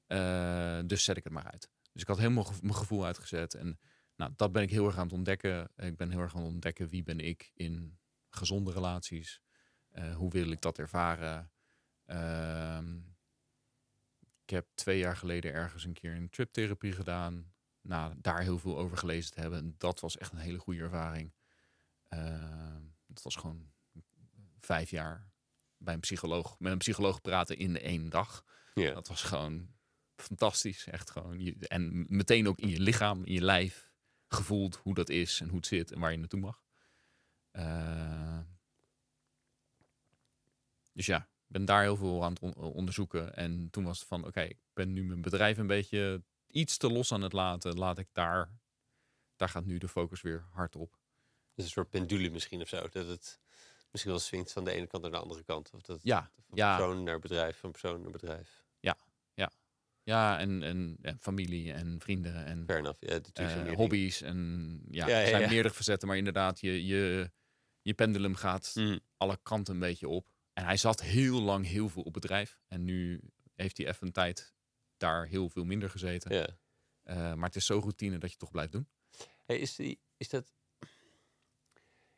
Eh, 0.07 0.81
dus 0.87 1.05
zet 1.05 1.17
ik 1.17 1.25
het 1.25 1.33
maar 1.33 1.51
uit. 1.51 1.71
Dus 1.93 2.03
ik 2.03 2.09
had 2.09 2.19
helemaal 2.19 2.53
mijn 2.61 2.75
gevoel 2.75 3.05
uitgezet. 3.05 3.55
En 3.55 3.79
nou, 4.17 4.33
dat 4.37 4.53
ben 4.53 4.63
ik 4.63 4.71
heel 4.71 4.87
erg 4.87 4.97
aan 4.97 5.07
het 5.07 5.13
ontdekken. 5.13 5.71
Ik 5.77 5.97
ben 5.97 6.11
heel 6.11 6.21
erg 6.21 6.35
aan 6.35 6.43
het 6.43 6.53
ontdekken 6.53 6.89
wie 6.89 7.03
ben 7.03 7.21
ik 7.21 7.51
in 7.55 7.99
gezonde 8.29 8.73
relaties? 8.73 9.41
Eh, 9.89 10.15
hoe 10.15 10.31
wil 10.31 10.51
ik 10.51 10.61
dat 10.61 10.79
ervaren? 10.79 11.53
Ehm, 12.05 12.99
ik 14.47 14.53
heb 14.53 14.67
twee 14.75 14.99
jaar 14.99 15.17
geleden 15.17 15.53
ergens 15.53 15.85
een 15.85 15.93
keer 15.93 16.15
een 16.15 16.31
triptherapie 16.31 16.93
gedaan. 16.93 17.53
Nou, 17.81 18.15
daar 18.17 18.41
heel 18.41 18.59
veel 18.59 18.79
over 18.79 18.97
gelezen 18.97 19.33
te 19.33 19.41
hebben. 19.41 19.59
En 19.59 19.75
dat 19.79 20.01
was 20.01 20.17
echt 20.19 20.33
een 20.33 20.39
hele 20.39 20.59
goede 20.59 20.81
ervaring. 20.81 21.33
Ehm, 22.09 22.83
het 23.07 23.23
was 23.23 23.37
gewoon 23.37 23.73
vijf 24.61 24.91
jaar 24.91 25.31
bij 25.77 25.95
een 25.95 26.01
psycholoog, 26.01 26.59
met 26.59 26.73
een 26.73 26.79
psycholoog 26.79 27.21
praten 27.21 27.59
in 27.59 27.79
één 27.79 28.09
dag. 28.09 28.45
Ja. 28.75 28.95
Dat 28.95 29.09
was 29.09 29.23
gewoon 29.23 29.75
fantastisch. 30.17 30.87
Echt 30.87 31.11
gewoon. 31.11 31.55
En 31.59 32.07
meteen 32.09 32.49
ook 32.49 32.59
in 32.59 32.69
je 32.69 32.81
lichaam, 32.81 33.25
in 33.25 33.33
je 33.33 33.45
lijf 33.45 33.91
gevoeld 34.29 34.77
hoe 34.77 34.95
dat 34.95 35.09
is 35.09 35.41
en 35.41 35.49
hoe 35.49 35.57
het 35.57 35.67
zit 35.67 35.93
en 35.93 36.01
waar 36.01 36.13
je 36.13 36.19
naartoe 36.19 36.41
mag. 36.41 36.63
Eh, 37.51 38.41
dus 40.93 41.07
ja, 41.07 41.29
ben 41.47 41.65
daar 41.65 41.83
heel 41.83 41.97
veel 41.97 42.25
aan 42.25 42.33
het 42.33 42.41
on- 42.41 42.55
onderzoeken. 42.55 43.37
En 43.37 43.69
toen 43.71 43.85
was 43.85 43.99
het 43.99 44.09
van, 44.09 44.27
oké, 44.27 44.41
ik 44.41 44.59
ben 44.73 44.93
nu 44.93 45.05
mijn 45.05 45.21
bedrijf 45.23 45.59
een 45.59 45.67
beetje 45.67 46.23
iets 46.51 46.77
te 46.77 46.91
los 46.93 47.13
aan 47.13 47.23
het 47.23 47.33
laten. 47.33 47.79
Laat 47.79 47.99
ik 47.99 48.09
daar, 48.13 48.51
daar 49.37 49.49
gaat 49.49 49.65
nu 49.65 49.79
de 49.79 49.89
focus 49.89 50.21
weer 50.21 50.45
hard 50.51 50.77
op. 50.77 50.99
Dus 51.55 51.65
een 51.65 51.71
soort 51.71 51.91
pendule 51.91 52.31
misschien 52.31 52.61
of 52.61 52.69
zo. 52.69 52.89
Dat 52.89 53.07
het 53.09 53.41
misschien 53.91 54.13
wel 54.13 54.21
swingt 54.23 54.53
van 54.53 54.65
de 54.65 54.71
ene 54.71 54.87
kant 54.87 55.03
naar 55.03 55.13
de 55.13 55.19
andere 55.19 55.43
kant. 55.45 55.71
Of 55.75 55.81
dat 55.83 56.01
Ja, 56.03 56.31
van 56.35 56.57
ja. 56.57 56.77
persoon 56.77 57.03
naar 57.03 57.19
bedrijf, 57.19 57.59
van 57.59 57.71
persoon 57.71 58.01
naar 58.03 58.11
bedrijf. 58.11 58.65
ja 60.03 60.39
en, 60.39 60.63
en, 60.63 60.99
en 61.03 61.19
familie 61.21 61.73
en 61.73 62.01
vrienden 62.01 62.45
en 62.45 62.65
enough. 62.67 62.99
Ja, 63.01 63.21
eh, 63.33 63.73
hobby's. 63.75 64.23
En 64.23 64.81
ja, 64.91 65.07
Ja, 65.07 65.17
ja, 65.17 65.23
er 65.23 65.29
zijn 65.29 65.43
ja. 65.43 65.49
meerdere 65.49 65.75
facetten, 65.75 66.09
maar 66.09 66.17
inderdaad, 66.17 66.61
je, 66.61 66.87
je, 66.87 67.31
je 67.83 67.95
pendulum 67.95 68.35
gaat 68.35 68.73
Mm, 68.75 69.01
alle 69.17 69.39
kanten 69.43 69.75
een 69.75 69.81
beetje 69.81 70.09
op. 70.09 70.29
En 70.57 70.65
hij 70.65 70.77
zat 70.77 71.01
heel 71.03 71.41
lang 71.41 71.67
heel 71.67 71.89
veel 71.89 72.03
op 72.03 72.13
bedrijf. 72.13 72.59
En 72.69 72.85
nu 72.85 73.21
heeft 73.55 73.77
hij 73.77 73.87
even 73.87 74.07
een 74.07 74.13
tijd 74.13 74.55
daar 74.97 75.27
heel 75.27 75.49
veel 75.49 75.65
minder 75.65 75.91
gezeten. 75.91 76.35
ja. 76.35 76.49
Eh, 77.03 77.17
maar 77.35 77.47
het 77.47 77.57
is 77.57 77.67
zo 77.67 77.79
routine 77.79 78.19
dat 78.19 78.31
je 78.31 78.37
toch 78.37 78.51
blijft 78.51 78.73
doen. 78.73 78.89
Hey, 79.45 79.59
is, 79.59 79.75
die, 79.75 80.01
is 80.17 80.29
dat. 80.29 80.55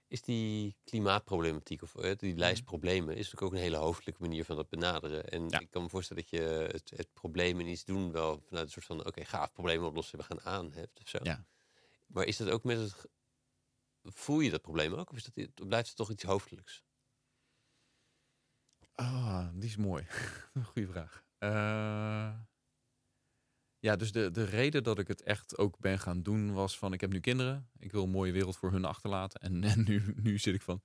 Is 0.07 0.23
die 0.23 0.77
klimaatproblematiek 0.85 1.83
of 1.83 1.95
eh, 1.95 2.17
die 2.17 2.37
lijst 2.37 2.65
problemen, 2.65 3.09
is 3.09 3.17
natuurlijk 3.17 3.43
ook 3.43 3.53
een 3.53 3.65
hele 3.65 3.77
hoofdelijke 3.77 4.23
manier 4.23 4.45
van 4.45 4.57
dat 4.57 4.69
benaderen. 4.69 5.29
En 5.29 5.49
Ja. 5.49 5.61
ik 5.61 5.71
kan 5.71 5.83
me 5.83 5.89
voorstellen 5.89 6.23
dat 6.23 6.31
je 6.31 6.69
het, 6.73 6.91
het 6.97 7.13
probleem 7.13 7.61
en 7.61 7.67
iets 7.67 7.85
doen 7.85 8.13
wel 8.13 8.41
vanuit 8.41 8.65
een 8.65 8.73
soort 8.73 8.85
van, 8.85 9.07
oké, 9.07 9.25
gaaf 9.25 9.53
probleem 9.53 9.85
oplossen, 9.85 10.19
we 10.19 10.25
gaan 10.25 10.41
aan 10.41 10.73
hebt 10.73 11.01
of 11.01 11.09
zo. 11.09 11.19
Ja. 11.23 11.47
Maar 12.07 12.25
is 12.25 12.37
dat 12.37 12.49
ook 12.49 12.65
met 12.65 12.79
het, 12.79 12.95
voel 14.03 14.41
je 14.41 14.51
dat 14.51 14.63
probleem 14.63 14.95
ook? 14.95 15.11
Of 15.11 15.17
is 15.17 15.25
dat, 15.25 15.69
blijft 15.69 15.89
het 15.89 15.97
toch 15.97 16.11
iets 16.11 16.23
hoofdelijks? 16.23 16.83
Ah, 19.01 19.47
die 19.55 19.69
is 19.69 19.77
mooi. 19.77 20.07
Goeie 20.73 20.89
vraag. 20.89 21.25
Eh, 21.39 22.31
ja, 23.79 23.97
dus 23.97 24.13
de, 24.13 24.31
de 24.31 24.45
reden 24.45 24.83
dat 24.83 24.99
ik 24.99 25.09
het 25.09 25.23
echt 25.23 25.59
ook 25.59 25.79
ben 25.79 25.99
gaan 25.99 26.23
doen 26.23 26.53
was 26.53 26.79
van... 26.79 26.93
ik 26.93 27.01
heb 27.01 27.13
nu 27.13 27.21
kinderen, 27.21 27.71
ik 27.79 27.93
wil 27.93 28.03
een 28.03 28.11
mooie 28.11 28.33
wereld 28.33 28.57
voor 28.57 28.73
hun 28.73 28.85
achterlaten. 28.85 29.41
En, 29.41 29.65
en 29.73 29.85
nu, 29.85 30.15
nu 30.17 30.39
zit 30.39 30.55
ik 30.55 30.63
van... 30.63 30.83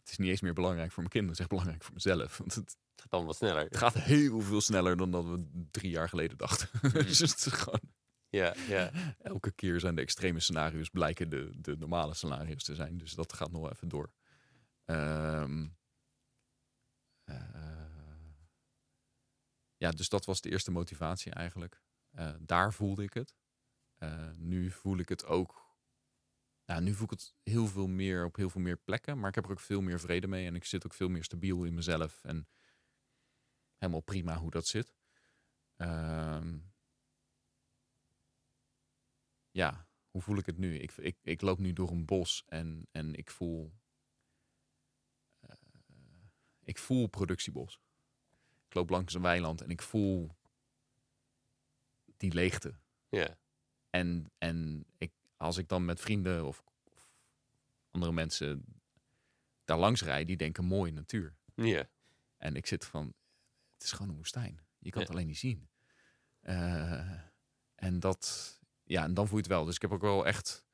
het 0.00 0.10
is 0.10 0.16
niet 0.16 0.28
eens 0.28 0.40
meer 0.40 0.52
belangrijk 0.52 0.92
voor 0.92 1.02
mijn 1.02 1.12
kinderen, 1.12 1.36
het 1.36 1.38
is 1.38 1.40
echt 1.40 1.48
belangrijk 1.48 1.84
voor 1.84 1.94
mezelf. 1.94 2.38
Want 2.38 2.54
het, 2.54 2.76
Het 2.90 3.00
gaat 3.00 3.10
dan 3.10 3.24
wat 3.24 3.36
sneller. 3.36 3.64
het 3.64 3.76
gaat 3.76 3.94
heel 3.94 4.40
veel 4.40 4.60
sneller 4.60 4.96
dan 4.96 5.10
dat 5.10 5.24
we 5.24 5.66
drie 5.70 5.90
jaar 5.90 6.08
geleden 6.08 6.38
dachten. 6.38 6.68
dus 6.92 7.18
het 7.18 7.46
is 7.46 7.52
gewoon, 7.52 7.80
Ja, 8.28 8.54
ja. 8.68 8.90
elke 9.18 9.50
keer 9.52 9.80
zijn 9.80 9.94
de 9.94 10.02
extreme 10.02 10.40
scenario's 10.40 10.88
blijken 10.88 11.28
de, 11.28 11.50
de 11.54 11.76
normale 11.76 12.14
scenario's 12.14 12.64
te 12.64 12.74
zijn. 12.74 12.98
Dus 12.98 13.12
dat 13.12 13.32
gaat 13.32 13.50
nog 13.50 13.70
even 13.70 13.88
door. 13.88 14.12
Ehm, 14.84 15.66
eh, 17.24 17.74
ja, 19.76 19.90
dus 19.90 20.08
dat 20.08 20.24
was 20.24 20.40
de 20.40 20.50
eerste 20.50 20.70
motivatie 20.70 21.32
eigenlijk. 21.32 21.82
Eh, 22.10 22.34
daar 22.40 22.72
voelde 22.72 23.02
ik 23.02 23.14
het. 23.14 23.34
Eh, 23.94 24.30
nu 24.36 24.70
voel 24.70 24.98
ik 24.98 25.08
het 25.08 25.24
ook. 25.24 25.62
Nou, 26.64 26.82
nu 26.82 26.94
voel 26.94 27.04
ik 27.04 27.10
het 27.10 27.34
heel 27.42 27.66
veel 27.66 27.86
meer 27.86 28.24
op 28.24 28.36
heel 28.36 28.50
veel 28.50 28.60
meer 28.60 28.76
plekken. 28.76 29.18
Maar 29.18 29.28
ik 29.28 29.34
heb 29.34 29.44
er 29.44 29.50
ook 29.50 29.60
veel 29.60 29.80
meer 29.80 30.00
vrede 30.00 30.26
mee. 30.26 30.46
En 30.46 30.54
ik 30.54 30.64
zit 30.64 30.84
ook 30.84 30.94
veel 30.94 31.08
meer 31.08 31.24
stabiel 31.24 31.64
in 31.64 31.74
mezelf. 31.74 32.24
En 32.24 32.48
helemaal 33.78 34.02
prima 34.02 34.36
hoe 34.36 34.50
dat 34.50 34.66
zit. 34.66 34.94
Ehm, 35.76 36.58
ja, 39.50 39.88
hoe 40.10 40.22
voel 40.22 40.36
ik 40.36 40.46
het 40.46 40.58
nu? 40.58 40.78
Ik, 40.78 40.92
ik, 40.92 41.18
ik 41.22 41.40
loop 41.40 41.58
nu 41.58 41.72
door 41.72 41.90
een 41.90 42.04
bos 42.04 42.42
en, 42.46 42.86
en 42.90 43.14
ik 43.14 43.30
voel. 43.30 43.72
Ik 46.64 46.78
voel 46.78 47.06
productiebos. 47.06 47.80
Ik 48.68 48.74
loop 48.74 48.90
langs 48.90 49.14
een 49.14 49.22
weiland 49.22 49.60
en 49.60 49.70
ik 49.70 49.82
voel 49.82 50.36
die 52.16 52.32
leegte. 52.32 52.74
ja. 53.08 53.36
En, 53.90 54.30
en 54.38 54.84
ik, 54.98 55.12
als 55.36 55.58
ik 55.58 55.68
dan 55.68 55.84
met 55.84 56.00
vrienden 56.00 56.46
of, 56.46 56.62
of 56.92 57.08
andere 57.90 58.12
mensen 58.12 58.64
daar 59.64 59.78
langs 59.78 60.02
rijd, 60.02 60.26
die 60.26 60.36
denken 60.36 60.64
mooi 60.64 60.92
natuur. 60.92 61.36
Ja. 61.54 61.88
En 62.36 62.56
ik 62.56 62.66
zit 62.66 62.84
van, 62.84 63.14
het 63.72 63.82
is 63.82 63.92
gewoon 63.92 64.08
een 64.08 64.16
woestijn. 64.16 64.60
Je 64.78 64.90
kan 64.90 65.00
Ja. 65.00 65.06
het 65.06 65.16
alleen 65.16 65.26
niet 65.26 65.38
zien. 65.38 65.68
Eh, 66.40 67.20
en 67.74 68.00
dat, 68.00 68.52
ja, 68.84 69.02
en 69.02 69.14
dan 69.14 69.26
voel 69.26 69.36
je 69.36 69.42
het 69.42 69.52
wel. 69.52 69.64
Dus 69.64 69.74
ik 69.74 69.82
heb 69.82 69.92
ook 69.92 70.00
wel 70.00 70.26
echt 70.26 70.64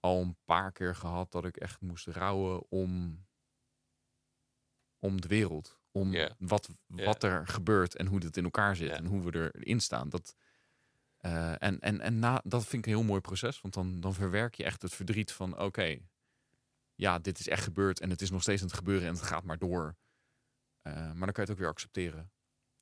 al 0.00 0.20
een 0.22 0.36
paar 0.44 0.72
keer 0.72 0.94
gehad 0.96 1.32
dat 1.32 1.44
ik 1.44 1.56
echt 1.56 1.80
moest 1.80 2.06
rouwen 2.06 2.70
om, 2.70 3.24
om 4.98 5.20
de 5.20 5.28
wereld. 5.28 5.78
Om 5.90 6.14
wat, 6.38 6.68
wat 6.86 7.22
er 7.22 7.46
gebeurt 7.46 7.96
en 7.96 8.06
hoe 8.06 8.24
het 8.24 8.36
in 8.36 8.44
elkaar 8.44 8.76
zit 8.76 8.90
en 8.90 9.06
hoe 9.06 9.22
we 9.22 9.50
erin 9.52 9.80
staan. 9.80 10.08
Dat, 10.08 10.36
eh, 11.16 11.62
en 11.62 11.80
en, 11.80 12.00
en 12.00 12.18
na, 12.18 12.40
dat 12.44 12.66
vind 12.66 12.86
ik 12.86 12.92
een 12.92 12.98
heel 12.98 13.08
mooi 13.08 13.20
proces, 13.20 13.60
want 13.60 13.74
dan, 13.74 14.00
dan 14.00 14.14
verwerk 14.14 14.54
je 14.54 14.64
echt 14.64 14.82
het 14.82 14.94
verdriet 14.94 15.32
van: 15.32 15.58
oké, 15.58 15.98
ja, 16.94 17.18
dit 17.18 17.38
is 17.38 17.48
echt 17.48 17.62
gebeurd 17.62 18.00
en 18.00 18.10
het 18.10 18.20
is 18.20 18.30
nog 18.30 18.42
steeds 18.42 18.60
aan 18.60 18.68
het 18.68 18.76
gebeuren 18.76 19.08
en 19.08 19.14
het 19.14 19.22
gaat 19.22 19.44
maar 19.44 19.58
door. 19.58 19.96
Eh, 20.82 20.92
maar 20.94 21.04
dan 21.26 21.32
kan 21.32 21.34
je 21.34 21.40
het 21.40 21.50
ook 21.50 21.58
weer 21.58 21.68
accepteren 21.68 22.30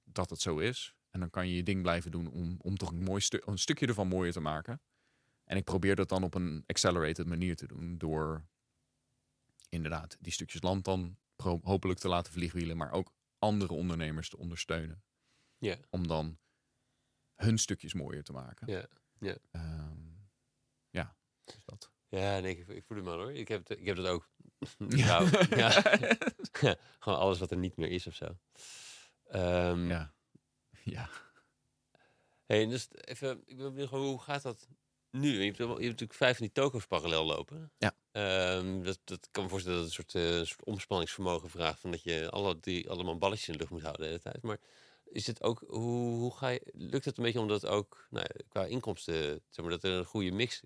dat 0.05 0.31
het 0.31 0.41
zo 0.41 0.59
is. 0.59 0.95
En 1.11 1.21
dan 1.21 1.31
kan 1.31 1.49
je 1.49 1.55
je 1.55 1.63
ding 1.63 1.83
blijven 1.83 2.11
doen 2.11 2.31
om, 2.31 2.57
om 2.59 2.77
toch 2.77 2.91
een, 2.91 3.03
mooi 3.03 3.21
stu 3.21 3.41
een 3.45 3.59
stukje 3.59 3.87
ervan 3.87 4.09
mooier 4.09 4.33
te 4.33 4.41
maken. 4.41 4.81
En 5.45 5.57
ik 5.57 5.65
probeer 5.65 5.97
dat 5.97 6.09
dan 6.09 6.23
op 6.23 6.35
een 6.35 6.65
accelerated 6.67 7.27
manier 7.27 7.57
te 7.57 7.67
doen. 7.67 7.99
Door 7.99 8.45
inderdaad 9.69 10.17
die 10.21 10.33
stukjes 10.33 10.63
land 10.63 10.85
dan 10.85 11.17
hopelijk 11.43 11.99
te 11.99 12.09
laten 12.09 12.33
vliegwielen. 12.33 12.77
Maar 12.77 12.91
ook 12.93 13.13
andere 13.39 13.73
ondernemers 13.73 14.29
te 14.29 14.37
ondersteunen. 14.39 15.03
Ja. 15.59 15.77
Om 15.91 16.07
dan 16.07 16.39
hun 17.35 17.59
stukjes 17.59 17.95
mooier 17.95 18.23
te 18.25 18.33
maken. 18.33 18.73
Ja, 18.73 18.87
ja. 19.19 19.37
Ehm, 19.51 19.99
ja, 20.91 21.17
dus 21.45 21.65
dat. 21.65 21.91
Ja, 22.09 22.39
nee, 22.39 22.57
ik, 22.59 22.69
ik 22.69 22.85
voel 22.85 22.97
hem 22.97 23.09
al 23.09 23.19
hoor. 23.19 23.33
Ik 23.33 23.49
heb, 23.49 23.69
het- 23.69 23.79
ik 23.79 23.87
heb 23.87 23.97
dat 23.97 24.07
ook. 24.07 24.31
Ja. 24.89 25.21
Nou, 25.21 25.31
ja. 25.57 25.57
Ja, 26.61 26.77
Gewoon 26.99 27.19
alles 27.19 27.39
wat 27.39 27.51
er 27.51 27.57
niet 27.57 27.77
meer 27.77 27.89
is 27.89 28.07
of 28.07 28.15
zo. 28.15 28.39
Ehm, 29.25 29.89
Ja. 29.89 30.15
ja. 30.83 31.09
Hey, 32.47 32.67
dus 32.67 32.89
even, 32.91 33.43
ik 33.47 33.57
ben 33.57 33.73
benieuwd, 33.73 33.89
hoe 33.91 34.21
gaat 34.21 34.43
dat 34.43 34.69
nu? 35.21 35.39
Je 35.39 35.45
hebt, 35.45 35.57
je 35.57 35.65
hebt 35.67 35.79
natuurlijk 35.81 36.15
vijf 36.15 36.37
van 36.37 36.47
die 36.47 36.55
toko's 36.55 36.87
parallel 36.87 37.25
lopen. 37.25 37.73
Ja. 37.79 37.95
Ehm, 38.13 38.83
dat, 38.83 38.99
dat 39.05 39.29
kan 39.31 39.43
me 39.43 39.49
voorstellen 39.49 39.79
dat 39.83 39.87
het 39.97 39.99
een 39.99 40.05
soort, 40.11 40.25
een 40.39 40.47
soort 40.47 40.65
omspanningsvermogen 40.65 41.51
vraagt. 41.51 41.81
Van 41.81 41.91
dat 41.91 42.03
je 42.03 42.31
alle, 42.31 42.61
die, 42.61 42.91
allemaal 42.91 43.19
balletjes 43.19 43.47
in 43.47 43.53
de 43.53 43.59
lucht 43.59 43.71
moet 43.71 43.83
houden 43.83 44.03
de 44.03 44.09
hele 44.09 44.21
tijd. 44.23 44.43
Maar 44.43 44.59
is 45.05 45.27
het 45.27 45.43
ook, 45.43 45.65
hoe, 45.67 46.17
hoe 46.17 46.37
ga 46.37 46.49
je, 46.49 46.61
lukt 46.73 47.05
het 47.05 47.19
een 47.19 47.25
beetje 47.25 47.41
om 47.41 47.49
dat 47.49 47.67
ook 47.67 48.07
nou, 48.11 48.27
qua 48.49 48.65
inkomsten, 48.65 49.41
zeg 49.51 49.65
maar, 49.65 49.71
dat 49.75 49.85
er 49.85 49.91
een 49.91 50.05
goede 50.05 50.31
mix, 50.31 50.63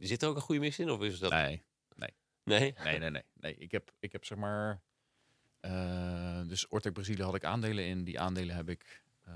zit 0.00 0.22
er 0.22 0.28
ook 0.28 0.36
een 0.36 0.42
goede 0.42 0.60
mix 0.60 0.78
in? 0.78 0.90
Of 0.90 1.02
is 1.02 1.18
dat, 1.18 1.30
Nee, 1.30 1.62
nee? 1.94 2.14
nee, 2.44 2.98
nee, 2.98 3.10
nee. 3.10 3.22
nee. 3.34 3.54
Ik, 3.56 3.70
heb, 3.70 3.92
ik 3.98 4.12
heb 4.12 4.24
zeg 4.24 4.38
maar. 4.38 4.80
eh, 5.60 6.40
dus 6.46 6.68
Ortec 6.68 6.92
Brazilië 6.92 7.22
had 7.22 7.34
ik 7.34 7.44
aandelen 7.44 7.84
in. 7.84 8.04
Die 8.04 8.20
aandelen 8.20 8.56
heb 8.56 8.68
ik 8.68 9.02
eh, 9.24 9.34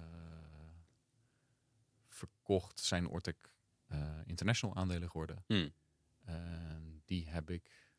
verkocht. 2.09 2.81
Zijn 2.81 3.09
Ortec 3.09 3.37
International 4.27 4.77
aandelen 4.77 5.11
geworden. 5.11 5.45
En 6.25 7.03
die 7.05 7.29
heb 7.29 7.51
ik, 7.51 7.91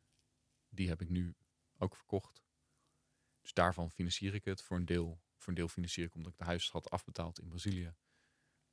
die 0.68 0.88
heb 0.88 1.00
ik 1.00 1.08
nu 1.08 1.34
ook 1.78 1.96
verkocht. 1.96 2.44
Dus 3.40 3.52
daarvan 3.52 3.90
financier 3.90 4.34
ik 4.34 4.44
het 4.44 4.62
voor 4.62 4.76
een 4.76 4.84
deel. 4.84 5.20
Voor 5.36 5.48
een 5.48 5.54
deel 5.54 5.68
financier 5.68 6.04
ik 6.04 6.14
omdat 6.14 6.32
ik 6.32 6.38
de 6.38 6.44
huis 6.44 6.70
had 6.70 6.90
afbetaald 6.90 7.40
in 7.40 7.48
Brazilië. 7.48 7.94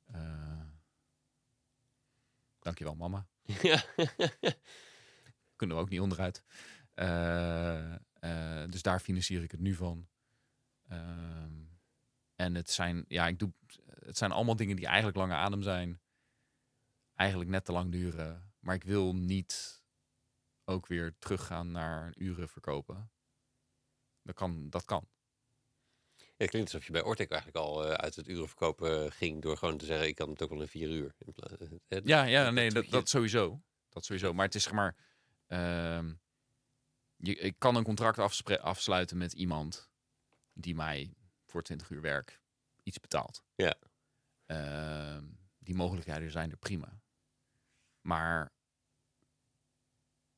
Eh 0.04 0.54
dankjewel 2.64 2.94
mama. 2.94 3.26
ja. 3.62 3.82
kunnen 5.56 5.76
we 5.76 5.82
ook 5.82 5.88
niet 5.88 6.00
onderuit. 6.00 6.44
Eh, 6.94 7.94
eh, 7.94 8.70
dus 8.70 8.82
daar 8.82 9.00
financier 9.00 9.42
ik 9.42 9.50
het 9.50 9.60
nu 9.60 9.74
van. 9.74 10.08
Ehm, 10.88 11.52
en 12.36 12.54
het 12.54 12.70
zijn, 12.70 13.04
ja, 13.08 13.26
ik 13.26 13.38
doe, 13.38 13.52
het 13.98 14.18
zijn 14.18 14.32
allemaal 14.32 14.56
dingen 14.56 14.76
die 14.76 14.86
eigenlijk 14.86 15.16
lange 15.16 15.34
adem 15.34 15.62
zijn. 15.62 16.00
Eigenlijk 17.14 17.50
net 17.50 17.64
te 17.64 17.72
lang 17.72 17.92
duren. 17.92 18.52
Maar 18.58 18.74
ik 18.74 18.84
wil 18.84 19.14
niet 19.14 19.82
ook 20.64 20.86
weer 20.86 21.14
teruggaan 21.18 21.70
naar 21.70 22.14
uren 22.16 22.48
verkopen. 22.48 23.10
Dat 24.22 24.34
kan. 24.34 24.70
Dat 24.70 24.84
kan. 24.84 25.08
Ja, 26.16 26.24
het 26.36 26.50
klinkt 26.50 26.72
alsof 26.72 26.86
je 26.86 26.92
bij 26.92 27.02
Ortek 27.02 27.30
eigenlijk 27.30 27.64
al 27.64 27.84
eh, 27.86 27.92
uit 27.92 28.16
het 28.16 28.28
urenverkopen 28.28 29.12
ging 29.12 29.42
door 29.42 29.56
gewoon 29.56 29.78
te 29.78 29.84
zeggen, 29.84 30.06
ik 30.08 30.14
kan 30.14 30.28
het 30.30 30.42
ook 30.42 30.50
wel 30.50 30.60
in 30.60 30.68
vier 30.68 30.88
uur. 30.90 31.14
Eh, 31.88 32.00
Ja, 32.04 32.24
ja, 32.24 32.50
nee, 32.50 32.70
dat, 32.70 32.88
dat 32.88 33.08
sowieso. 33.08 33.62
Dat 33.88 34.04
sowieso. 34.04 34.32
Maar 34.32 34.44
het 34.46 34.54
is 34.54 34.62
zeg 34.62 34.72
maar. 34.72 34.96
ehm, 35.46 36.14
je, 37.16 37.34
ik 37.36 37.54
kan 37.58 37.76
een 37.76 37.84
contract 37.84 38.18
afsluiten 38.60 39.16
met 39.16 39.32
iemand 39.32 39.90
die 40.52 40.74
mij 40.74 41.14
voor 41.46 41.62
20 41.62 41.90
uur 41.90 42.00
werk 42.00 42.40
iets 42.82 43.00
betaalt. 43.00 43.44
Ja. 43.54 43.74
Ehm, 44.46 45.24
die 45.58 45.74
mogelijkheden 45.74 46.30
zijn 46.30 46.50
er 46.50 46.56
prima. 46.56 47.02
Maar 48.06 48.52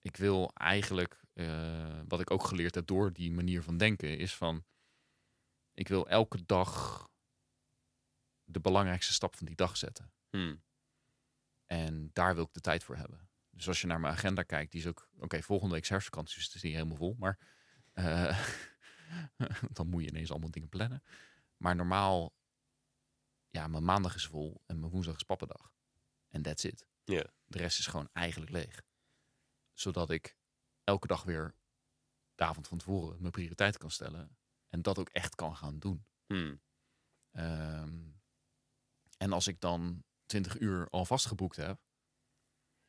ik 0.01 0.17
wil 0.17 0.51
eigenlijk, 0.55 1.21
eh, 1.33 2.01
wat 2.09 2.21
ik 2.21 2.31
ook 2.31 2.45
geleerd 2.45 2.75
heb 2.75 2.87
door 2.87 3.13
die 3.13 3.33
manier 3.33 3.63
van 3.63 3.77
denken, 3.77 4.19
is 4.19 4.37
van, 4.37 4.65
ik 5.75 5.89
wil 5.89 6.09
elke 6.09 6.45
dag 6.47 7.05
de 8.45 8.61
belangrijkste 8.61 9.13
stap 9.13 9.37
van 9.37 9.47
die 9.47 9.57
dag 9.57 9.77
zetten. 9.77 10.13
Hmm. 10.31 10.63
En 11.67 12.11
daar 12.13 12.35
wil 12.35 12.45
ik 12.45 12.53
de 12.53 12.61
tijd 12.61 12.85
voor 12.85 12.97
hebben. 12.97 13.29
Dus 13.51 13.69
als 13.69 13.81
je 13.81 13.87
naar 13.87 14.01
mijn 14.01 14.15
agenda 14.15 14.43
kijkt, 14.43 14.73
die 14.73 14.81
is 14.81 14.87
ook... 14.87 15.09
Oké, 15.19 15.43
volgende 15.43 15.75
week 15.75 15.83
is 15.83 15.89
herfstvakantie, 15.89 16.35
dus 16.37 16.45
het 16.45 16.55
is 16.55 16.63
niet 16.63 16.73
helemaal 16.73 16.97
vol. 16.97 17.15
Maar 17.19 17.39
eh, 17.93 18.47
dan 19.77 19.87
moet 19.87 20.03
je 20.03 20.09
ineens 20.09 20.31
allemaal 20.31 20.51
dingen 20.51 20.69
plannen. 20.69 21.03
Maar 21.57 21.77
normaal... 21.77 22.35
Ja, 23.49 23.67
mijn 23.67 23.85
maandag 23.85 24.15
is 24.15 24.27
vol 24.27 24.63
en 24.67 24.81
mijn 24.81 24.93
woensdag 24.93 25.17
is 25.17 25.23
pappendag. 25.23 25.73
En 26.29 26.43
that's 26.43 26.65
it. 26.65 26.87
Ja. 27.07 27.25
De 27.45 27.59
rest 27.59 27.79
is 27.79 27.87
gewoon 27.87 28.09
eigenlijk 28.13 28.51
leeg. 28.51 28.83
Zodat 29.73 30.11
ik 30.11 30.37
elke 30.85 31.07
dag 31.07 31.23
weer 31.23 31.55
de 32.35 32.45
avond 32.45 32.69
van 32.69 32.79
tevoren 32.79 33.21
mijn 33.21 33.33
prioriteiten 33.33 33.81
kan 33.81 33.91
stellen. 33.91 34.39
En 34.69 34.83
dat 34.83 34.99
ook 34.99 35.09
echt 35.09 35.35
kan 35.35 35.57
gaan 35.57 35.79
doen. 35.79 36.07
Hmm. 36.27 36.61
Ehm, 37.31 38.11
en 39.19 39.33
als 39.33 39.47
ik 39.47 39.61
dan 39.61 40.05
20 40.27 40.59
uur 40.61 40.89
al 40.91 41.05
vastgeboekt 41.05 41.57
heb, 41.57 41.81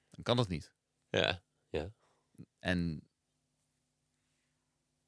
dan 0.10 0.24
kan 0.24 0.36
dat 0.38 0.48
niet. 0.48 0.74
Ja, 1.10 1.44
En 2.60 3.10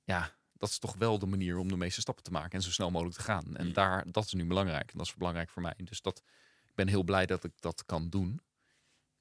ja, 0.03 0.37
dat 0.53 0.69
is 0.69 0.79
toch 0.79 0.95
wel 0.95 1.19
de 1.19 1.25
manier 1.25 1.57
om 1.57 1.67
de 1.67 1.77
meeste 1.77 2.01
stappen 2.01 2.23
te 2.23 2.31
maken 2.31 2.51
en 2.51 2.61
zo 2.61 2.71
snel 2.71 2.91
mogelijk 2.91 3.17
te 3.17 3.23
gaan. 3.23 3.55
En 3.55 3.65
Mm. 3.67 3.73
daar, 3.73 4.11
dat 4.11 4.25
is 4.25 4.33
nu 4.33 4.45
belangrijk. 4.45 4.91
En 4.91 4.97
dat 4.97 5.07
is 5.07 5.15
belangrijk 5.15 5.49
voor 5.49 5.61
mij. 5.61 5.73
Dus 5.83 6.01
dat, 6.01 6.23
ik 6.65 6.75
ben 6.75 6.87
heel 6.87 7.03
blij 7.03 7.25
dat 7.25 7.43
ik 7.43 7.61
dat 7.61 7.85
kan 7.85 8.09
doen. 8.09 8.41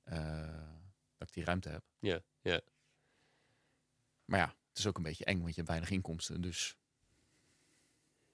Eh, 0.09 0.71
dat 1.19 1.29
ik 1.29 1.35
die 1.35 1.45
ruimte 1.45 1.69
heb. 1.69 1.83
ja, 1.99 2.21
ja. 2.43 2.61
Maar 4.25 4.39
ja, 4.41 4.47
het 4.69 4.79
is 4.79 4.87
ook 4.87 4.97
een 4.97 5.03
beetje 5.03 5.25
eng, 5.25 5.37
want 5.39 5.49
je 5.49 5.55
hebt 5.55 5.69
weinig 5.69 5.91
inkomsten. 5.91 6.41
Dus 6.41 6.77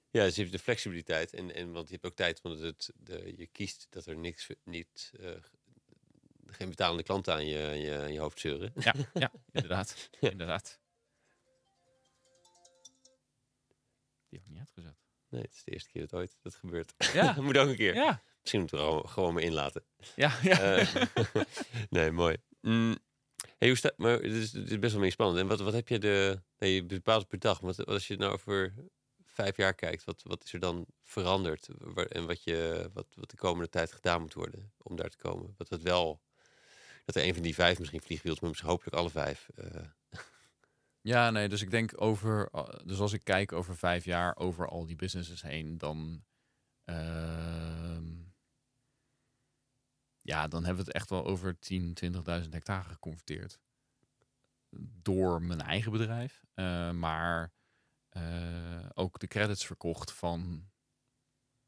Ja, 0.09 0.23
dus 0.23 0.35
je 0.35 0.41
hebt 0.41 0.53
de 0.53 0.59
flexibiliteit 0.59 1.33
en, 1.33 1.53
en 1.53 1.71
want 1.71 1.87
je 1.87 1.93
hebt 1.93 2.05
ook 2.05 2.15
tijd, 2.15 2.41
want 2.41 2.59
het, 2.59 2.91
de, 2.95 3.33
je 3.37 3.47
kiest 3.47 3.87
dat 3.89 4.05
er 4.05 4.17
niks, 4.17 4.49
niet, 4.63 5.11
eh, 5.19 5.31
geen 6.45 6.69
betalende 6.69 7.03
klanten 7.03 7.33
aan 7.33 7.45
je, 7.45 7.57
je, 7.57 8.13
je 8.13 8.19
hoofd 8.19 8.39
zeuren. 8.39 8.71
ja, 8.75 8.93
ja 9.13 9.31
inderdaad. 9.51 10.09
Ja. 10.19 10.29
inderdaad. 10.29 10.79
Die 14.29 14.39
heb 14.39 14.41
ik 14.41 14.47
niet 14.47 14.59
uitgezet. 14.59 14.97
Nee, 15.29 15.41
het 15.41 15.53
is 15.53 15.63
de 15.63 15.71
eerste 15.71 15.89
keer 15.89 16.01
dat 16.01 16.13
ooit 16.13 16.37
dat 16.41 16.55
gebeurt. 16.55 16.93
Ja, 17.13 17.35
Moet 17.41 17.57
ook 17.57 17.67
een 17.69 17.75
keer. 17.75 17.95
ja, 17.95 18.23
Misschien 18.45 18.59
moeten 18.59 18.77
we 18.77 18.83
gewoon, 18.85 19.09
gewoon 19.09 19.33
maar 19.33 19.43
inlaten. 19.43 19.83
ja. 20.15 20.31
ja. 20.41 20.59
Eh, 20.59 20.95
nee, 21.89 22.11
mooi. 22.11 22.37
Mm. 22.61 22.97
Hey, 23.57 23.67
hoe 23.67 23.77
sta, 23.77 23.91
maar 23.97 24.11
het 24.11 24.31
is, 24.31 24.51
het 24.51 24.71
is 24.71 24.79
best 24.79 24.91
wel 24.93 25.01
meer 25.01 25.11
spannend. 25.11 25.39
En 25.39 25.47
wat, 25.47 25.59
wat 25.59 25.73
heb 25.73 25.87
je 25.87 25.99
de... 25.99 26.41
Nee, 26.57 26.73
je 26.73 26.83
bepaalt 26.85 27.27
per 27.27 27.39
dag. 27.39 27.59
Wat, 27.59 27.75
wat 27.75 27.87
als 27.87 28.07
je 28.07 28.15
nou 28.17 28.33
over 28.33 28.73
vijf 29.23 29.57
jaar 29.57 29.73
kijkt, 29.73 30.03
wat, 30.03 30.21
wat 30.23 30.43
is 30.43 30.53
er 30.53 30.59
dan 30.59 30.85
veranderd? 31.03 31.67
Waar- 31.77 32.05
En 32.05 32.25
wat, 32.27 32.43
je, 32.43 32.89
wat, 32.93 33.07
wat 33.15 33.29
de 33.29 33.37
komende 33.37 33.69
tijd 33.69 33.91
gedaan 33.91 34.21
moet 34.21 34.33
worden 34.33 34.73
om 34.77 34.95
daar 34.95 35.09
te 35.09 35.17
komen? 35.17 35.53
Wat 35.57 35.69
het 35.69 35.81
wel... 35.81 36.21
Dat 37.05 37.15
er 37.15 37.23
een 37.23 37.33
van 37.33 37.43
die 37.43 37.53
vijf 37.55 37.79
misschien 37.79 38.01
vliegwiels, 38.01 38.39
maar 38.39 38.49
misschien 38.49 38.69
hopelijk 38.69 38.95
alle 38.95 39.09
vijf. 39.09 39.49
eh, 39.55 39.81
Ja, 41.01 41.31
nee, 41.31 41.49
dus 41.49 41.61
ik 41.61 41.71
denk 41.71 42.01
over, 42.01 42.49
uh, 42.55 42.63
dus 42.83 42.99
als 42.99 43.13
ik 43.13 43.23
kijk 43.23 43.51
over 43.51 43.75
vijf 43.77 44.05
jaar 44.05 44.35
over 44.37 44.67
al 44.67 44.85
die 44.85 44.95
businesses 44.95 45.41
heen, 45.41 45.77
dan, 45.77 46.23
ja, 50.25 50.47
dan 50.47 50.65
hebben 50.65 50.83
we 50.83 50.87
het 50.91 50.99
echt 50.99 51.09
wel 51.09 51.25
over 51.25 51.59
10, 51.59 51.93
20.000 52.43 52.49
hectare 52.49 52.89
geconverteerd. 52.89 53.59
Door 55.01 55.41
mijn 55.41 55.61
eigen 55.61 55.91
bedrijf, 55.91 56.43
eh, 56.53 56.91
maar 56.91 57.51
eh, 58.09 58.89
ook 58.93 59.19
de 59.19 59.27
credits 59.27 59.65
verkocht 59.65 60.11
van 60.11 60.69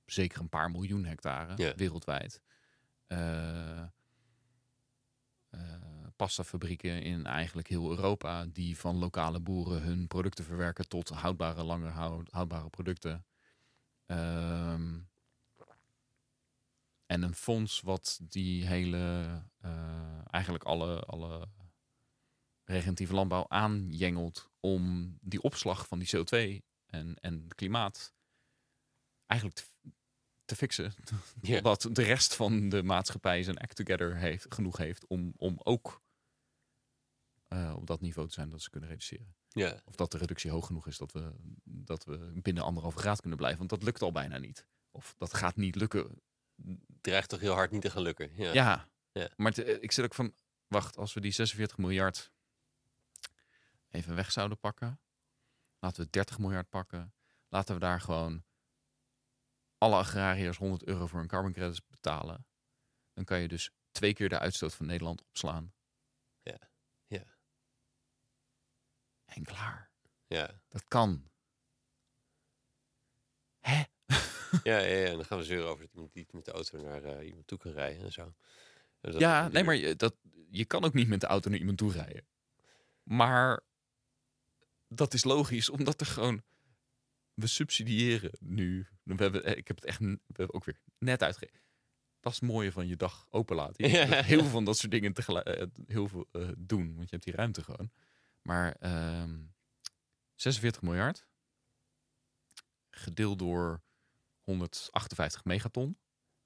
zeker 0.06 0.40
een 0.42 0.50
paar 0.50 0.72
miljoen 0.72 1.06
hectare 1.06 1.56
wereldwijd. 1.76 2.42
Eh, 3.08 3.84
pastafabrieken 6.16 7.02
in 7.02 7.26
eigenlijk 7.26 7.68
heel 7.68 7.90
Europa 7.90 8.46
die 8.46 8.78
van 8.78 8.96
lokale 8.98 9.40
boeren 9.40 9.82
hun 9.82 10.08
producten 10.08 10.46
verwerken 10.46 10.88
tot 10.88 11.10
houdbare, 11.10 11.64
langer 11.64 11.90
houd- 11.92 12.32
houdbare 12.32 12.70
producten. 12.70 13.26
Ehm, 14.06 15.00
en 17.08 17.22
een 17.22 17.36
fonds 17.36 17.82
wat 17.82 18.20
die 18.22 18.66
hele, 18.66 19.26
eh, 19.60 20.20
eigenlijk 20.26 20.64
alle, 20.64 21.00
alle 21.00 21.48
regeneratieve 22.64 23.14
landbouw 23.14 23.46
aanjengelt 23.48 24.50
om 24.60 25.18
die 25.22 25.42
opslag 25.42 25.88
van 25.88 26.00
die 26.00 26.08
CO2 26.08 26.66
en, 26.86 27.16
en 27.20 27.42
het 27.44 27.56
klimaat 27.56 28.14
eigenlijk 29.26 29.60
te, 29.60 29.92
te 30.46 30.56
fixen. 30.56 30.94
Ja. 31.42 31.62
Totdat 31.62 31.96
de 31.96 32.04
rest 32.04 32.36
van 32.36 32.70
de 32.70 32.84
maatschappij 32.84 33.44
zijn 33.44 33.58
act 33.58 33.76
together 33.76 34.18
heeft, 34.18 34.54
genoeg 34.54 34.78
heeft 34.78 35.08
om, 35.08 35.34
om 35.38 35.60
ook 35.64 36.02
eh, 37.48 37.74
op 37.76 37.88
dat 37.88 38.02
niveau 38.02 38.28
te 38.28 38.34
zijn 38.34 38.50
dat 38.50 38.62
ze 38.62 38.70
kunnen 38.70 38.90
reduceren. 38.90 39.36
ja, 39.50 39.82
Of 39.86 39.96
dat 39.96 40.12
de 40.12 40.18
reductie 40.18 40.52
hoog 40.52 40.66
genoeg 40.66 40.88
is 40.88 40.98
dat 40.98 41.12
we, 41.12 41.34
dat 41.64 42.06
we 42.06 42.32
binnen 42.42 42.64
anderhalve 42.64 42.98
graad 42.98 43.20
kunnen 43.20 43.38
blijven. 43.38 43.60
Want 43.60 43.70
dat 43.70 43.84
lukt 43.84 44.02
al 44.02 44.12
bijna 44.12 44.38
niet. 44.38 44.68
Of 44.92 45.16
dat 45.18 45.34
gaat 45.34 45.56
niet 45.56 45.76
lukken. 45.76 46.22
Dreigt 47.02 47.30
toch 47.30 47.40
heel 47.40 47.54
hard 47.54 47.72
niet 47.72 47.82
te 47.82 47.90
gaan 47.90 48.02
lukken. 48.02 48.32
Ja. 48.36 48.54
Ja, 48.54 48.90
Ja. 49.12 49.30
maar 49.36 49.54
eh, 49.58 49.82
ik 49.84 49.92
zit 49.92 50.06
ook 50.06 50.14
van... 50.14 50.34
Wacht, 50.68 50.98
als 50.98 51.14
we 51.14 51.20
die 51.22 51.32
46 51.32 51.78
miljard 51.78 52.32
even 53.90 54.16
weg 54.16 54.32
zouden 54.32 54.60
pakken. 54.60 55.00
Laten 55.80 56.04
we 56.04 56.10
30 56.10 56.38
miljard 56.40 56.70
pakken. 56.70 57.14
Laten 57.50 57.74
we 57.74 57.80
daar 57.82 58.02
gewoon 58.02 58.44
alle 59.78 59.96
agrariërs 59.96 60.58
100 60.58 60.84
euro 60.84 61.08
voor 61.08 61.20
een 61.20 61.28
carbon 61.28 61.54
credits 61.54 61.86
betalen. 61.88 62.46
Dan 63.14 63.24
kan 63.24 63.40
je 63.40 63.48
dus 63.48 63.72
twee 63.92 64.14
keer 64.14 64.30
de 64.30 64.40
uitstoot 64.40 64.74
van 64.76 64.86
Nederland 64.86 65.24
opslaan. 65.24 65.74
Ja, 66.42 66.58
ja. 67.08 67.24
En 69.26 69.44
klaar. 69.44 69.92
ja. 70.28 70.62
Dat 70.68 70.84
kan. 70.88 71.30
Hè? 73.60 73.84
Ja, 74.64 74.78
ja, 74.78 74.96
ja, 74.96 75.06
en 75.06 75.16
dan 75.16 75.26
gaan 75.26 75.38
we 75.38 75.44
zeuren 75.44 75.68
over 75.70 75.84
dat 75.84 75.94
iemand 75.94 76.14
niet 76.14 76.34
met 76.34 76.46
de 76.46 76.52
auto 76.52 76.82
naar 76.82 77.04
eh, 77.04 77.28
iemand 77.28 77.48
toe 77.48 77.58
kan 77.58 77.72
rijden 77.72 78.04
en 78.04 78.12
zo. 78.12 78.34
Ja, 79.02 79.48
nee, 79.48 79.64
maar 79.64 79.76
je, 79.76 79.96
dat, 79.96 80.16
je 80.50 80.66
kan 80.66 80.84
ook 80.84 80.94
niet 80.94 81.08
met 81.08 81.22
de 81.22 81.28
auto 81.28 81.50
naar 81.50 81.60
iemand 81.60 81.78
toe 81.78 81.92
rijden. 81.92 82.26
Maar 83.04 83.64
dat 84.88 85.14
is 85.14 85.24
logisch, 85.24 85.70
omdat 85.70 86.02
er 86.02 86.08
gewoon... 86.08 86.44
We 87.34 87.48
subsidiëren 87.48 88.32
nu. 88.40 88.88
We 89.04 89.16
hebben, 89.16 89.44
eh, 89.44 89.58
ik 89.58 89.68
heb 89.68 89.76
het 89.76 89.86
echt 89.86 90.00
we 90.00 90.20
hebben 90.28 90.56
ook 90.56 90.66
weer 90.66 90.80
net 90.98 91.24
uitgegeven. 91.24 91.60
Dat 92.20 92.34
is 92.34 92.40
het 92.40 92.50
mooie 92.50 92.72
van 92.72 92.88
je 92.88 92.96
dag 92.96 93.28
open 93.30 93.56
laten. 93.56 93.90
Je 93.90 93.98
Ja. 93.98 94.06
heel 94.24 94.40
veel 94.40 94.50
van 94.50 94.66
dat 94.66 94.78
soort 94.78 94.92
dingen 94.92 95.14
tegelijk 95.14 95.48
eh, 95.48 95.68
heel 95.88 96.08
veel 96.08 96.28
doen, 96.58 96.96
want 96.96 97.10
je 97.10 97.16
hebt 97.16 97.24
die 97.24 97.36
ruimte 97.36 97.64
gewoon. 97.64 97.92
Maar 98.42 98.76
ehm 98.80 99.36
46 100.38 100.82
miljard 100.82 101.26
gedeeld 102.90 103.40
door 103.40 103.82
158 104.48 105.44
megaton 105.46 105.98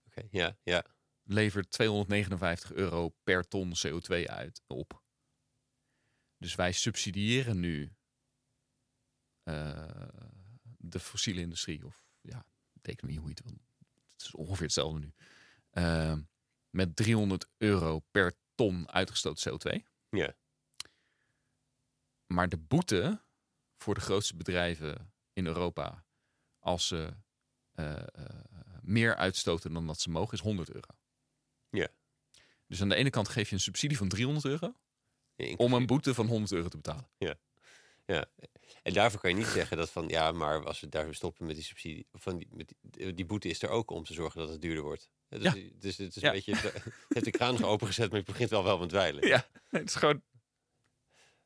Oké, 0.05 0.27
ja, 0.31 0.57
ja. 0.63 0.85
levert 1.23 1.71
259 1.71 2.73
euro 2.73 3.09
per 3.23 3.47
ton 3.47 3.73
CO2 3.87 4.25
uit 4.25 4.61
op. 4.67 5.03
Dus 6.37 6.55
wij 6.55 6.71
subsidiëren 6.71 7.59
nu 7.59 7.95
eh, 9.43 10.07
de 10.77 10.99
fossiele 10.99 11.41
industrie. 11.41 11.85
Of 11.85 12.05
ja, 12.21 12.45
de 12.73 12.91
economie, 12.91 13.19
hoe 13.19 13.29
je 13.29 13.35
het 13.35 13.43
wil. 13.43 13.61
Het 14.11 14.21
is 14.21 14.35
ongeveer 14.35 14.63
hetzelfde 14.63 14.99
nu. 14.99 15.13
Eh, 15.69 16.17
met 16.69 16.95
300 16.95 17.49
euro 17.57 17.99
per 17.99 18.33
ton 18.55 18.89
uitgestoten 18.89 19.51
CO2. 19.51 19.83
Ja. 20.09 20.35
Maar 22.25 22.49
de 22.49 22.57
boete 22.57 23.23
voor 23.77 23.93
de 23.93 24.01
grootste 24.01 24.35
bedrijven 24.35 25.13
in 25.33 25.45
Europa, 25.45 26.05
als 26.59 26.87
ze 26.87 27.13
meer 28.81 29.15
uitstoten 29.15 29.73
dan 29.73 29.87
dat 29.87 29.99
ze 29.99 30.09
mogen, 30.09 30.33
is 30.33 30.39
100 30.43 30.69
euro. 30.73 30.87
Ja. 31.69 31.87
Dus 32.67 32.81
aan 32.81 32.89
de 32.89 32.95
ene 32.95 33.09
kant 33.09 33.29
geef 33.29 33.49
je 33.49 33.55
een 33.55 33.61
subsidie 33.61 33.97
van 33.97 34.07
300 34.07 34.45
euro. 34.45 34.73
om 35.57 35.73
een 35.73 35.85
boete 35.85 36.13
van 36.13 36.27
100 36.27 36.51
euro 36.51 36.67
te 36.67 36.77
betalen. 36.77 37.09
Ja. 37.17 37.35
En 38.83 38.93
daarvoor 38.93 39.19
kan 39.19 39.29
je 39.29 39.35
niet 39.35 39.45
zeggen 39.45 39.77
dat 39.77 39.89
van 39.89 40.07
ja, 40.07 40.31
maar 40.31 40.65
als 40.65 40.79
we 40.79 40.89
daar 40.89 41.15
stoppen 41.15 41.45
met 41.45 41.55
die 41.55 41.63
subsidie, 41.63 42.07
van 42.13 42.37
die, 42.37 42.47
met 42.51 42.73
die, 42.81 43.13
die 43.13 43.25
boete 43.25 43.49
is 43.49 43.61
er 43.61 43.69
ook 43.69 43.91
om 43.91 44.03
te 44.03 44.13
zorgen 44.13 44.39
dat 44.39 44.49
het 44.49 44.61
duurder 44.61 44.83
wordt. 44.83 45.11
Ja, 45.27 45.37
Dus, 45.37 45.53
Ja. 45.53 45.69
dus 45.79 45.97
het 45.97 46.15
is 46.15 46.21
Ja. 46.21 46.27
een 46.27 46.33
beetje, 46.33 46.51
je 46.55 46.91
hebt 47.13 47.25
de 47.25 47.31
kraan 47.31 47.63
opengezet, 47.63 48.09
maar 48.09 48.19
je 48.19 48.25
begint 48.25 48.49
wel 48.49 48.63
wel 48.63 48.77
met 48.79 48.89
dweilen. 48.89 49.27
Ja, 49.27 49.47
het 49.69 49.87
is 49.89 49.95
gewoon... 49.95 50.21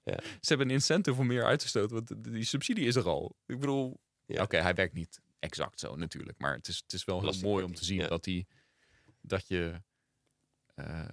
Ja. 0.04 0.20
Ze 0.22 0.28
hebben 0.48 0.68
een 0.68 0.74
incentive 0.74 1.20
om 1.20 1.28
meer 1.28 1.46
uit 1.46 1.60
te 1.60 1.68
stoten, 1.68 1.96
want 1.96 2.24
die 2.34 2.44
subsidie 2.44 2.86
is 2.86 2.96
er 2.96 3.08
al. 3.08 3.36
Ik 3.46 3.60
bedoel, 3.60 4.00
Ja. 4.26 4.44
oké, 4.44 4.58
hij 4.58 4.74
werkt 4.74 4.94
niet 4.94 5.22
exact 5.46 5.80
zo 5.80 5.96
natuurlijk, 5.96 6.38
maar 6.38 6.54
het 6.54 6.68
is, 6.68 6.78
het 6.78 6.94
is 6.94 7.06
wel 7.06 7.22
heel 7.22 7.42
mooi 7.42 7.64
om 7.64 7.74
te 7.74 7.86
zien 7.86 8.00
ja. 8.00 8.08
dat, 8.08 8.24
die, 8.24 8.48
dat 9.22 9.48
je... 9.48 9.82
eh, 10.76 11.06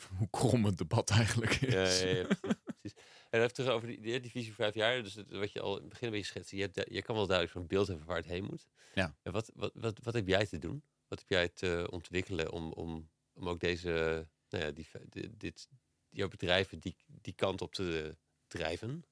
hoe 0.18 0.30
krom 0.30 0.64
het 0.64 0.78
debat 0.78 1.10
eigenlijk 1.10 1.54
is. 1.54 1.72
Ja, 1.72 2.08
ja, 2.08 2.16
ja, 2.16 2.26
precies. 2.64 3.02
En 3.30 3.40
even 3.40 3.52
terug 3.54 3.70
over 3.70 3.88
die, 3.88 4.20
die, 4.20 4.30
visie 4.30 4.54
voor 4.54 4.64
vijf 4.64 4.74
jaar. 4.74 5.02
Dus 5.02 5.14
wat 5.28 5.52
je 5.52 5.60
al 5.60 5.76
in 5.76 5.80
het 5.80 5.88
begin 5.88 6.06
een 6.06 6.12
beetje 6.12 6.26
schetste. 6.26 6.56
Je, 6.56 6.62
hebt, 6.62 6.92
je 6.92 7.02
kan 7.02 7.14
wel 7.14 7.26
duidelijk 7.26 7.56
zo'n 7.58 7.66
beeld 7.66 7.86
hebben 7.86 8.06
waar 8.06 8.16
het 8.16 8.26
heen 8.26 8.44
moet. 8.44 8.66
Ja. 8.94 9.16
En 9.22 9.32
wat, 9.32 9.50
wat, 9.54 9.70
wat, 9.74 9.98
wat 10.02 10.14
heb 10.14 10.26
jij 10.26 10.46
te 10.46 10.58
doen? 10.58 10.84
Wat 11.08 11.18
heb 11.18 11.28
jij 11.28 11.48
te 11.48 11.86
ontwikkelen 11.90 12.52
om, 12.52 12.72
om, 12.72 13.10
om 13.32 13.48
ook 13.48 13.60
deze, 13.60 14.26
nou 14.48 14.64
ja, 14.64 14.70
die, 14.70 14.88
di- 15.08 15.36
dit, 15.36 15.68
jouw 16.08 16.28
bedrijven 16.28 16.78
die, 16.78 16.96
die 17.06 17.34
kant 17.34 17.60
op 17.60 17.74
te 17.74 18.16
drijven? 18.46 19.04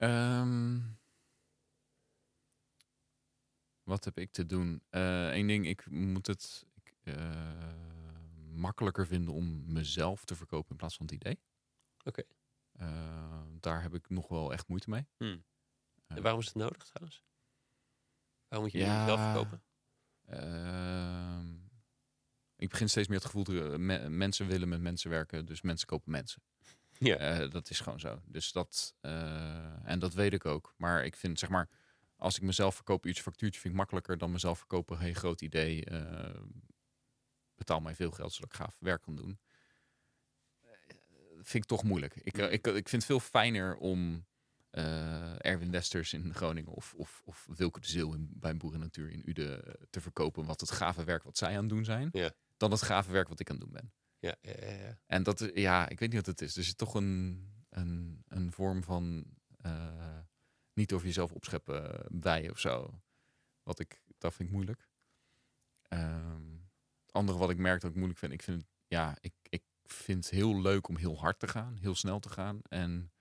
Ehm, 0.00 0.78
wat 3.82 4.04
heb 4.04 4.18
ik 4.18 4.32
te 4.32 4.46
doen? 4.46 4.82
Eén 4.90 5.46
ding, 5.46 5.66
ik 5.66 5.90
moet 5.90 6.26
het 6.26 6.66
ik, 6.74 6.94
eh, 7.02 7.72
makkelijker 8.52 9.06
vinden 9.06 9.34
om 9.34 9.72
mezelf 9.72 10.24
te 10.24 10.34
verkopen 10.34 10.70
in 10.70 10.76
plaats 10.76 10.96
van 10.96 11.06
het 11.06 11.14
idee. 11.14 11.40
Oké. 12.04 12.22
Eh, 12.72 13.42
daar 13.60 13.82
heb 13.82 13.94
ik 13.94 14.08
nog 14.08 14.28
wel 14.28 14.52
echt 14.52 14.68
moeite 14.68 14.90
mee. 14.90 15.06
Hmm. 15.16 15.44
Ja. 16.06 16.16
En 16.16 16.22
waarom 16.22 16.40
is 16.40 16.46
het 16.46 16.54
nodig 16.54 16.84
trouwens? 16.84 17.24
Waarom 18.48 18.68
moet 18.68 18.78
je 18.78 18.84
Ja. 18.86 19.00
jezelf 19.00 19.20
verkopen? 19.20 19.62
Ehm, 20.24 21.54
ik 22.56 22.68
begin 22.68 22.88
steeds 22.88 23.08
meer 23.08 23.16
het 23.18 23.26
gevoel 23.30 23.78
me- 23.78 24.08
mensen 24.08 24.46
willen 24.46 24.68
met 24.68 24.80
mensen 24.80 25.10
werken, 25.10 25.46
dus 25.46 25.60
mensen 25.60 25.86
kopen 25.86 26.10
mensen. 26.10 26.42
Ja. 27.02 27.16
Eh, 27.16 27.50
dat 27.50 27.70
is 27.70 27.80
gewoon 27.80 28.00
zo. 28.00 28.20
Dus 28.24 28.52
dat, 28.52 28.94
eh, 29.00 29.88
en 29.88 29.98
dat 29.98 30.14
weet 30.14 30.32
ik 30.32 30.44
ook. 30.44 30.74
Maar 30.76 31.04
ik 31.04 31.16
vind, 31.16 31.38
zeg 31.38 31.48
maar, 31.48 31.68
als 32.16 32.36
ik 32.36 32.42
mezelf 32.42 32.74
verkoop, 32.74 33.06
uurtje 33.06 33.22
factuurtje, 33.22 33.60
vind 33.60 33.72
ik 33.72 33.78
makkelijker 33.78 34.18
dan 34.18 34.32
mezelf 34.32 34.58
verkopen. 34.58 34.98
Hey, 34.98 35.12
groot 35.12 35.40
idee. 35.40 35.84
eh, 35.84 36.40
betaal 37.54 37.80
mij 37.80 37.94
veel 37.94 38.10
geld 38.10 38.32
zodat 38.32 38.52
ik 38.52 38.56
gaaf 38.56 38.76
werk 38.78 39.02
kan 39.02 39.16
doen. 39.16 39.38
Vind 41.42 41.64
ik 41.64 41.64
toch 41.64 41.82
moeilijk. 41.82 42.14
Ik, 42.16 42.38
eh, 42.38 42.52
ik, 42.52 42.66
ik 42.66 42.88
vind 42.88 42.90
het 42.90 43.04
veel 43.04 43.20
fijner 43.20 43.76
om 43.76 44.26
Erwin 44.70 45.70
Westers 45.70 46.12
in 46.12 46.34
Groningen 46.34 46.72
of, 46.72 46.94
of, 46.96 47.22
of 47.24 47.46
Wilke 47.56 47.80
de 47.80 47.98
in, 47.98 48.30
bij 48.32 48.56
Boeren 48.56 48.80
Natuur 48.80 49.10
in 49.10 49.22
Uden 49.28 49.66
eh, 49.66 49.72
te 49.90 50.00
verkopen. 50.00 50.44
Wat 50.44 50.60
het 50.60 50.70
gave 50.70 51.04
werk 51.04 51.22
wat 51.22 51.38
zij 51.38 51.48
aan 51.48 51.60
het 51.60 51.68
doen 51.68 51.84
zijn. 51.84 52.08
Ja. 52.12 52.30
Dan 52.56 52.70
het 52.70 52.82
gave 52.82 53.12
werk 53.12 53.28
wat 53.28 53.40
ik 53.40 53.50
aan 53.50 53.56
het 53.56 53.64
doen 53.64 53.74
ben. 53.74 53.92
Ja, 54.20 54.36
ja, 54.42 54.72
ja. 54.72 54.98
En 55.06 55.22
dat, 55.22 55.40
is- 55.40 55.62
ja, 55.62 55.88
ik 55.88 55.98
weet 55.98 56.08
niet 56.08 56.26
wat 56.26 56.38
het 56.38 56.40
is. 56.40 56.56
Er 56.56 56.64
zit 56.64 56.76
toch 56.78 56.94
een, 56.94 57.44
een, 57.68 58.22
een 58.28 58.52
vorm 58.52 58.82
van 58.82 59.24
eh, 59.56 60.18
niet 60.72 60.92
over 60.92 61.06
jezelf 61.06 61.32
opscheppen 61.32 62.06
bij 62.20 62.50
of 62.50 62.58
zo. 62.58 63.00
Wat 63.62 63.78
ik, 63.78 64.02
dat 64.18 64.34
vind 64.34 64.48
ik 64.48 64.54
moeilijk. 64.54 64.88
Ehm, 65.82 66.52
het 67.02 67.12
andere 67.12 67.38
wat 67.38 67.50
ik 67.50 67.56
merk 67.58 67.80
dat 67.80 67.90
ik 67.90 67.96
moeilijk 67.96 68.18
vind, 68.18 68.32
ik 68.32 68.42
vind, 68.42 68.60
het- 68.62 68.70
ja, 68.86 69.16
ik, 69.20 69.32
ik 69.42 69.62
vind 69.84 70.24
het 70.24 70.34
heel 70.34 70.60
leuk 70.60 70.88
om 70.88 70.96
heel 70.96 71.18
hard 71.18 71.38
te 71.38 71.48
gaan, 71.48 71.76
heel 71.76 71.94
snel 71.94 72.18
te 72.20 72.28
gaan. 72.30 72.60
En 72.62 73.12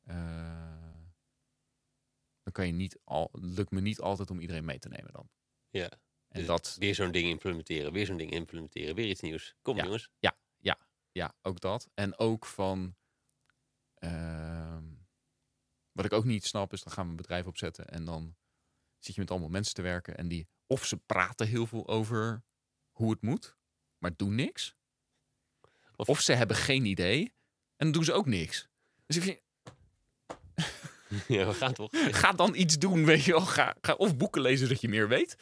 eh, 0.00 0.94
dan 2.42 2.52
kan 2.52 2.66
je 2.66 2.72
niet 2.72 2.98
al, 3.04 3.28
lukt 3.32 3.70
me 3.70 3.80
niet 3.80 4.00
altijd 4.00 4.30
om 4.30 4.40
iedereen 4.40 4.64
mee 4.64 4.78
te 4.78 4.88
nemen 4.88 5.12
dan. 5.12 5.28
Ja. 5.70 5.90
En 6.28 6.38
Dus 6.38 6.46
dat, 6.46 6.76
Weer 6.78 6.94
zo'n 6.94 7.10
ding 7.12 7.28
implementeren, 7.28 7.92
weer 7.92 8.06
zo'n 8.06 8.16
ding 8.16 8.30
implementeren, 8.30 8.94
weer 8.94 9.08
iets 9.08 9.20
nieuws. 9.20 9.54
Kom 9.62 9.76
Ja. 9.76 9.82
jongens. 9.84 10.10
Ja, 10.18 10.36
ook 11.42 11.60
dat. 11.60 11.88
En 11.94 12.18
ook 12.18 12.46
van. 12.46 12.96
ehm, 13.94 14.84
wat 15.92 16.04
ik 16.04 16.12
ook 16.12 16.24
niet 16.24 16.44
snap 16.46 16.72
is, 16.72 16.82
dan 16.82 16.92
gaan 16.92 17.04
we 17.04 17.10
een 17.10 17.16
bedrijf 17.16 17.46
opzetten 17.46 17.88
en 17.88 18.04
dan 18.04 18.36
zit 18.98 19.14
je 19.14 19.20
met 19.20 19.30
allemaal 19.30 19.48
mensen 19.48 19.74
te 19.74 19.82
werken 19.82 20.16
en 20.16 20.28
die 20.28 20.48
of 20.66 20.86
ze 20.86 20.96
praten 20.96 21.46
heel 21.46 21.66
veel 21.66 21.88
over 21.88 22.42
hoe 22.90 23.10
het 23.10 23.22
moet, 23.22 23.56
maar 23.98 24.16
doen 24.16 24.34
niks. 24.34 24.74
Of- 25.96 26.08
Of, 26.08 26.20
ze 26.20 26.32
hebben 26.32 26.56
geen 26.56 26.84
idee 26.84 27.22
en 27.76 27.86
dan 27.86 27.92
doen 27.92 28.04
ze 28.04 28.12
ook 28.12 28.26
niks. 28.26 28.68
Dus 29.06 29.16
ik 29.16 29.22
vind, 29.22 29.40
Ja, 31.28 31.46
we 31.46 31.54
gaan 31.54 31.72
toch? 31.72 31.90
ga 32.22 32.32
dan 32.32 32.54
iets 32.54 32.78
doen, 32.78 33.04
weet 33.04 33.24
je 33.24 33.32
wel. 33.32 33.40
Ga, 33.40 33.76
ga 33.80 33.94
of 33.94 34.16
boeken 34.16 34.40
lezen 34.42 34.68
dat 34.68 34.80
je 34.80 34.88
meer 34.88 35.08
weet. 35.08 35.36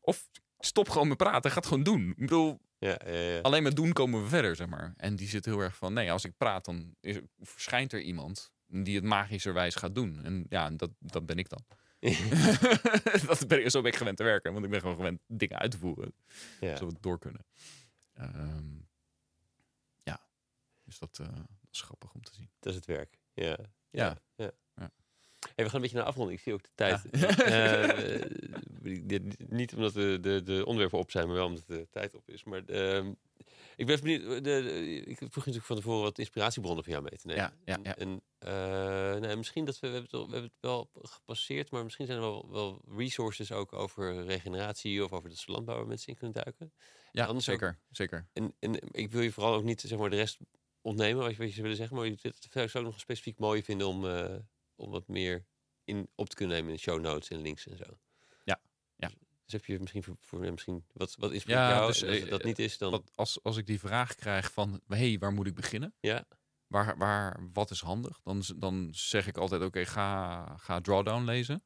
Of 0.00 0.28
stop 0.58 0.88
gewoon 0.88 1.08
met 1.08 1.16
praten, 1.16 1.50
ga 1.50 1.56
het 1.56 1.66
gewoon 1.66 1.82
doen. 1.82 2.10
Ik 2.10 2.16
bedoel, 2.16 2.60
Ja, 2.82 2.98
ja, 3.06 3.12
ja. 3.12 3.40
alleen 3.40 3.62
met 3.62 3.76
doen 3.76 3.92
komen 3.92 4.22
we 4.22 4.28
verder, 4.28 4.56
zeg 4.56 4.68
maar. 4.68 4.94
En 4.96 5.16
die 5.16 5.28
zit 5.28 5.44
heel 5.44 5.60
erg 5.60 5.76
van, 5.76 5.92
nee, 5.92 6.12
als 6.12 6.24
ik 6.24 6.36
praat, 6.36 6.64
dan 6.64 6.94
is, 7.00 7.18
verschijnt 7.40 7.92
er 7.92 8.00
iemand 8.00 8.52
die 8.66 8.94
het 8.94 9.04
magischerwijs 9.04 9.74
gaat 9.74 9.94
doen. 9.94 10.24
En 10.24 10.46
ja, 10.48 10.70
dat, 10.70 10.90
dat 10.98 11.26
ben 11.26 11.36
ik 11.36 11.48
dan. 11.48 11.64
dat 13.26 13.46
ben 13.46 13.64
ik, 13.64 13.70
zo 13.70 13.80
ben 13.80 13.90
ik 13.90 13.96
gewend 13.96 14.16
te 14.16 14.22
werken, 14.22 14.52
want 14.52 14.64
ik 14.64 14.70
ben 14.70 14.80
gewoon 14.80 14.96
gewend 14.96 15.20
dingen 15.26 15.58
uit 15.58 15.70
te 15.70 15.78
voeren, 15.78 16.14
zodat 16.60 16.78
we 16.78 16.86
het 16.86 17.02
door 17.02 17.18
kunnen. 17.18 17.46
Ehm, 18.12 18.74
ja, 19.98 20.20
dus 20.84 20.98
dat, 20.98 21.18
eh, 21.18 21.26
dat 21.36 21.70
is 21.72 21.80
grappig 21.80 22.12
om 22.12 22.22
te 22.22 22.34
zien. 22.34 22.50
Dat 22.58 22.72
is 22.72 22.78
het 22.78 22.86
werk. 22.86 23.18
Ja. 23.34 23.58
Ja. 23.90 24.18
Hey, 25.54 25.64
we 25.64 25.70
gaan 25.70 25.74
een 25.74 25.80
beetje 25.80 25.96
naar 25.96 26.06
afronding. 26.06 26.38
Ik 26.38 26.44
zie 26.44 26.52
ook 26.52 26.62
de 26.62 26.68
tijd. 26.74 27.02
Ja. 27.10 27.28
Eh, 28.82 29.00
dit- 29.02 29.50
niet 29.50 29.74
omdat 29.74 29.92
de, 29.94 30.18
de, 30.20 30.42
de 30.42 30.64
onderwerpen 30.66 30.98
op 30.98 31.10
zijn, 31.10 31.26
maar 31.26 31.36
wel 31.36 31.46
omdat 31.46 31.64
de 31.66 31.86
tijd 31.90 32.14
op 32.14 32.28
is. 32.30 32.44
Maar 32.44 32.64
ehm, 32.64 33.12
ik 33.76 33.86
ben 33.86 34.00
benieuwd. 34.00 34.22
De, 34.22 34.40
de- 34.40 35.02
ik 35.06 35.16
vroeg 35.18 35.34
natuurlijk 35.36 35.64
van 35.64 35.76
tevoren 35.76 36.02
wat 36.02 36.18
inspiratiebronnen 36.18 36.84
van 36.84 36.92
jou 36.92 37.04
mee 37.04 37.18
te 37.18 37.26
nemen. 37.26 37.42
Ja, 37.42 37.52
ja, 37.64 37.78
ja. 37.82 37.96
En 37.96 38.22
eh, 38.38 39.20
nou, 39.20 39.36
misschien 39.36 39.64
dat 39.64 39.78
we, 39.80 39.86
we, 39.86 39.92
hebben 39.92 40.10
het, 40.10 40.20
al- 40.20 40.26
we 40.26 40.32
hebben 40.32 40.50
het 40.50 40.60
wel 40.70 40.90
gepasseerd, 41.02 41.70
maar 41.70 41.82
misschien 41.84 42.06
zijn 42.06 42.18
er 42.18 42.24
wel, 42.24 42.48
wel 42.50 42.80
resources 42.96 43.52
ook 43.52 43.72
over 43.72 44.24
regeneratie 44.24 45.04
of 45.04 45.12
over 45.12 45.28
dat 45.28 45.38
soort 45.38 45.48
landbouw 45.48 45.76
waar 45.76 45.86
mensen 45.86 46.08
in 46.08 46.16
kunnen 46.18 46.42
duiken. 46.44 46.72
Ja, 47.12 47.26
anders 47.26 47.48
ook- 47.48 47.58
zeker, 47.60 47.78
zeker. 47.90 48.26
En, 48.32 48.54
en 48.58 48.78
ik 48.90 49.10
wil 49.10 49.20
je 49.22 49.32
vooral 49.32 49.54
ook 49.54 49.64
niet 49.64 49.80
zeg 49.80 49.98
maar, 49.98 50.10
de 50.10 50.16
rest 50.16 50.38
ontnemen, 50.80 51.22
wat 51.22 51.30
je, 51.30 51.36
wat 51.36 51.46
je 51.46 51.52
zou 51.52 51.62
willen 51.62 51.76
zeggen. 51.76 51.96
Maar 51.96 52.06
je 52.06 52.16
dit 52.22 52.46
zou 52.50 52.64
ik 52.66 52.74
ook 52.76 52.82
nog 52.84 53.00
specifiek 53.00 53.38
mooi 53.38 53.62
vinden 53.62 53.86
om, 53.86 54.06
eh, 54.08 54.34
om 54.76 54.90
wat 54.90 55.08
meer 55.08 55.44
in, 55.84 56.08
op 56.14 56.28
te 56.28 56.36
kunnen 56.36 56.54
nemen 56.56 56.70
in 56.70 56.76
de 56.76 56.82
show 56.82 57.00
notes 57.00 57.28
en 57.28 57.40
links 57.40 57.66
en 57.66 57.76
zo. 57.76 57.98
Ja, 58.44 58.60
ja. 58.96 59.08
Dus, 59.08 59.16
dus 59.44 59.52
heb 59.52 59.64
je 59.64 59.78
misschien 59.80 60.02
voor, 60.02 60.16
voor 60.20 60.40
misschien 60.40 60.84
wat, 60.92 61.14
wat 61.18 61.32
is 61.32 61.42
voor 61.42 61.52
Ja, 61.52 61.68
jou? 61.70 61.86
dus, 61.86 62.02
en 62.02 62.08
als 62.08 62.16
het 62.16 62.24
eh, 62.24 62.30
dat 62.30 62.44
niet 62.44 62.58
is, 62.58 62.78
dan. 62.78 62.90
Wat, 62.90 63.10
als, 63.14 63.42
als 63.42 63.56
ik 63.56 63.66
die 63.66 63.80
vraag 63.80 64.14
krijg 64.14 64.52
van, 64.52 64.80
hey, 64.88 65.18
waar 65.18 65.32
moet 65.32 65.46
ik 65.46 65.54
beginnen? 65.54 65.94
ja, 66.00 66.24
Waar, 66.66 66.96
waar, 66.96 67.48
wat 67.52 67.70
is 67.70 67.80
handig? 67.80 68.20
Dan, 68.22 68.42
dan 68.56 68.88
zeg 68.92 69.26
ik 69.26 69.36
altijd, 69.36 69.62
oké, 69.62 69.84
ga, 69.84 70.44
ga 70.56 70.80
Drawdown 70.80 71.24
lezen. 71.24 71.62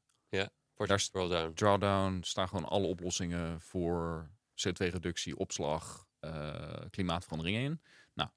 part 0.74 0.88
daar 0.88 1.00
scroll 1.00 1.28
down. 1.28 1.52
Drawdown 1.54 2.18
staan 2.22 2.48
gewoon 2.48 2.64
alle 2.64 2.86
oplossingen 2.86 3.60
voor 3.60 4.30
CO2-reductie, 4.54 5.36
opslag, 5.36 6.08
eh, 6.20 6.80
klimaatverandering 6.90 7.56
in. 7.56 7.80
Nou, 8.14 8.30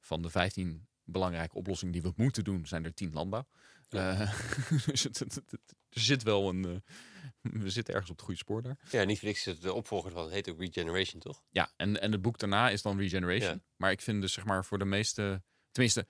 van 0.00 0.22
de 0.22 0.30
15 0.30 0.86
belangrijke 1.04 1.54
oplossingen 1.54 1.92
die 1.92 2.02
we 2.02 2.12
moeten 2.16 2.44
doen, 2.44 2.66
zijn 2.66 2.84
er 2.84 2.94
10 2.94 3.12
landbouw. 3.12 3.46
Ja. 3.88 4.20
Eh, 4.20 4.40
dus 4.86 5.02
het, 5.02 5.18
het- 5.18 5.34
het- 5.34 5.50
het- 5.50 5.74
er 5.88 6.00
zit 6.00 6.22
wel 6.22 6.48
een. 6.48 6.64
eh, 6.64 7.50
we 7.60 7.70
zitten 7.70 7.92
ergens 7.94 8.10
op 8.10 8.16
het 8.16 8.24
goede 8.24 8.40
spoor 8.40 8.62
daar. 8.62 8.78
Ja, 8.90 9.04
niet 9.04 9.18
voor 9.18 9.28
niks 9.28 9.38
is 9.46 9.52
het 9.52 9.62
de 9.62 9.72
opvolger 9.72 10.10
van, 10.10 10.24
het 10.24 10.32
heet 10.32 10.48
ook 10.50 10.58
Regeneration, 10.58 11.20
toch? 11.20 11.42
Ja, 11.50 11.72
en, 11.76 12.00
en 12.00 12.12
het 12.12 12.22
boek 12.22 12.38
daarna 12.38 12.70
is 12.70 12.82
dan 12.82 12.98
Regeneration. 12.98 13.50
Ja. 13.52 13.60
Maar 13.76 13.90
ik 13.90 14.00
vind 14.00 14.20
dus 14.20 14.32
zeg 14.32 14.44
maar 14.44 14.64
voor 14.64 14.78
de 14.78 14.84
meeste, 14.84 15.42
tenminste, 15.70 16.06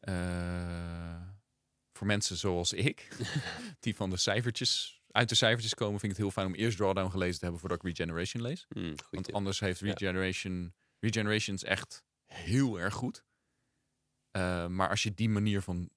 eh, 0.00 1.22
voor 1.92 2.06
mensen 2.06 2.36
zoals 2.36 2.72
ik, 2.72 3.08
die 3.80 3.96
van 3.96 4.10
de 4.10 4.16
cijfertjes, 4.16 5.02
uit 5.10 5.28
de 5.28 5.34
cijfertjes 5.34 5.74
komen, 5.74 6.00
vind 6.00 6.12
ik 6.12 6.18
het 6.18 6.26
heel 6.26 6.30
fijn 6.30 6.46
om 6.46 6.54
eerst 6.54 6.76
Drawdown 6.76 7.10
gelezen 7.10 7.34
te 7.38 7.42
hebben 7.42 7.60
voordat 7.60 7.78
ik 7.78 7.84
Regeneration 7.96 8.42
lees. 8.42 8.66
Hmm, 8.68 8.88
goed 8.88 9.06
Want 9.10 9.32
anders 9.32 9.60
heeft. 9.60 9.80
Regeneration, 9.80 10.74
Regeneration 11.00 11.56
is 11.56 11.64
echt 11.64 12.04
heel 12.26 12.80
erg 12.80 12.94
goed. 12.94 13.24
Maar 14.68 14.88
als 14.88 15.02
je 15.02 15.14
die 15.14 15.28
manier 15.28 15.62
van 15.62 15.90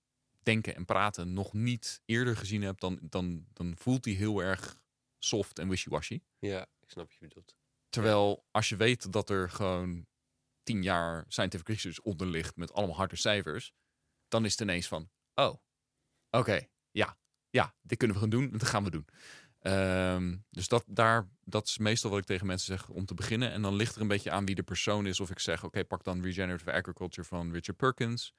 denken 0.45 0.75
en 0.75 0.85
praten 0.85 1.33
nog 1.33 1.53
niet 1.53 2.01
eerder 2.05 2.37
gezien 2.37 2.61
hebt, 2.61 2.81
dan, 2.81 2.99
dan, 3.01 3.45
dan 3.53 3.73
voelt 3.77 4.03
die 4.03 4.15
heel 4.15 4.39
erg 4.39 4.81
soft 5.19 5.59
en 5.59 5.69
wishy-washy. 5.69 6.21
Ja, 6.39 6.61
ik 6.79 6.89
snap 6.89 7.05
wat 7.05 7.13
je 7.13 7.27
bedoelt. 7.27 7.55
Terwijl 7.89 8.45
als 8.51 8.69
je 8.69 8.75
weet 8.75 9.11
dat 9.11 9.29
er 9.29 9.49
gewoon 9.49 10.05
tien 10.63 10.83
jaar 10.83 11.25
scientific 11.27 11.67
research 11.67 11.99
onder 11.99 12.27
ligt 12.27 12.55
met 12.55 12.73
allemaal 12.73 12.95
harde 12.95 13.15
cijfers, 13.15 13.73
dan 14.27 14.45
is 14.45 14.51
het 14.51 14.61
ineens 14.61 14.87
van, 14.87 15.09
oh, 15.33 15.55
oké, 16.29 16.67
ja, 16.91 17.17
ja, 17.49 17.75
dit 17.81 17.97
kunnen 17.97 18.15
we 18.15 18.21
gaan 18.21 18.31
doen, 18.31 18.51
dat 18.51 18.67
gaan 18.67 18.83
we 18.83 18.89
doen. 18.89 19.07
Ehm, 19.65 20.35
dus 20.49 20.67
dat, 20.67 20.83
daar, 20.87 21.29
dat 21.43 21.67
is 21.67 21.77
meestal 21.77 22.09
wat 22.09 22.19
ik 22.19 22.25
tegen 22.25 22.47
mensen 22.47 22.77
zeg 22.77 22.89
om 22.89 23.05
te 23.05 23.13
beginnen. 23.13 23.51
En 23.51 23.61
dan 23.61 23.75
ligt 23.75 23.95
er 23.95 24.01
een 24.01 24.07
beetje 24.07 24.31
aan 24.31 24.45
wie 24.45 24.55
de 24.55 24.63
persoon 24.63 25.05
is. 25.05 25.19
Of 25.19 25.29
ik 25.29 25.39
zeg, 25.39 25.63
oké, 25.63 25.85
pak 25.85 26.03
dan 26.03 26.21
Regenerative 26.21 26.71
Agriculture 26.71 27.27
van 27.27 27.51
Richard 27.51 27.77
Perkins. 27.77 28.33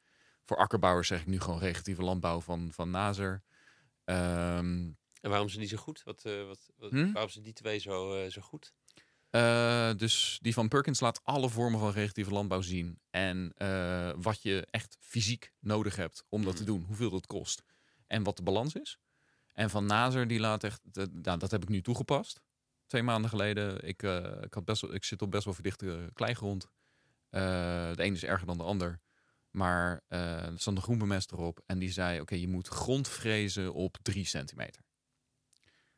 Voor 0.47 0.57
akkerbouwers 0.57 1.09
zeg 1.09 1.21
ik 1.21 1.27
nu 1.27 1.41
gewoon 1.41 1.59
regeneratieve 1.59 2.03
landbouw 2.03 2.41
van, 2.41 2.71
van 2.73 2.91
Nazer. 2.91 3.43
Ehm, 4.05 4.91
En 5.21 5.31
waarom 5.31 5.49
zijn 5.49 5.61
die 5.61 5.69
zo 5.69 5.77
goed? 5.77 6.03
Wat, 6.05 6.25
eh, 6.25 6.47
wat, 6.47 6.69
wat- 6.77 6.91
Hm? 6.91 7.13
Waarom 7.13 7.31
zijn 7.31 7.45
die 7.45 7.53
twee 7.53 7.79
zo, 7.79 8.15
eh, 8.23 8.31
zo 8.31 8.41
goed? 8.43 8.73
Eh, 9.31 9.91
dus 9.97 10.39
die 10.43 10.53
van 10.53 10.69
Perkins 10.69 11.01
laat 11.01 11.21
alle 11.25 11.49
vormen 11.49 11.79
van 11.79 11.89
regeneratieve 11.89 12.31
landbouw 12.31 12.61
zien. 12.61 13.01
En 13.11 13.53
wat 14.23 14.43
je 14.43 14.67
echt 14.71 14.97
fysiek 15.01 15.53
nodig 15.61 15.97
hebt 15.97 16.25
om 16.29 16.45
dat 16.45 16.57
te 16.57 16.65
doen. 16.65 16.85
Hoeveel 16.87 17.11
dat 17.11 17.27
kost. 17.27 17.63
En 18.07 18.23
wat 18.23 18.37
de 18.37 18.43
balans 18.43 18.75
is. 18.75 18.99
En 19.53 19.71
van 19.71 19.87
Nazer 19.87 20.27
die 20.29 20.41
laat 20.41 20.65
echt... 20.65 20.81
nou, 21.13 21.39
dat 21.39 21.51
heb 21.51 21.63
ik 21.63 21.69
nu 21.69 21.81
toegepast. 21.83 22.41
Twee 22.87 23.03
maanden 23.03 23.31
geleden. 23.31 23.83
Ik, 23.89 24.03
ik, 24.43 24.55
had 24.55 24.65
best 24.65 24.81
wel, 24.81 24.95
ik 24.95 25.05
zit 25.05 25.23
op 25.23 25.31
best 25.31 25.45
wel 25.45 25.55
verdichte 25.55 26.11
kleigrond. 26.13 26.71
De 27.31 27.95
een 27.97 28.13
is 28.15 28.25
erger 28.25 28.47
dan 28.47 28.57
de 28.57 28.63
ander. 28.65 29.01
Maar 29.57 30.03
eh, 30.09 30.45
er 30.47 30.59
stond 30.59 30.77
een 30.77 30.83
groenbemest 30.83 31.33
erop. 31.33 31.63
En 31.67 31.79
die 31.79 31.93
zei, 31.93 32.21
oké, 32.21 32.35
je 32.35 32.49
moet 32.49 32.69
grondvrezen 32.69 33.75
op 33.75 33.97
drie 34.03 34.25
centimeter. 34.27 34.83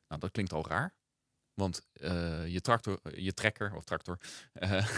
Nou, 0.09 0.20
dat 0.20 0.30
klinkt 0.30 0.52
al 0.52 0.66
raar. 0.66 0.94
Want 1.55 1.86
eh, 1.93 2.47
je 2.47 2.60
tractor, 2.60 3.20
je 3.20 3.35
trekker 3.35 3.74
of 3.74 3.85
tractor. 3.85 4.18
eh, 4.52 4.70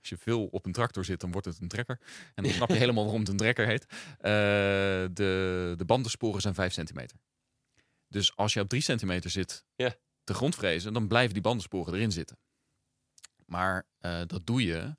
als 0.00 0.08
je 0.08 0.16
veel 0.16 0.46
op 0.46 0.66
een 0.66 0.72
tractor 0.72 1.04
zit, 1.04 1.20
dan 1.20 1.30
wordt 1.32 1.46
het 1.46 1.60
een 1.60 1.68
trekker. 1.68 2.00
En 2.34 2.42
dan 2.42 2.52
snap 2.52 2.68
je 2.68 2.74
helemaal 2.84 3.02
waarom 3.04 3.20
het 3.20 3.30
een 3.30 3.36
trekker 3.36 3.66
heet. 3.66 3.86
Eh, 4.18 4.30
de, 5.12 5.74
de 5.76 5.84
bandensporen 5.86 6.40
zijn 6.40 6.54
5 6.54 6.72
centimeter. 6.72 7.18
Dus 8.08 8.36
als 8.36 8.52
je 8.52 8.60
op 8.60 8.68
3 8.68 8.82
centimeter 8.82 9.30
zit 9.30 9.64
Ja. 9.76 9.94
te 10.24 10.34
grondvrezen, 10.34 10.92
dan 10.92 11.08
blijven 11.08 11.32
die 11.32 11.42
bandensporen 11.42 11.94
erin 11.94 12.12
zitten. 12.12 12.38
Maar 13.46 13.86
eh, 13.98 14.22
dat 14.26 14.46
doe 14.46 14.64
je. 14.64 14.96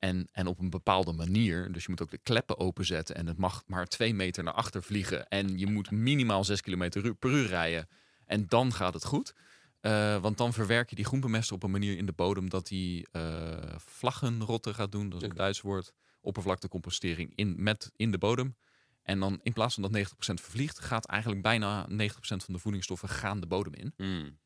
En, 0.00 0.28
en 0.32 0.46
op 0.46 0.58
een 0.58 0.70
bepaalde 0.70 1.12
manier. 1.12 1.72
Dus 1.72 1.82
je 1.82 1.90
moet 1.90 2.02
ook 2.02 2.10
de 2.10 2.18
kleppen 2.18 2.58
openzetten. 2.58 3.16
En 3.16 3.26
het 3.26 3.36
mag 3.36 3.62
maar 3.66 3.86
twee 3.86 4.14
meter 4.14 4.44
naar 4.44 4.52
achter 4.52 4.82
vliegen. 4.82 5.28
En 5.28 5.58
je 5.58 5.66
moet 5.66 5.90
minimaal 5.90 6.44
6 6.44 6.60
km 6.60 7.14
per 7.18 7.30
uur 7.30 7.46
rijden. 7.46 7.88
En 8.26 8.46
dan 8.48 8.72
gaat 8.72 8.94
het 8.94 9.04
goed. 9.04 9.34
Eh, 9.80 10.20
want 10.20 10.38
dan 10.38 10.52
verwerk 10.52 10.90
je 10.90 10.96
die 10.96 11.04
groenbemester 11.04 11.54
op 11.54 11.62
een 11.62 11.70
manier 11.70 11.96
in 11.96 12.06
de 12.06 12.12
bodem 12.12 12.48
dat 12.48 12.66
die 12.66 13.08
eh 13.12 13.74
vlaggenrotten 13.76 14.74
gaat 14.74 14.92
doen. 14.92 15.08
Dat 15.08 15.22
is 15.22 15.28
een. 15.28 15.34
Duits 15.34 15.60
woord. 15.60 15.92
Oppervlaktecompostering 16.20 17.32
in, 17.34 17.62
met, 17.62 17.92
in 17.96 18.10
de 18.10 18.18
bodem. 18.18 18.56
En 19.02 19.20
dan 19.20 19.40
in 19.42 19.52
plaats 19.52 19.74
van 19.74 19.82
dat 19.82 20.08
90% 20.08 20.12
vervliegt, 20.14 20.78
gaat 20.78 21.06
eigenlijk 21.06 21.42
bijna 21.42 21.88
90% 21.88 21.92
van 22.20 22.54
de 22.54 22.58
voedingsstoffen 22.58 23.08
gaan 23.08 23.40
de 23.40 23.46
bodem 23.46 23.74
in. 23.74 23.92
Hmm. 23.96 24.38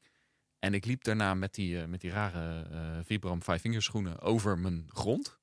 En 0.58 0.74
ik 0.74 0.84
liep 0.84 1.04
daarna 1.04 1.34
met 1.34 1.54
die, 1.54 1.80
eh, 1.80 1.86
met 1.86 2.00
die 2.00 2.10
rare 2.10 2.62
eh 2.62 3.04
Vibram 3.04 3.42
Five 3.42 3.58
Fingers 3.58 3.84
schoenen 3.84 4.20
over 4.20 4.58
mijn 4.58 4.86
grond. 4.88 5.38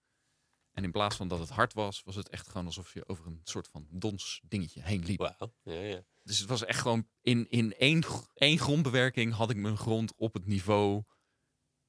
En 0.72 0.84
in 0.84 0.92
plaats 0.92 1.16
van 1.16 1.28
dat 1.28 1.40
het 1.40 1.50
hard 1.50 1.74
was, 1.74 2.04
was 2.04 2.16
het 2.16 2.30
echt 2.30 2.48
gewoon 2.48 2.66
alsof 2.66 2.94
je 2.94 3.08
over 3.08 3.28
een 3.28 3.42
soort 3.44 3.68
van 3.68 3.88
dons 3.90 4.42
dingetje 4.44 4.82
heen 4.82 5.06
liep. 5.06 5.20
Wauw. 5.20 5.54
Ja, 5.64 5.74
ja. 5.74 6.04
Dus 6.24 6.40
het 6.40 6.50
was 6.50 6.66
echt 6.66 6.80
gewoon 6.80 7.08
in, 7.22 7.50
in 7.50 7.74
één, 7.74 8.04
één 8.34 8.58
grondbewerking 8.58 9.34
had 9.34 9.50
ik 9.50 9.58
mijn 9.58 9.78
grond 9.78 10.16
op 10.16 10.34
het 10.34 10.46
niveau 10.46 11.04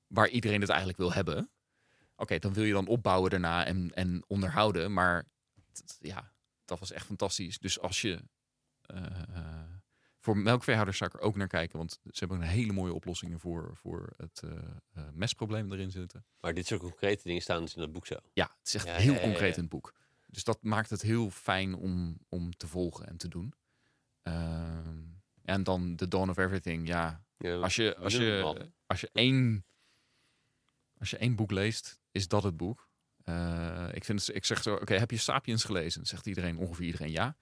waar 0.07 0.29
iedereen 0.29 0.61
het 0.61 0.69
eigenlijk 0.69 0.99
wil 0.99 1.13
hebben. 1.13 1.51
Oké, 2.17 2.39
dan 2.39 2.53
wil 2.53 2.65
je 2.65 2.73
dan 2.73 2.87
opbouwen 2.87 3.31
daarna 3.31 3.65
en, 3.65 3.91
en 3.95 4.25
onderhouden. 4.27 4.93
Maar 4.93 5.29
ja, 5.99 6.33
dat 6.65 6.79
was 6.79 6.91
echt 6.91 7.07
fantastisch. 7.07 7.59
Dus 7.59 7.81
als 7.81 8.01
je 8.01 8.23
eh, 8.81 9.21
voor 10.23 10.36
melkveehouders 10.36 10.99
zou 10.99 11.11
ik 11.15 11.20
er 11.20 11.27
ook 11.27 11.36
naar 11.36 11.47
kijken. 11.49 11.78
Want 11.78 11.93
ze 12.03 12.19
hebben 12.19 12.40
een 12.40 12.47
hele 12.47 12.73
mooie 12.73 12.93
oplossingen 12.94 13.40
voor, 13.40 13.70
voor 13.77 14.12
het 14.16 14.43
eh, 14.44 14.51
eh, 14.93 15.05
mestprobleem 15.12 15.73
erin 15.73 15.90
zitten. 15.90 16.24
Maar 16.40 16.55
dit 16.55 16.66
soort 16.66 16.81
concrete 16.81 17.23
dingen 17.23 17.43
staan 17.43 17.61
dus 17.62 17.74
in 17.74 17.81
dat 17.81 17.93
boek 17.93 18.07
zo. 18.07 18.16
Ja, 18.32 18.55
het 18.59 18.66
is 18.66 18.74
echt 18.74 18.86
Ja, 18.86 18.94
heel 18.94 19.12
ja, 19.15 19.20
concreet 19.20 19.55
in 19.57 19.61
het 19.61 19.70
boek. 19.70 19.94
Dus 20.27 20.44
dat 20.44 20.62
maakt 20.62 20.90
het 20.90 21.03
heel 21.03 21.31
fijn 21.31 21.74
om, 21.74 22.19
om 22.28 22.57
te 22.57 22.66
volgen 22.66 23.07
en 23.07 23.16
te 23.16 23.28
doen. 23.28 23.53
Ehm, 24.23 24.99
en 25.43 25.62
dan 25.62 25.97
The 25.97 26.09
Dawn 26.09 26.28
of 26.31 26.36
Everything. 26.39 26.86
Ja, 26.89 27.24
als 27.39 27.77
je, 27.77 27.97
als 27.97 28.12
het 28.12 28.23
je, 28.23 28.40
al. 28.44 28.59
als 28.86 29.01
je, 29.01 29.11
één, 29.12 29.65
als 30.99 31.11
je 31.11 31.16
één 31.16 31.36
boek 31.36 31.51
leest, 31.51 32.01
is 32.11 32.28
dat 32.28 32.43
het 32.43 32.57
boek. 32.57 32.89
Eh, 33.24 33.89
ik, 33.93 34.05
vind, 34.05 34.27
het- 34.27 34.36
ik 34.36 34.44
zeg 34.44 34.62
zo, 34.62 34.74
oké, 34.74 34.94
heb 34.94 35.11
je 35.11 35.16
Sapiens 35.16 35.65
gelezen? 35.65 36.07
Zegt 36.07 36.27
iedereen, 36.27 36.59
ongeveer 36.59 36.86
iedereen 36.86 37.11
ja. 37.11 37.36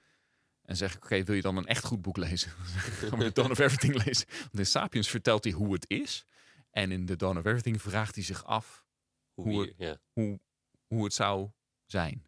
En 0.71 0.77
zeg 0.77 0.95
ik, 0.95 1.05
oké, 1.05 1.25
wil 1.25 1.35
je 1.35 1.43
dan 1.43 1.57
een 1.57 1.67
echt 1.67 1.85
goed 1.85 2.03
boek 2.03 2.17
lezen? 2.17 2.51
Gaan 2.51 3.19
we 3.19 3.25
The 3.25 3.33
Dawn 3.33 3.51
of 3.51 3.59
Everything 3.59 3.95
lezen? 4.05 4.27
Want 4.29 4.59
in 4.59 4.67
Sapiens 4.67 5.09
vertelt 5.09 5.45
hij 5.45 5.53
hoe 5.53 5.73
het 5.73 5.91
is. 5.91 6.27
En 6.71 6.93
in 6.93 7.07
The 7.07 7.17
Dawn 7.17 7.39
of 7.39 7.45
Everything 7.45 7.83
vraagt 7.83 8.15
hij 8.15 8.25
zich 8.25 8.45
af 8.45 8.85
hoe 9.33 9.53
hoe 9.53 9.75
ja. 9.77 10.01
hoe, 10.13 10.41
hoe 10.87 11.05
het 11.05 11.13
zou 11.13 11.51
zijn. 11.85 12.27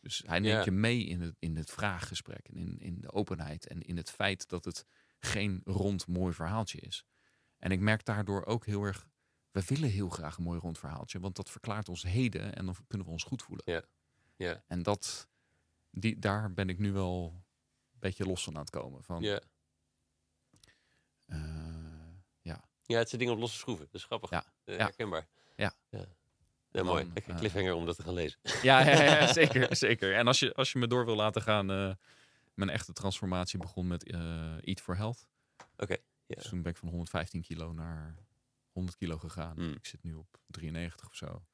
Dus 0.00 0.22
hij 0.26 0.38
neemt 0.38 0.64
je 0.64 0.70
mee 0.70 1.04
in 1.04 1.20
het, 1.20 1.36
in 1.38 1.56
het 1.56 1.70
vraaggesprek 1.70 2.48
en 2.48 2.56
in, 2.56 2.78
in 2.78 3.00
de 3.00 3.12
openheid 3.12 3.66
en 3.66 3.82
in 3.82 3.96
het 3.96 4.10
feit 4.10 4.48
dat 4.48 4.64
het 4.64 4.86
geen 5.18 5.60
rond 5.64 6.06
mooi 6.06 6.34
verhaaltje 6.34 6.80
is. 6.80 7.04
En 7.58 7.70
ik 7.70 7.80
merk 7.80 8.04
daardoor 8.04 8.44
ook 8.44 8.66
heel 8.66 8.82
erg, 8.82 9.08
we 9.50 9.62
willen 9.66 9.90
heel 9.90 10.08
graag 10.08 10.36
een 10.36 10.42
mooi 10.42 10.60
rond 10.60 10.78
verhaaltje, 10.78 11.20
want 11.20 11.36
dat 11.36 11.50
verklaart 11.50 11.88
ons 11.88 12.02
heden 12.02 12.54
en 12.54 12.64
dan 12.64 12.76
kunnen 12.86 13.06
we 13.06 13.12
ons 13.12 13.24
goed 13.24 13.42
voelen. 13.42 13.72
Ja. 13.72 13.84
Ja. 14.36 14.64
En 14.66 14.82
dat, 14.82 15.28
die, 15.90 16.18
daar 16.18 16.52
ben 16.52 16.68
ik 16.68 16.78
nu 16.78 16.92
wel 16.92 17.44
beetje 18.00 18.24
los 18.24 18.44
van 18.44 18.54
aan 18.54 18.60
het 18.60 18.70
komen. 18.70 19.02
Van, 19.04 19.22
Ja. 19.22 19.40
eh, 21.26 21.38
ja. 22.42 22.64
ja, 22.82 22.98
het 22.98 23.08
zijn 23.08 23.20
dingen 23.20 23.34
op 23.34 23.40
losse 23.40 23.58
schroeven. 23.58 23.84
Dat 23.84 23.94
is 23.94 24.04
grappig. 24.04 24.30
Ja. 24.30 24.44
Eh. 24.64 24.76
Herkenbaar. 24.76 25.26
Ja. 25.56 25.74
ja. 25.88 26.04
Ja, 26.72 26.82
mooi. 26.82 27.04
Dan, 27.04 27.12
Lekker 27.14 27.32
eh, 27.32 27.38
cliffhanger 27.38 27.74
om 27.74 27.86
dat 27.86 27.96
te 27.96 28.02
gaan 28.02 28.14
lezen. 28.14 28.38
Ja, 28.62 28.80
ja, 28.80 29.32
zeker, 29.40 29.76
zeker. 29.76 30.14
En 30.14 30.26
als 30.26 30.38
je, 30.40 30.54
als 30.54 30.72
je 30.72 30.78
me 30.78 30.86
door 30.86 31.04
wil 31.04 31.16
laten 31.16 31.42
gaan, 31.42 31.66
mijn 32.54 32.70
echte 32.70 32.92
transformatie 32.92 33.58
begon 33.58 33.86
met 33.86 34.04
Eat 34.64 34.80
for 34.80 34.96
Health. 34.96 35.26
Oké. 35.76 35.96
Dus 36.26 36.48
toen 36.48 36.62
ben 36.62 36.72
ik 36.72 36.78
van 36.78 36.88
115 36.88 37.42
kilo 37.42 37.72
naar 37.72 38.14
100 38.72 38.96
kilo 38.96 39.18
gegaan. 39.18 39.56
Mm. 39.56 39.72
Ik 39.72 39.86
zit 39.86 40.02
nu 40.02 40.14
op 40.14 40.40
93 40.46 41.08
of 41.08 41.14
zo. 41.14 41.44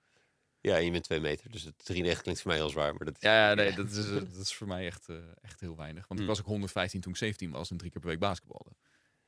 Ja, 0.60 0.76
en 0.76 0.84
je 0.84 0.90
bent 0.90 1.04
twee 1.04 1.20
meter, 1.20 1.50
dus 1.50 1.62
het 1.62 1.78
93 1.84 2.22
klinkt 2.22 2.40
voor 2.40 2.50
mij 2.50 2.60
heel 2.60 2.68
zwaar. 2.70 2.94
Maar 2.94 3.04
dat 3.06 3.14
is, 3.16 3.22
Ja, 3.22 3.54
nee, 3.54 3.72
dat 3.74 3.90
is, 3.90 4.06
eh, 4.10 4.14
dat 4.14 4.36
is 4.36 4.54
voor 4.54 4.66
mij 4.66 4.86
echt, 4.86 5.08
eh, 5.08 5.16
echt 5.42 5.60
heel 5.60 5.76
weinig. 5.76 6.06
Want 6.08 6.20
Mm. 6.20 6.26
ik 6.26 6.32
was 6.32 6.40
ook 6.40 6.46
115 6.46 7.00
toen 7.00 7.12
ik 7.12 7.18
17 7.18 7.50
was 7.50 7.70
en 7.70 7.76
drie 7.76 7.90
keer 7.90 8.00
per 8.00 8.10
week 8.10 8.18
basketbalde. 8.18 8.70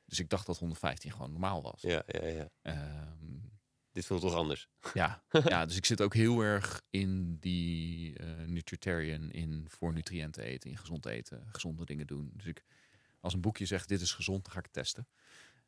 Dus 0.04 0.18
ik 0.18 0.28
dacht 0.28 0.46
dat 0.46 0.58
115 0.58 1.12
gewoon 1.12 1.30
normaal 1.30 1.62
was. 1.62 1.82
Ja, 1.82 2.02
ja, 2.06 2.26
ja. 2.26 2.48
Ehm, 2.62 3.16
Dit 3.92 4.06
voelt 4.06 4.20
toch 4.20 4.34
anders. 4.34 4.68
ja, 4.94 5.22
ja, 5.44 5.66
dus 5.66 5.76
ik 5.76 5.84
zit 5.84 6.00
ook 6.00 6.14
heel 6.14 6.40
erg 6.40 6.82
in 6.90 7.36
die 7.40 8.16
eh 8.18 8.26
nutritarian, 8.46 9.30
in 9.30 9.66
voor 9.68 9.92
nutriënten 9.92 10.42
eten, 10.42 10.70
in 10.70 10.76
gezond 10.78 11.06
eten, 11.06 11.46
gezonde 11.52 11.84
dingen 11.84 12.06
doen. 12.06 12.30
Dus 12.34 12.46
ik, 12.46 12.64
als 13.20 13.34
een 13.34 13.40
boekje 13.40 13.64
zegt 13.66 13.88
dit 13.88 14.00
is 14.00 14.12
gezond, 14.12 14.44
dan 14.44 14.52
ga 14.52 14.58
ik 14.58 14.64
het 14.64 14.74
testen. 14.74 15.08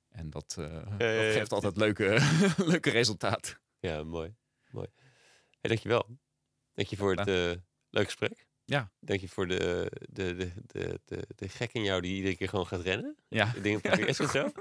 En 0.08 0.30
dat, 0.30 0.54
ja, 0.58 0.80
dat 0.80 1.00
ja. 1.00 1.32
geeft 1.32 1.52
altijd 1.52 1.76
leuke, 1.76 2.18
leuke 2.72 2.90
resultaat. 2.90 3.58
Ja, 3.80 4.02
mooi. 4.02 4.34
mooi. 4.70 4.86
Hey, 5.60 5.70
dankjewel. 5.70 6.06
Dank 6.74 6.88
je 6.88 6.96
voor 6.96 7.10
het 7.16 7.28
eh 7.28 7.34
leuke 7.90 8.08
gesprek. 8.10 8.48
Ja. 8.64 8.92
Dank 9.00 9.20
je 9.20 9.28
voor 9.28 9.46
de, 9.46 9.90
de, 10.10 10.34
de, 10.36 10.52
de, 10.66 11.00
de, 11.04 11.24
de 11.36 11.48
gek 11.48 11.72
in 11.72 11.82
jou 11.82 12.00
die 12.00 12.14
iedere 12.16 12.36
keer 12.36 12.48
gewoon 12.48 12.66
gaat 12.66 12.80
rennen. 12.80 13.16
Ja, 13.28 13.52
dingen 13.62 13.80
probeert 13.80 14.20
en 14.20 14.28
zo. 14.28 14.50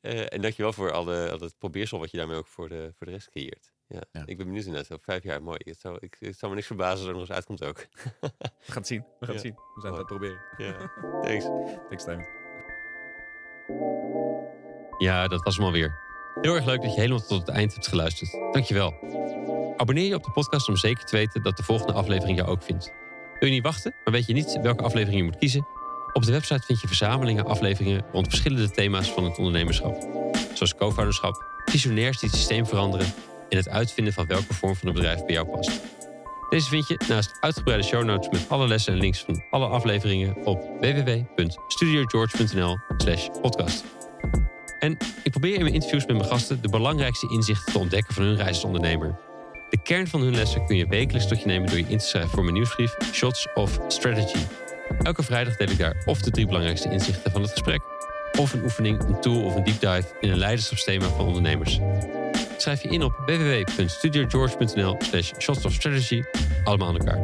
Eh, 0.00 0.32
en 0.32 0.40
dankjewel 0.40 0.72
voor 0.72 0.92
al, 0.92 1.04
de, 1.04 1.28
al 1.32 1.38
het 1.40 1.58
probeersel 1.58 1.98
wat 1.98 2.10
je 2.10 2.16
daarmee 2.16 2.36
ook 2.36 2.46
voor 2.46 2.68
de, 2.68 2.92
voor 2.96 3.06
de 3.06 3.12
rest 3.12 3.30
creëert. 3.30 3.72
Ja. 3.86 4.00
Ja. 4.12 4.22
Ik 4.26 4.36
ben 4.36 4.46
benieuwd 4.46 4.64
inderdaad. 4.64 4.92
Over 4.92 5.04
vijf 5.04 5.22
jaar, 5.22 5.42
mooi. 5.42 5.58
Het 5.64 5.80
zou, 5.80 5.96
ik, 6.00 6.16
het 6.18 6.38
zou 6.38 6.50
me 6.50 6.54
niks 6.56 6.66
verbazen 6.66 6.98
als 6.98 7.06
er 7.06 7.12
nog 7.12 7.20
eens 7.20 7.30
uitkomt 7.30 7.64
ook. 7.64 7.76
we 8.20 8.30
gaan 8.60 8.76
het 8.76 8.86
zien. 8.86 9.04
We 9.18 9.26
gaan 9.26 9.34
het 9.34 9.44
Ja. 9.44 9.50
zien. 9.50 9.54
We 9.74 9.80
zijn 9.80 9.92
het 9.92 9.92
aan 9.92 9.98
het 9.98 10.06
proberen. 10.06 10.40
Ja, 10.56 10.92
thanks. 11.22 11.44
Thanks, 11.88 12.02
Steven. 12.02 12.26
Ja, 14.98 15.28
dat 15.28 15.42
was 15.44 15.56
hem 15.56 15.64
alweer. 15.64 15.98
Heel 16.40 16.54
erg 16.54 16.64
leuk 16.64 16.82
dat 16.82 16.94
je 16.94 17.00
helemaal 17.00 17.26
tot 17.26 17.40
het 17.46 17.48
eind 17.48 17.72
hebt 17.72 17.86
geluisterd. 17.86 18.32
Dankjewel. 18.52 18.94
Abonneer 19.78 20.06
je 20.06 20.14
op 20.14 20.24
de 20.24 20.30
podcast 20.30 20.68
om 20.68 20.76
zeker 20.76 21.04
te 21.04 21.16
weten 21.16 21.42
dat 21.42 21.56
de 21.56 21.62
volgende 21.62 21.92
aflevering 21.92 22.38
jou 22.38 22.50
ook 22.50 22.62
vindt. 22.62 22.92
Wil 23.38 23.48
je 23.48 23.54
niet 23.54 23.62
wachten, 23.62 23.94
maar 24.04 24.12
weet 24.12 24.26
je 24.26 24.32
niet 24.32 24.58
welke 24.62 24.82
aflevering 24.84 25.18
je 25.18 25.24
moet 25.24 25.38
kiezen? 25.38 25.66
Op 26.12 26.24
de 26.24 26.32
website 26.32 26.62
vind 26.66 26.80
je 26.80 26.86
verzamelingen 26.86 27.46
afleveringen 27.46 28.04
rond 28.12 28.28
verschillende 28.28 28.70
thema's 28.70 29.10
van 29.10 29.24
het 29.24 29.36
ondernemerschap. 29.38 30.06
Zoals 30.54 30.74
co-founderschap, 30.74 31.44
visionairs 31.64 32.18
die 32.18 32.28
het 32.28 32.38
systeem 32.38 32.66
veranderen 32.66 33.06
en 33.48 33.56
het 33.56 33.68
uitvinden 33.68 34.12
van 34.12 34.26
welke 34.26 34.54
vorm 34.54 34.76
van 34.76 34.88
een 34.88 34.94
bedrijf 34.94 35.24
bij 35.24 35.34
jou 35.34 35.46
past. 35.46 35.80
Deze 36.48 36.68
vind 36.68 36.88
je 36.88 37.00
naast 37.08 37.36
uitgebreide 37.40 37.84
show 37.84 38.04
notes 38.04 38.28
met 38.28 38.48
alle 38.48 38.68
lessen 38.68 38.92
en 38.92 38.98
links 38.98 39.20
van 39.20 39.42
alle 39.50 39.66
afleveringen 39.66 40.36
op 40.44 40.62
www.studiogeorge.nl 40.80 42.78
slash 42.96 43.28
podcast. 43.40 43.84
En 44.78 44.96
ik 45.22 45.30
probeer 45.30 45.54
in 45.54 45.62
mijn 45.62 45.74
interviews 45.74 46.06
met 46.06 46.16
mijn 46.16 46.28
gasten 46.28 46.62
de 46.62 46.68
belangrijkste 46.68 47.30
inzichten 47.30 47.72
te 47.72 47.78
ontdekken 47.78 48.14
van 48.14 48.22
hun 48.22 48.36
reis 48.36 48.48
als 48.48 48.64
ondernemer. 48.64 49.27
De 49.70 49.78
kern 49.82 50.06
van 50.06 50.20
hun 50.20 50.34
lessen 50.34 50.66
kun 50.66 50.76
je 50.76 50.86
wekelijks 50.86 51.28
tot 51.28 51.40
je 51.40 51.46
nemen 51.46 51.68
door 51.68 51.78
je 51.78 51.84
in 51.88 51.98
te 51.98 52.06
schrijven 52.06 52.30
voor 52.30 52.42
mijn 52.42 52.54
nieuwsbrief 52.54 52.96
Shots 53.12 53.46
of 53.54 53.78
Strategy. 53.88 54.38
Elke 55.02 55.22
vrijdag 55.22 55.56
deel 55.56 55.68
ik 55.68 55.78
daar 55.78 56.02
of 56.04 56.20
de 56.20 56.30
drie 56.30 56.46
belangrijkste 56.46 56.90
inzichten 56.90 57.32
van 57.32 57.42
het 57.42 57.50
gesprek, 57.50 57.80
of 58.38 58.52
een 58.52 58.62
oefening, 58.62 59.02
een 59.02 59.20
tool 59.20 59.44
of 59.44 59.54
een 59.54 59.64
deep 59.64 59.80
dive 59.80 60.04
in 60.20 60.30
een 60.30 60.38
leiderschapsthema 60.38 61.06
van 61.06 61.26
ondernemers. 61.26 61.80
Schrijf 62.56 62.82
je 62.82 62.88
in 62.88 63.02
op 63.02 63.12
www.studiogeorge.nl 63.26 64.96
slash 64.98 65.32
shots 65.38 65.64
of 65.64 65.72
strategy, 65.72 66.22
allemaal 66.64 66.88
aan 66.88 66.98
elkaar. 66.98 67.20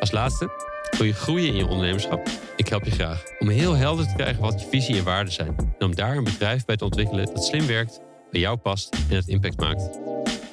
Als 0.00 0.10
laatste, 0.10 0.50
wil 0.90 1.06
je 1.06 1.12
groeien 1.12 1.48
in 1.48 1.56
je 1.56 1.66
ondernemerschap? 1.66 2.28
Ik 2.56 2.68
help 2.68 2.84
je 2.84 2.90
graag 2.90 3.22
om 3.38 3.48
heel 3.48 3.74
helder 3.74 4.06
te 4.06 4.14
krijgen 4.14 4.42
wat 4.42 4.60
je 4.60 4.68
visie 4.70 4.98
en 4.98 5.04
waarden 5.04 5.32
zijn. 5.32 5.56
En 5.78 5.86
om 5.86 5.94
daar 5.94 6.16
een 6.16 6.24
bedrijf 6.24 6.64
bij 6.64 6.76
te 6.76 6.84
ontwikkelen 6.84 7.26
dat 7.26 7.44
slim 7.44 7.66
werkt, 7.66 8.00
bij 8.30 8.40
jou 8.40 8.56
past 8.56 8.96
en 9.08 9.16
het 9.16 9.28
impact 9.28 9.60
maakt. 9.60 10.09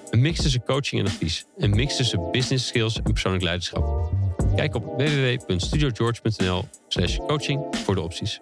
Een 0.10 0.22
mix 0.22 0.42
tussen 0.42 0.64
coaching 0.64 1.02
en 1.02 1.08
advies. 1.08 1.46
Een 1.58 1.70
mix 1.70 1.96
tussen 1.96 2.32
business 2.32 2.68
skills 2.68 2.98
en 2.98 3.04
persoonlijk 3.04 3.44
leiderschap. 3.44 4.12
Kijk 4.56 4.76
op 4.76 4.84
www.studiogeorge.nl 4.98 6.66
slash 6.88 7.18
coaching 7.18 7.76
voor 7.76 7.96
de 7.96 8.02
opties. 8.02 8.40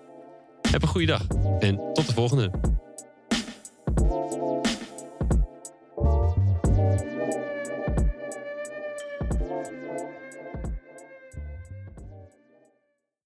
Heb 0.71 0.81
een 0.81 0.87
goede 0.87 1.07
dag 1.07 1.27
en 1.59 1.75
tot 1.93 2.07
de 2.07 2.13
volgende. 2.13 2.51